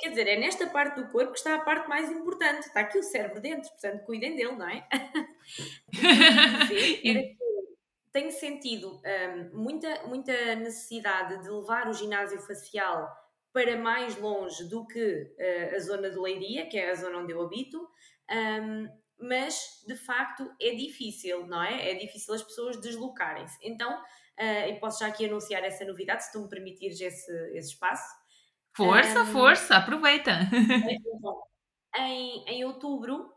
Quer 0.01 0.11
dizer, 0.11 0.29
é 0.29 0.39
nesta 0.39 0.67
parte 0.69 1.01
do 1.01 1.09
corpo 1.09 1.33
que 1.33 1.39
está 1.39 1.57
a 1.57 1.61
parte 1.61 1.89
mais 1.89 2.11
importante. 2.11 2.67
Está 2.67 2.81
aqui 2.81 2.99
o 2.99 3.03
cérebro 3.03 3.41
dentro, 3.41 3.69
portanto, 3.71 4.05
cuidem 4.05 4.37
dele, 4.37 4.53
não 4.53 4.69
é? 4.69 4.87
tenho 8.13 8.33
sentido 8.33 9.01
um, 9.05 9.63
muita, 9.63 10.07
muita 10.07 10.55
necessidade 10.57 11.43
de 11.43 11.51
levar 11.51 11.89
o 11.89 11.93
ginásio 11.93 12.41
facial 12.41 13.09
para 13.53 13.77
mais 13.77 14.17
longe 14.19 14.69
do 14.69 14.87
que 14.87 15.33
uh, 15.39 15.77
a 15.77 15.79
zona 15.79 16.11
de 16.11 16.19
Leiria, 16.19 16.67
que 16.67 16.79
é 16.79 16.91
a 16.91 16.95
zona 16.95 17.19
onde 17.19 17.33
eu 17.33 17.43
habito, 17.43 17.79
um, 18.31 18.89
mas 19.21 19.83
de 19.87 19.97
facto 19.97 20.51
é 20.61 20.75
difícil, 20.75 21.47
não 21.47 21.63
é? 21.63 21.91
É 21.91 21.95
difícil 21.95 22.35
as 22.35 22.43
pessoas 22.43 22.81
deslocarem-se. 22.81 23.59
Então, 23.63 24.01
uh, 24.01 24.69
eu 24.69 24.79
posso 24.79 25.01
já 25.01 25.09
aqui 25.09 25.27
anunciar 25.27 25.65
essa 25.65 25.85
novidade, 25.85 26.25
se 26.25 26.33
tu 26.33 26.41
me 26.41 26.49
permitires 26.49 27.01
esse, 27.01 27.33
esse 27.57 27.71
espaço. 27.71 28.09
Força, 28.77 29.23
um, 29.23 29.27
força, 29.27 29.77
aproveita! 29.77 30.33
Então, 31.19 31.43
em, 31.97 32.45
em 32.47 32.65
outubro, 32.65 33.33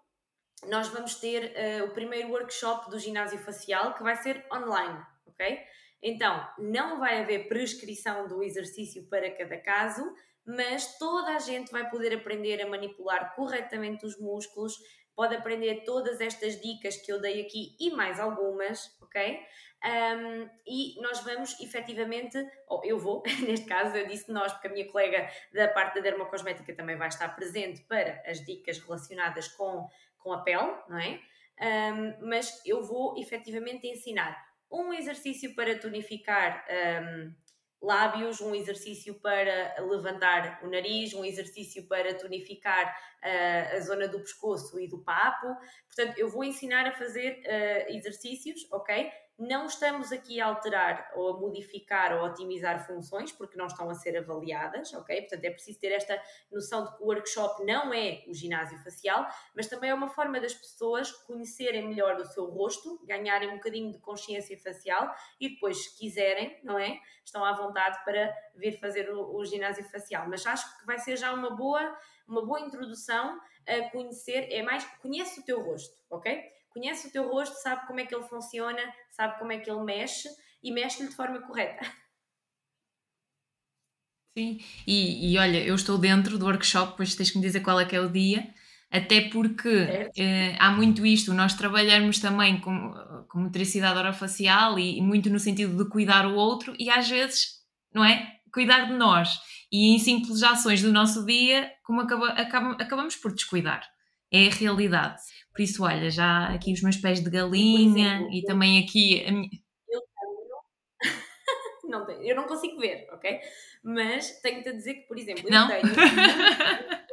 nós 0.67 0.87
vamos 0.89 1.15
ter 1.15 1.51
uh, 1.51 1.85
o 1.85 1.93
primeiro 1.93 2.29
workshop 2.29 2.89
do 2.91 2.99
ginásio 2.99 3.39
facial 3.39 3.95
que 3.95 4.03
vai 4.03 4.15
ser 4.15 4.45
online, 4.53 5.03
ok? 5.25 5.57
Então, 6.03 6.47
não 6.57 6.99
vai 6.99 7.21
haver 7.21 7.47
prescrição 7.47 8.27
do 8.27 8.43
exercício 8.43 9.07
para 9.07 9.31
cada 9.31 9.57
caso, 9.57 10.03
mas 10.45 10.97
toda 10.97 11.35
a 11.35 11.39
gente 11.39 11.71
vai 11.71 11.89
poder 11.89 12.15
aprender 12.15 12.61
a 12.61 12.67
manipular 12.67 13.35
corretamente 13.35 14.05
os 14.05 14.19
músculos, 14.19 14.77
pode 15.15 15.35
aprender 15.35 15.83
todas 15.83 16.21
estas 16.21 16.59
dicas 16.59 16.97
que 16.97 17.11
eu 17.11 17.19
dei 17.19 17.41
aqui 17.41 17.75
e 17.79 17.91
mais 17.91 18.19
algumas, 18.19 18.97
ok? 19.01 19.39
Um, 19.83 20.47
e 20.65 21.01
nós 21.01 21.23
vamos 21.23 21.59
efetivamente, 21.59 22.37
ou 22.67 22.85
eu 22.85 22.99
vou, 22.99 23.23
neste 23.47 23.65
caso 23.65 23.95
eu 23.95 24.07
disse 24.07 24.31
nós, 24.31 24.51
porque 24.53 24.67
a 24.67 24.71
minha 24.71 24.91
colega 24.91 25.29
da 25.53 25.67
parte 25.67 25.95
da 25.95 26.01
dermocosmética 26.01 26.73
também 26.75 26.95
vai 26.95 27.07
estar 27.07 27.29
presente 27.29 27.81
para 27.81 28.21
as 28.25 28.45
dicas 28.45 28.77
relacionadas 28.79 29.47
com, 29.49 29.87
com 30.19 30.33
a 30.33 30.41
pele, 30.41 30.71
não 30.87 30.99
é? 30.99 31.19
Um, 31.61 32.27
mas 32.27 32.61
eu 32.65 32.83
vou 32.83 33.15
efetivamente 33.17 33.87
ensinar 33.87 34.35
um 34.71 34.93
exercício 34.93 35.53
para 35.53 35.77
tonificar 35.77 36.65
um, 37.03 37.33
lábios, 37.81 38.39
um 38.41 38.53
exercício 38.53 39.15
para 39.15 39.75
levantar 39.81 40.59
o 40.63 40.69
nariz, 40.69 41.13
um 41.13 41.25
exercício 41.25 41.87
para 41.87 42.13
tonificar 42.13 42.95
uh, 43.23 43.77
a 43.77 43.79
zona 43.79 44.07
do 44.07 44.19
pescoço 44.19 44.79
e 44.79 44.87
do 44.87 44.99
papo. 44.99 45.47
Portanto, 45.87 46.17
eu 46.17 46.29
vou 46.29 46.43
ensinar 46.43 46.87
a 46.87 46.91
fazer 46.91 47.41
uh, 47.41 47.95
exercícios, 47.95 48.67
ok? 48.71 49.11
Não 49.41 49.65
estamos 49.65 50.11
aqui 50.11 50.39
a 50.39 50.45
alterar 50.45 51.11
ou 51.15 51.35
a 51.35 51.39
modificar 51.39 52.13
ou 52.13 52.19
a 52.19 52.29
otimizar 52.29 52.85
funções 52.85 53.31
porque 53.31 53.57
não 53.57 53.65
estão 53.65 53.89
a 53.89 53.95
ser 53.95 54.15
avaliadas, 54.15 54.93
ok? 54.93 55.19
Portanto, 55.21 55.43
é 55.43 55.49
preciso 55.49 55.79
ter 55.79 55.91
esta 55.91 56.21
noção 56.51 56.85
de 56.85 56.95
que 56.95 57.03
o 57.03 57.07
workshop 57.07 57.65
não 57.65 57.91
é 57.91 58.23
o 58.27 58.33
ginásio 58.33 58.77
facial, 58.83 59.27
mas 59.55 59.67
também 59.67 59.89
é 59.89 59.93
uma 59.93 60.09
forma 60.09 60.39
das 60.39 60.53
pessoas 60.53 61.11
conhecerem 61.11 61.87
melhor 61.87 62.17
o 62.17 62.25
seu 62.25 62.45
rosto, 62.45 63.03
ganharem 63.05 63.49
um 63.49 63.55
bocadinho 63.55 63.91
de 63.91 63.97
consciência 63.97 64.57
facial 64.59 65.11
e 65.39 65.49
depois, 65.49 65.85
se 65.85 65.97
quiserem, 65.97 66.59
não 66.63 66.77
é? 66.77 66.99
Estão 67.25 67.43
à 67.43 67.51
vontade 67.53 68.03
para 68.05 68.31
vir 68.55 68.79
fazer 68.79 69.11
o, 69.11 69.35
o 69.35 69.43
ginásio 69.43 69.83
facial. 69.85 70.29
Mas 70.29 70.45
acho 70.45 70.79
que 70.79 70.85
vai 70.85 70.99
ser 70.99 71.17
já 71.17 71.33
uma 71.33 71.49
boa, 71.55 71.97
uma 72.27 72.45
boa 72.45 72.59
introdução 72.59 73.39
a 73.67 73.89
conhecer, 73.89 74.51
é 74.51 74.61
mais, 74.61 74.85
conhece 75.01 75.39
o 75.39 75.43
teu 75.43 75.61
rosto, 75.61 75.95
ok? 76.09 76.60
Conhece 76.73 77.07
o 77.07 77.11
teu 77.11 77.29
rosto, 77.29 77.55
sabe 77.61 77.85
como 77.87 77.99
é 77.99 78.05
que 78.05 78.15
ele 78.15 78.27
funciona, 78.27 78.81
sabe 79.11 79.37
como 79.39 79.51
é 79.51 79.59
que 79.59 79.69
ele 79.69 79.83
mexe 79.83 80.29
e 80.63 80.71
mexe-lhe 80.71 81.09
de 81.09 81.15
forma 81.15 81.41
correta. 81.41 81.81
Sim, 84.37 84.59
e, 84.87 85.33
e, 85.33 85.37
olha, 85.37 85.61
eu 85.61 85.75
estou 85.75 85.97
dentro 85.97 86.37
do 86.37 86.45
workshop, 86.45 86.91
depois 86.91 87.15
tens 87.15 87.31
que 87.31 87.37
me 87.37 87.43
dizer 87.43 87.59
qual 87.59 87.77
é 87.79 87.85
que 87.85 87.95
é 87.95 87.99
o 87.99 88.09
dia, 88.09 88.53
até 88.89 89.21
porque 89.29 90.09
eh, 90.17 90.55
há 90.59 90.71
muito 90.71 91.05
isto, 91.05 91.33
nós 91.33 91.53
trabalhamos 91.53 92.19
também 92.19 92.59
com, 92.59 92.93
com 93.29 93.39
motricidade 93.39 93.97
orofacial 93.97 94.77
e, 94.77 94.97
e 94.97 95.01
muito 95.01 95.29
no 95.29 95.39
sentido 95.39 95.81
de 95.81 95.89
cuidar 95.89 96.25
o 96.25 96.35
outro 96.35 96.73
e 96.77 96.89
às 96.89 97.09
vezes, 97.09 97.61
não 97.93 98.03
é? 98.03 98.39
Cuidar 98.53 98.87
de 98.87 98.93
nós. 98.93 99.39
E 99.71 99.95
em 99.95 99.99
simples 99.99 100.43
ações 100.43 100.81
do 100.81 100.91
nosso 100.91 101.25
dia, 101.25 101.71
como 101.83 102.01
acaba, 102.01 102.27
acaba, 102.33 102.71
acabamos 102.73 103.15
por 103.15 103.33
descuidar. 103.33 103.81
É 104.29 104.47
a 104.47 104.51
realidade. 104.51 105.21
Por 105.53 105.61
isso, 105.61 105.83
olha, 105.83 106.09
já 106.09 106.47
aqui 106.53 106.73
os 106.73 106.81
meus 106.81 106.97
pés 106.97 107.21
de 107.21 107.29
galinha 107.29 108.17
exemplo, 108.17 108.33
e 108.33 108.43
também 108.43 108.83
aqui 108.83 109.25
a 109.25 109.31
minha. 109.31 109.49
Eu 109.89 110.01
não, 111.89 112.05
tenho, 112.05 112.21
eu 112.23 112.35
não 112.35 112.47
consigo 112.47 112.79
ver, 112.79 113.07
ok? 113.11 113.39
Mas 113.83 114.39
tenho-te 114.41 114.69
a 114.69 114.73
dizer 114.73 114.93
que, 114.95 115.07
por 115.07 115.17
exemplo, 115.17 115.49
não? 115.49 115.69
eu 115.69 115.81
tenho. 115.81 115.95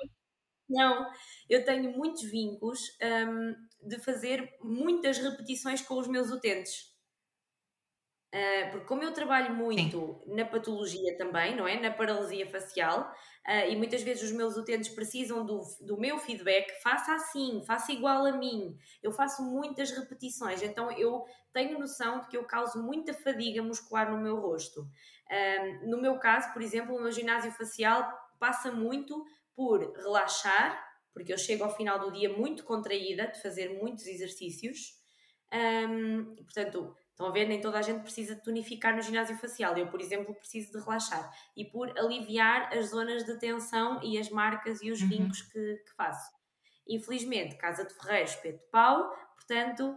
não, 0.70 1.06
eu 1.48 1.64
tenho 1.64 1.90
muitos 1.96 2.22
vincos 2.22 2.80
um, 3.02 3.88
de 3.88 3.98
fazer 3.98 4.48
muitas 4.62 5.18
repetições 5.18 5.82
com 5.82 5.98
os 5.98 6.06
meus 6.06 6.30
utentes. 6.30 6.96
Uh, 8.34 8.70
porque 8.70 8.86
como 8.86 9.02
eu 9.02 9.12
trabalho 9.12 9.54
muito 9.54 10.20
Sim. 10.22 10.34
na 10.34 10.44
patologia 10.44 11.16
também, 11.16 11.56
não 11.56 11.66
é? 11.66 11.80
Na 11.80 11.90
paralisia 11.90 12.46
facial, 12.46 13.10
uh, 13.46 13.70
e 13.70 13.74
muitas 13.74 14.02
vezes 14.02 14.24
os 14.24 14.32
meus 14.32 14.54
utentes 14.54 14.90
precisam 14.90 15.46
do, 15.46 15.62
do 15.80 15.98
meu 15.98 16.18
feedback, 16.18 16.70
faça 16.82 17.14
assim, 17.14 17.62
faça 17.66 17.90
igual 17.90 18.26
a 18.26 18.32
mim. 18.32 18.76
Eu 19.02 19.12
faço 19.12 19.42
muitas 19.42 19.90
repetições, 19.92 20.62
então 20.62 20.92
eu 20.92 21.24
tenho 21.54 21.78
noção 21.78 22.20
de 22.20 22.28
que 22.28 22.36
eu 22.36 22.44
causo 22.44 22.82
muita 22.82 23.14
fadiga 23.14 23.62
muscular 23.62 24.10
no 24.10 24.20
meu 24.20 24.36
rosto. 24.36 24.82
Uh, 24.82 25.88
no 25.88 25.98
meu 25.98 26.18
caso, 26.18 26.52
por 26.52 26.60
exemplo, 26.60 26.94
o 26.94 27.00
meu 27.00 27.10
ginásio 27.10 27.50
facial 27.52 28.12
passa 28.38 28.70
muito 28.70 29.24
por 29.56 29.80
relaxar, 29.96 30.86
porque 31.14 31.32
eu 31.32 31.38
chego 31.38 31.64
ao 31.64 31.74
final 31.74 31.98
do 31.98 32.12
dia 32.12 32.28
muito 32.28 32.62
contraída 32.62 33.26
de 33.26 33.40
fazer 33.40 33.80
muitos 33.80 34.06
exercícios. 34.06 34.98
Um, 35.50 36.36
portanto, 36.44 36.94
Estão 37.18 37.30
a 37.30 37.32
ver? 37.32 37.48
Nem 37.48 37.60
toda 37.60 37.80
a 37.80 37.82
gente 37.82 38.02
precisa 38.02 38.36
de 38.36 38.44
tonificar 38.44 38.94
no 38.94 39.02
ginásio 39.02 39.36
facial. 39.38 39.76
Eu, 39.76 39.88
por 39.88 40.00
exemplo, 40.00 40.32
preciso 40.36 40.70
de 40.70 40.78
relaxar 40.78 41.28
e 41.56 41.64
por 41.64 41.90
aliviar 41.98 42.72
as 42.72 42.90
zonas 42.90 43.24
de 43.24 43.36
tensão 43.40 44.00
e 44.04 44.16
as 44.16 44.30
marcas 44.30 44.80
e 44.82 44.92
os 44.92 45.02
uhum. 45.02 45.08
vincos 45.08 45.42
que, 45.42 45.82
que, 45.84 45.92
faço. 45.96 46.30
Infelizmente, 46.86 47.56
Casa 47.56 47.84
de 47.84 47.92
Ferreiros, 47.92 48.36
de 48.40 48.52
pau, 48.70 49.12
portanto, 49.34 49.96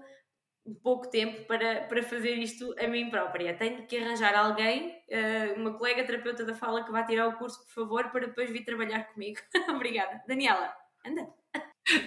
pouco 0.81 1.11
tempo 1.11 1.45
para, 1.45 1.81
para 1.81 2.01
fazer 2.01 2.33
isto 2.39 2.73
a 2.79 2.87
mim 2.87 3.11
própria. 3.11 3.55
Tenho 3.55 3.85
que 3.85 3.97
arranjar 3.97 4.33
alguém, 4.33 4.99
eh, 5.07 5.53
uma 5.57 5.77
colega 5.77 6.03
terapeuta 6.03 6.43
da 6.43 6.55
fala 6.55 6.83
que 6.83 6.91
vá 6.91 7.03
tirar 7.03 7.27
o 7.27 7.37
curso, 7.37 7.63
por 7.65 7.71
favor, 7.71 8.09
para 8.09 8.25
depois 8.25 8.49
vir 8.49 8.65
trabalhar 8.65 9.13
comigo. 9.13 9.39
Obrigada. 9.69 10.23
Daniela, 10.27 10.75
anda. 11.05 11.31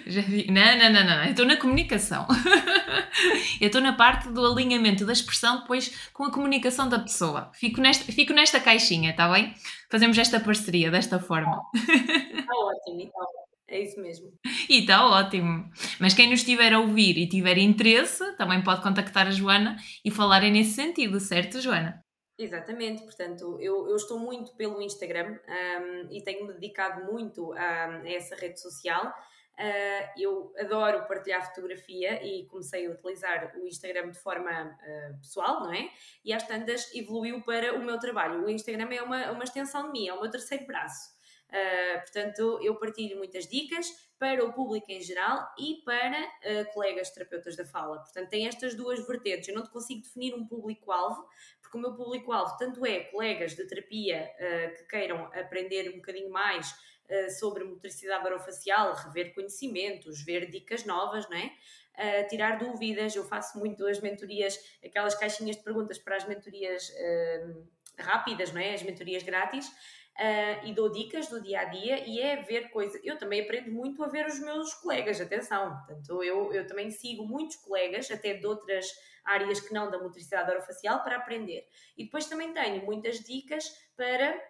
Já 0.05 0.21
vi. 0.21 0.47
Não, 0.51 0.77
não, 0.77 0.91
não, 0.91 1.05
não. 1.05 1.23
Eu 1.23 1.31
estou 1.31 1.45
na 1.45 1.57
comunicação. 1.57 2.27
eu 3.59 3.67
estou 3.67 3.81
na 3.81 3.93
parte 3.93 4.29
do 4.29 4.45
alinhamento 4.45 5.05
da 5.05 5.13
expressão 5.13 5.61
depois 5.61 6.09
com 6.13 6.23
a 6.23 6.31
comunicação 6.31 6.87
da 6.87 6.99
pessoa. 6.99 7.51
Fico 7.53 7.81
nesta, 7.81 8.11
fico 8.11 8.33
nesta 8.33 8.59
caixinha, 8.59 9.11
está 9.11 9.31
bem? 9.31 9.53
Fazemos 9.89 10.17
esta 10.17 10.39
parceria 10.39 10.91
desta 10.91 11.19
forma. 11.19 11.61
Está 11.75 12.53
ótimo, 12.53 13.01
então. 13.01 13.25
É 13.67 13.81
isso 13.81 13.99
mesmo. 13.99 14.31
E 14.69 14.81
está 14.81 15.07
ótimo. 15.07 15.69
Mas 15.99 16.13
quem 16.13 16.29
nos 16.29 16.41
estiver 16.41 16.71
a 16.73 16.79
ouvir 16.79 17.17
e 17.17 17.27
tiver 17.27 17.57
interesse, 17.57 18.35
também 18.37 18.63
pode 18.63 18.81
contactar 18.83 19.27
a 19.27 19.31
Joana 19.31 19.75
e 20.03 20.11
falarem 20.11 20.51
nesse 20.51 20.71
sentido, 20.71 21.19
certo, 21.19 21.59
Joana? 21.59 22.05
Exatamente, 22.37 23.01
portanto, 23.03 23.57
eu, 23.61 23.87
eu 23.87 23.95
estou 23.95 24.19
muito 24.19 24.53
pelo 24.55 24.81
Instagram 24.81 25.39
um, 25.47 26.13
e 26.13 26.21
tenho-me 26.21 26.53
dedicado 26.53 27.09
muito 27.11 27.53
a, 27.53 27.85
a 27.85 28.09
essa 28.09 28.35
rede 28.35 28.59
social. 28.59 29.13
Uh, 29.57 30.19
eu 30.19 30.53
adoro 30.59 31.07
partilhar 31.07 31.47
fotografia 31.47 32.21
e 32.21 32.45
comecei 32.47 32.87
a 32.87 32.91
utilizar 32.91 33.53
o 33.55 33.65
Instagram 33.65 34.11
de 34.11 34.19
forma 34.19 34.51
uh, 34.51 35.17
pessoal, 35.19 35.61
não 35.61 35.73
é? 35.73 35.89
E 36.25 36.33
às 36.33 36.43
tantas 36.43 36.93
evoluiu 36.93 37.41
para 37.41 37.73
o 37.73 37.81
meu 37.81 37.97
trabalho. 37.97 38.43
O 38.43 38.49
Instagram 38.49 38.93
é 38.93 39.01
uma, 39.01 39.31
uma 39.31 39.43
extensão 39.45 39.85
de 39.85 39.91
mim, 39.93 40.09
é 40.09 40.13
o 40.13 40.21
meu 40.21 40.29
terceiro 40.29 40.65
braço. 40.65 41.15
Uh, 41.47 42.01
portanto, 42.01 42.59
eu 42.61 42.75
partilho 42.75 43.17
muitas 43.17 43.47
dicas 43.47 43.89
para 44.19 44.43
o 44.43 44.51
público 44.51 44.91
em 44.91 44.99
geral 45.01 45.45
e 45.57 45.81
para 45.85 46.17
colegas 46.73 47.09
terapeutas 47.11 47.55
da 47.55 47.65
fala. 47.65 47.99
Portanto, 47.99 48.29
tem 48.29 48.47
estas 48.47 48.73
duas 48.73 49.05
vertentes. 49.05 49.49
Eu 49.49 49.55
não 49.55 49.63
te 49.63 49.69
consigo 49.69 50.01
definir 50.01 50.33
um 50.33 50.47
público-alvo, 50.47 51.27
porque 51.61 51.77
o 51.77 51.81
meu 51.81 51.93
público-alvo 51.93 52.55
tanto 52.57 52.85
é 52.85 53.01
colegas 53.01 53.55
de 53.55 53.67
terapia 53.67 54.31
que 54.77 54.85
queiram 54.85 55.25
aprender 55.33 55.89
um 55.89 55.97
bocadinho 55.97 56.29
mais 56.29 56.73
uh, 57.09 57.29
sobre 57.31 57.63
motricidade 57.63 58.25
orofacial, 58.25 58.93
rever 58.93 59.33
conhecimentos, 59.33 60.23
ver 60.23 60.49
dicas 60.49 60.85
novas, 60.85 61.29
não 61.29 61.37
é? 61.37 61.51
Uh, 61.97 62.27
tirar 62.27 62.57
dúvidas, 62.57 63.15
eu 63.15 63.23
faço 63.23 63.57
muito 63.57 63.85
as 63.87 64.01
mentorias, 64.01 64.59
aquelas 64.83 65.15
caixinhas 65.15 65.55
de 65.55 65.63
perguntas 65.63 65.97
para 65.97 66.17
as 66.17 66.27
mentorias 66.27 66.89
uh, 66.89 67.67
rápidas, 67.97 68.51
não 68.51 68.59
é? 68.59 68.73
As 68.73 68.83
mentorias 68.83 69.23
grátis. 69.23 69.67
Uh, 70.17 70.65
e 70.65 70.73
dou 70.73 70.89
dicas 70.89 71.27
do 71.27 71.41
dia 71.41 71.59
a 71.59 71.65
dia 71.65 72.07
e 72.07 72.21
é 72.21 72.41
ver 72.41 72.69
coisas. 72.69 73.01
Eu 73.03 73.17
também 73.17 73.41
aprendo 73.41 73.69
muito 73.69 74.01
a 74.01 74.07
ver 74.07 74.25
os 74.25 74.39
meus 74.39 74.73
colegas, 74.73 75.19
atenção. 75.19 75.75
Portanto, 75.75 76.23
eu, 76.23 76.53
eu 76.53 76.65
também 76.65 76.89
sigo 76.89 77.27
muitos 77.27 77.57
colegas, 77.57 78.09
até 78.09 78.33
de 78.33 78.47
outras 78.47 78.87
áreas 79.25 79.59
que 79.59 79.73
não 79.73 79.91
da 79.91 80.01
motricidade 80.01 80.49
orofacial, 80.51 81.03
para 81.03 81.17
aprender. 81.17 81.67
E 81.97 82.05
depois 82.05 82.27
também 82.27 82.53
tenho 82.53 82.85
muitas 82.85 83.19
dicas 83.19 83.69
para 83.97 84.41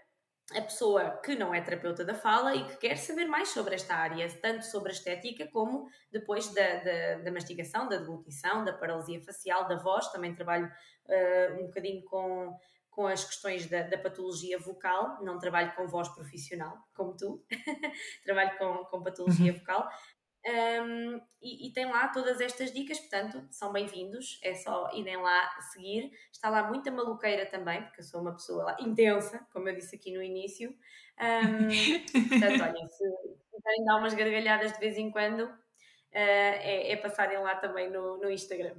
a 0.53 0.61
pessoa 0.61 1.09
que 1.23 1.35
não 1.35 1.53
é 1.53 1.61
terapeuta 1.61 2.05
da 2.05 2.13
fala 2.13 2.53
e 2.55 2.63
que 2.65 2.77
quer 2.77 2.97
saber 2.97 3.25
mais 3.25 3.49
sobre 3.49 3.75
esta 3.75 3.95
área, 3.95 4.27
tanto 4.41 4.63
sobre 4.65 4.89
a 4.89 4.93
estética 4.93 5.47
como 5.47 5.87
depois 6.11 6.53
da, 6.53 6.75
da, 6.83 7.15
da 7.23 7.31
mastigação, 7.31 7.89
da 7.89 7.97
deglutição, 7.97 8.63
da 8.63 8.73
paralisia 8.73 9.21
facial, 9.23 9.67
da 9.67 9.75
voz. 9.77 10.11
Também 10.11 10.35
trabalho 10.35 10.71
uh, 11.07 11.63
um 11.63 11.65
bocadinho 11.65 12.03
com, 12.05 12.55
com 12.91 13.07
as 13.07 13.25
questões 13.25 13.65
da, 13.65 13.81
da, 13.81 13.97
patologia 13.97 14.59
vocal, 14.59 15.17
não 15.23 15.39
trabalho 15.39 15.73
com 15.75 15.87
voz 15.87 16.07
profissional, 16.09 16.77
como 16.93 17.17
tu, 17.17 17.43
trabalho 18.23 18.55
com, 18.59 18.85
com 18.85 19.03
patologia 19.03 19.51
uhum. 19.51 19.57
vocal, 19.57 19.89
um, 20.47 21.19
e, 21.41 21.67
e, 21.67 21.73
tem 21.73 21.85
lá 21.85 22.07
todas 22.09 22.39
estas 22.39 22.71
dicas, 22.71 22.99
portanto, 22.99 23.43
são 23.49 23.73
bem-vindos, 23.73 24.39
é 24.43 24.53
só 24.53 24.91
irem 24.93 25.17
lá 25.17 25.49
seguir. 25.73 26.11
Está 26.31 26.49
lá 26.49 26.67
muita 26.67 26.91
maluqueira 26.91 27.47
também, 27.47 27.81
porque 27.81 28.01
eu 28.01 28.05
sou 28.05 28.21
uma 28.21 28.33
pessoa 28.33 28.65
lá 28.65 28.77
intensa, 28.79 29.43
como 29.51 29.67
eu 29.67 29.75
disse 29.75 29.95
aqui 29.95 30.13
no 30.13 30.21
início. 30.21 30.69
Um, 31.19 31.67
portanto, 32.29 32.63
olhem, 32.63 32.87
se 32.87 33.03
quiserem 33.51 33.85
dar 33.85 33.97
umas 33.97 34.13
gargalhadas 34.13 34.73
de 34.73 34.79
vez 34.79 34.97
em 34.97 35.09
quando, 35.09 35.45
uh, 35.45 35.55
é, 36.11 36.91
é, 36.91 36.95
passarem 36.97 37.39
lá 37.39 37.55
também 37.55 37.89
no, 37.89 38.17
no 38.17 38.29
Instagram. 38.29 38.75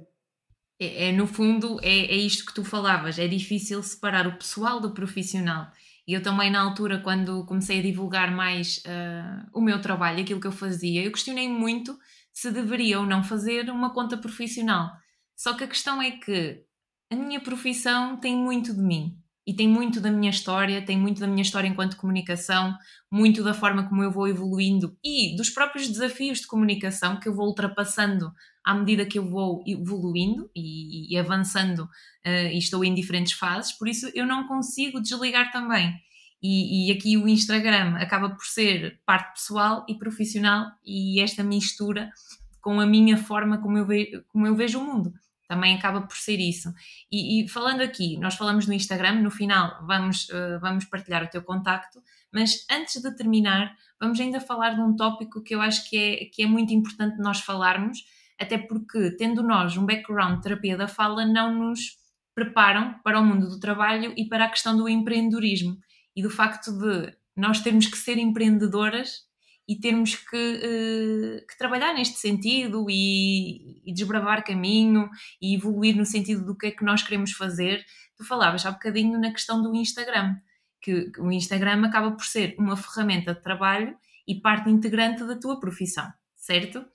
É, 0.79 1.09
é, 1.09 1.11
no 1.11 1.27
fundo, 1.27 1.81
é, 1.83 1.89
é 1.89 2.15
isto 2.15 2.45
que 2.45 2.53
tu 2.53 2.63
falavas, 2.63 3.19
é 3.19 3.27
difícil 3.27 3.83
separar 3.83 4.25
o 4.25 4.37
pessoal 4.37 4.79
do 4.79 4.93
profissional. 4.93 5.69
E 6.07 6.13
eu 6.13 6.23
também, 6.23 6.49
na 6.49 6.61
altura, 6.61 6.99
quando 6.99 7.45
comecei 7.45 7.79
a 7.79 7.83
divulgar 7.83 8.31
mais 8.31 8.77
uh, 8.77 9.49
o 9.53 9.59
meu 9.59 9.81
trabalho, 9.81 10.21
aquilo 10.21 10.39
que 10.39 10.47
eu 10.47 10.51
fazia, 10.53 11.03
eu 11.03 11.11
questionei 11.11 11.49
muito 11.49 11.97
se 12.31 12.49
deveria 12.49 12.99
ou 12.99 13.05
não 13.05 13.23
fazer 13.23 13.69
uma 13.69 13.93
conta 13.93 14.15
profissional. 14.15 14.91
Só 15.35 15.53
que 15.53 15.63
a 15.63 15.67
questão 15.67 16.01
é 16.01 16.11
que 16.11 16.63
a 17.11 17.15
minha 17.15 17.41
profissão 17.41 18.15
tem 18.17 18.37
muito 18.37 18.73
de 18.73 18.81
mim 18.81 19.17
e 19.45 19.53
tem 19.53 19.67
muito 19.67 19.99
da 19.99 20.11
minha 20.11 20.29
história, 20.29 20.85
tem 20.85 20.97
muito 20.97 21.19
da 21.19 21.27
minha 21.27 21.41
história 21.41 21.67
enquanto 21.67 21.97
comunicação, 21.97 22.77
muito 23.11 23.43
da 23.43 23.53
forma 23.53 23.87
como 23.87 24.03
eu 24.03 24.11
vou 24.11 24.27
evoluindo 24.27 24.97
e 25.03 25.35
dos 25.35 25.49
próprios 25.49 25.87
desafios 25.87 26.39
de 26.39 26.47
comunicação 26.47 27.19
que 27.19 27.27
eu 27.27 27.35
vou 27.35 27.47
ultrapassando 27.47 28.31
à 28.67 28.73
medida 28.73 29.05
que 29.05 29.17
eu 29.17 29.25
vou 29.25 29.63
evoluindo 29.65 30.51
e, 30.53 31.13
e 31.13 31.17
avançando 31.17 31.83
uh, 31.85 32.51
e 32.51 32.57
estou 32.57 32.83
em 32.83 32.93
diferentes 32.93 33.31
fases, 33.31 33.71
por 33.71 33.87
isso 33.87 34.11
eu 34.13 34.25
não 34.25 34.45
consigo 34.45 34.99
desligar 34.99 35.53
também. 35.53 35.95
E, 36.43 36.89
e, 36.89 36.91
aqui 36.91 37.15
o 37.15 37.29
Instagram 37.29 37.95
acaba 37.95 38.29
por 38.29 38.43
ser 38.43 38.99
parte 39.05 39.35
pessoal 39.35 39.85
e 39.87 39.97
profissional 39.97 40.69
e 40.85 41.21
esta 41.21 41.43
mistura 41.43 42.11
com 42.59 42.81
a 42.81 42.85
minha 42.85 43.17
forma 43.17 43.57
como 43.57 43.77
eu, 43.77 43.85
ve 43.85 44.21
como 44.27 44.45
eu 44.45 44.53
vejo 44.53 44.79
o 44.79 44.83
mundo. 44.83 45.13
também 45.47 45.73
acaba 45.73 46.01
por 46.01 46.17
ser 46.17 46.37
isso. 46.37 46.73
E, 47.09 47.45
e 47.45 47.47
falando 47.47 47.79
aqui, 47.79 48.17
nós 48.17 48.35
falamos 48.35 48.67
no 48.67 48.73
Instagram, 48.73 49.21
no 49.21 49.31
final 49.31 49.81
vamos, 49.87 50.27
uh, 50.27 50.59
vamos 50.59 50.83
partilhar 50.83 51.23
o 51.23 51.29
teu 51.29 51.41
contacto, 51.41 52.03
mas 52.33 52.65
antes 52.69 53.01
de 53.01 53.15
terminar, 53.15 53.73
vamos 53.97 54.19
ainda 54.19 54.41
falar 54.41 54.71
de 54.71 54.81
um 54.81 54.93
tópico 54.93 55.41
que 55.41 55.55
eu 55.55 55.61
acho 55.61 55.89
que 55.89 55.97
é, 55.97 56.25
que 56.25 56.43
é 56.43 56.45
muito 56.45 56.73
importante 56.73 57.17
nós 57.17 57.39
falarmos, 57.39 57.99
até 58.39 58.57
porque, 58.57 59.11
tendo 59.17 59.41
nós 59.43 59.75
um 59.77 59.85
background 59.85 60.37
de 60.37 60.43
terapia 60.43 60.77
da 60.77 60.87
fala, 60.87 61.25
não 61.25 61.53
nos 61.53 61.97
preparam 62.35 62.93
para 63.03 63.19
o 63.19 63.25
mundo 63.25 63.49
do 63.49 63.59
trabalho 63.59 64.13
e 64.15 64.27
para 64.27 64.45
a 64.45 64.49
questão 64.49 64.77
do 64.77 64.87
empreendedorismo 64.87 65.77
e 66.15 66.21
do 66.21 66.29
facto 66.29 66.71
de 66.71 67.15
nós 67.35 67.61
termos 67.61 67.87
que 67.87 67.97
ser 67.97 68.17
empreendedoras 68.17 69.27
e 69.67 69.75
termos 69.75 70.15
que, 70.15 70.35
uh, 70.35 71.45
que 71.47 71.57
trabalhar 71.57 71.93
neste 71.93 72.19
sentido 72.19 72.85
e, 72.89 73.81
e, 73.85 73.93
desbravar 73.93 74.43
caminho 74.43 75.09
e 75.41 75.55
evoluir 75.55 75.95
no 75.95 76.05
sentido 76.05 76.45
do 76.45 76.57
que 76.57 76.67
é 76.67 76.71
que 76.71 76.85
nós 76.85 77.03
queremos 77.03 77.31
fazer. 77.31 77.85
Tu 78.15 78.23
falavas 78.23 78.65
há 78.65 78.71
bocadinho 78.71 79.19
na 79.19 79.31
questão 79.31 79.61
do 79.61 79.75
Instagram, 79.75 80.35
que 80.81 81.11
o 81.19 81.31
Instagram 81.31 81.85
acaba 81.85 82.11
por 82.11 82.23
ser 82.23 82.55
uma 82.57 82.77
ferramenta 82.77 83.33
de 83.33 83.41
trabalho 83.41 83.95
e 84.27 84.39
parte 84.39 84.69
integrante 84.69 85.23
da 85.25 85.35
tua 85.35 85.59
profissão, 85.59 86.07
certo? 86.35 86.85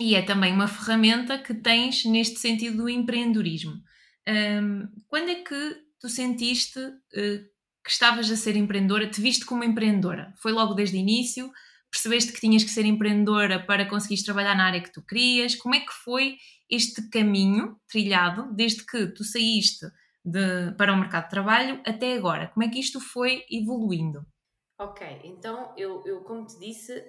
E 0.00 0.14
é 0.14 0.22
também 0.22 0.54
uma 0.54 0.66
ferramenta 0.66 1.38
que 1.38 1.52
tens 1.52 2.06
neste 2.06 2.38
sentido 2.38 2.78
do 2.78 2.88
empreendedorismo. 2.88 3.74
Um, 4.26 4.88
quando 5.06 5.28
é 5.28 5.34
que 5.36 5.76
tu 6.00 6.08
sentiste 6.08 6.78
uh, 6.78 7.50
que 7.84 7.90
estavas 7.90 8.30
a 8.30 8.36
ser 8.36 8.56
empreendedora, 8.56 9.10
te 9.10 9.20
viste 9.20 9.44
como 9.44 9.62
empreendedora? 9.62 10.32
Foi 10.40 10.52
logo 10.52 10.72
desde 10.72 10.96
o 10.96 11.00
início? 11.00 11.50
Percebeste 11.90 12.32
que 12.32 12.40
tinhas 12.40 12.64
que 12.64 12.70
ser 12.70 12.86
empreendedora 12.86 13.62
para 13.62 13.86
conseguires 13.86 14.24
trabalhar 14.24 14.54
na 14.54 14.64
área 14.64 14.82
que 14.82 14.92
tu 14.92 15.04
querias? 15.04 15.54
Como 15.54 15.74
é 15.74 15.80
que 15.80 15.92
foi 15.92 16.38
este 16.70 17.10
caminho 17.10 17.76
trilhado 17.86 18.54
desde 18.54 18.86
que 18.86 19.08
tu 19.08 19.22
saíste 19.22 19.84
de, 20.24 20.72
para 20.78 20.94
o 20.94 20.96
mercado 20.96 21.24
de 21.24 21.30
trabalho 21.30 21.82
até 21.84 22.14
agora? 22.14 22.48
Como 22.48 22.64
é 22.64 22.70
que 22.70 22.80
isto 22.80 23.00
foi 23.00 23.44
evoluindo? 23.50 24.24
Ok, 24.78 25.06
então 25.24 25.74
eu, 25.76 26.02
eu 26.06 26.22
como 26.22 26.46
te 26.46 26.58
disse, 26.58 27.04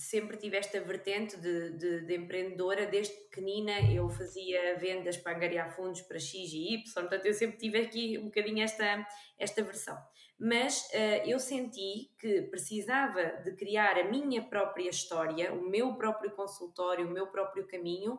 sempre 0.00 0.36
tive 0.38 0.56
esta 0.56 0.80
vertente 0.80 1.36
de, 1.36 1.76
de, 1.76 2.06
de, 2.06 2.16
empreendedora, 2.16 2.86
desde 2.86 3.14
pequenina 3.14 3.72
eu 3.92 4.08
fazia 4.08 4.78
vendas 4.78 5.16
para 5.16 5.36
angariar 5.36 5.74
fundos 5.74 6.00
para 6.00 6.18
X 6.18 6.34
e 6.52 6.74
Y, 6.74 6.94
portanto 6.94 7.26
eu 7.26 7.34
sempre 7.34 7.58
tive 7.58 7.78
aqui 7.78 8.18
um 8.18 8.24
bocadinho 8.24 8.62
esta, 8.62 9.06
esta 9.38 9.62
versão. 9.62 9.96
Mas 10.38 10.88
uh, 10.94 11.28
eu 11.28 11.38
senti 11.38 12.10
que 12.18 12.42
precisava 12.42 13.22
de 13.44 13.54
criar 13.56 13.98
a 13.98 14.04
minha 14.04 14.42
própria 14.42 14.88
história, 14.88 15.52
o 15.52 15.68
meu 15.68 15.94
próprio 15.96 16.30
consultório, 16.30 17.06
o 17.06 17.10
meu 17.10 17.26
próprio 17.26 17.66
caminho, 17.66 18.18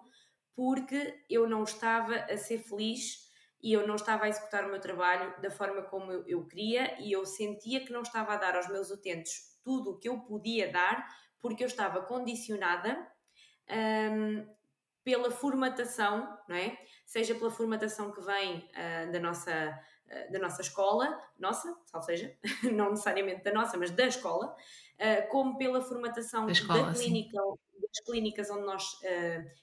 porque 0.56 1.16
eu 1.28 1.50
não 1.50 1.64
estava 1.64 2.16
a 2.16 2.38
ser 2.38 2.60
feliz 2.60 3.28
e 3.64 3.74
eu 3.74 3.88
não 3.88 3.96
estava 3.96 4.26
a 4.26 4.30
executar 4.30 4.66
o 4.66 4.70
meu 4.70 4.80
trabalho 4.80 5.34
da 5.42 5.50
forma 5.50 5.82
como 5.84 6.12
eu, 6.12 6.24
eu 6.28 6.48
queria 6.48 7.02
e 7.02 7.12
eu 7.12 7.26
sentia 7.26 7.84
que 7.84 7.92
não 7.92 8.02
estava 8.02 8.34
a 8.34 8.38
dar 8.38 8.56
aos 8.56 8.68
meus 8.70 8.92
utentes 8.92 9.51
tudo 9.64 9.92
o 9.92 10.00
que 10.00 10.10
eu 10.10 10.20
podia 10.20 10.72
dar 10.72 11.08
porque 11.42 11.64
eu 11.64 11.68
estava 11.68 12.02
condicionada 12.04 13.08
um, 13.70 14.46
pela 15.04 15.32
formatação, 15.32 16.38
não 16.48 16.56
é? 16.56 16.78
Seja 17.06 17.34
pela 17.34 17.50
formatação 17.50 18.12
que 18.12 18.22
vem 18.22 18.58
uh, 18.60 19.12
da 19.12 19.20
nossa 19.20 19.52
uh, 20.08 20.32
da 20.32 20.40
nossa 20.40 20.62
escola, 20.62 21.20
nossa, 21.40 21.76
ou 21.94 22.02
seja, 22.02 22.36
não 22.72 22.92
necessariamente 22.92 23.44
da 23.44 23.52
nossa, 23.52 23.78
mas 23.78 23.90
da 23.92 24.06
escola, 24.06 24.56
uh, 24.56 25.30
como 25.30 25.58
pela 25.58 25.82
formatação 25.82 26.46
da, 26.46 26.52
escola, 26.52 26.92
da 26.92 26.94
clínica, 26.94 27.38
das 27.82 28.06
clínicas 28.06 28.50
onde 28.52 28.66
nós 28.66 29.00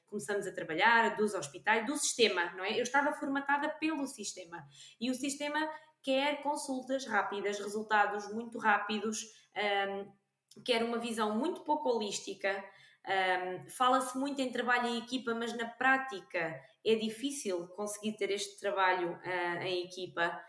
começamos 0.07 0.47
a 0.47 0.53
trabalhar, 0.53 1.17
dos 1.17 1.35
hospitais, 1.35 1.87
do 1.87 1.97
sistema, 1.97 2.53
não 2.57 2.65
é? 2.65 2.73
Eu 2.73 2.83
estava 2.83 3.13
formatada 3.13 3.69
pelo 3.69 4.07
sistema 4.07 4.67
e 5.01 5.11
o 5.11 5.15
sistema 5.15 5.71
quer 6.03 6.43
consultas 6.43 7.07
rápidas, 7.07 7.59
resultados 7.59 8.33
muito 8.33 8.59
rápidos, 8.59 9.25
um, 9.59 10.13
era 10.69 10.85
uma 10.85 10.99
visão 10.99 11.37
muito 11.37 11.63
pouco 11.63 11.89
holística. 11.89 12.65
Um, 13.07 13.69
Fala-se 13.71 14.19
muito 14.19 14.41
em 14.41 14.51
trabalho 14.51 14.89
em 14.89 14.99
equipa, 14.99 15.35
mas 15.35 15.57
na 15.57 15.67
prática 15.67 16.61
é 16.85 16.95
difícil 16.95 17.67
conseguir 17.69 18.17
ter 18.17 18.31
este 18.31 18.59
trabalho 18.59 19.13
uh, 19.13 19.63
em 19.63 19.85
equipa. 19.85 20.41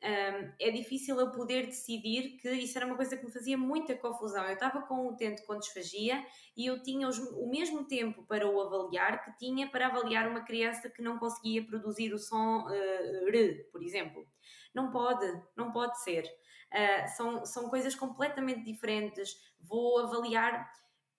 Um, 0.00 0.52
é 0.60 0.70
difícil 0.70 1.18
eu 1.18 1.32
poder 1.32 1.66
decidir 1.66 2.38
que 2.40 2.48
isso 2.52 2.78
era 2.78 2.86
uma 2.86 2.94
coisa 2.94 3.16
que 3.16 3.24
me 3.24 3.32
fazia 3.32 3.58
muita 3.58 3.96
confusão. 3.96 4.44
Eu 4.44 4.54
estava 4.54 4.82
com 4.82 4.94
o 4.94 5.12
utente 5.12 5.44
com 5.44 5.58
disfagia 5.58 6.24
e 6.56 6.66
eu 6.66 6.80
tinha 6.82 7.08
os, 7.08 7.18
o 7.18 7.48
mesmo 7.48 7.84
tempo 7.84 8.24
para 8.24 8.48
o 8.48 8.60
avaliar 8.60 9.24
que 9.24 9.36
tinha 9.38 9.68
para 9.68 9.88
avaliar 9.88 10.28
uma 10.28 10.44
criança 10.44 10.88
que 10.88 11.02
não 11.02 11.18
conseguia 11.18 11.64
produzir 11.64 12.12
o 12.14 12.18
som 12.18 12.64
uh, 12.66 13.28
R, 13.28 13.64
por 13.72 13.82
exemplo. 13.82 14.24
Não 14.72 14.90
pode, 14.90 15.26
não 15.56 15.72
pode 15.72 16.00
ser. 16.02 16.24
Uh, 16.72 17.08
são, 17.16 17.44
são 17.44 17.68
coisas 17.68 17.94
completamente 17.94 18.62
diferentes. 18.62 19.36
Vou 19.60 20.00
avaliar 20.00 20.70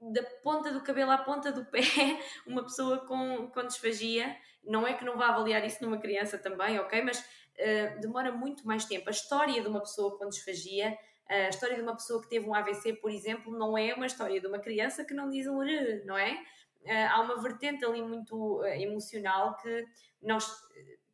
da 0.02 0.24
ponta 0.42 0.72
do 0.72 0.82
cabelo 0.82 1.12
à 1.12 1.18
ponta 1.18 1.52
do 1.52 1.66
pé 1.66 1.82
uma 2.48 2.64
pessoa 2.64 3.00
com, 3.06 3.50
com 3.52 3.68
disfagia. 3.68 4.36
Não 4.64 4.88
é 4.88 4.94
que 4.94 5.04
não 5.04 5.18
vá 5.18 5.30
avaliar 5.30 5.66
isso 5.66 5.84
numa 5.84 5.98
criança 5.98 6.38
também, 6.38 6.80
ok? 6.80 7.02
Mas 7.02 7.20
uh, 7.20 8.00
demora 8.00 8.32
muito 8.32 8.66
mais 8.66 8.86
tempo. 8.86 9.10
A 9.10 9.12
história 9.12 9.62
de 9.62 9.68
uma 9.68 9.80
pessoa 9.80 10.18
com 10.18 10.30
disfagia, 10.30 10.92
uh, 11.30 11.34
a 11.34 11.50
história 11.50 11.76
de 11.76 11.82
uma 11.82 11.96
pessoa 11.96 12.22
que 12.22 12.30
teve 12.30 12.48
um 12.48 12.54
AVC, 12.54 12.94
por 12.94 13.12
exemplo, 13.12 13.52
não 13.58 13.78
é 13.78 13.94
uma 13.94 14.06
história 14.06 14.40
de 14.40 14.48
uma 14.48 14.60
criança 14.60 15.04
que 15.04 15.14
não 15.14 15.30
diz 15.30 15.48
um 15.48 15.62
R, 15.62 16.04
não 16.06 16.18
é? 16.18 16.34
Uh, 16.84 17.10
há 17.12 17.22
uma 17.22 17.42
vertente 17.42 17.84
ali 17.84 18.02
muito 18.02 18.64
emocional 18.66 19.58
que 19.58 19.86
nós 20.22 20.50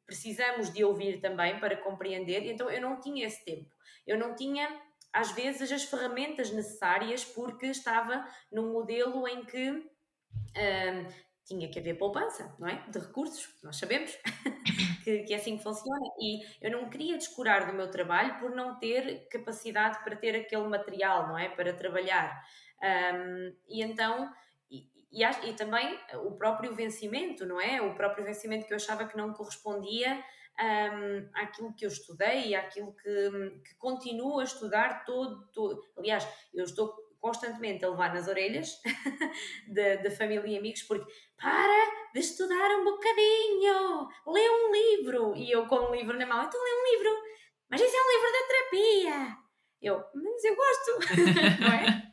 precisamos 0.06 0.72
de 0.72 0.84
ouvir 0.84 1.20
também 1.20 1.60
para 1.60 1.76
compreender. 1.78 2.46
Então 2.46 2.70
eu 2.70 2.82
não 2.82 3.00
tinha 3.00 3.26
esse 3.26 3.44
tempo. 3.44 3.75
Eu 4.06 4.18
não 4.18 4.36
tinha, 4.36 4.68
às 5.12 5.32
vezes, 5.32 5.72
as 5.72 5.84
ferramentas 5.84 6.52
necessárias 6.52 7.24
porque 7.24 7.68
estava 7.68 8.28
num 8.52 8.72
modelo 8.72 9.28
em 9.28 9.46
que 9.46 9.72
hum, 9.72 11.08
tinha 11.46 11.70
que 11.70 11.80
haver 11.80 11.98
poupança, 11.98 12.56
não 12.60 12.68
é? 12.68 12.84
De 12.90 13.00
recursos, 13.00 13.48
nós 13.64 13.78
sabemos 13.78 14.18
que, 15.04 15.20
que 15.20 15.34
é 15.34 15.38
assim 15.38 15.58
que 15.58 15.64
funciona. 15.64 16.06
E 16.20 16.44
eu 16.60 16.72
não 16.72 16.90
queria 16.90 17.18
descurar 17.18 17.68
do 17.68 17.74
meu 17.74 17.90
trabalho 17.90 18.40
por 18.40 18.52
não 18.52 18.80
ter 18.80 19.28
capacidade 19.30 20.04
para 20.04 20.16
ter 20.16 20.36
aquele 20.36 20.68
material, 20.68 21.28
não 21.28 21.38
é? 21.38 21.48
Para 21.50 21.74
trabalhar. 21.74 22.44
Um, 22.82 23.56
e 23.68 23.84
então 23.84 24.32
e, 25.16 25.24
e, 25.24 25.54
também 25.54 25.98
o 26.26 26.32
próprio 26.32 26.74
vencimento, 26.74 27.46
não 27.46 27.62
é? 27.62 27.82
O 27.82 27.94
próprio 27.94 28.26
vencimento 28.26 28.66
que 28.66 28.74
eu 28.74 28.78
achava 28.78 29.06
que 29.06 29.16
não 29.16 29.32
correspondia 29.32 30.22
um, 30.60 31.30
àquilo 31.34 31.74
que 31.76 31.86
eu 31.86 31.90
estudei 31.90 32.48
e 32.50 32.56
àquilo 32.56 32.94
que, 32.96 33.30
que 33.66 33.76
continuo 33.76 34.40
a 34.40 34.44
estudar 34.44 35.06
todo, 35.06 35.48
todo. 35.52 35.82
Aliás, 35.98 36.28
eu 36.54 36.64
estou 36.64 36.94
constantemente 37.20 37.84
a 37.84 37.90
levar 37.90 38.14
nas 38.14 38.28
orelhas 38.28 38.80
da 40.04 40.12
família 40.12 40.48
e 40.48 40.58
amigos 40.58 40.84
porque 40.84 41.12
para 41.36 42.12
de 42.14 42.20
estudar 42.20 42.70
um 42.78 42.84
bocadinho, 42.84 44.08
lê 44.28 44.50
um 44.50 44.72
livro. 44.72 45.36
E 45.36 45.52
eu 45.52 45.66
com 45.68 45.76
um 45.76 45.96
livro 45.96 46.18
na 46.18 46.26
mão, 46.26 46.44
então 46.44 46.64
lê 46.64 46.72
um 46.72 46.92
livro, 46.92 47.24
mas 47.70 47.82
isso 47.82 47.96
é 47.96 48.00
um 48.00 48.12
livro 48.12 48.32
da 48.32 48.48
terapia. 48.48 49.38
Eu, 49.82 50.04
mas 50.14 50.44
eu 50.44 50.56
gosto, 50.56 51.00
não 51.60 51.74
é? 51.74 52.12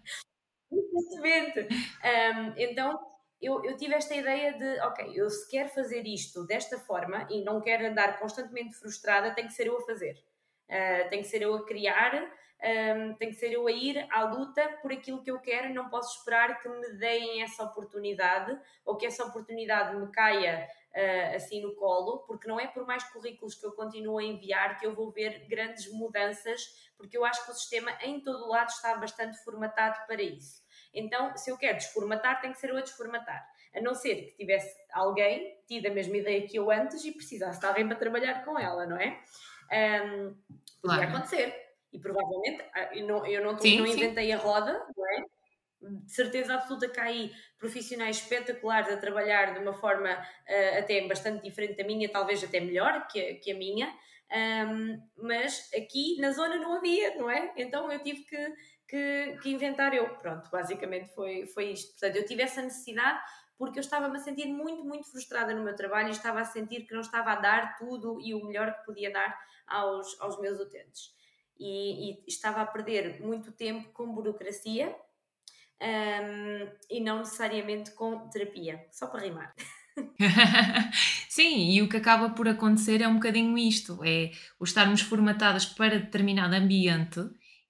Exatamente. 0.72 1.68
Um, 2.02 2.54
então, 2.56 2.98
eu, 3.42 3.64
eu, 3.64 3.76
tive 3.76 3.94
esta 3.94 4.14
ideia 4.14 4.52
de, 4.52 4.80
ok, 4.82 5.12
eu 5.14 5.28
se 5.28 5.50
quero 5.50 5.68
fazer 5.68 6.06
isto 6.06 6.46
desta 6.46 6.78
forma 6.78 7.26
e 7.28 7.42
não 7.42 7.60
quero 7.60 7.86
andar 7.86 8.18
constantemente 8.20 8.74
frustrada, 8.74 9.34
tem 9.34 9.46
que 9.46 9.52
ser 9.52 9.66
eu 9.66 9.76
a 9.76 9.84
fazer. 9.84 10.16
Uh, 10.68 11.10
tem 11.10 11.20
que 11.20 11.28
ser 11.28 11.42
eu 11.42 11.54
a 11.54 11.66
criar, 11.66 12.14
um, 12.62 13.14
tem 13.14 13.30
que 13.30 13.34
ser 13.34 13.52
eu 13.52 13.66
a 13.66 13.72
ir 13.72 14.06
à 14.10 14.22
luta 14.22 14.78
por 14.80 14.92
aquilo 14.92 15.20
que 15.22 15.30
eu 15.30 15.40
quero 15.40 15.68
e 15.68 15.72
não 15.72 15.88
posso 15.88 16.18
esperar 16.18 16.60
que 16.60 16.68
me 16.68 16.92
deem 16.94 17.42
essa 17.42 17.64
oportunidade 17.64 18.56
ou 18.84 18.96
que 18.96 19.04
essa 19.04 19.24
oportunidade 19.24 19.96
me 19.96 20.10
caia 20.12 20.68
uh, 20.94 21.36
assim 21.36 21.60
no 21.60 21.74
colo, 21.74 22.20
porque 22.20 22.46
não 22.46 22.60
é 22.60 22.68
por 22.68 22.86
mais 22.86 23.02
currículos 23.04 23.56
que 23.56 23.66
eu 23.66 23.72
continuo 23.72 24.18
a 24.18 24.24
enviar 24.24 24.78
que 24.78 24.86
eu 24.86 24.94
vou 24.94 25.10
ver 25.10 25.48
grandes 25.48 25.90
mudanças, 25.92 26.90
porque 26.96 27.18
eu 27.18 27.24
acho 27.24 27.44
que 27.44 27.50
o 27.50 27.54
sistema 27.54 27.90
em 28.02 28.20
todo 28.20 28.44
o 28.44 28.48
lado 28.48 28.68
está 28.68 28.94
bastante 28.96 29.36
formatado 29.42 30.06
para 30.06 30.22
isso. 30.22 30.61
Então, 30.94 31.36
se 31.36 31.50
eu 31.50 31.56
quero 31.56 31.78
desformatar, 31.78 32.40
tem 32.40 32.52
que 32.52 32.58
ser 32.58 32.70
eu 32.70 32.76
a 32.76 32.80
desformatar. 32.80 33.46
A 33.74 33.80
não 33.80 33.94
ser 33.94 34.16
que 34.16 34.36
tivesse 34.36 34.76
alguém 34.92 35.58
tido 35.66 35.86
a 35.86 35.90
mesma 35.90 36.16
ideia 36.16 36.46
que 36.46 36.58
eu 36.58 36.70
antes 36.70 37.04
e 37.04 37.12
precisasse 37.12 37.58
de 37.58 37.66
alguém 37.66 37.86
para 37.86 37.96
trabalhar 37.96 38.44
com 38.44 38.58
ela, 38.58 38.86
não 38.86 38.98
é? 38.98 39.18
Um, 39.72 40.34
podia 40.82 40.98
claro. 40.98 41.08
acontecer. 41.08 41.54
E 41.92 41.98
provavelmente, 41.98 42.64
ah, 42.74 42.94
eu 42.94 43.06
não, 43.06 43.26
eu 43.26 43.44
não, 43.44 43.58
sim, 43.58 43.78
não 43.78 43.86
inventei 43.86 44.26
sim. 44.26 44.32
a 44.32 44.36
roda, 44.36 44.86
não 44.96 45.10
é? 45.10 45.24
de 45.82 46.12
certeza 46.12 46.54
absoluta 46.54 46.88
que 46.88 47.00
há 47.00 47.04
aí 47.04 47.32
profissionais 47.58 48.18
espetaculares 48.18 48.92
a 48.92 48.96
trabalhar 48.96 49.52
de 49.52 49.60
uma 49.60 49.72
forma 49.72 50.12
uh, 50.12 50.78
até 50.78 51.06
bastante 51.08 51.42
diferente 51.42 51.76
da 51.76 51.84
minha, 51.84 52.08
talvez 52.08 52.42
até 52.44 52.60
melhor 52.60 53.06
que, 53.08 53.34
que 53.34 53.50
a 53.50 53.54
minha, 53.54 53.92
um, 54.32 54.98
mas 55.16 55.70
aqui 55.76 56.16
na 56.18 56.30
zona 56.30 56.56
não 56.56 56.74
havia, 56.74 57.16
não 57.16 57.30
é? 57.30 57.52
Então 57.56 57.90
eu 57.90 58.02
tive 58.02 58.22
que 58.22 58.54
que, 58.92 59.38
que 59.42 59.48
inventar 59.48 59.94
eu. 59.94 60.06
Pronto, 60.16 60.50
basicamente 60.50 61.08
foi, 61.14 61.46
foi 61.46 61.72
isto. 61.72 61.92
Portanto, 61.92 62.16
eu 62.16 62.26
tive 62.26 62.42
essa 62.42 62.60
necessidade 62.60 63.18
porque 63.56 63.78
eu 63.78 63.80
estava-me 63.80 64.18
a 64.18 64.20
sentir 64.20 64.48
muito, 64.48 64.84
muito 64.84 65.10
frustrada 65.10 65.54
no 65.54 65.64
meu 65.64 65.74
trabalho 65.74 66.08
e 66.08 66.10
estava 66.10 66.40
a 66.40 66.44
sentir 66.44 66.86
que 66.86 66.92
não 66.92 67.00
estava 67.00 67.32
a 67.32 67.36
dar 67.36 67.78
tudo 67.78 68.20
e 68.20 68.34
o 68.34 68.44
melhor 68.44 68.74
que 68.74 68.84
podia 68.84 69.10
dar 69.10 69.34
aos, 69.66 70.20
aos 70.20 70.38
meus 70.40 70.60
utentes. 70.60 71.14
E, 71.58 72.10
e 72.10 72.24
estava 72.26 72.60
a 72.60 72.66
perder 72.66 73.22
muito 73.22 73.50
tempo 73.52 73.88
com 73.92 74.12
burocracia 74.12 74.94
um, 75.80 76.70
e 76.90 77.00
não 77.00 77.20
necessariamente 77.20 77.92
com 77.92 78.28
terapia, 78.28 78.86
só 78.90 79.06
para 79.06 79.22
rimar. 79.22 79.54
Sim, 81.28 81.70
e 81.70 81.82
o 81.82 81.88
que 81.88 81.96
acaba 81.96 82.30
por 82.30 82.48
acontecer 82.48 83.00
é 83.00 83.08
um 83.08 83.14
bocadinho 83.14 83.56
isto: 83.56 84.00
é 84.04 84.32
o 84.58 84.64
estarmos 84.64 85.02
formatadas 85.02 85.64
para 85.64 85.98
determinado 85.98 86.54
ambiente 86.54 87.20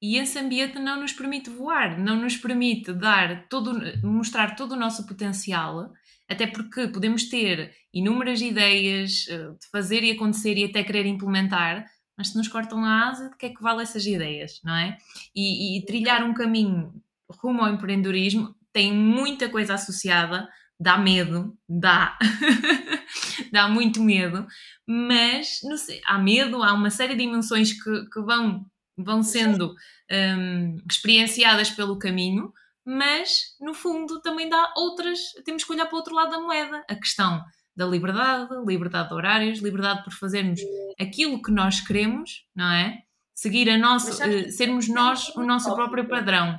e 0.03 0.19
esse 0.19 0.37
ambiente 0.37 0.81
não 0.81 1.01
nos 1.01 1.13
permite 1.13 1.49
voar, 1.49 1.97
não 1.97 2.17
nos 2.17 2.37
permite 2.37 2.93
dar 2.93 3.47
todo, 3.49 3.81
mostrar 4.03 4.57
todo 4.57 4.73
o 4.73 4.77
nosso 4.77 5.07
potencial, 5.07 5.93
até 6.29 6.45
porque 6.45 6.89
podemos 6.89 7.29
ter 7.29 7.73
inúmeras 7.95 8.41
ideias 8.41 9.27
eh, 9.29 9.51
de 9.51 9.71
fazer 9.71 10.03
e 10.03 10.11
acontecer 10.11 10.59
e 10.59 10.65
até 10.65 10.83
querer 10.83 11.07
implementar, 11.07 11.87
mas 12.19 12.29
se 12.29 12.37
nos 12.37 12.49
cortam 12.49 12.85
a 12.85 13.11
asa, 13.11 13.31
de 13.31 13.37
que 13.37 13.47
é 13.47 13.51
que 13.51 13.63
vale 13.63 13.83
essas 13.83 14.05
ideias, 14.05 14.61
não 14.65 14.75
é? 14.75 14.99
E, 15.35 15.79
e 15.79 15.85
trilhar 15.87 16.25
um 16.25 16.35
caminho 16.35 16.93
rumo 17.31 17.63
ao 17.63 17.73
empreendedorismo 17.73 18.55
tem 18.73 18.93
muita 18.93 19.49
coisa 19.49 19.75
associada, 19.75 20.49
dá 20.81 20.99
medo, 20.99 21.57
dá, 21.69 22.19
dá 23.53 23.69
muito 23.69 24.03
medo, 24.03 24.47
mas 24.87 25.61
sei, 25.77 26.01
há 26.07 26.19
medo, 26.19 26.63
há 26.63 26.73
uma 26.73 26.91
série 26.91 27.15
de 27.15 27.23
emoções 27.23 27.73
que, 27.73 28.07
que 28.11 28.21
vão, 28.21 28.67
vão 28.97 29.23
sendo 29.23 29.75
um, 30.11 30.77
experienciadas 30.91 31.71
pelo 31.71 31.99
caminho, 31.99 32.53
mas 32.85 33.57
no 33.61 33.75
fundo 33.75 34.21
também 34.21 34.49
dá 34.49 34.73
outras, 34.77 35.19
temos 35.45 35.65
que 35.65 35.73
olhar 35.73 35.87
para 35.87 35.95
o 35.95 35.99
outro 35.99 36.15
lado 36.15 36.31
da 36.31 36.41
moeda, 36.41 36.85
a 36.89 36.95
questão 36.95 37.43
da 37.75 37.87
liberdade, 37.87 38.49
liberdade 38.67 39.09
de 39.09 39.15
horários, 39.15 39.59
liberdade 39.61 40.05
por 40.05 40.13
fazermos 40.13 40.61
aquilo 41.01 41.41
que 41.41 41.51
nós 41.51 41.81
queremos, 41.81 42.45
não 42.55 42.71
é? 42.71 42.99
Seguir 43.35 43.71
a 43.71 43.79
nossa, 43.79 44.29
uh, 44.29 44.51
sermos 44.51 44.89
nós 44.89 45.29
o 45.37 45.43
nosso 45.43 45.75
próprio 45.75 46.07
padrão. 46.07 46.59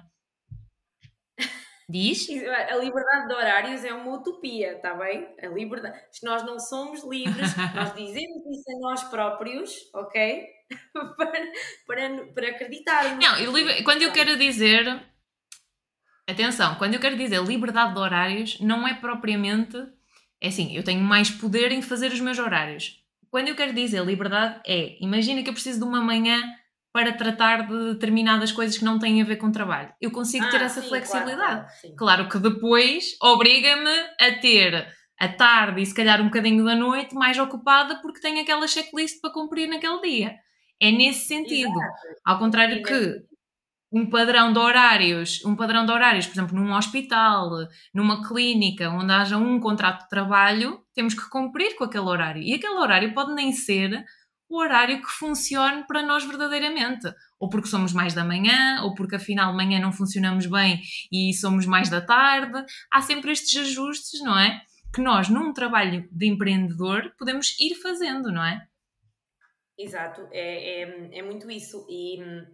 Diz? 1.94 2.28
A 2.72 2.76
liberdade 2.78 3.28
de 3.28 3.34
horários 3.36 3.86
é 3.86 3.94
uma 3.94 4.16
utopia, 4.16 4.78
está 4.78 4.96
bem? 4.96 5.28
A 5.40 5.46
liberdade. 5.46 5.96
Se 6.10 6.26
nós 6.26 6.44
não 6.44 6.60
somos 6.60 7.04
livres, 7.04 7.52
nós 7.76 7.94
dizemos 7.94 8.44
isso 8.48 8.64
a 8.68 8.80
nós 8.80 9.04
próprios, 9.04 9.92
ok? 9.94 10.44
para, 11.16 11.52
para, 11.86 12.26
para 12.34 12.50
acreditar. 12.50 13.16
Não, 13.18 13.38
eu, 13.38 13.84
quando 13.84 14.02
eu 14.02 14.12
quero 14.12 14.36
dizer. 14.36 15.04
Atenção, 16.28 16.74
quando 16.76 16.96
eu 16.96 17.00
quero 17.00 17.16
dizer 17.16 17.44
liberdade 17.44 17.94
de 17.94 18.00
horários, 18.00 18.60
não 18.60 18.88
é 18.88 18.96
propriamente. 18.96 19.78
É 20.42 20.48
assim, 20.48 20.76
eu 20.76 20.84
tenho 20.84 21.02
mais 21.02 21.30
poder 21.30 21.72
em 21.72 21.84
fazer 21.84 22.12
os 22.12 22.20
meus 22.20 22.40
horários. 22.40 23.04
Quando 23.30 23.50
eu 23.50 23.56
quero 23.56 23.72
dizer 23.72 24.04
liberdade, 24.04 24.62
é. 24.66 24.98
Imagina 25.00 25.44
que 25.44 25.50
eu 25.50 25.54
preciso 25.54 25.78
de 25.78 25.86
uma 25.86 26.02
manhã 26.02 26.42
para 26.94 27.12
tratar 27.12 27.68
de 27.68 27.94
determinadas 27.94 28.52
coisas 28.52 28.78
que 28.78 28.86
não 28.86 29.00
têm 29.00 29.20
a 29.20 29.26
ver 29.26 29.38
com 29.38 29.52
trabalho. 29.52 29.92
Eu 30.00 30.12
consigo 30.12 30.46
ah, 30.46 30.50
ter 30.50 30.62
essa 30.62 30.80
sim, 30.80 30.88
flexibilidade. 30.88 31.66
Claro, 31.82 31.96
claro, 31.98 32.30
que 32.30 32.38
depois 32.38 33.18
obriga-me 33.20 33.90
a 34.22 34.40
ter 34.40 34.88
a 35.20 35.28
tarde 35.28 35.82
e 35.82 35.86
se 35.86 35.94
calhar 35.94 36.22
um 36.22 36.26
bocadinho 36.26 36.64
da 36.64 36.76
noite 36.76 37.16
mais 37.16 37.40
ocupada 37.40 38.00
porque 38.02 38.22
tenho 38.22 38.40
aquela 38.40 38.68
checklist 38.68 39.20
para 39.20 39.34
cumprir 39.34 39.68
naquele 39.68 40.00
dia. 40.02 40.36
É 40.80 40.92
nesse 40.92 41.28
sentido. 41.28 41.72
Exato. 41.72 42.22
Ao 42.26 42.38
contrário 42.38 42.84
que 42.84 43.24
um 43.92 44.08
padrão 44.08 44.52
de 44.52 44.60
horários, 44.60 45.44
um 45.46 45.56
padrão 45.56 45.86
de 45.86 45.92
horários, 45.92 46.28
por 46.28 46.34
exemplo, 46.34 46.56
num 46.56 46.74
hospital, 46.74 47.50
numa 47.94 48.28
clínica, 48.28 48.90
onde 48.90 49.12
haja 49.12 49.38
um 49.38 49.60
contrato 49.60 50.04
de 50.04 50.10
trabalho, 50.10 50.80
temos 50.94 51.14
que 51.14 51.30
cumprir 51.30 51.76
com 51.76 51.86
aquele 51.86 52.06
horário. 52.06 52.42
E 52.42 52.54
aquele 52.54 52.76
horário 52.76 53.14
pode 53.14 53.34
nem 53.34 53.52
ser 53.52 54.04
o 54.54 54.60
horário 54.60 55.02
que 55.02 55.10
funcione 55.10 55.84
para 55.88 56.04
nós 56.04 56.24
verdadeiramente. 56.24 57.12
Ou 57.40 57.50
porque 57.50 57.68
somos 57.68 57.92
mais 57.92 58.14
da 58.14 58.24
manhã, 58.24 58.84
ou 58.84 58.94
porque 58.94 59.16
afinal 59.16 59.50
de 59.50 59.58
manhã 59.58 59.80
não 59.80 59.92
funcionamos 59.92 60.46
bem 60.46 60.80
e 61.12 61.34
somos 61.34 61.66
mais 61.66 61.90
da 61.90 62.00
tarde. 62.00 62.64
Há 62.92 63.02
sempre 63.02 63.32
estes 63.32 63.60
ajustes, 63.62 64.22
não 64.22 64.38
é? 64.38 64.62
Que 64.94 65.02
nós, 65.02 65.28
num 65.28 65.52
trabalho 65.54 66.08
de 66.12 66.28
empreendedor, 66.28 67.12
podemos 67.18 67.60
ir 67.60 67.74
fazendo, 67.82 68.32
não 68.32 68.46
é? 68.46 68.68
Exato, 69.76 70.28
é, 70.32 70.84
é, 70.84 71.18
é 71.18 71.22
muito 71.24 71.50
isso. 71.50 71.84
E 71.90 72.22
hum, 72.22 72.46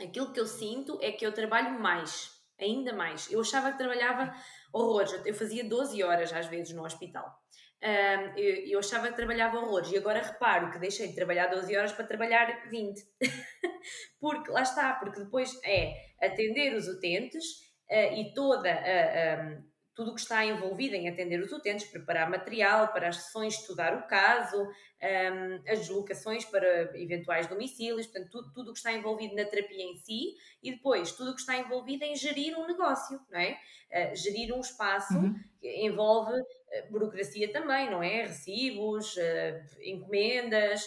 aquilo 0.00 0.32
que 0.32 0.40
eu 0.40 0.46
sinto 0.46 0.98
é 1.02 1.12
que 1.12 1.26
eu 1.26 1.32
trabalho 1.32 1.78
mais, 1.78 2.30
ainda 2.58 2.94
mais. 2.94 3.30
Eu 3.30 3.42
achava 3.42 3.70
que 3.70 3.76
trabalhava 3.76 4.34
horrores, 4.72 5.12
eu 5.26 5.34
fazia 5.34 5.68
12 5.68 6.02
horas 6.02 6.32
às 6.32 6.46
vezes 6.46 6.74
no 6.74 6.86
hospital 6.86 7.43
um, 7.84 8.38
eu, 8.38 8.66
eu, 8.66 8.78
achava 8.78 9.08
que 9.08 9.16
trabalhava 9.16 9.58
horrores 9.58 9.92
e 9.92 9.98
agora 9.98 10.22
reparo 10.22 10.70
que 10.70 10.78
deixei 10.78 11.08
de 11.08 11.14
trabalhar 11.14 11.48
12 11.48 11.76
horas 11.76 11.92
para 11.92 12.06
trabalhar 12.06 12.68
20. 12.70 13.02
porque 14.18 14.50
lá 14.50 14.62
está, 14.62 14.94
porque 14.94 15.22
depois 15.22 15.52
é 15.62 15.92
atender 16.18 16.74
os 16.74 16.88
utentes 16.88 17.44
uh, 17.90 18.14
e 18.14 18.32
toda 18.32 18.70
a. 18.70 19.44
Um, 19.44 19.73
tudo 19.94 20.10
o 20.10 20.14
que 20.14 20.20
está 20.20 20.44
envolvido 20.44 20.94
em 20.94 21.08
atender 21.08 21.40
os 21.40 21.52
utentes, 21.52 21.86
preparar 21.86 22.28
material 22.28 22.88
para 22.88 23.08
as 23.08 23.16
sessões, 23.16 23.54
estudar 23.54 23.96
o 23.96 24.06
caso, 24.08 24.60
um, 24.60 25.70
as 25.70 25.80
deslocações 25.80 26.44
para 26.44 26.98
eventuais 26.98 27.46
domicílios, 27.46 28.06
portanto, 28.06 28.30
tudo, 28.30 28.52
tudo 28.52 28.70
o 28.70 28.72
que 28.72 28.78
está 28.78 28.92
envolvido 28.92 29.34
na 29.36 29.44
terapia 29.44 29.84
em 29.84 29.96
si 29.96 30.34
e 30.62 30.72
depois 30.72 31.12
tudo 31.12 31.30
o 31.30 31.34
que 31.34 31.40
está 31.40 31.56
envolvido 31.56 32.04
em 32.04 32.16
gerir 32.16 32.58
um 32.58 32.66
negócio, 32.66 33.20
não 33.30 33.38
é? 33.38 33.58
Uh, 33.90 34.16
gerir 34.16 34.52
um 34.52 34.60
espaço 34.60 35.14
uhum. 35.14 35.38
envolve 35.62 36.32
uh, 36.40 36.90
burocracia 36.90 37.52
também, 37.52 37.88
não 37.88 38.02
é? 38.02 38.22
Recibos, 38.22 39.16
uh, 39.16 39.80
encomendas, 39.82 40.82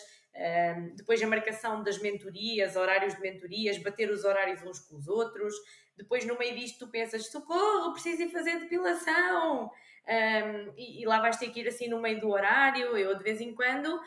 depois 0.95 1.19
a 1.23 1.25
marcação 1.25 1.81
das 1.81 1.97
mentorias, 1.99 2.75
horários 2.75 3.15
de 3.15 3.21
mentorias, 3.21 3.79
bater 3.79 4.11
os 4.11 4.23
horários 4.23 4.61
uns 4.61 4.79
com 4.81 4.95
os 4.95 5.07
outros, 5.07 5.51
depois 5.97 6.25
no 6.25 6.37
meio 6.37 6.55
disto 6.55 6.85
tu 6.85 6.91
pensas, 6.91 7.31
socorro, 7.31 7.93
preciso 7.93 8.23
ir 8.23 8.29
fazer 8.29 8.59
depilação, 8.59 9.71
um, 10.07 10.73
e, 10.77 11.01
e, 11.01 11.05
lá 11.05 11.19
vais 11.19 11.37
ter 11.37 11.49
que 11.49 11.59
ir 11.59 11.67
assim 11.67 11.89
no 11.89 11.99
meio 11.99 12.19
do 12.21 12.29
horário, 12.29 12.95
eu 12.97 13.17
de 13.17 13.23
vez 13.23 13.41
em 13.41 13.53
quando, 13.53 13.87
uh, 13.87 14.01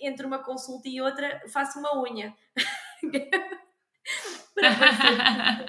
entre 0.00 0.26
uma 0.26 0.44
consulta 0.44 0.88
e 0.88 1.00
outra, 1.00 1.42
faço 1.48 1.78
uma 1.78 1.98
unha. 2.02 2.36
para 4.54 4.76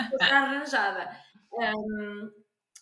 parecer 0.09 0.33
arranjada. 0.33 1.17
Um, 1.53 2.31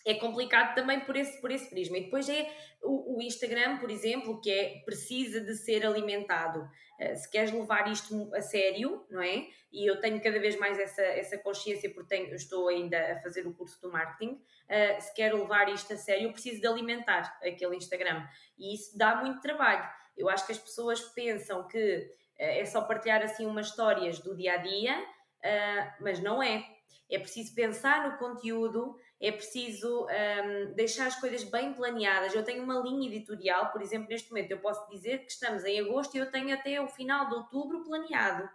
é 0.06 0.14
complicado 0.16 0.76
também 0.76 1.00
por 1.02 1.16
esse, 1.16 1.40
por 1.42 1.52
esse 1.52 1.70
prisma. 1.70 1.98
E 1.98 2.06
depois 2.06 2.28
é 2.30 2.50
o, 2.82 3.18
o 3.18 3.22
Instagram, 3.22 3.78
por 3.78 3.92
exemplo, 3.92 4.40
que 4.40 4.50
é 4.50 4.82
precisa 4.86 5.42
de 5.42 5.56
ser 5.56 5.86
alimentado. 5.86 6.62
Uh, 7.00 7.16
se 7.16 7.30
queres 7.30 7.52
levar 7.52 7.92
isto 7.92 8.34
a 8.34 8.42
sério, 8.42 9.06
não 9.10 9.22
é? 9.22 9.48
E 9.72 9.90
eu 9.90 10.00
tenho 10.00 10.22
cada 10.22 10.40
vez 10.40 10.58
mais 10.58 10.80
essa, 10.80 11.02
essa 11.02 11.38
consciência, 11.38 11.94
porque 11.94 12.16
tenho, 12.16 12.34
estou 12.34 12.70
ainda 12.70 13.14
a 13.14 13.22
fazer 13.22 13.46
o 13.46 13.54
curso 13.54 13.80
do 13.82 13.92
marketing. 13.92 14.34
Uh, 14.34 15.02
se 15.02 15.14
quero 15.14 15.42
levar 15.42 15.70
isto 15.70 15.94
a 15.94 15.98
sério, 15.98 16.28
eu 16.28 16.32
preciso 16.32 16.62
de 16.62 16.68
alimentar 16.68 17.38
aquele 17.44 17.76
Instagram. 17.76 18.26
E 18.58 18.74
isso 18.74 18.98
dá 18.98 19.18
muito 19.18 19.42
trabalho. 19.42 19.88
Eu 20.18 20.30
acho 20.30 20.46
que 20.46 20.52
as 20.52 20.58
pessoas 20.58 21.02
pensam 21.02 21.68
que 21.68 21.98
uh, 21.98 22.08
é 22.38 22.66
só 22.66 22.82
partilhar 22.82 23.22
assim 23.22 23.46
umas 23.46 23.68
histórias 23.68 24.20
do 24.20 24.36
dia 24.36 24.54
a 24.54 24.58
dia, 24.58 25.06
mas 26.02 26.20
não 26.20 26.44
é. 26.44 26.66
É 27.10 27.18
preciso 27.18 27.56
pensar 27.56 28.12
no 28.12 28.18
conteúdo, 28.18 28.96
é 29.22 29.32
preciso 29.32 30.06
um, 30.06 30.74
deixar 30.76 31.08
as 31.08 31.20
coisas 31.20 31.44
bem 31.44 31.74
planeadas. 31.74 32.34
Eu 32.34 32.44
tenho 32.44 32.64
uma 32.64 32.80
linha 32.80 33.08
editorial, 33.08 33.70
por 33.70 33.82
exemplo, 33.82 34.08
neste 34.10 34.30
momento 34.30 34.52
eu 34.52 34.60
posso 34.60 34.90
dizer 34.90 35.26
que 35.26 35.32
estamos 35.32 35.66
em 35.66 35.80
agosto 35.80 36.16
e 36.16 36.20
eu 36.20 36.32
tenho 36.32 36.54
até 36.54 36.82
o 36.82 36.88
final 36.88 37.28
de 37.28 37.36
outubro 37.36 37.84
planeado. 37.84 38.50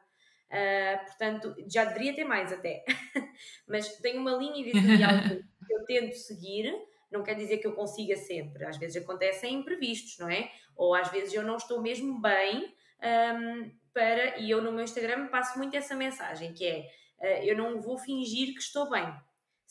Uh, 0.50 1.04
portanto, 1.06 1.54
já 1.68 1.84
deveria 1.84 2.14
ter 2.14 2.24
mais 2.24 2.50
até. 2.50 2.82
Mas 3.68 3.88
tenho 3.98 4.20
uma 4.20 4.32
linha 4.32 4.66
editorial 4.66 5.10
que 5.66 5.74
eu 5.74 5.84
tento 5.84 6.14
seguir. 6.14 6.72
Não 7.10 7.22
quer 7.22 7.34
dizer 7.34 7.58
que 7.58 7.66
eu 7.66 7.74
consiga 7.74 8.16
sempre. 8.16 8.64
Às 8.64 8.78
vezes 8.78 9.02
acontecem 9.02 9.54
imprevistos, 9.54 10.18
não 10.18 10.30
é? 10.30 10.50
Ou 10.76 10.94
às 10.94 11.10
vezes 11.10 11.34
eu 11.34 11.42
não 11.42 11.56
estou 11.56 11.82
mesmo 11.82 12.20
bem 12.20 12.74
um, 13.02 13.70
para. 13.92 14.38
E 14.38 14.50
eu 14.50 14.62
no 14.62 14.72
meu 14.72 14.84
Instagram 14.84 15.26
passo 15.26 15.58
muito 15.58 15.76
essa 15.76 15.94
mensagem, 15.94 16.54
que 16.54 16.66
é 16.66 16.88
uh, 17.20 17.44
eu 17.44 17.54
não 17.54 17.82
vou 17.82 17.98
fingir 17.98 18.54
que 18.54 18.60
estou 18.60 18.88
bem 18.88 19.14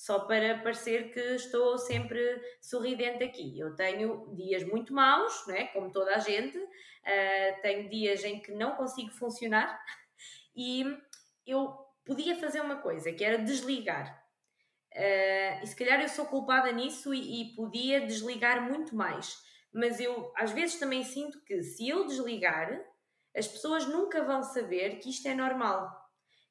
só 0.03 0.19
para 0.19 0.57
parecer 0.57 1.13
que 1.13 1.19
estou 1.35 1.77
sempre 1.77 2.19
sorridente 2.59 3.23
aqui. 3.23 3.57
Eu 3.57 3.73
tenho 3.73 4.35
dias 4.35 4.61
muito 4.65 4.93
maus, 4.93 5.47
não 5.47 5.55
é? 5.55 5.67
como 5.67 5.93
toda 5.93 6.13
a 6.13 6.19
gente, 6.19 6.57
uh, 6.57 7.61
tenho 7.61 7.89
dias 7.89 8.21
em 8.25 8.41
que 8.41 8.51
não 8.51 8.75
consigo 8.75 9.11
funcionar 9.11 9.81
e 10.53 10.83
eu 11.47 11.73
podia 12.05 12.35
fazer 12.35 12.59
uma 12.59 12.81
coisa, 12.81 13.13
que 13.13 13.23
era 13.23 13.37
desligar. 13.37 14.21
Uh, 14.93 15.63
e 15.63 15.67
se 15.67 15.75
calhar 15.77 16.01
eu 16.01 16.09
sou 16.09 16.25
culpada 16.25 16.69
nisso 16.73 17.13
e, 17.13 17.41
e 17.41 17.55
podia 17.55 18.05
desligar 18.05 18.61
muito 18.61 18.93
mais. 18.93 19.37
Mas 19.73 20.01
eu 20.01 20.33
às 20.35 20.51
vezes 20.51 20.77
também 20.77 21.05
sinto 21.05 21.41
que 21.45 21.63
se 21.63 21.87
eu 21.87 22.05
desligar, 22.05 22.77
as 23.33 23.47
pessoas 23.47 23.87
nunca 23.87 24.21
vão 24.21 24.43
saber 24.43 24.99
que 24.99 25.09
isto 25.09 25.25
é 25.29 25.33
normal 25.33 26.02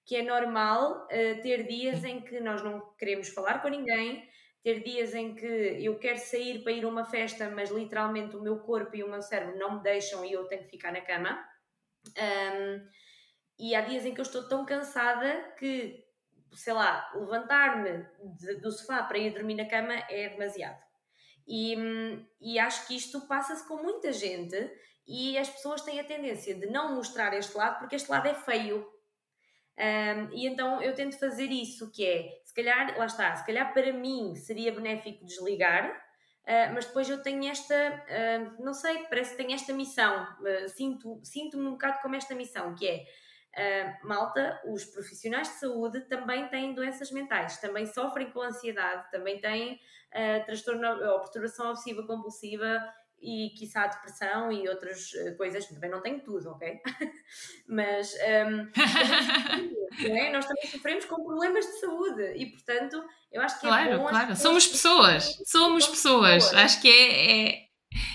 que 0.05 0.17
é 0.17 0.23
normal 0.23 1.07
uh, 1.07 1.43
ter 1.43 1.67
dias 1.67 2.05
em 2.05 2.21
que 2.21 2.41
nós 2.41 2.63
não 2.63 2.95
queremos 2.97 3.29
falar 3.29 3.61
com 3.63 3.69
ninguém, 3.69 4.29
ter 4.63 4.83
dias 4.83 5.15
em 5.15 5.35
que 5.35 5.47
eu 5.47 5.99
quero 5.99 6.19
sair 6.19 6.63
para 6.63 6.73
ir 6.73 6.85
a 6.85 6.89
uma 6.89 7.05
festa, 7.05 7.51
mas 7.51 7.71
literalmente 7.71 8.37
o 8.37 8.43
meu 8.43 8.61
corpo 8.61 8.95
e 8.97 9.03
o 9.03 9.11
meu 9.11 9.23
cérebro 9.23 9.59
não 9.59 9.77
me 9.77 9.83
deixam 9.83 10.25
e 10.25 10.33
eu 10.33 10.47
tenho 10.47 10.63
que 10.63 10.71
ficar 10.71 10.93
na 10.93 11.01
cama. 11.01 11.45
Um, 12.07 12.87
e 13.59 13.75
há 13.75 13.81
dias 13.81 14.05
em 14.05 14.15
que 14.15 14.21
eu 14.21 14.25
estou 14.25 14.49
tão 14.49 14.65
cansada 14.65 15.55
que, 15.59 16.05
sei 16.53 16.73
lá, 16.73 17.11
levantar-me 17.15 18.07
do 18.61 18.71
sofá 18.71 19.03
para 19.03 19.19
ir 19.19 19.33
dormir 19.33 19.55
na 19.55 19.69
cama 19.69 19.95
é 20.09 20.29
demasiado. 20.31 20.81
E, 21.47 21.77
e 22.41 22.59
acho 22.59 22.87
que 22.87 22.97
isto 22.97 23.27
passa-se 23.27 23.67
com 23.67 23.77
muita 23.77 24.13
gente 24.13 24.57
e 25.07 25.37
as 25.37 25.49
pessoas 25.49 25.83
têm 25.83 25.99
a 26.01 26.05
tendência 26.05 26.55
de 26.55 26.67
não 26.67 26.95
mostrar 26.95 27.35
este 27.35 27.57
lado 27.57 27.79
porque 27.79 27.97
este 27.97 28.11
lado 28.11 28.29
é 28.29 28.35
feio. 28.35 28.87
Um, 29.79 30.35
e 30.35 30.47
então 30.47 30.83
eu 30.83 30.95
tento 30.95 31.19
fazer 31.19 31.47
isso, 31.47 31.91
que 31.91 32.07
é, 32.07 32.41
se 32.45 32.55
calhar, 32.55 32.97
lá 32.99 33.07
está, 33.07 33.35
se 33.35 33.47
calhar 33.47 33.73
para 33.73 33.93
mim 33.93 34.35
seria 34.37 34.73
benéfico 34.73 35.25
desligar, 35.25 35.91
uh, 35.91 36.75
mas 36.75 36.85
depois 36.85 37.09
eu 37.09 37.23
tenho 37.23 37.51
esta, 37.51 37.75
uh, 37.75 38.63
não 38.63 38.75
sei, 38.75 39.05
parece 39.05 39.31
que 39.31 39.39
tenho 39.39 39.55
esta 39.55 39.73
missão, 39.73 40.25
uh, 40.25 40.69
sinto, 40.69 41.21
sinto-me 41.25 41.67
um 41.67 41.73
bocado 41.73 42.01
como 42.03 42.15
esta 42.15 42.35
missão, 42.35 42.75
que 42.75 42.87
é, 42.87 43.07
malta, 44.03 44.63
os 44.65 44.83
profissionais 44.87 45.49
de 45.49 45.55
saúde 45.55 46.01
também 46.09 46.49
têm 46.49 46.73
doenças 46.73 47.11
mentais, 47.11 47.59
também 47.59 47.85
sofrem 47.85 48.31
com 48.31 48.41
ansiedade, 48.41 49.11
também 49.11 49.43
têm 49.43 49.79
transtorno 50.47 50.89
ou 50.89 51.21
perturbação 51.21 51.69
obsessiva 51.69 52.07
compulsiva, 52.07 52.83
e 53.23 53.51
quiçá 53.51 53.87
depressão 53.87 54.51
e 54.51 54.69
outras 54.69 55.13
uh, 55.13 55.37
coisas, 55.37 55.67
também 55.67 55.91
não 55.91 56.03
tenho 56.03 56.21
tudo, 56.21 56.51
ok? 56.51 56.81
Mas 57.69 58.15
um, 58.45 58.69
é? 60.17 60.33
nós 60.33 60.45
também 60.47 60.67
sofremos 60.67 61.05
com 61.05 61.23
problemas 61.23 61.65
de 61.65 61.81
saúde 61.81 62.33
e 62.37 62.47
portanto 62.47 63.03
eu 63.31 63.41
acho 63.41 63.61
que 63.61 63.67
é 63.67 63.69
claro, 63.69 63.99
bom 63.99 64.09
claro, 64.09 64.37
somos 64.37 64.67
pessoas, 64.67 65.39
somos 65.47 65.87
pessoas. 65.87 66.45
pessoas, 66.45 66.65
acho 66.65 66.81
que 66.83 66.89
é, 66.89 67.51
é, 67.51 67.69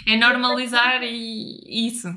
é 0.08 0.18
normalizar 0.18 1.02
e 1.04 1.88
isso. 1.88 2.10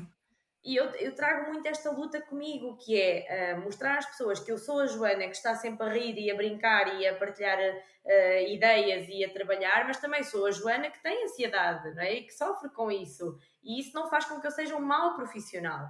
E 0.63 0.75
eu, 0.75 0.85
eu, 0.91 1.15
trago 1.15 1.51
muito 1.51 1.67
esta 1.67 1.89
luta 1.89 2.21
comigo, 2.21 2.77
que 2.77 2.99
é 2.99 3.55
uh, 3.55 3.61
mostrar 3.61 3.97
às 3.97 4.05
pessoas 4.05 4.39
que 4.39 4.51
eu 4.51 4.59
sou 4.59 4.79
a 4.79 4.85
Joana 4.85 5.25
que 5.25 5.35
está 5.35 5.55
sempre 5.55 5.87
a 5.87 5.89
rir 5.91 6.15
e 6.19 6.29
a 6.29 6.35
brincar 6.35 6.99
e 6.99 7.07
a 7.07 7.15
partilhar 7.15 7.57
uh, 7.57 8.47
ideias 8.47 9.07
e 9.09 9.25
a 9.25 9.33
trabalhar, 9.33 9.87
mas 9.87 9.97
também 9.97 10.21
sou 10.21 10.45
a 10.45 10.51
Joana 10.51 10.91
que 10.91 11.01
tem 11.01 11.23
ansiedade 11.23 11.95
não 11.95 12.03
é? 12.03 12.13
e 12.13 12.23
que 12.23 12.33
sofre 12.33 12.69
com 12.69 12.91
isso. 12.91 13.39
E 13.63 13.79
isso 13.79 13.91
não 13.95 14.07
faz 14.07 14.25
com 14.25 14.39
que 14.39 14.45
eu 14.45 14.51
seja 14.51 14.75
um 14.75 14.81
mau 14.81 15.15
profissional. 15.15 15.87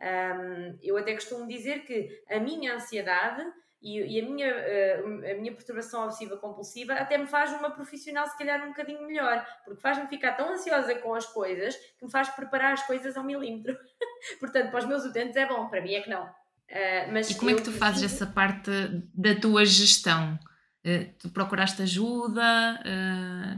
Um, 0.00 0.78
eu 0.82 0.96
até 0.96 1.14
costumo 1.14 1.46
dizer 1.46 1.84
que 1.84 2.08
a 2.28 2.40
minha 2.40 2.74
ansiedade 2.74 3.44
e, 3.82 3.98
e 3.98 4.20
a, 4.20 4.24
minha, 4.24 4.54
uh, 4.54 5.30
a 5.30 5.34
minha 5.40 5.52
perturbação 5.52 6.04
obsessiva 6.04 6.36
compulsiva 6.36 6.92
até 6.94 7.16
me 7.16 7.26
faz 7.26 7.50
uma 7.52 7.70
profissional 7.70 8.26
se 8.26 8.36
calhar 8.36 8.62
um 8.62 8.68
bocadinho 8.68 9.06
melhor, 9.06 9.44
porque 9.64 9.80
faz-me 9.80 10.06
ficar 10.06 10.32
tão 10.32 10.52
ansiosa 10.52 10.94
com 10.96 11.14
as 11.14 11.26
coisas 11.26 11.74
que 11.98 12.04
me 12.04 12.10
faz 12.10 12.28
preparar 12.28 12.74
as 12.74 12.86
coisas 12.86 13.16
ao 13.16 13.24
milímetro. 13.24 13.76
Portanto, 14.38 14.70
para 14.70 14.80
os 14.80 14.86
meus 14.86 15.04
utentes 15.04 15.34
é 15.36 15.46
bom, 15.46 15.66
para 15.68 15.80
mim 15.80 15.94
é 15.94 16.02
que 16.02 16.10
não. 16.10 16.24
Uh, 16.24 17.12
mas 17.12 17.30
e 17.30 17.34
como 17.36 17.50
é 17.50 17.54
que 17.54 17.62
tu 17.62 17.72
fazes 17.72 18.02
essa 18.02 18.26
parte 18.26 18.70
da 19.14 19.34
tua 19.34 19.64
gestão? 19.64 20.38
Uh, 20.86 21.12
tu 21.18 21.30
procuraste 21.30 21.82
ajuda? 21.82 22.82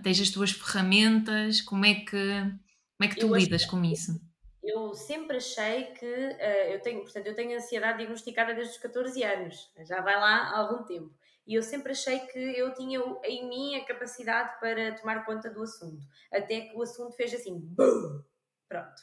tens 0.04 0.20
as 0.20 0.30
tuas 0.30 0.52
ferramentas? 0.52 1.60
Como 1.60 1.84
é 1.84 1.94
que, 1.94 2.06
como 2.06 3.02
é 3.02 3.08
que 3.08 3.16
tu 3.16 3.26
eu 3.26 3.36
lidas 3.36 3.64
com 3.64 3.84
isso? 3.84 4.20
Eu 4.62 4.94
sempre 4.94 5.38
achei 5.38 5.86
que 5.92 6.06
uh, 6.06 6.72
eu 6.72 6.80
tenho, 6.80 7.02
portanto, 7.02 7.26
eu 7.26 7.34
tenho 7.34 7.56
ansiedade 7.56 7.98
diagnosticada 7.98 8.54
desde 8.54 8.72
os 8.74 8.78
14 8.78 9.22
anos, 9.24 9.72
já 9.80 10.00
vai 10.00 10.14
lá 10.14 10.50
há 10.50 10.58
algum 10.58 10.84
tempo. 10.84 11.12
E 11.46 11.54
eu 11.54 11.62
sempre 11.62 11.92
achei 11.92 12.20
que 12.20 12.38
eu 12.38 12.72
tinha 12.72 13.00
em 13.24 13.48
mim 13.48 13.76
a 13.76 13.84
capacidade 13.84 14.60
para 14.60 14.94
tomar 14.94 15.24
conta 15.24 15.50
do 15.50 15.62
assunto. 15.62 16.06
Até 16.32 16.60
que 16.60 16.76
o 16.76 16.82
assunto 16.82 17.16
fez 17.16 17.34
assim, 17.34 17.58
BUM! 17.58 18.22
Pronto. 18.68 19.02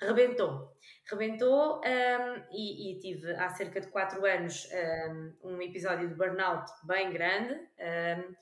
Rebentou. 0.00 0.76
Rebentou 1.10 1.80
um, 1.80 2.44
e, 2.52 2.92
e, 2.92 2.98
tive 3.00 3.32
há 3.34 3.48
cerca 3.50 3.80
de 3.80 3.88
4 3.88 4.24
anos 4.24 4.68
um, 5.10 5.32
um, 5.42 5.62
episódio 5.62 6.08
de 6.08 6.14
burnout 6.14 6.70
bem 6.84 7.10
grande 7.10 7.54
um, 7.54 8.34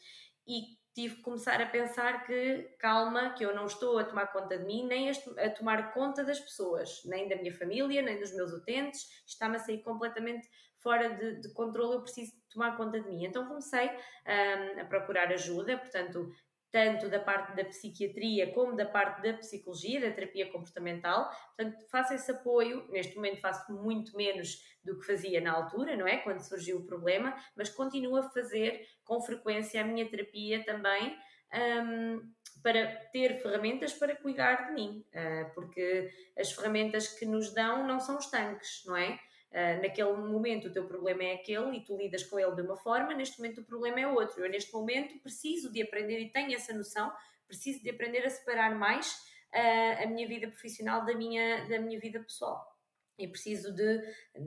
e 0.47 0.76
tive 0.97 1.17
que 1.17 1.21
começar 1.21 1.61
a 1.61 1.67
pensar 1.67 2.25
que, 2.25 2.75
calma, 2.79 3.35
que 3.35 3.45
eu 3.45 3.55
não 3.55 3.67
estou 3.67 3.99
a 3.99 4.05
tomar 4.05 4.33
conta 4.33 4.57
de 4.57 4.65
mim, 4.65 4.87
nem 4.87 5.11
a, 5.11 5.51
tomar 5.51 5.93
conta 5.93 6.25
das 6.25 6.41
pessoas, 6.41 7.03
nem 7.05 7.29
da 7.29 7.37
minha 7.37 7.53
família, 7.53 8.01
nem 8.01 8.19
dos 8.19 8.35
meus 8.35 8.51
utentes, 8.51 9.07
está-me 9.27 9.57
a 9.57 9.59
sair 9.59 9.83
completamente 9.83 10.49
fora 10.79 11.11
de, 11.11 11.43
de 11.43 11.53
controle, 11.53 11.97
eu 11.97 12.01
preciso 12.01 12.33
tomar 12.49 12.79
conta 12.79 12.99
de 12.99 13.07
mim. 13.07 13.27
Então 13.27 13.47
comecei 13.47 13.91
um, 13.91 14.81
a 14.81 14.85
procurar 14.87 15.31
ajuda, 15.31 15.77
portanto, 15.77 16.33
tanto 16.77 17.09
da 17.09 17.19
parte 17.19 17.57
da 17.57 17.65
psiquiatria 17.65 18.53
como 18.53 18.77
da 18.77 18.85
parte 18.85 19.23
da 19.23 19.33
psicologia, 19.39 19.99
da 19.99 20.11
terapia 20.11 20.53
comportamental. 20.53 21.31
Portanto, 21.57 21.83
faço 21.91 22.13
esse 22.13 22.31
apoio. 22.31 22.87
Neste 22.91 23.17
momento 23.17 23.41
faço 23.41 23.73
muito 23.73 24.15
menos 24.15 24.63
do 24.85 24.99
que 24.99 25.07
fazia 25.07 25.41
na 25.41 25.53
altura, 25.53 25.97
não 25.97 26.07
é? 26.07 26.19
Quando 26.19 26.41
surgiu 26.41 26.77
o 26.77 26.85
problema, 26.85 27.35
mas 27.57 27.71
continuo 27.71 28.19
a 28.19 28.29
fazer 28.29 28.87
com 29.05 29.23
frequência 29.23 29.81
a 29.81 29.85
minha 29.85 30.07
terapia 30.07 30.63
também. 30.67 31.17
Um, 31.55 32.31
para 32.63 32.87
ter 33.11 33.41
ferramentas 33.41 33.95
para 33.95 34.17
cuidar 34.17 34.67
de 34.67 34.73
mim, 34.73 35.07
uh, 35.15 35.55
porque 35.55 36.11
as 36.37 36.53
ferramentas 36.53 37.09
que 37.09 37.25
nos 37.25 37.55
dão 37.55 37.87
não 37.87 38.01
são 38.01 38.19
estanques, 38.19 38.83
não 38.85 38.97
é? 38.97 39.19
Uh, 39.53 39.81
naquele 39.81 40.13
momento 40.13 40.69
o 40.69 40.73
teu 40.73 40.87
problema 40.87 41.23
é 41.23 41.35
aquele 41.35 41.79
e 41.79 41.85
tu 41.85 41.97
lidas 41.97 42.25
com 42.25 42.39
ele 42.39 42.55
de 42.55 42.63
uma 42.63 42.77
forma, 42.77 43.15
neste 43.15 43.39
momento 43.39 43.61
o 43.61 43.65
problema 43.65 44.01
é 44.01 44.07
outro. 44.07 44.45
Eu, 44.45 44.51
neste 44.51 44.73
momento, 44.73 45.19
preciso 45.21 45.73
de 45.73 45.83
aprender 45.83 46.21
e 46.21 46.31
tenho 46.31 46.55
essa 46.55 46.75
noção, 46.75 47.13
preciso 47.47 47.83
de 47.83 47.91
aprender 47.91 48.25
a 48.25 48.31
separar 48.31 48.75
mais 48.75 49.15
uh, 49.55 50.03
a 50.03 50.07
minha 50.07 50.27
vida 50.27 50.49
profissional 50.49 51.05
da 51.05 51.15
minha, 51.15 51.67
da 51.69 51.79
minha 51.79 51.99
vida 51.99 52.21
pessoal. 52.21 52.77
E 53.19 53.27
preciso 53.27 53.75
de, 53.75 54.03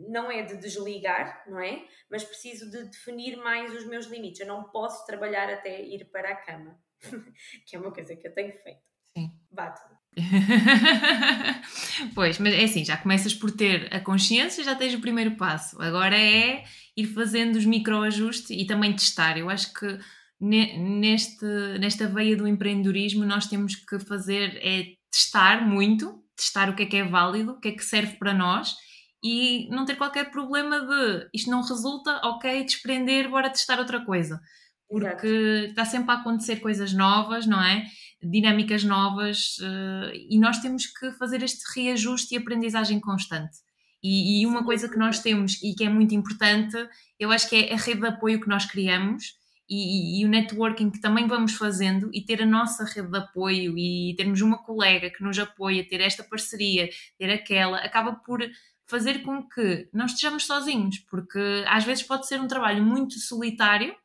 não 0.09 0.31
é 0.31 0.43
de 0.43 0.55
desligar, 0.57 1.43
não 1.47 1.59
é? 1.59 1.88
Mas 2.09 2.23
preciso 2.23 2.69
de 2.69 2.84
definir 2.84 3.35
mais 3.38 3.73
os 3.73 3.85
meus 3.85 4.05
limites. 4.05 4.41
Eu 4.41 4.47
não 4.47 4.69
posso 4.69 5.07
trabalhar 5.07 5.49
até 5.51 5.81
ir 5.81 6.05
para 6.11 6.30
a 6.30 6.35
cama, 6.35 6.80
que 7.65 7.76
é 7.76 7.80
uma 7.80 7.91
coisa 7.91 8.15
que 8.15 8.27
eu 8.27 8.34
tenho 8.34 8.53
feito. 8.61 8.84
Sim. 9.17 9.31
Bate. 9.49 9.81
pois, 12.16 12.40
mas 12.40 12.54
é 12.54 12.64
assim, 12.64 12.84
já 12.86 12.98
começas 12.98 13.34
por 13.34 13.52
ter 13.52 13.94
a 13.94 14.00
consciência, 14.00 14.64
já 14.64 14.76
tens 14.76 14.94
o 14.94 15.02
primeiro 15.02 15.36
passo. 15.36 15.82
Agora 15.82 16.18
é 16.18 16.64
ir 16.96 17.06
fazendo 17.06 17.56
os 17.56 17.66
microajustes 17.66 18.50
e 18.52 18.66
também 18.66 18.94
testar. 18.94 19.38
Eu 19.38 19.50
acho 19.50 19.74
que 19.74 20.00
neste, 20.40 21.46
nesta 21.80 22.08
veia 22.08 22.36
do 22.36 22.48
empreendedorismo 22.48 23.26
nós 23.26 23.48
temos 23.48 23.76
que 23.76 24.00
fazer 24.00 24.58
é 24.62 24.94
testar 25.12 25.68
muito, 25.68 26.24
testar 26.36 26.70
o 26.70 26.76
que 26.76 26.84
é 26.84 26.86
que 26.86 26.98
é 26.98 27.04
válido, 27.04 27.52
o 27.52 27.60
que 27.60 27.70
é 27.70 27.72
que 27.72 27.84
serve 27.84 28.18
para 28.18 28.34
nós 28.34 28.76
e 29.24 29.68
não 29.70 29.86
ter 29.86 29.96
qualquer 29.96 30.32
problema 30.32 30.80
de 30.80 31.30
isto 31.34 31.52
não 31.52 31.62
resulta, 31.62 32.22
ok, 32.24 32.64
desprender, 32.64 33.30
bora 33.30 33.50
testar 33.50 33.80
outra 33.80 34.04
coisa. 34.06 34.40
Porque 34.88 35.28
Exato. 35.28 35.70
está 35.70 35.86
sempre 35.86 36.12
a 36.12 36.16
acontecer 36.16 36.58
coisas 36.58 36.94
novas, 36.94 37.46
não 37.46 37.62
é? 37.62 37.86
Dinâmicas 38.22 38.84
novas 38.84 39.58
uh, 39.60 40.12
e 40.14 40.38
nós 40.40 40.60
temos 40.60 40.86
que 40.88 41.12
fazer 41.14 41.41
este 41.41 41.64
reajuste 41.76 42.34
e 42.34 42.38
aprendizagem 42.38 43.00
constante. 43.00 43.58
E, 44.02 44.41
e, 44.41 44.46
uma 44.46 44.64
coisa 44.64 44.88
que 44.88 44.98
nós 44.98 45.20
temos 45.20 45.62
e 45.62 45.74
que 45.74 45.84
é 45.84 45.90
muito 45.90 46.16
importante, 46.16 46.78
eu 47.20 47.32
acho 47.32 47.50
que 47.50 47.56
é 47.56 47.74
a 47.74 47.78
rede 47.78 48.02
de 48.02 48.08
apoio 48.08 48.40
que 48.40 48.48
nós 48.48 48.66
criamos 48.66 49.38
e, 49.70 50.22
e, 50.22 50.26
o 50.26 50.30
networking 50.30 50.90
que 50.90 51.02
também 51.02 51.28
vamos 51.28 51.54
fazendo 51.54 52.10
e 52.14 52.22
ter 52.22 52.41
a 52.41 52.46
nossa 52.46 52.86
rede 52.86 53.12
de 53.12 53.18
apoio 53.18 53.78
e 53.78 54.16
termos 54.18 54.41
uma 54.41 54.58
colega 54.64 55.10
que 55.10 55.22
nos 55.22 55.38
apoia, 55.38 55.88
ter 55.88 56.02
esta 56.02 56.24
parceria, 56.24 56.90
ter 57.18 57.30
aquela, 57.30 57.78
acaba 57.80 58.14
por 58.14 58.41
fazer 58.88 59.22
com 59.22 59.48
que 59.48 59.88
não 59.94 60.08
estejamos 60.08 60.46
sozinhos, 60.46 60.98
porque 61.10 61.64
às 61.68 61.84
vezes 61.84 62.04
pode 62.04 62.26
ser 62.26 62.41
um 62.41 62.48
trabalho 62.48 62.84
muito 62.84 63.20
solitário, 63.20 63.96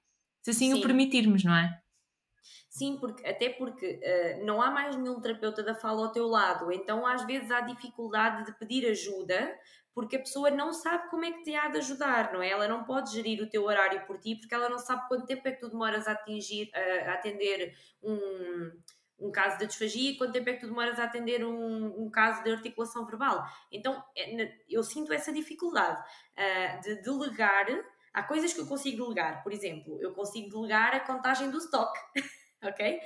se 0.43 0.51
assim 0.51 0.73
Sim. 0.73 0.79
o 0.79 0.83
permitirmos, 0.83 1.43
não 1.43 1.55
é? 1.55 1.81
Sim, 2.75 2.97
porque, 2.99 3.25
até 3.25 3.51
porque 3.51 4.01
uh, 4.03 4.45
não 4.45 4.61
há 4.61 4.69
mais 4.69 4.97
nenhum 4.97 5.21
terapeuta 5.21 5.63
da 5.63 5.77
fala 5.77 6.07
ao 6.07 6.11
teu 6.11 6.27
lado, 6.27 6.73
então 6.73 7.07
às 7.07 7.25
vezes 7.25 7.49
há 7.53 7.61
dificuldade 7.61 8.45
de 8.47 8.53
pedir 8.59 8.85
ajuda 8.91 9.57
porque 9.95 10.17
a 10.17 10.19
pessoa 10.19 10.51
não 10.51 10.73
sabe 10.73 11.09
como 11.09 11.25
é 11.25 11.31
que 11.31 11.45
te 11.45 11.55
há 11.55 11.69
de 11.69 11.79
ajudar, 11.79 12.33
não 12.33 12.43
é? 12.43 12.49
Ela 12.49 12.67
não 12.67 12.83
pode 12.83 13.13
gerir 13.13 13.41
o 13.41 13.49
teu 13.49 13.63
horário 13.63 14.05
por 14.07 14.19
ti 14.19 14.35
porque 14.35 14.53
ela 14.53 14.69
não 14.69 14.79
sabe 14.79 15.07
quanto 15.07 15.25
tempo 15.25 15.47
é 15.47 15.53
que 15.53 15.61
tu 15.61 15.69
demoras 15.69 16.09
a, 16.09 16.13
atingir, 16.13 16.69
a, 16.75 17.11
a 17.11 17.15
atender 17.15 17.77
um, 18.03 18.73
um 19.21 19.31
caso 19.31 19.57
de 19.57 19.69
disfagia 19.69 20.19
quanto 20.19 20.33
tempo 20.33 20.51
é 20.51 20.55
que 20.55 20.61
tu 20.63 20.67
demoras 20.67 20.99
a 20.99 21.05
atender 21.05 21.45
um, 21.45 22.05
um 22.05 22.11
caso 22.11 22.43
de 22.43 22.51
articulação 22.51 23.07
verbal. 23.07 23.47
Então 23.71 24.03
é, 24.19 24.53
eu 24.69 24.83
sinto 24.83 25.13
essa 25.13 25.33
dificuldade 25.33 26.01
uh, 26.01 26.81
de 26.81 26.97
delegar. 27.03 27.67
Há 28.13 28.25
coisas 28.25 28.53
que 28.53 28.61
eu 28.61 28.67
consigo 28.67 29.05
delegar, 29.05 29.45
por 29.45 29.53
exemplo, 29.53 29.97
eu 30.03 30.13
consigo 30.13 30.49
delegar 30.51 30.93
a 30.93 31.01
contagem 31.01 31.53
do 31.53 31.59
stock. 31.59 31.97
ok? 32.69 33.01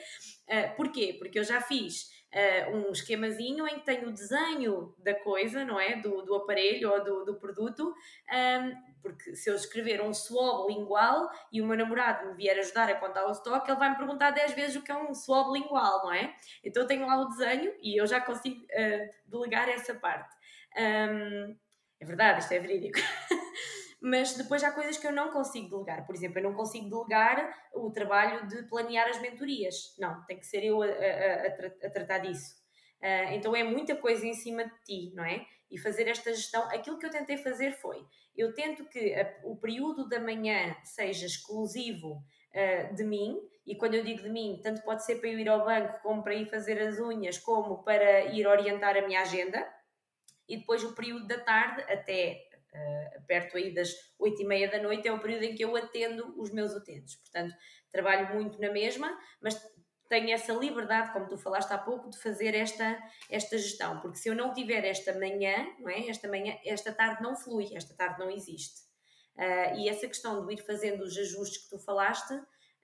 Uh, 0.49 0.77
porquê? 0.77 1.17
Porque 1.19 1.39
eu 1.39 1.45
já 1.45 1.61
fiz 1.61 2.11
uh, 2.35 2.77
um 2.77 2.93
esquemazinho 2.93 3.67
em 3.67 3.79
que 3.79 3.85
tenho 3.85 4.09
o 4.09 4.13
desenho 4.13 4.95
da 4.99 5.15
coisa, 5.15 5.65
não 5.65 5.79
é? 5.79 5.97
Do, 5.97 6.23
do 6.23 6.35
aparelho 6.35 6.91
ou 6.91 7.05
do, 7.05 7.25
do 7.25 7.35
produto, 7.39 7.95
um, 8.33 8.89
porque 9.03 9.35
se 9.37 9.49
eu 9.49 9.55
escrever 9.55 10.03
um 10.03 10.13
swab 10.13 10.69
lingual 10.73 11.31
e 11.53 11.63
o 11.63 11.67
meu 11.67 11.77
namorado 11.77 12.29
me 12.29 12.35
vier 12.35 12.59
ajudar 12.59 12.91
a 12.91 12.95
contar 12.95 13.27
o 13.27 13.33
estoque, 13.33 13.71
ele 13.71 13.79
vai 13.79 13.91
me 13.91 13.97
perguntar 13.97 14.31
10 14.31 14.53
vezes 14.53 14.77
o 14.77 14.83
que 14.83 14.91
é 14.91 14.97
um 14.97 15.15
swab 15.15 15.53
lingual, 15.53 16.05
não 16.05 16.13
é? 16.13 16.35
Então 16.65 16.83
eu 16.83 16.87
tenho 16.87 17.07
lá 17.07 17.21
o 17.21 17.29
desenho 17.29 17.73
e 17.81 18.01
eu 18.01 18.07
já 18.07 18.21
consigo 18.21 18.61
uh, 18.65 19.09
delegar 19.27 19.69
essa 19.69 19.95
parte. 19.95 20.35
Um, 20.77 21.57
é 22.01 22.05
verdade, 22.05 22.41
isto 22.41 22.53
é 22.53 22.59
verídico. 22.59 22.99
mas 24.01 24.37
depois 24.37 24.63
há 24.63 24.71
coisas 24.71 24.97
que 24.97 25.07
eu 25.07 25.13
não 25.13 25.31
consigo 25.31 25.69
delegar. 25.69 26.07
Por 26.07 26.15
exemplo, 26.15 26.39
eu 26.39 26.45
não 26.45 26.55
consigo 26.55 26.89
delegar 26.89 27.53
o 27.75 27.91
trabalho 27.91 28.47
de 28.47 28.63
planear 28.65 29.09
as 29.09 29.21
mentorias. 29.21 29.97
Não, 29.99 30.25
tem 30.25 30.39
que 30.39 30.47
ser 30.47 30.65
eu 30.65 30.83
a, 30.83 30.87
a, 30.87 30.89
a, 30.89 31.87
a 31.87 31.91
tratar 31.91 32.19
disso. 32.19 32.57
Uh, 33.03 33.33
então 33.33 33.55
é 33.55 33.63
muita 33.63 33.97
coisa 33.97 34.27
em 34.27 34.35
cima 34.35 34.65
de 34.65 34.83
ti, 34.85 35.13
não 35.15 35.25
é? 35.25 35.45
E 35.71 35.79
fazer 35.79 36.09
esta 36.09 36.33
gestão. 36.33 36.63
Aquilo 36.71 36.99
que 36.99 37.07
eu 37.07 37.11
tentei 37.11 37.37
fazer 37.37 37.73
foi: 37.73 38.05
eu 38.37 38.55
tento 38.55 38.85
que 38.89 39.15
o 39.45 39.57
período 39.57 40.09
da 40.09 40.21
manhã 40.21 40.77
seja 40.85 41.27
exclusivo 41.27 42.23
uh, 42.55 42.95
de 42.95 43.05
mim, 43.05 43.39
e 43.67 43.77
quando 43.77 43.95
eu 43.95 44.05
digo 44.05 44.23
de 44.23 44.31
mim, 44.31 44.61
tanto 44.63 44.83
pode 44.83 45.05
ser 45.05 45.17
para 45.17 45.29
eu 45.29 45.39
ir 45.39 45.49
ao 45.49 45.65
banco, 45.65 46.01
como 46.03 46.23
para 46.23 46.35
ir 46.35 46.47
fazer 46.47 46.81
as 46.81 46.99
unhas, 46.99 47.39
como 47.39 47.83
para 47.85 48.25
ir 48.33 48.47
orientar 48.47 48.97
a 48.97 49.07
minha 49.07 49.21
agenda. 49.21 49.69
E 50.49 50.57
depois 50.57 50.83
o 50.83 50.95
período 50.95 51.27
da 51.27 51.39
tarde, 51.39 51.83
até 51.83 52.48
uh, 52.75 53.27
perto 53.27 53.57
aí 53.57 53.73
das 53.73 53.91
oito 54.19 54.43
e 54.43 54.47
meia 54.47 54.71
da 54.71 54.83
noite, 54.83 55.07
é 55.09 55.13
o 55.13 55.21
período 55.21 55.45
em 55.45 55.55
que 55.55 55.65
eu 55.65 55.75
atendo 55.77 56.35
os 56.41 56.51
meus 56.51 56.73
utentes. 56.75 57.17
Portanto, 57.17 57.55
trabalho 57.93 58.35
muito 58.35 58.61
na 58.61 58.71
mesma, 58.71 59.17
mas 59.41 59.55
tenho 60.09 60.31
essa 60.31 60.53
liberdade, 60.53 61.13
como 61.13 61.29
tu 61.29 61.37
falaste 61.37 61.71
há 61.71 61.79
pouco, 61.79 62.09
de 62.09 62.19
fazer 62.19 62.55
esta, 62.55 62.99
esta 63.31 63.59
gestão, 63.59 64.01
porque 64.01 64.19
se 64.19 64.29
eu 64.29 64.35
não 64.35 64.53
tiver 64.53 64.85
esta 64.85 65.13
manhã, 65.19 65.67
não 65.79 65.91
é? 65.91 66.09
Esta 66.09 66.29
manhã, 66.29 66.57
esta 66.65 66.93
tarde 66.93 67.23
não 67.23 67.37
flui, 67.37 67.69
esta 67.75 67.95
tarde 67.95 68.19
não 68.19 68.31
existe. 68.31 68.89
Uh, 69.37 69.77
e 69.79 69.89
essa 69.89 70.07
questão 70.09 70.45
de 70.47 70.55
ir 70.55 70.65
fazendo 70.65 71.03
os 71.03 71.17
ajustes 71.17 71.63
que 71.63 71.71
tu 71.71 71.79
falaste 71.79 72.35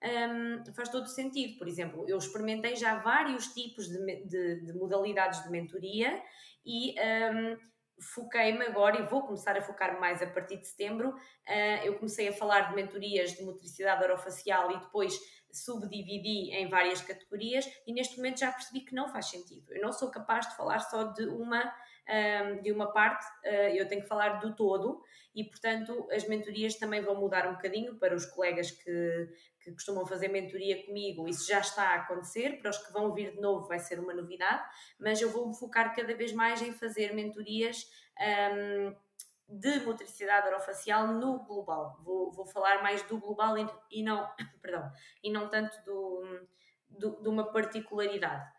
um, 0.05 0.75
faz 0.75 0.89
todo 0.89 1.07
sentido. 1.09 1.59
Por 1.59 1.67
exemplo, 1.67 2.05
eu 2.09 2.19
experimentei 2.19 2.77
já 2.77 2.97
vários 2.97 3.49
tipos 3.49 3.89
de, 3.89 3.99
de, 4.27 4.61
de 4.67 4.73
modalidades 4.75 5.43
de 5.43 5.51
mentoria 5.51 6.23
e 6.65 6.95
um, 7.01 7.57
foquei-me 8.01 8.65
agora 8.65 9.01
e 9.01 9.07
vou 9.07 9.23
começar 9.23 9.57
a 9.57 9.63
focar 9.63 9.99
mais 10.01 10.23
a 10.23 10.27
partir 10.27 10.59
de 10.59 10.67
setembro. 10.67 11.11
Uh, 11.11 11.85
eu 11.85 11.95
comecei 11.95 12.29
a 12.29 12.33
falar 12.33 12.69
de 12.69 12.75
mentorias 12.75 13.33
de 13.33 13.45
motricidade 13.45 14.03
orofacial 14.05 14.71
e 14.73 14.81
depois 14.81 15.19
subdividi 15.53 16.51
em 16.53 16.69
várias 16.69 17.01
categorias 17.01 17.65
e 17.87 17.93
neste 17.93 18.17
momento 18.17 18.41
já 18.41 18.51
percebi 18.51 18.81
que 18.81 18.95
não 18.95 19.09
faz 19.09 19.27
sentido. 19.27 19.73
Eu 19.73 19.83
não 19.83 19.93
sou 19.93 20.11
capaz 20.11 20.49
de 20.49 20.57
falar 20.57 20.81
só 20.81 21.05
de 21.05 21.27
uma, 21.27 21.73
um, 22.09 22.63
de 22.63 22.71
uma 22.71 22.93
parte, 22.93 23.25
uh, 23.47 23.75
eu 23.75 23.89
tenho 23.89 24.03
que 24.03 24.09
falar 24.09 24.41
do 24.41 24.55
todo 24.55 25.03
e, 25.35 25.45
portanto, 25.45 26.07
as 26.13 26.27
mentorias 26.29 26.75
também 26.77 27.03
vão 27.03 27.17
mudar 27.17 27.49
um 27.49 27.55
bocadinho 27.55 27.97
para 27.97 28.15
os 28.15 28.27
colegas 28.27 28.71
que, 28.71 29.29
que 29.61 29.73
costumam 29.73 30.07
fazer 30.07 30.29
mentoria 30.29 30.85
comigo, 30.85 31.27
isso 31.27 31.47
já 31.47 31.61
está 31.61 31.91
a 31.91 31.95
acontecer, 31.97 32.61
para 32.61 32.71
os 32.71 32.79
que 32.79 32.93
vão 32.93 33.13
vir 33.13 33.33
de 33.33 33.41
novo 33.41 33.67
vai 33.67 33.79
ser 33.79 33.99
uma 33.99 34.15
novidade, 34.15 34.63
mas 34.99 35.21
eu 35.21 35.31
vou 35.31 35.49
me 35.49 35.57
focar 35.57 35.95
cada 35.95 36.15
vez 36.15 36.33
mais 36.33 36.61
em 36.63 36.73
fazer 36.73 37.13
mentorias 37.15 37.85
um, 38.53 38.95
de 39.49 39.81
motricidade 39.81 40.49
orofacial 40.49 41.07
no 41.09 41.45
global. 41.45 42.01
Vou, 42.03 42.33
vou 42.33 42.47
falar 42.47 42.83
mais 42.83 43.03
do 43.03 43.19
global 43.19 43.57
e, 43.59 43.67
e 43.91 44.03
não, 44.03 44.29
perdão, 44.63 44.91
e 45.23 45.31
não 45.31 45.49
tanto 45.49 45.77
do, 45.85 46.47
do 46.89 47.23
de 47.23 47.29
uma 47.29 47.51
particularidade. 47.51 48.54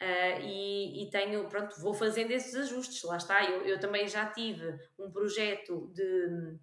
Uh, 0.00 0.40
e, 0.40 1.02
e, 1.02 1.10
tenho, 1.10 1.46
pronto, 1.46 1.78
vou 1.78 1.92
fazendo 1.92 2.30
esses 2.30 2.54
ajustes, 2.54 3.02
lá 3.02 3.18
está. 3.18 3.44
Eu, 3.44 3.66
eu 3.66 3.78
também 3.78 4.08
já 4.08 4.24
tive 4.26 4.78
um 4.98 5.10
projeto 5.10 5.92
de, 5.92 6.56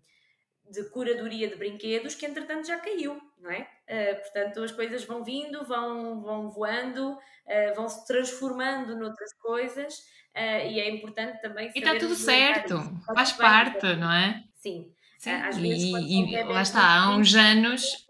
de 0.71 0.89
curadoria 0.89 1.47
de 1.47 1.55
brinquedos 1.55 2.15
que 2.15 2.25
entretanto 2.25 2.65
já 2.65 2.79
caiu, 2.79 3.21
não 3.37 3.51
é? 3.51 3.69
Uh, 3.87 4.21
portanto, 4.21 4.63
as 4.63 4.71
coisas 4.71 5.03
vão 5.03 5.23
vindo, 5.23 5.63
vão, 5.65 6.19
vão 6.23 6.49
voando, 6.49 7.11
uh, 7.13 7.75
vão 7.75 7.87
se 7.87 8.07
transformando 8.07 8.97
noutras 8.97 9.33
coisas 9.33 10.17
e 10.35 10.79
é 10.79 10.87
importante 10.91 11.41
também 11.41 11.71
E 11.73 11.79
está 11.79 11.97
tudo 11.97 12.13
certo, 12.13 12.75
faz 13.07 13.31
parte, 13.31 13.95
não 13.95 14.11
é? 14.11 14.43
Sim. 14.53 14.93
Sim. 15.17 15.31
Às 15.31 15.57
vezes, 15.57 15.83
e, 15.83 16.35
e 16.35 16.43
lá 16.43 16.61
está, 16.61 17.01
há 17.01 17.15
uns 17.15 17.33
anos. 17.33 18.05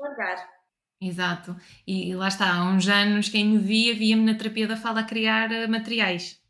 Exato. 1.00 1.56
E 1.86 2.16
lá 2.16 2.28
está, 2.28 2.54
há 2.54 2.64
uns 2.64 2.88
anos 2.88 3.30
quem 3.30 3.46
me 3.46 3.58
via, 3.60 3.94
via-me 3.94 4.24
na 4.24 4.36
terapia 4.36 4.68
da 4.68 4.76
fala 4.76 5.02
a 5.02 5.06
criar 5.06 5.50
materiais. 5.68 6.42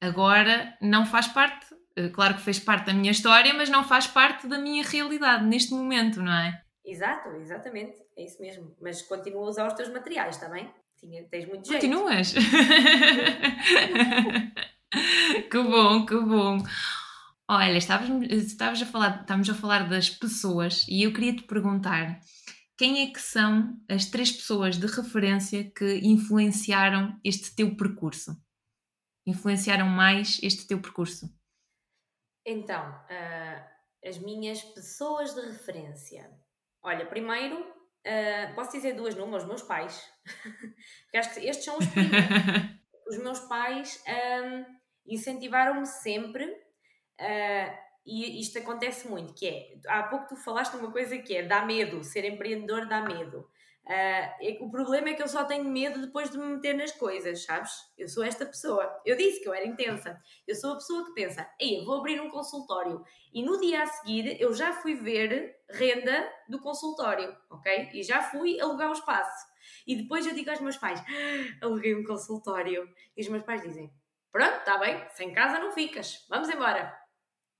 Agora 0.00 0.74
não 0.80 1.04
faz 1.04 1.28
parte, 1.28 1.66
claro 2.14 2.34
que 2.34 2.40
fez 2.40 2.58
parte 2.58 2.86
da 2.86 2.94
minha 2.94 3.10
história, 3.10 3.52
mas 3.52 3.68
não 3.68 3.84
faz 3.84 4.06
parte 4.06 4.46
da 4.46 4.58
minha 4.58 4.82
realidade 4.82 5.44
neste 5.44 5.74
momento, 5.74 6.22
não 6.22 6.32
é? 6.32 6.62
Exato, 6.84 7.28
exatamente, 7.36 7.98
é 8.16 8.24
isso 8.24 8.40
mesmo. 8.40 8.74
Mas 8.80 9.02
continua 9.02 9.44
a 9.44 9.48
usar 9.50 9.66
os 9.66 9.74
teus 9.74 9.90
materiais, 9.90 10.36
está 10.36 10.48
bem? 10.48 10.72
Tinha, 10.98 11.22
tens 11.24 11.46
muito 11.46 11.68
jeito. 11.68 11.82
Continuas? 11.82 12.32
que 15.50 15.62
bom, 15.62 16.06
que 16.06 16.16
bom. 16.16 16.58
Olha, 17.48 17.76
estávamos, 17.76 18.28
a 18.82 18.86
falar, 18.86 19.20
estávamos 19.20 19.50
a 19.50 19.54
falar 19.54 19.88
das 19.88 20.08
pessoas 20.08 20.86
e 20.88 21.02
eu 21.02 21.12
queria 21.12 21.34
te 21.34 21.42
perguntar 21.42 22.20
quem 22.80 23.02
é 23.02 23.12
que 23.12 23.20
são 23.20 23.78
as 23.90 24.06
três 24.06 24.32
pessoas 24.32 24.78
de 24.78 24.86
referência 24.86 25.70
que 25.70 25.98
influenciaram 26.02 27.20
este 27.22 27.54
teu 27.54 27.76
percurso? 27.76 28.34
Influenciaram 29.26 29.86
mais 29.86 30.40
este 30.42 30.66
teu 30.66 30.80
percurso? 30.80 31.30
Então, 32.42 32.88
uh, 32.88 34.08
as 34.08 34.16
minhas 34.16 34.62
pessoas 34.62 35.34
de 35.34 35.42
referência. 35.42 36.30
Olha, 36.82 37.04
primeiro, 37.04 37.60
uh, 37.60 38.54
posso 38.54 38.72
dizer 38.72 38.94
duas 38.94 39.14
numa, 39.14 39.36
os 39.36 39.44
meus 39.44 39.60
pais. 39.60 40.02
Porque 41.04 41.18
acho 41.18 41.34
que 41.34 41.46
estes 41.46 41.66
são 41.66 41.76
os 41.76 41.86
primeiros. 41.86 42.80
os 43.08 43.18
meus 43.18 43.40
pais 43.40 44.02
um, 44.08 44.64
incentivaram-me 45.04 45.84
sempre, 45.84 46.46
uh, 46.46 47.89
e 48.04 48.40
isto 48.40 48.58
acontece 48.58 49.08
muito, 49.08 49.34
que 49.34 49.46
é, 49.46 49.78
há 49.86 50.04
pouco 50.04 50.28
tu 50.28 50.36
falaste 50.36 50.74
uma 50.74 50.90
coisa 50.90 51.18
que 51.18 51.36
é, 51.36 51.42
dá 51.42 51.64
medo, 51.64 52.02
ser 52.02 52.24
empreendedor 52.24 52.86
dá 52.88 53.02
medo. 53.02 53.46
Uh, 53.90 54.64
o 54.64 54.70
problema 54.70 55.08
é 55.08 55.14
que 55.14 55.22
eu 55.22 55.26
só 55.26 55.44
tenho 55.44 55.64
medo 55.64 56.00
depois 56.00 56.30
de 56.30 56.38
me 56.38 56.44
meter 56.44 56.74
nas 56.74 56.92
coisas, 56.92 57.44
sabes? 57.44 57.72
Eu 57.98 58.08
sou 58.08 58.22
esta 58.22 58.46
pessoa. 58.46 58.88
Eu 59.04 59.16
disse 59.16 59.40
que 59.40 59.48
eu 59.48 59.54
era 59.54 59.66
intensa. 59.66 60.16
Eu 60.46 60.54
sou 60.54 60.72
a 60.72 60.76
pessoa 60.76 61.04
que 61.06 61.12
pensa, 61.12 61.48
ei, 61.58 61.84
vou 61.84 61.98
abrir 61.98 62.20
um 62.20 62.30
consultório. 62.30 63.02
E 63.32 63.42
no 63.42 63.58
dia 63.58 63.82
a 63.82 63.86
seguir 63.86 64.40
eu 64.40 64.54
já 64.54 64.72
fui 64.72 64.94
ver 64.94 65.56
renda 65.68 66.30
do 66.48 66.60
consultório, 66.60 67.36
ok? 67.50 67.90
E 67.92 68.02
já 68.02 68.22
fui 68.22 68.60
alugar 68.60 68.90
o 68.90 68.94
espaço. 68.94 69.46
E 69.86 69.96
depois 69.96 70.24
eu 70.26 70.34
digo 70.34 70.50
aos 70.50 70.60
meus 70.60 70.76
pais, 70.76 71.00
ah, 71.00 71.66
aluguei 71.66 71.94
um 71.94 72.04
consultório. 72.04 72.88
E 73.16 73.22
os 73.22 73.28
meus 73.28 73.42
pais 73.42 73.62
dizem, 73.62 73.92
pronto, 74.30 74.58
está 74.58 74.78
bem, 74.78 75.04
sem 75.14 75.32
casa 75.32 75.58
não 75.58 75.72
ficas, 75.72 76.26
vamos 76.28 76.48
embora 76.48 76.99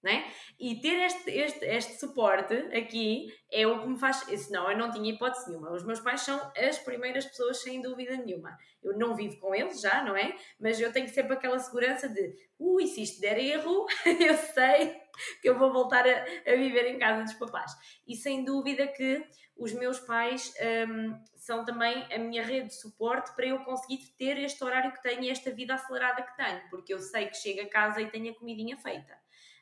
né? 0.02 0.32
E 0.59 0.81
ter 0.81 0.98
este, 1.05 1.31
este, 1.31 1.64
este 1.64 1.98
suporte 1.98 2.55
aqui 2.77 3.27
é 3.52 3.66
o 3.66 3.81
que 3.81 3.89
me 3.89 3.98
faz. 3.98 4.18
Senão 4.18 4.70
eu 4.70 4.77
não 4.77 4.90
tinha 4.90 5.12
hipótese 5.12 5.48
nenhuma. 5.48 5.72
Os 5.72 5.85
meus 5.85 6.01
pais 6.01 6.22
são 6.22 6.40
as 6.56 6.78
primeiras 6.78 7.27
pessoas, 7.27 7.62
sem 7.62 7.82
dúvida 7.82 8.16
nenhuma. 8.16 8.56
Eu 8.82 8.97
não 8.97 9.14
vivo 9.14 9.39
com 9.39 9.55
eles 9.55 9.81
já, 9.81 10.02
não 10.02 10.16
é? 10.16 10.35
Mas 10.59 10.81
eu 10.81 10.93
tenho 10.93 11.09
sempre 11.09 11.35
aquela 11.35 11.59
segurança 11.59 12.09
de 12.09 12.35
ui, 12.59 12.86
se 12.86 13.02
isto 13.02 13.20
der 13.20 13.39
erro, 13.39 13.86
eu 14.05 14.36
sei 14.36 14.97
que 15.43 15.48
eu 15.51 15.59
vou 15.59 15.72
voltar 15.72 16.06
a, 16.06 16.24
a 16.51 16.56
viver 16.56 16.86
em 16.86 16.98
casa 16.98 17.22
dos 17.22 17.35
papás. 17.35 17.72
E 18.06 18.16
sem 18.16 18.43
dúvida 18.44 18.86
que 18.86 19.22
os 19.56 19.74
meus 19.74 20.01
pais 20.01 20.55
um, 20.89 21.14
são 21.36 21.66
também 21.66 22.06
a 22.10 22.18
minha 22.18 22.43
rede 22.43 22.68
de 22.68 22.81
suporte 22.81 23.35
para 23.36 23.47
eu 23.47 23.59
conseguir 23.64 23.98
ter 24.16 24.39
este 24.39 24.64
horário 24.64 24.93
que 24.93 25.02
tenho 25.02 25.24
e 25.24 25.31
esta 25.31 25.51
vida 25.51 25.74
acelerada 25.74 26.22
que 26.22 26.35
tenho, 26.35 26.62
porque 26.70 26.94
eu 26.94 26.98
sei 26.98 27.27
que 27.27 27.36
chego 27.36 27.60
a 27.60 27.68
casa 27.68 28.01
e 28.01 28.10
tenho 28.10 28.32
a 28.32 28.35
comidinha 28.35 28.78
feita 28.78 29.20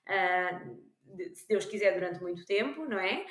uh, 0.08 0.88
se 1.34 1.48
Deus 1.48 1.64
quiser, 1.64 1.94
durante 1.94 2.20
muito 2.20 2.44
tempo, 2.44 2.84
não 2.84 2.98
é? 2.98 3.24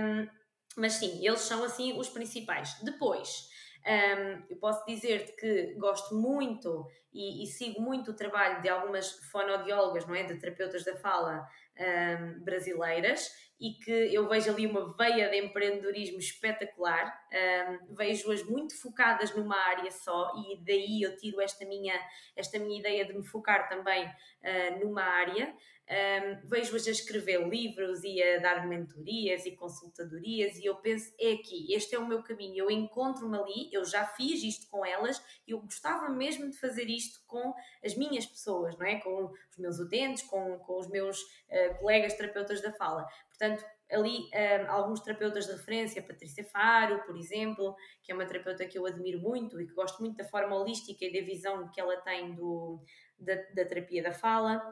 Um, 0.00 0.28
mas 0.76 0.94
sim, 0.94 1.26
eles 1.26 1.40
são 1.40 1.64
assim 1.64 1.98
os 1.98 2.08
principais. 2.08 2.78
Depois, 2.82 3.48
um, 3.86 4.44
eu 4.48 4.56
posso 4.58 4.84
dizer-te 4.86 5.32
que 5.32 5.74
gosto 5.74 6.14
muito 6.14 6.86
e, 7.12 7.42
e, 7.42 7.46
sigo 7.46 7.80
muito 7.80 8.12
o 8.12 8.16
trabalho 8.16 8.62
de 8.62 8.68
algumas 8.68 9.10
fonoaudiólogas, 9.30 10.06
não 10.06 10.14
é? 10.14 10.22
De 10.22 10.38
terapeutas 10.38 10.84
da 10.84 10.96
fala 10.96 11.46
um, 11.78 12.44
brasileiras 12.44 13.30
e 13.60 13.74
que 13.74 13.90
eu 13.90 14.26
vejo 14.26 14.50
ali 14.50 14.66
uma 14.66 14.96
veia 14.96 15.28
de 15.28 15.36
empreendedorismo 15.36 16.18
espetacular. 16.18 17.20
Um, 17.30 17.94
Vejo-as 17.94 18.42
muito 18.44 18.74
focadas 18.80 19.34
numa 19.34 19.56
área 19.56 19.90
só 19.90 20.32
e 20.34 20.64
daí 20.64 21.02
eu 21.02 21.14
tiro 21.16 21.40
esta 21.40 21.66
minha, 21.66 21.94
esta 22.34 22.58
minha 22.58 22.80
ideia 22.80 23.04
de 23.04 23.12
me 23.12 23.22
focar 23.22 23.68
também 23.68 24.06
uh, 24.06 24.82
numa 24.82 25.02
área. 25.02 25.54
Um, 25.90 26.48
Vejo-as 26.48 26.86
a 26.86 26.90
escrever 26.90 27.46
livros 27.48 28.02
e 28.02 28.22
a 28.22 28.38
dar 28.38 28.66
mentorias 28.66 29.44
e 29.44 29.50
consultadorias 29.50 30.56
e 30.56 30.64
eu 30.64 30.76
penso, 30.76 31.12
é 31.20 31.32
aqui, 31.32 31.74
este 31.74 31.96
é 31.96 31.98
o 31.98 32.06
meu 32.06 32.22
caminho, 32.22 32.56
eu 32.56 32.70
encontro-me 32.70 33.36
ali, 33.36 33.68
eu 33.72 33.84
já 33.84 34.06
fiz 34.06 34.42
isto 34.42 34.70
com 34.70 34.86
elas 34.86 35.20
e 35.46 35.50
eu 35.50 35.60
gostava 35.60 36.08
mesmo 36.08 36.48
de 36.48 36.56
fazer 36.56 36.88
isto 36.88 37.20
com 37.26 37.52
as 37.84 37.96
minhas 37.96 38.24
pessoas, 38.24 38.78
não 38.78 38.86
é? 38.86 39.00
Com 39.00 39.24
os 39.24 39.58
meus 39.58 39.78
utentes, 39.80 40.22
com, 40.22 40.58
com 40.60 40.78
os 40.78 40.88
meus 40.88 41.20
uh, 41.20 41.78
colegas 41.80 42.14
terapeutas 42.14 42.62
da 42.62 42.72
fala. 42.72 43.04
Portanto, 43.40 43.64
ali 43.90 44.28
um, 44.34 44.70
alguns 44.70 45.00
terapeutas 45.00 45.46
de 45.46 45.52
referência, 45.52 46.02
Patrícia 46.02 46.44
Faro, 46.44 47.02
por 47.04 47.16
exemplo, 47.16 47.74
que 48.02 48.12
é 48.12 48.14
uma 48.14 48.26
terapeuta 48.26 48.66
que 48.66 48.78
eu 48.78 48.84
admiro 48.84 49.18
muito 49.18 49.58
e 49.58 49.66
que 49.66 49.72
gosto 49.72 50.00
muito 50.00 50.18
da 50.18 50.24
forma 50.24 50.54
holística 50.54 51.02
e 51.02 51.12
da 51.12 51.26
visão 51.26 51.70
que 51.70 51.80
ela 51.80 51.96
tem 52.02 52.34
do, 52.34 52.84
da, 53.18 53.34
da 53.54 53.64
terapia 53.64 54.02
da 54.02 54.12
fala. 54.12 54.62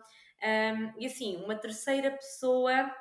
Um, 0.44 1.00
e 1.00 1.06
assim, 1.06 1.42
uma 1.42 1.56
terceira 1.56 2.10
pessoa, 2.10 2.94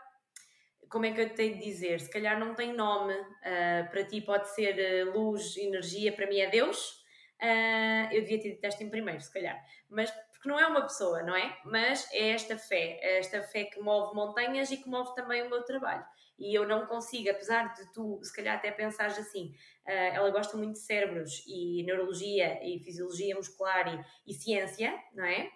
como 0.90 1.06
é 1.06 1.12
que 1.12 1.20
eu 1.20 1.36
tenho 1.36 1.58
de 1.58 1.66
dizer? 1.66 2.00
Se 2.00 2.10
calhar 2.10 2.40
não 2.40 2.56
tem 2.56 2.74
nome, 2.74 3.14
uh, 3.14 3.90
para 3.92 4.06
ti 4.06 4.22
pode 4.22 4.48
ser 4.56 5.06
uh, 5.06 5.20
luz, 5.20 5.58
energia, 5.58 6.14
para 6.14 6.28
mim 6.28 6.40
é 6.40 6.50
Deus. 6.50 7.06
Uh, 7.42 8.08
eu 8.12 8.22
devia 8.22 8.42
ter 8.42 8.52
dito 8.54 8.64
esta 8.64 8.84
em 8.86 8.90
primeiro, 8.90 9.20
se 9.22 9.32
calhar. 9.32 9.62
Mas 9.90 10.12
porque 10.48 10.54
não 10.54 10.60
é 10.60 10.66
uma 10.66 10.82
pessoa, 10.82 11.22
não 11.22 11.36
é? 11.36 11.58
Mas 11.66 12.08
é 12.14 12.30
esta 12.30 12.58
fé, 12.58 13.00
é 13.02 13.20
esta 13.20 13.42
fé 13.44 13.66
que 13.66 13.82
move 13.82 14.16
montanhas 14.16 14.72
e 14.72 14.78
que 14.78 14.90
move 14.90 15.14
também 15.14 15.44
o 15.44 15.50
meu 15.50 15.62
trabalho. 15.64 16.06
E 16.40 16.58
eu 16.58 16.68
não 16.68 16.86
consigo, 16.86 17.30
apesar 17.30 17.74
de 17.74 17.92
tu, 17.92 18.20
se 18.24 18.34
calhar 18.34 18.56
até 18.56 18.72
pensares 18.72 19.18
assim, 19.18 19.54
uh, 19.86 20.16
ela 20.16 20.30
gosta 20.30 20.56
muito 20.56 20.74
de 20.74 20.80
cérebros 20.80 21.44
e 21.48 21.84
neurologia 21.84 22.64
e 22.64 22.80
fisiologia 22.80 23.36
muscular 23.36 24.06
e, 24.26 24.32
e 24.32 24.34
ciência, 24.34 24.98
não 25.14 25.26
é? 25.26 25.52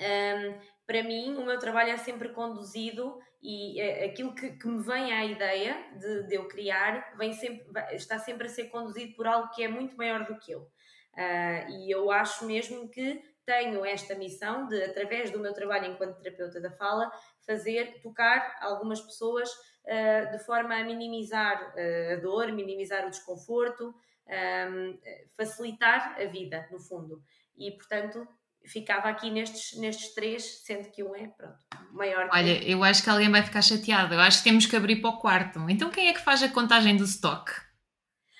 Um, 0.00 0.58
para 0.86 1.02
mim, 1.02 1.36
o 1.36 1.44
meu 1.44 1.58
trabalho 1.58 1.90
é 1.90 1.96
sempre 1.96 2.30
conduzido 2.30 3.18
e 3.42 3.80
é, 3.80 4.06
aquilo 4.06 4.34
que, 4.34 4.52
que, 4.52 4.66
me 4.66 4.82
vem 4.82 5.12
à 5.12 5.24
ideia 5.24 5.76
de, 5.98 6.26
de 6.28 6.34
eu 6.34 6.48
criar 6.48 7.14
vem 7.16 7.32
sempre, 7.32 7.66
está 7.92 8.18
sempre 8.18 8.46
a 8.46 8.50
ser 8.50 8.64
conduzido 8.70 9.14
por 9.14 9.26
algo 9.26 9.50
que 9.50 9.62
é 9.62 9.68
muito 9.68 9.96
maior 9.96 10.24
do 10.24 10.38
que 10.38 10.52
eu. 10.52 10.60
Uh, 10.60 11.70
e 11.70 11.90
eu 11.92 12.10
acho 12.10 12.46
mesmo 12.46 12.88
que 12.88 13.20
tenho 13.48 13.82
esta 13.86 14.14
missão 14.14 14.68
de, 14.68 14.84
através 14.84 15.30
do 15.30 15.40
meu 15.40 15.54
trabalho 15.54 15.90
enquanto 15.90 16.20
terapeuta 16.20 16.60
da 16.60 16.70
fala, 16.70 17.10
fazer, 17.46 17.98
tocar 18.02 18.58
algumas 18.60 19.00
pessoas 19.00 19.48
uh, 19.50 20.30
de 20.30 20.44
forma 20.44 20.74
a 20.74 20.84
minimizar 20.84 21.72
uh, 21.74 22.12
a 22.12 22.16
dor, 22.16 22.52
minimizar 22.52 23.06
o 23.06 23.10
desconforto, 23.10 23.94
um, 24.28 24.98
facilitar 25.34 26.20
a 26.20 26.26
vida, 26.26 26.68
no 26.70 26.78
fundo. 26.78 27.22
E, 27.56 27.70
portanto, 27.70 28.28
ficava 28.66 29.08
aqui 29.08 29.30
nestes, 29.30 29.78
nestes 29.78 30.12
três, 30.12 30.62
sendo 30.66 30.90
que 30.90 31.02
um 31.02 31.16
é, 31.16 31.28
pronto, 31.28 31.56
maior. 31.90 32.28
Olha, 32.30 32.62
eu 32.70 32.84
acho 32.84 33.02
que 33.02 33.08
alguém 33.08 33.30
vai 33.30 33.42
ficar 33.42 33.62
chateado. 33.62 34.12
Eu 34.12 34.20
acho 34.20 34.38
que 34.38 34.44
temos 34.44 34.66
que 34.66 34.76
abrir 34.76 35.00
para 35.00 35.08
o 35.08 35.18
quarto. 35.18 35.58
Então 35.70 35.88
quem 35.90 36.08
é 36.08 36.12
que 36.12 36.20
faz 36.20 36.42
a 36.42 36.50
contagem 36.50 36.98
do 36.98 37.04
stock? 37.04 37.50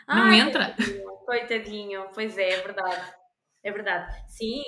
Não 0.06 0.30
entra? 0.30 0.74
Coitadinho, 0.74 1.24
coitadinho, 1.24 2.06
pois 2.14 2.36
é, 2.36 2.50
é 2.50 2.60
verdade. 2.60 3.17
É 3.62 3.72
verdade. 3.72 4.12
Sim, 4.28 4.62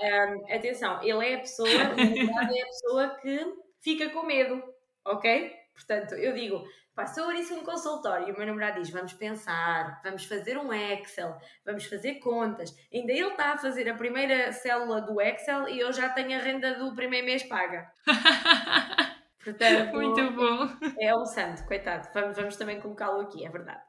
um, 0.00 0.46
atenção, 0.54 1.02
ele 1.02 1.26
é 1.26 1.34
a 1.34 1.40
pessoa, 1.40 1.68
é 1.68 2.62
a 2.62 2.66
pessoa 2.66 3.18
que 3.20 3.54
fica 3.80 4.10
com 4.10 4.24
medo, 4.24 4.62
ok? 5.04 5.52
Portanto, 5.74 6.14
eu 6.14 6.34
digo, 6.34 6.64
Pá, 6.98 7.06
se 7.06 7.20
eu 7.20 7.26
abrisse 7.26 7.54
um 7.54 7.62
consultório 7.62 8.28
e 8.28 8.32
o 8.32 8.36
meu 8.36 8.44
namorado 8.44 8.80
diz 8.80 8.90
vamos 8.90 9.12
pensar, 9.12 10.00
vamos 10.02 10.24
fazer 10.24 10.58
um 10.58 10.72
Excel, 10.72 11.32
vamos 11.64 11.84
fazer 11.84 12.16
contas, 12.16 12.74
ainda 12.92 13.12
ele 13.12 13.28
está 13.28 13.52
a 13.52 13.56
fazer 13.56 13.88
a 13.88 13.94
primeira 13.94 14.50
célula 14.50 15.00
do 15.00 15.20
Excel 15.20 15.68
e 15.68 15.78
eu 15.78 15.92
já 15.92 16.08
tenho 16.08 16.36
a 16.36 16.42
renda 16.42 16.74
do 16.74 16.92
primeiro 16.96 17.24
mês 17.24 17.44
paga. 17.44 17.88
Portanto, 19.44 19.94
Muito 19.94 20.32
bom. 20.32 20.68
É 20.98 21.16
um 21.16 21.24
santo, 21.24 21.64
coitado. 21.66 22.08
Vamos, 22.12 22.36
vamos 22.36 22.56
também 22.56 22.80
colocá-lo 22.80 23.20
aqui, 23.20 23.46
é 23.46 23.48
verdade. 23.48 23.80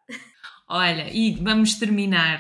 Olha, 0.68 1.10
e 1.12 1.32
vamos 1.42 1.80
terminar. 1.80 2.40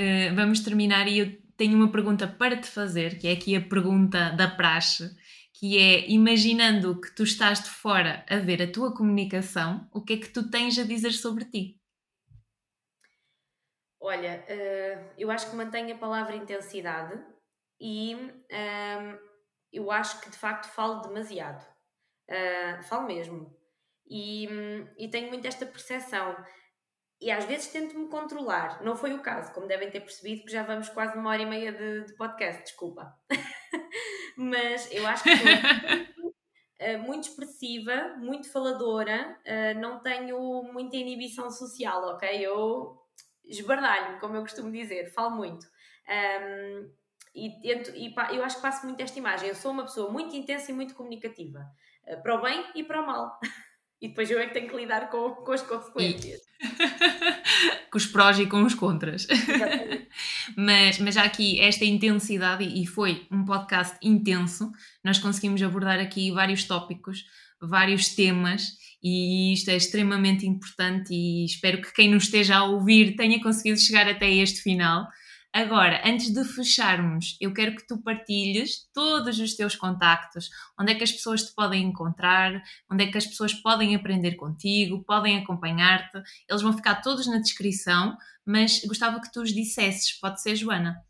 Uh, 0.00 0.34
vamos 0.34 0.60
terminar 0.60 1.06
e 1.08 1.18
eu 1.18 1.42
tenho 1.56 1.76
uma 1.76 1.92
pergunta 1.92 2.26
para 2.26 2.56
te 2.56 2.66
fazer, 2.66 3.18
que 3.18 3.28
é 3.28 3.32
aqui 3.32 3.54
a 3.54 3.60
pergunta 3.60 4.30
da 4.30 4.48
praxe 4.48 5.14
que 5.60 5.76
é 5.76 6.08
imaginando 6.08 6.98
que 6.98 7.14
tu 7.14 7.22
estás 7.22 7.62
de 7.62 7.68
fora 7.68 8.24
a 8.30 8.36
ver 8.36 8.62
a 8.62 8.72
tua 8.72 8.94
comunicação, 8.94 9.86
o 9.92 10.02
que 10.02 10.14
é 10.14 10.16
que 10.16 10.30
tu 10.30 10.50
tens 10.50 10.78
a 10.78 10.84
dizer 10.84 11.12
sobre 11.12 11.44
ti? 11.44 11.78
Olha, 14.00 14.42
uh, 14.48 15.12
eu 15.18 15.30
acho 15.30 15.50
que 15.50 15.56
mantenho 15.56 15.94
a 15.94 15.98
palavra 15.98 16.34
intensidade 16.34 17.22
e 17.78 18.14
uh, 18.14 19.18
eu 19.70 19.90
acho 19.90 20.22
que 20.22 20.30
de 20.30 20.38
facto 20.38 20.72
falo 20.72 21.02
demasiado. 21.02 21.62
Uh, 22.26 22.82
falo 22.84 23.06
mesmo. 23.06 23.54
E, 24.08 24.48
e 24.98 25.08
tenho 25.10 25.28
muito 25.28 25.46
esta 25.46 25.66
percepção. 25.66 26.34
E 27.20 27.30
às 27.30 27.44
vezes 27.44 27.68
tento-me 27.68 28.08
controlar. 28.08 28.82
Não 28.82 28.96
foi 28.96 29.12
o 29.12 29.20
caso, 29.20 29.52
como 29.52 29.66
devem 29.66 29.90
ter 29.90 30.00
percebido, 30.00 30.44
que 30.44 30.52
já 30.52 30.62
vamos 30.62 30.88
quase 30.88 31.16
uma 31.18 31.30
hora 31.30 31.42
e 31.42 31.46
meia 31.46 31.72
de, 31.72 32.06
de 32.06 32.14
podcast, 32.14 32.62
desculpa. 32.62 33.14
mas 34.36 34.90
eu 34.90 35.06
acho 35.06 35.24
que 35.24 35.36
sou 35.36 36.98
muito 37.06 37.28
expressiva, 37.28 38.16
muito 38.18 38.50
faladora, 38.50 39.38
uh, 39.46 39.78
não 39.78 40.00
tenho 40.00 40.62
muita 40.72 40.96
inibição 40.96 41.50
social, 41.50 42.02
ok? 42.14 42.28
Eu 42.40 42.98
esbardalho, 43.44 44.18
como 44.18 44.36
eu 44.36 44.42
costumo 44.42 44.72
dizer, 44.72 45.12
falo 45.12 45.36
muito. 45.36 45.66
Um, 46.08 46.90
e, 47.34 47.60
tento, 47.60 47.90
e 47.94 48.14
eu 48.36 48.44
acho 48.44 48.56
que 48.56 48.62
passo 48.62 48.86
muito 48.86 49.00
esta 49.00 49.18
imagem. 49.18 49.48
Eu 49.48 49.54
sou 49.54 49.72
uma 49.72 49.84
pessoa 49.84 50.10
muito 50.10 50.34
intensa 50.34 50.70
e 50.70 50.74
muito 50.74 50.94
comunicativa, 50.94 51.60
uh, 52.06 52.22
para 52.22 52.34
o 52.34 52.42
bem 52.42 52.64
e 52.74 52.82
para 52.82 53.02
o 53.02 53.06
mal. 53.06 53.38
E 54.00 54.08
depois 54.08 54.30
eu 54.30 54.38
é 54.38 54.46
que 54.46 54.54
tenho 54.54 54.68
que 54.68 54.76
lidar 54.76 55.10
com, 55.10 55.30
com 55.30 55.52
as 55.52 55.62
consequências. 55.62 56.40
com 57.90 57.98
os 57.98 58.06
prós 58.06 58.38
e 58.38 58.46
com 58.46 58.62
os 58.62 58.74
contras. 58.74 59.26
mas, 60.56 60.98
mas 60.98 61.14
já 61.14 61.24
aqui 61.24 61.60
esta 61.60 61.84
intensidade, 61.84 62.64
e 62.64 62.86
foi 62.86 63.26
um 63.30 63.44
podcast 63.44 63.96
intenso, 64.02 64.72
nós 65.04 65.18
conseguimos 65.18 65.62
abordar 65.62 66.00
aqui 66.00 66.30
vários 66.30 66.64
tópicos, 66.64 67.24
vários 67.60 68.14
temas, 68.14 68.68
e 69.02 69.52
isto 69.52 69.70
é 69.70 69.76
extremamente 69.76 70.46
importante. 70.46 71.12
E 71.12 71.44
espero 71.44 71.82
que 71.82 71.92
quem 71.92 72.10
nos 72.10 72.24
esteja 72.24 72.56
a 72.56 72.64
ouvir 72.64 73.16
tenha 73.16 73.42
conseguido 73.42 73.78
chegar 73.78 74.08
até 74.08 74.30
este 74.30 74.62
final. 74.62 75.06
Agora, 75.52 76.00
antes 76.04 76.32
de 76.32 76.44
fecharmos, 76.44 77.36
eu 77.40 77.52
quero 77.52 77.74
que 77.74 77.84
tu 77.84 78.00
partilhes 78.00 78.88
todos 78.94 79.40
os 79.40 79.54
teus 79.54 79.74
contactos, 79.74 80.48
onde 80.78 80.92
é 80.92 80.94
que 80.94 81.02
as 81.02 81.10
pessoas 81.10 81.42
te 81.42 81.52
podem 81.54 81.82
encontrar, 81.82 82.62
onde 82.90 83.04
é 83.04 83.10
que 83.10 83.18
as 83.18 83.26
pessoas 83.26 83.52
podem 83.52 83.96
aprender 83.96 84.36
contigo, 84.36 85.02
podem 85.02 85.38
acompanhar-te. 85.38 86.22
Eles 86.48 86.62
vão 86.62 86.72
ficar 86.72 87.02
todos 87.02 87.26
na 87.26 87.38
descrição, 87.38 88.16
mas 88.46 88.84
gostava 88.84 89.20
que 89.20 89.30
tu 89.32 89.42
os 89.42 89.52
dissesses. 89.52 90.12
Pode 90.20 90.40
ser, 90.40 90.54
Joana? 90.54 91.04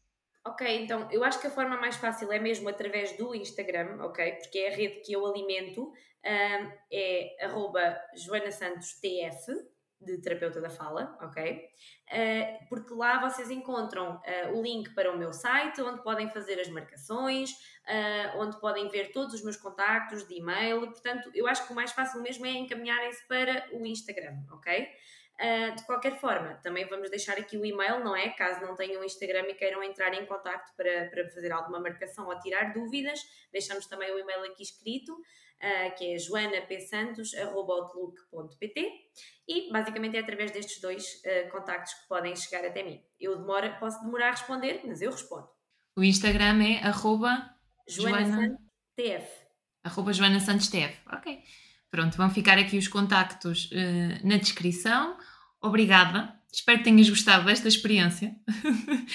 Ok, 0.47 0.85
então 0.85 1.07
eu 1.11 1.23
acho 1.23 1.39
que 1.39 1.47
a 1.47 1.51
forma 1.51 1.77
mais 1.77 1.97
fácil 1.97 2.33
é 2.33 2.39
mesmo 2.39 2.67
através 2.67 3.15
do 3.19 3.35
Instagram, 3.35 4.03
ok? 4.03 4.33
Porque 4.37 4.59
é 4.59 4.73
a 4.73 4.77
rede 4.77 5.03
que 5.03 5.13
eu 5.13 5.27
alimento, 5.27 5.93
um, 6.25 6.73
é 6.91 7.37
joanasantostf, 8.17 9.53
de 10.01 10.19
terapeuta 10.19 10.61
da 10.61 10.71
fala, 10.71 11.17
ok? 11.21 11.61
Uh, 12.09 12.69
porque 12.69 12.95
lá 12.95 13.21
vocês 13.21 13.51
encontram 13.51 14.17
uh, 14.17 14.59
o 14.59 14.63
link 14.63 14.95
para 14.95 15.13
o 15.13 15.19
meu 15.19 15.33
site, 15.33 15.81
onde 15.83 16.03
podem 16.03 16.29
fazer 16.31 16.59
as 16.59 16.69
marcações, 16.69 17.51
uh, 17.53 18.39
onde 18.39 18.59
podem 18.59 18.89
ver 18.89 19.13
todos 19.13 19.35
os 19.35 19.43
meus 19.43 19.57
contactos 19.57 20.27
de 20.27 20.39
e-mail. 20.39 20.81
Portanto, 20.81 21.31
eu 21.35 21.47
acho 21.47 21.67
que 21.67 21.73
o 21.73 21.77
mais 21.77 21.93
fácil 21.93 22.23
mesmo 22.23 22.47
é 22.47 22.51
encaminharem-se 22.53 23.27
para 23.29 23.69
o 23.73 23.85
Instagram, 23.87 24.39
ok? 24.53 24.89
de 25.75 25.87
qualquer 25.87 26.21
forma, 26.21 26.61
também 26.63 26.87
vamos 26.87 27.09
deixar 27.09 27.39
aqui 27.39 27.57
o 27.57 27.65
e-mail, 27.65 28.05
não 28.05 28.15
é? 28.15 28.29
Caso 28.29 28.61
não 28.61 28.75
tenham 28.75 29.03
Instagram 29.03 29.47
e 29.49 29.55
queiram 29.55 29.83
entrar 29.83 30.13
em 30.13 30.27
contato 30.27 30.71
para, 30.77 31.09
para 31.09 31.31
fazer 31.31 31.51
alguma 31.51 31.81
marcação 31.81 32.27
ou 32.27 32.39
tirar 32.41 32.75
dúvidas, 32.75 33.23
deixamos 33.51 33.87
também 33.87 34.13
o 34.13 34.19
e-mail 34.19 34.45
aqui 34.45 34.63
escrito 34.63 35.17
uh, 35.61 35.95
que 35.97 36.15
é 36.15 36.19
joanapsantos.outlook.pt 36.19 38.91
e 39.47 39.71
basicamente 39.73 40.17
é 40.17 40.21
através 40.21 40.51
destes 40.51 40.81
dois 40.81 41.23
uh, 41.25 41.49
contactos 41.51 41.93
que 41.95 42.09
podem 42.09 42.35
chegar 42.35 42.65
até 42.65 42.83
mim. 42.83 43.01
Eu 43.19 43.39
demoro, 43.39 43.73
posso 43.79 44.03
demorar 44.03 44.29
a 44.29 44.33
responder, 44.33 44.81
mas 44.85 45.03
eu 45.03 45.11
respondo. 45.11 45.49
O 45.97 46.03
Instagram 46.03 46.65
é 46.65 46.83
arroba 46.87 47.55
Joana, 47.87 48.59
Arroba 49.83 50.13
Joana 50.13 50.41
Santos 50.41 50.69
TF. 50.69 51.01
Ok. 51.13 51.43
Pronto, 51.91 52.17
vão 52.17 52.31
ficar 52.31 52.57
aqui 52.59 52.79
os 52.79 52.87
contactos 52.87 53.69
uh, 53.73 54.27
na 54.27 54.37
descrição. 54.37 55.19
Obrigada. 55.61 56.39
Espero 56.53 56.79
que 56.79 56.85
tenhas 56.85 57.09
gostado 57.09 57.45
desta 57.45 57.69
experiência, 57.69 58.35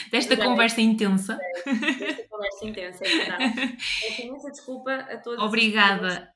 desta 0.09 0.37
conversa 0.37 0.79
intensa. 0.79 1.37
Desta 1.65 2.29
conversa 2.29 2.65
intensa, 2.65 3.05
é 3.05 3.09
verdade. 3.09 3.77
Peço 4.01 4.21
imensa 4.21 4.51
desculpa 4.51 4.93
a 4.93 5.17
todos. 5.17 5.43
Obrigada 5.43 6.33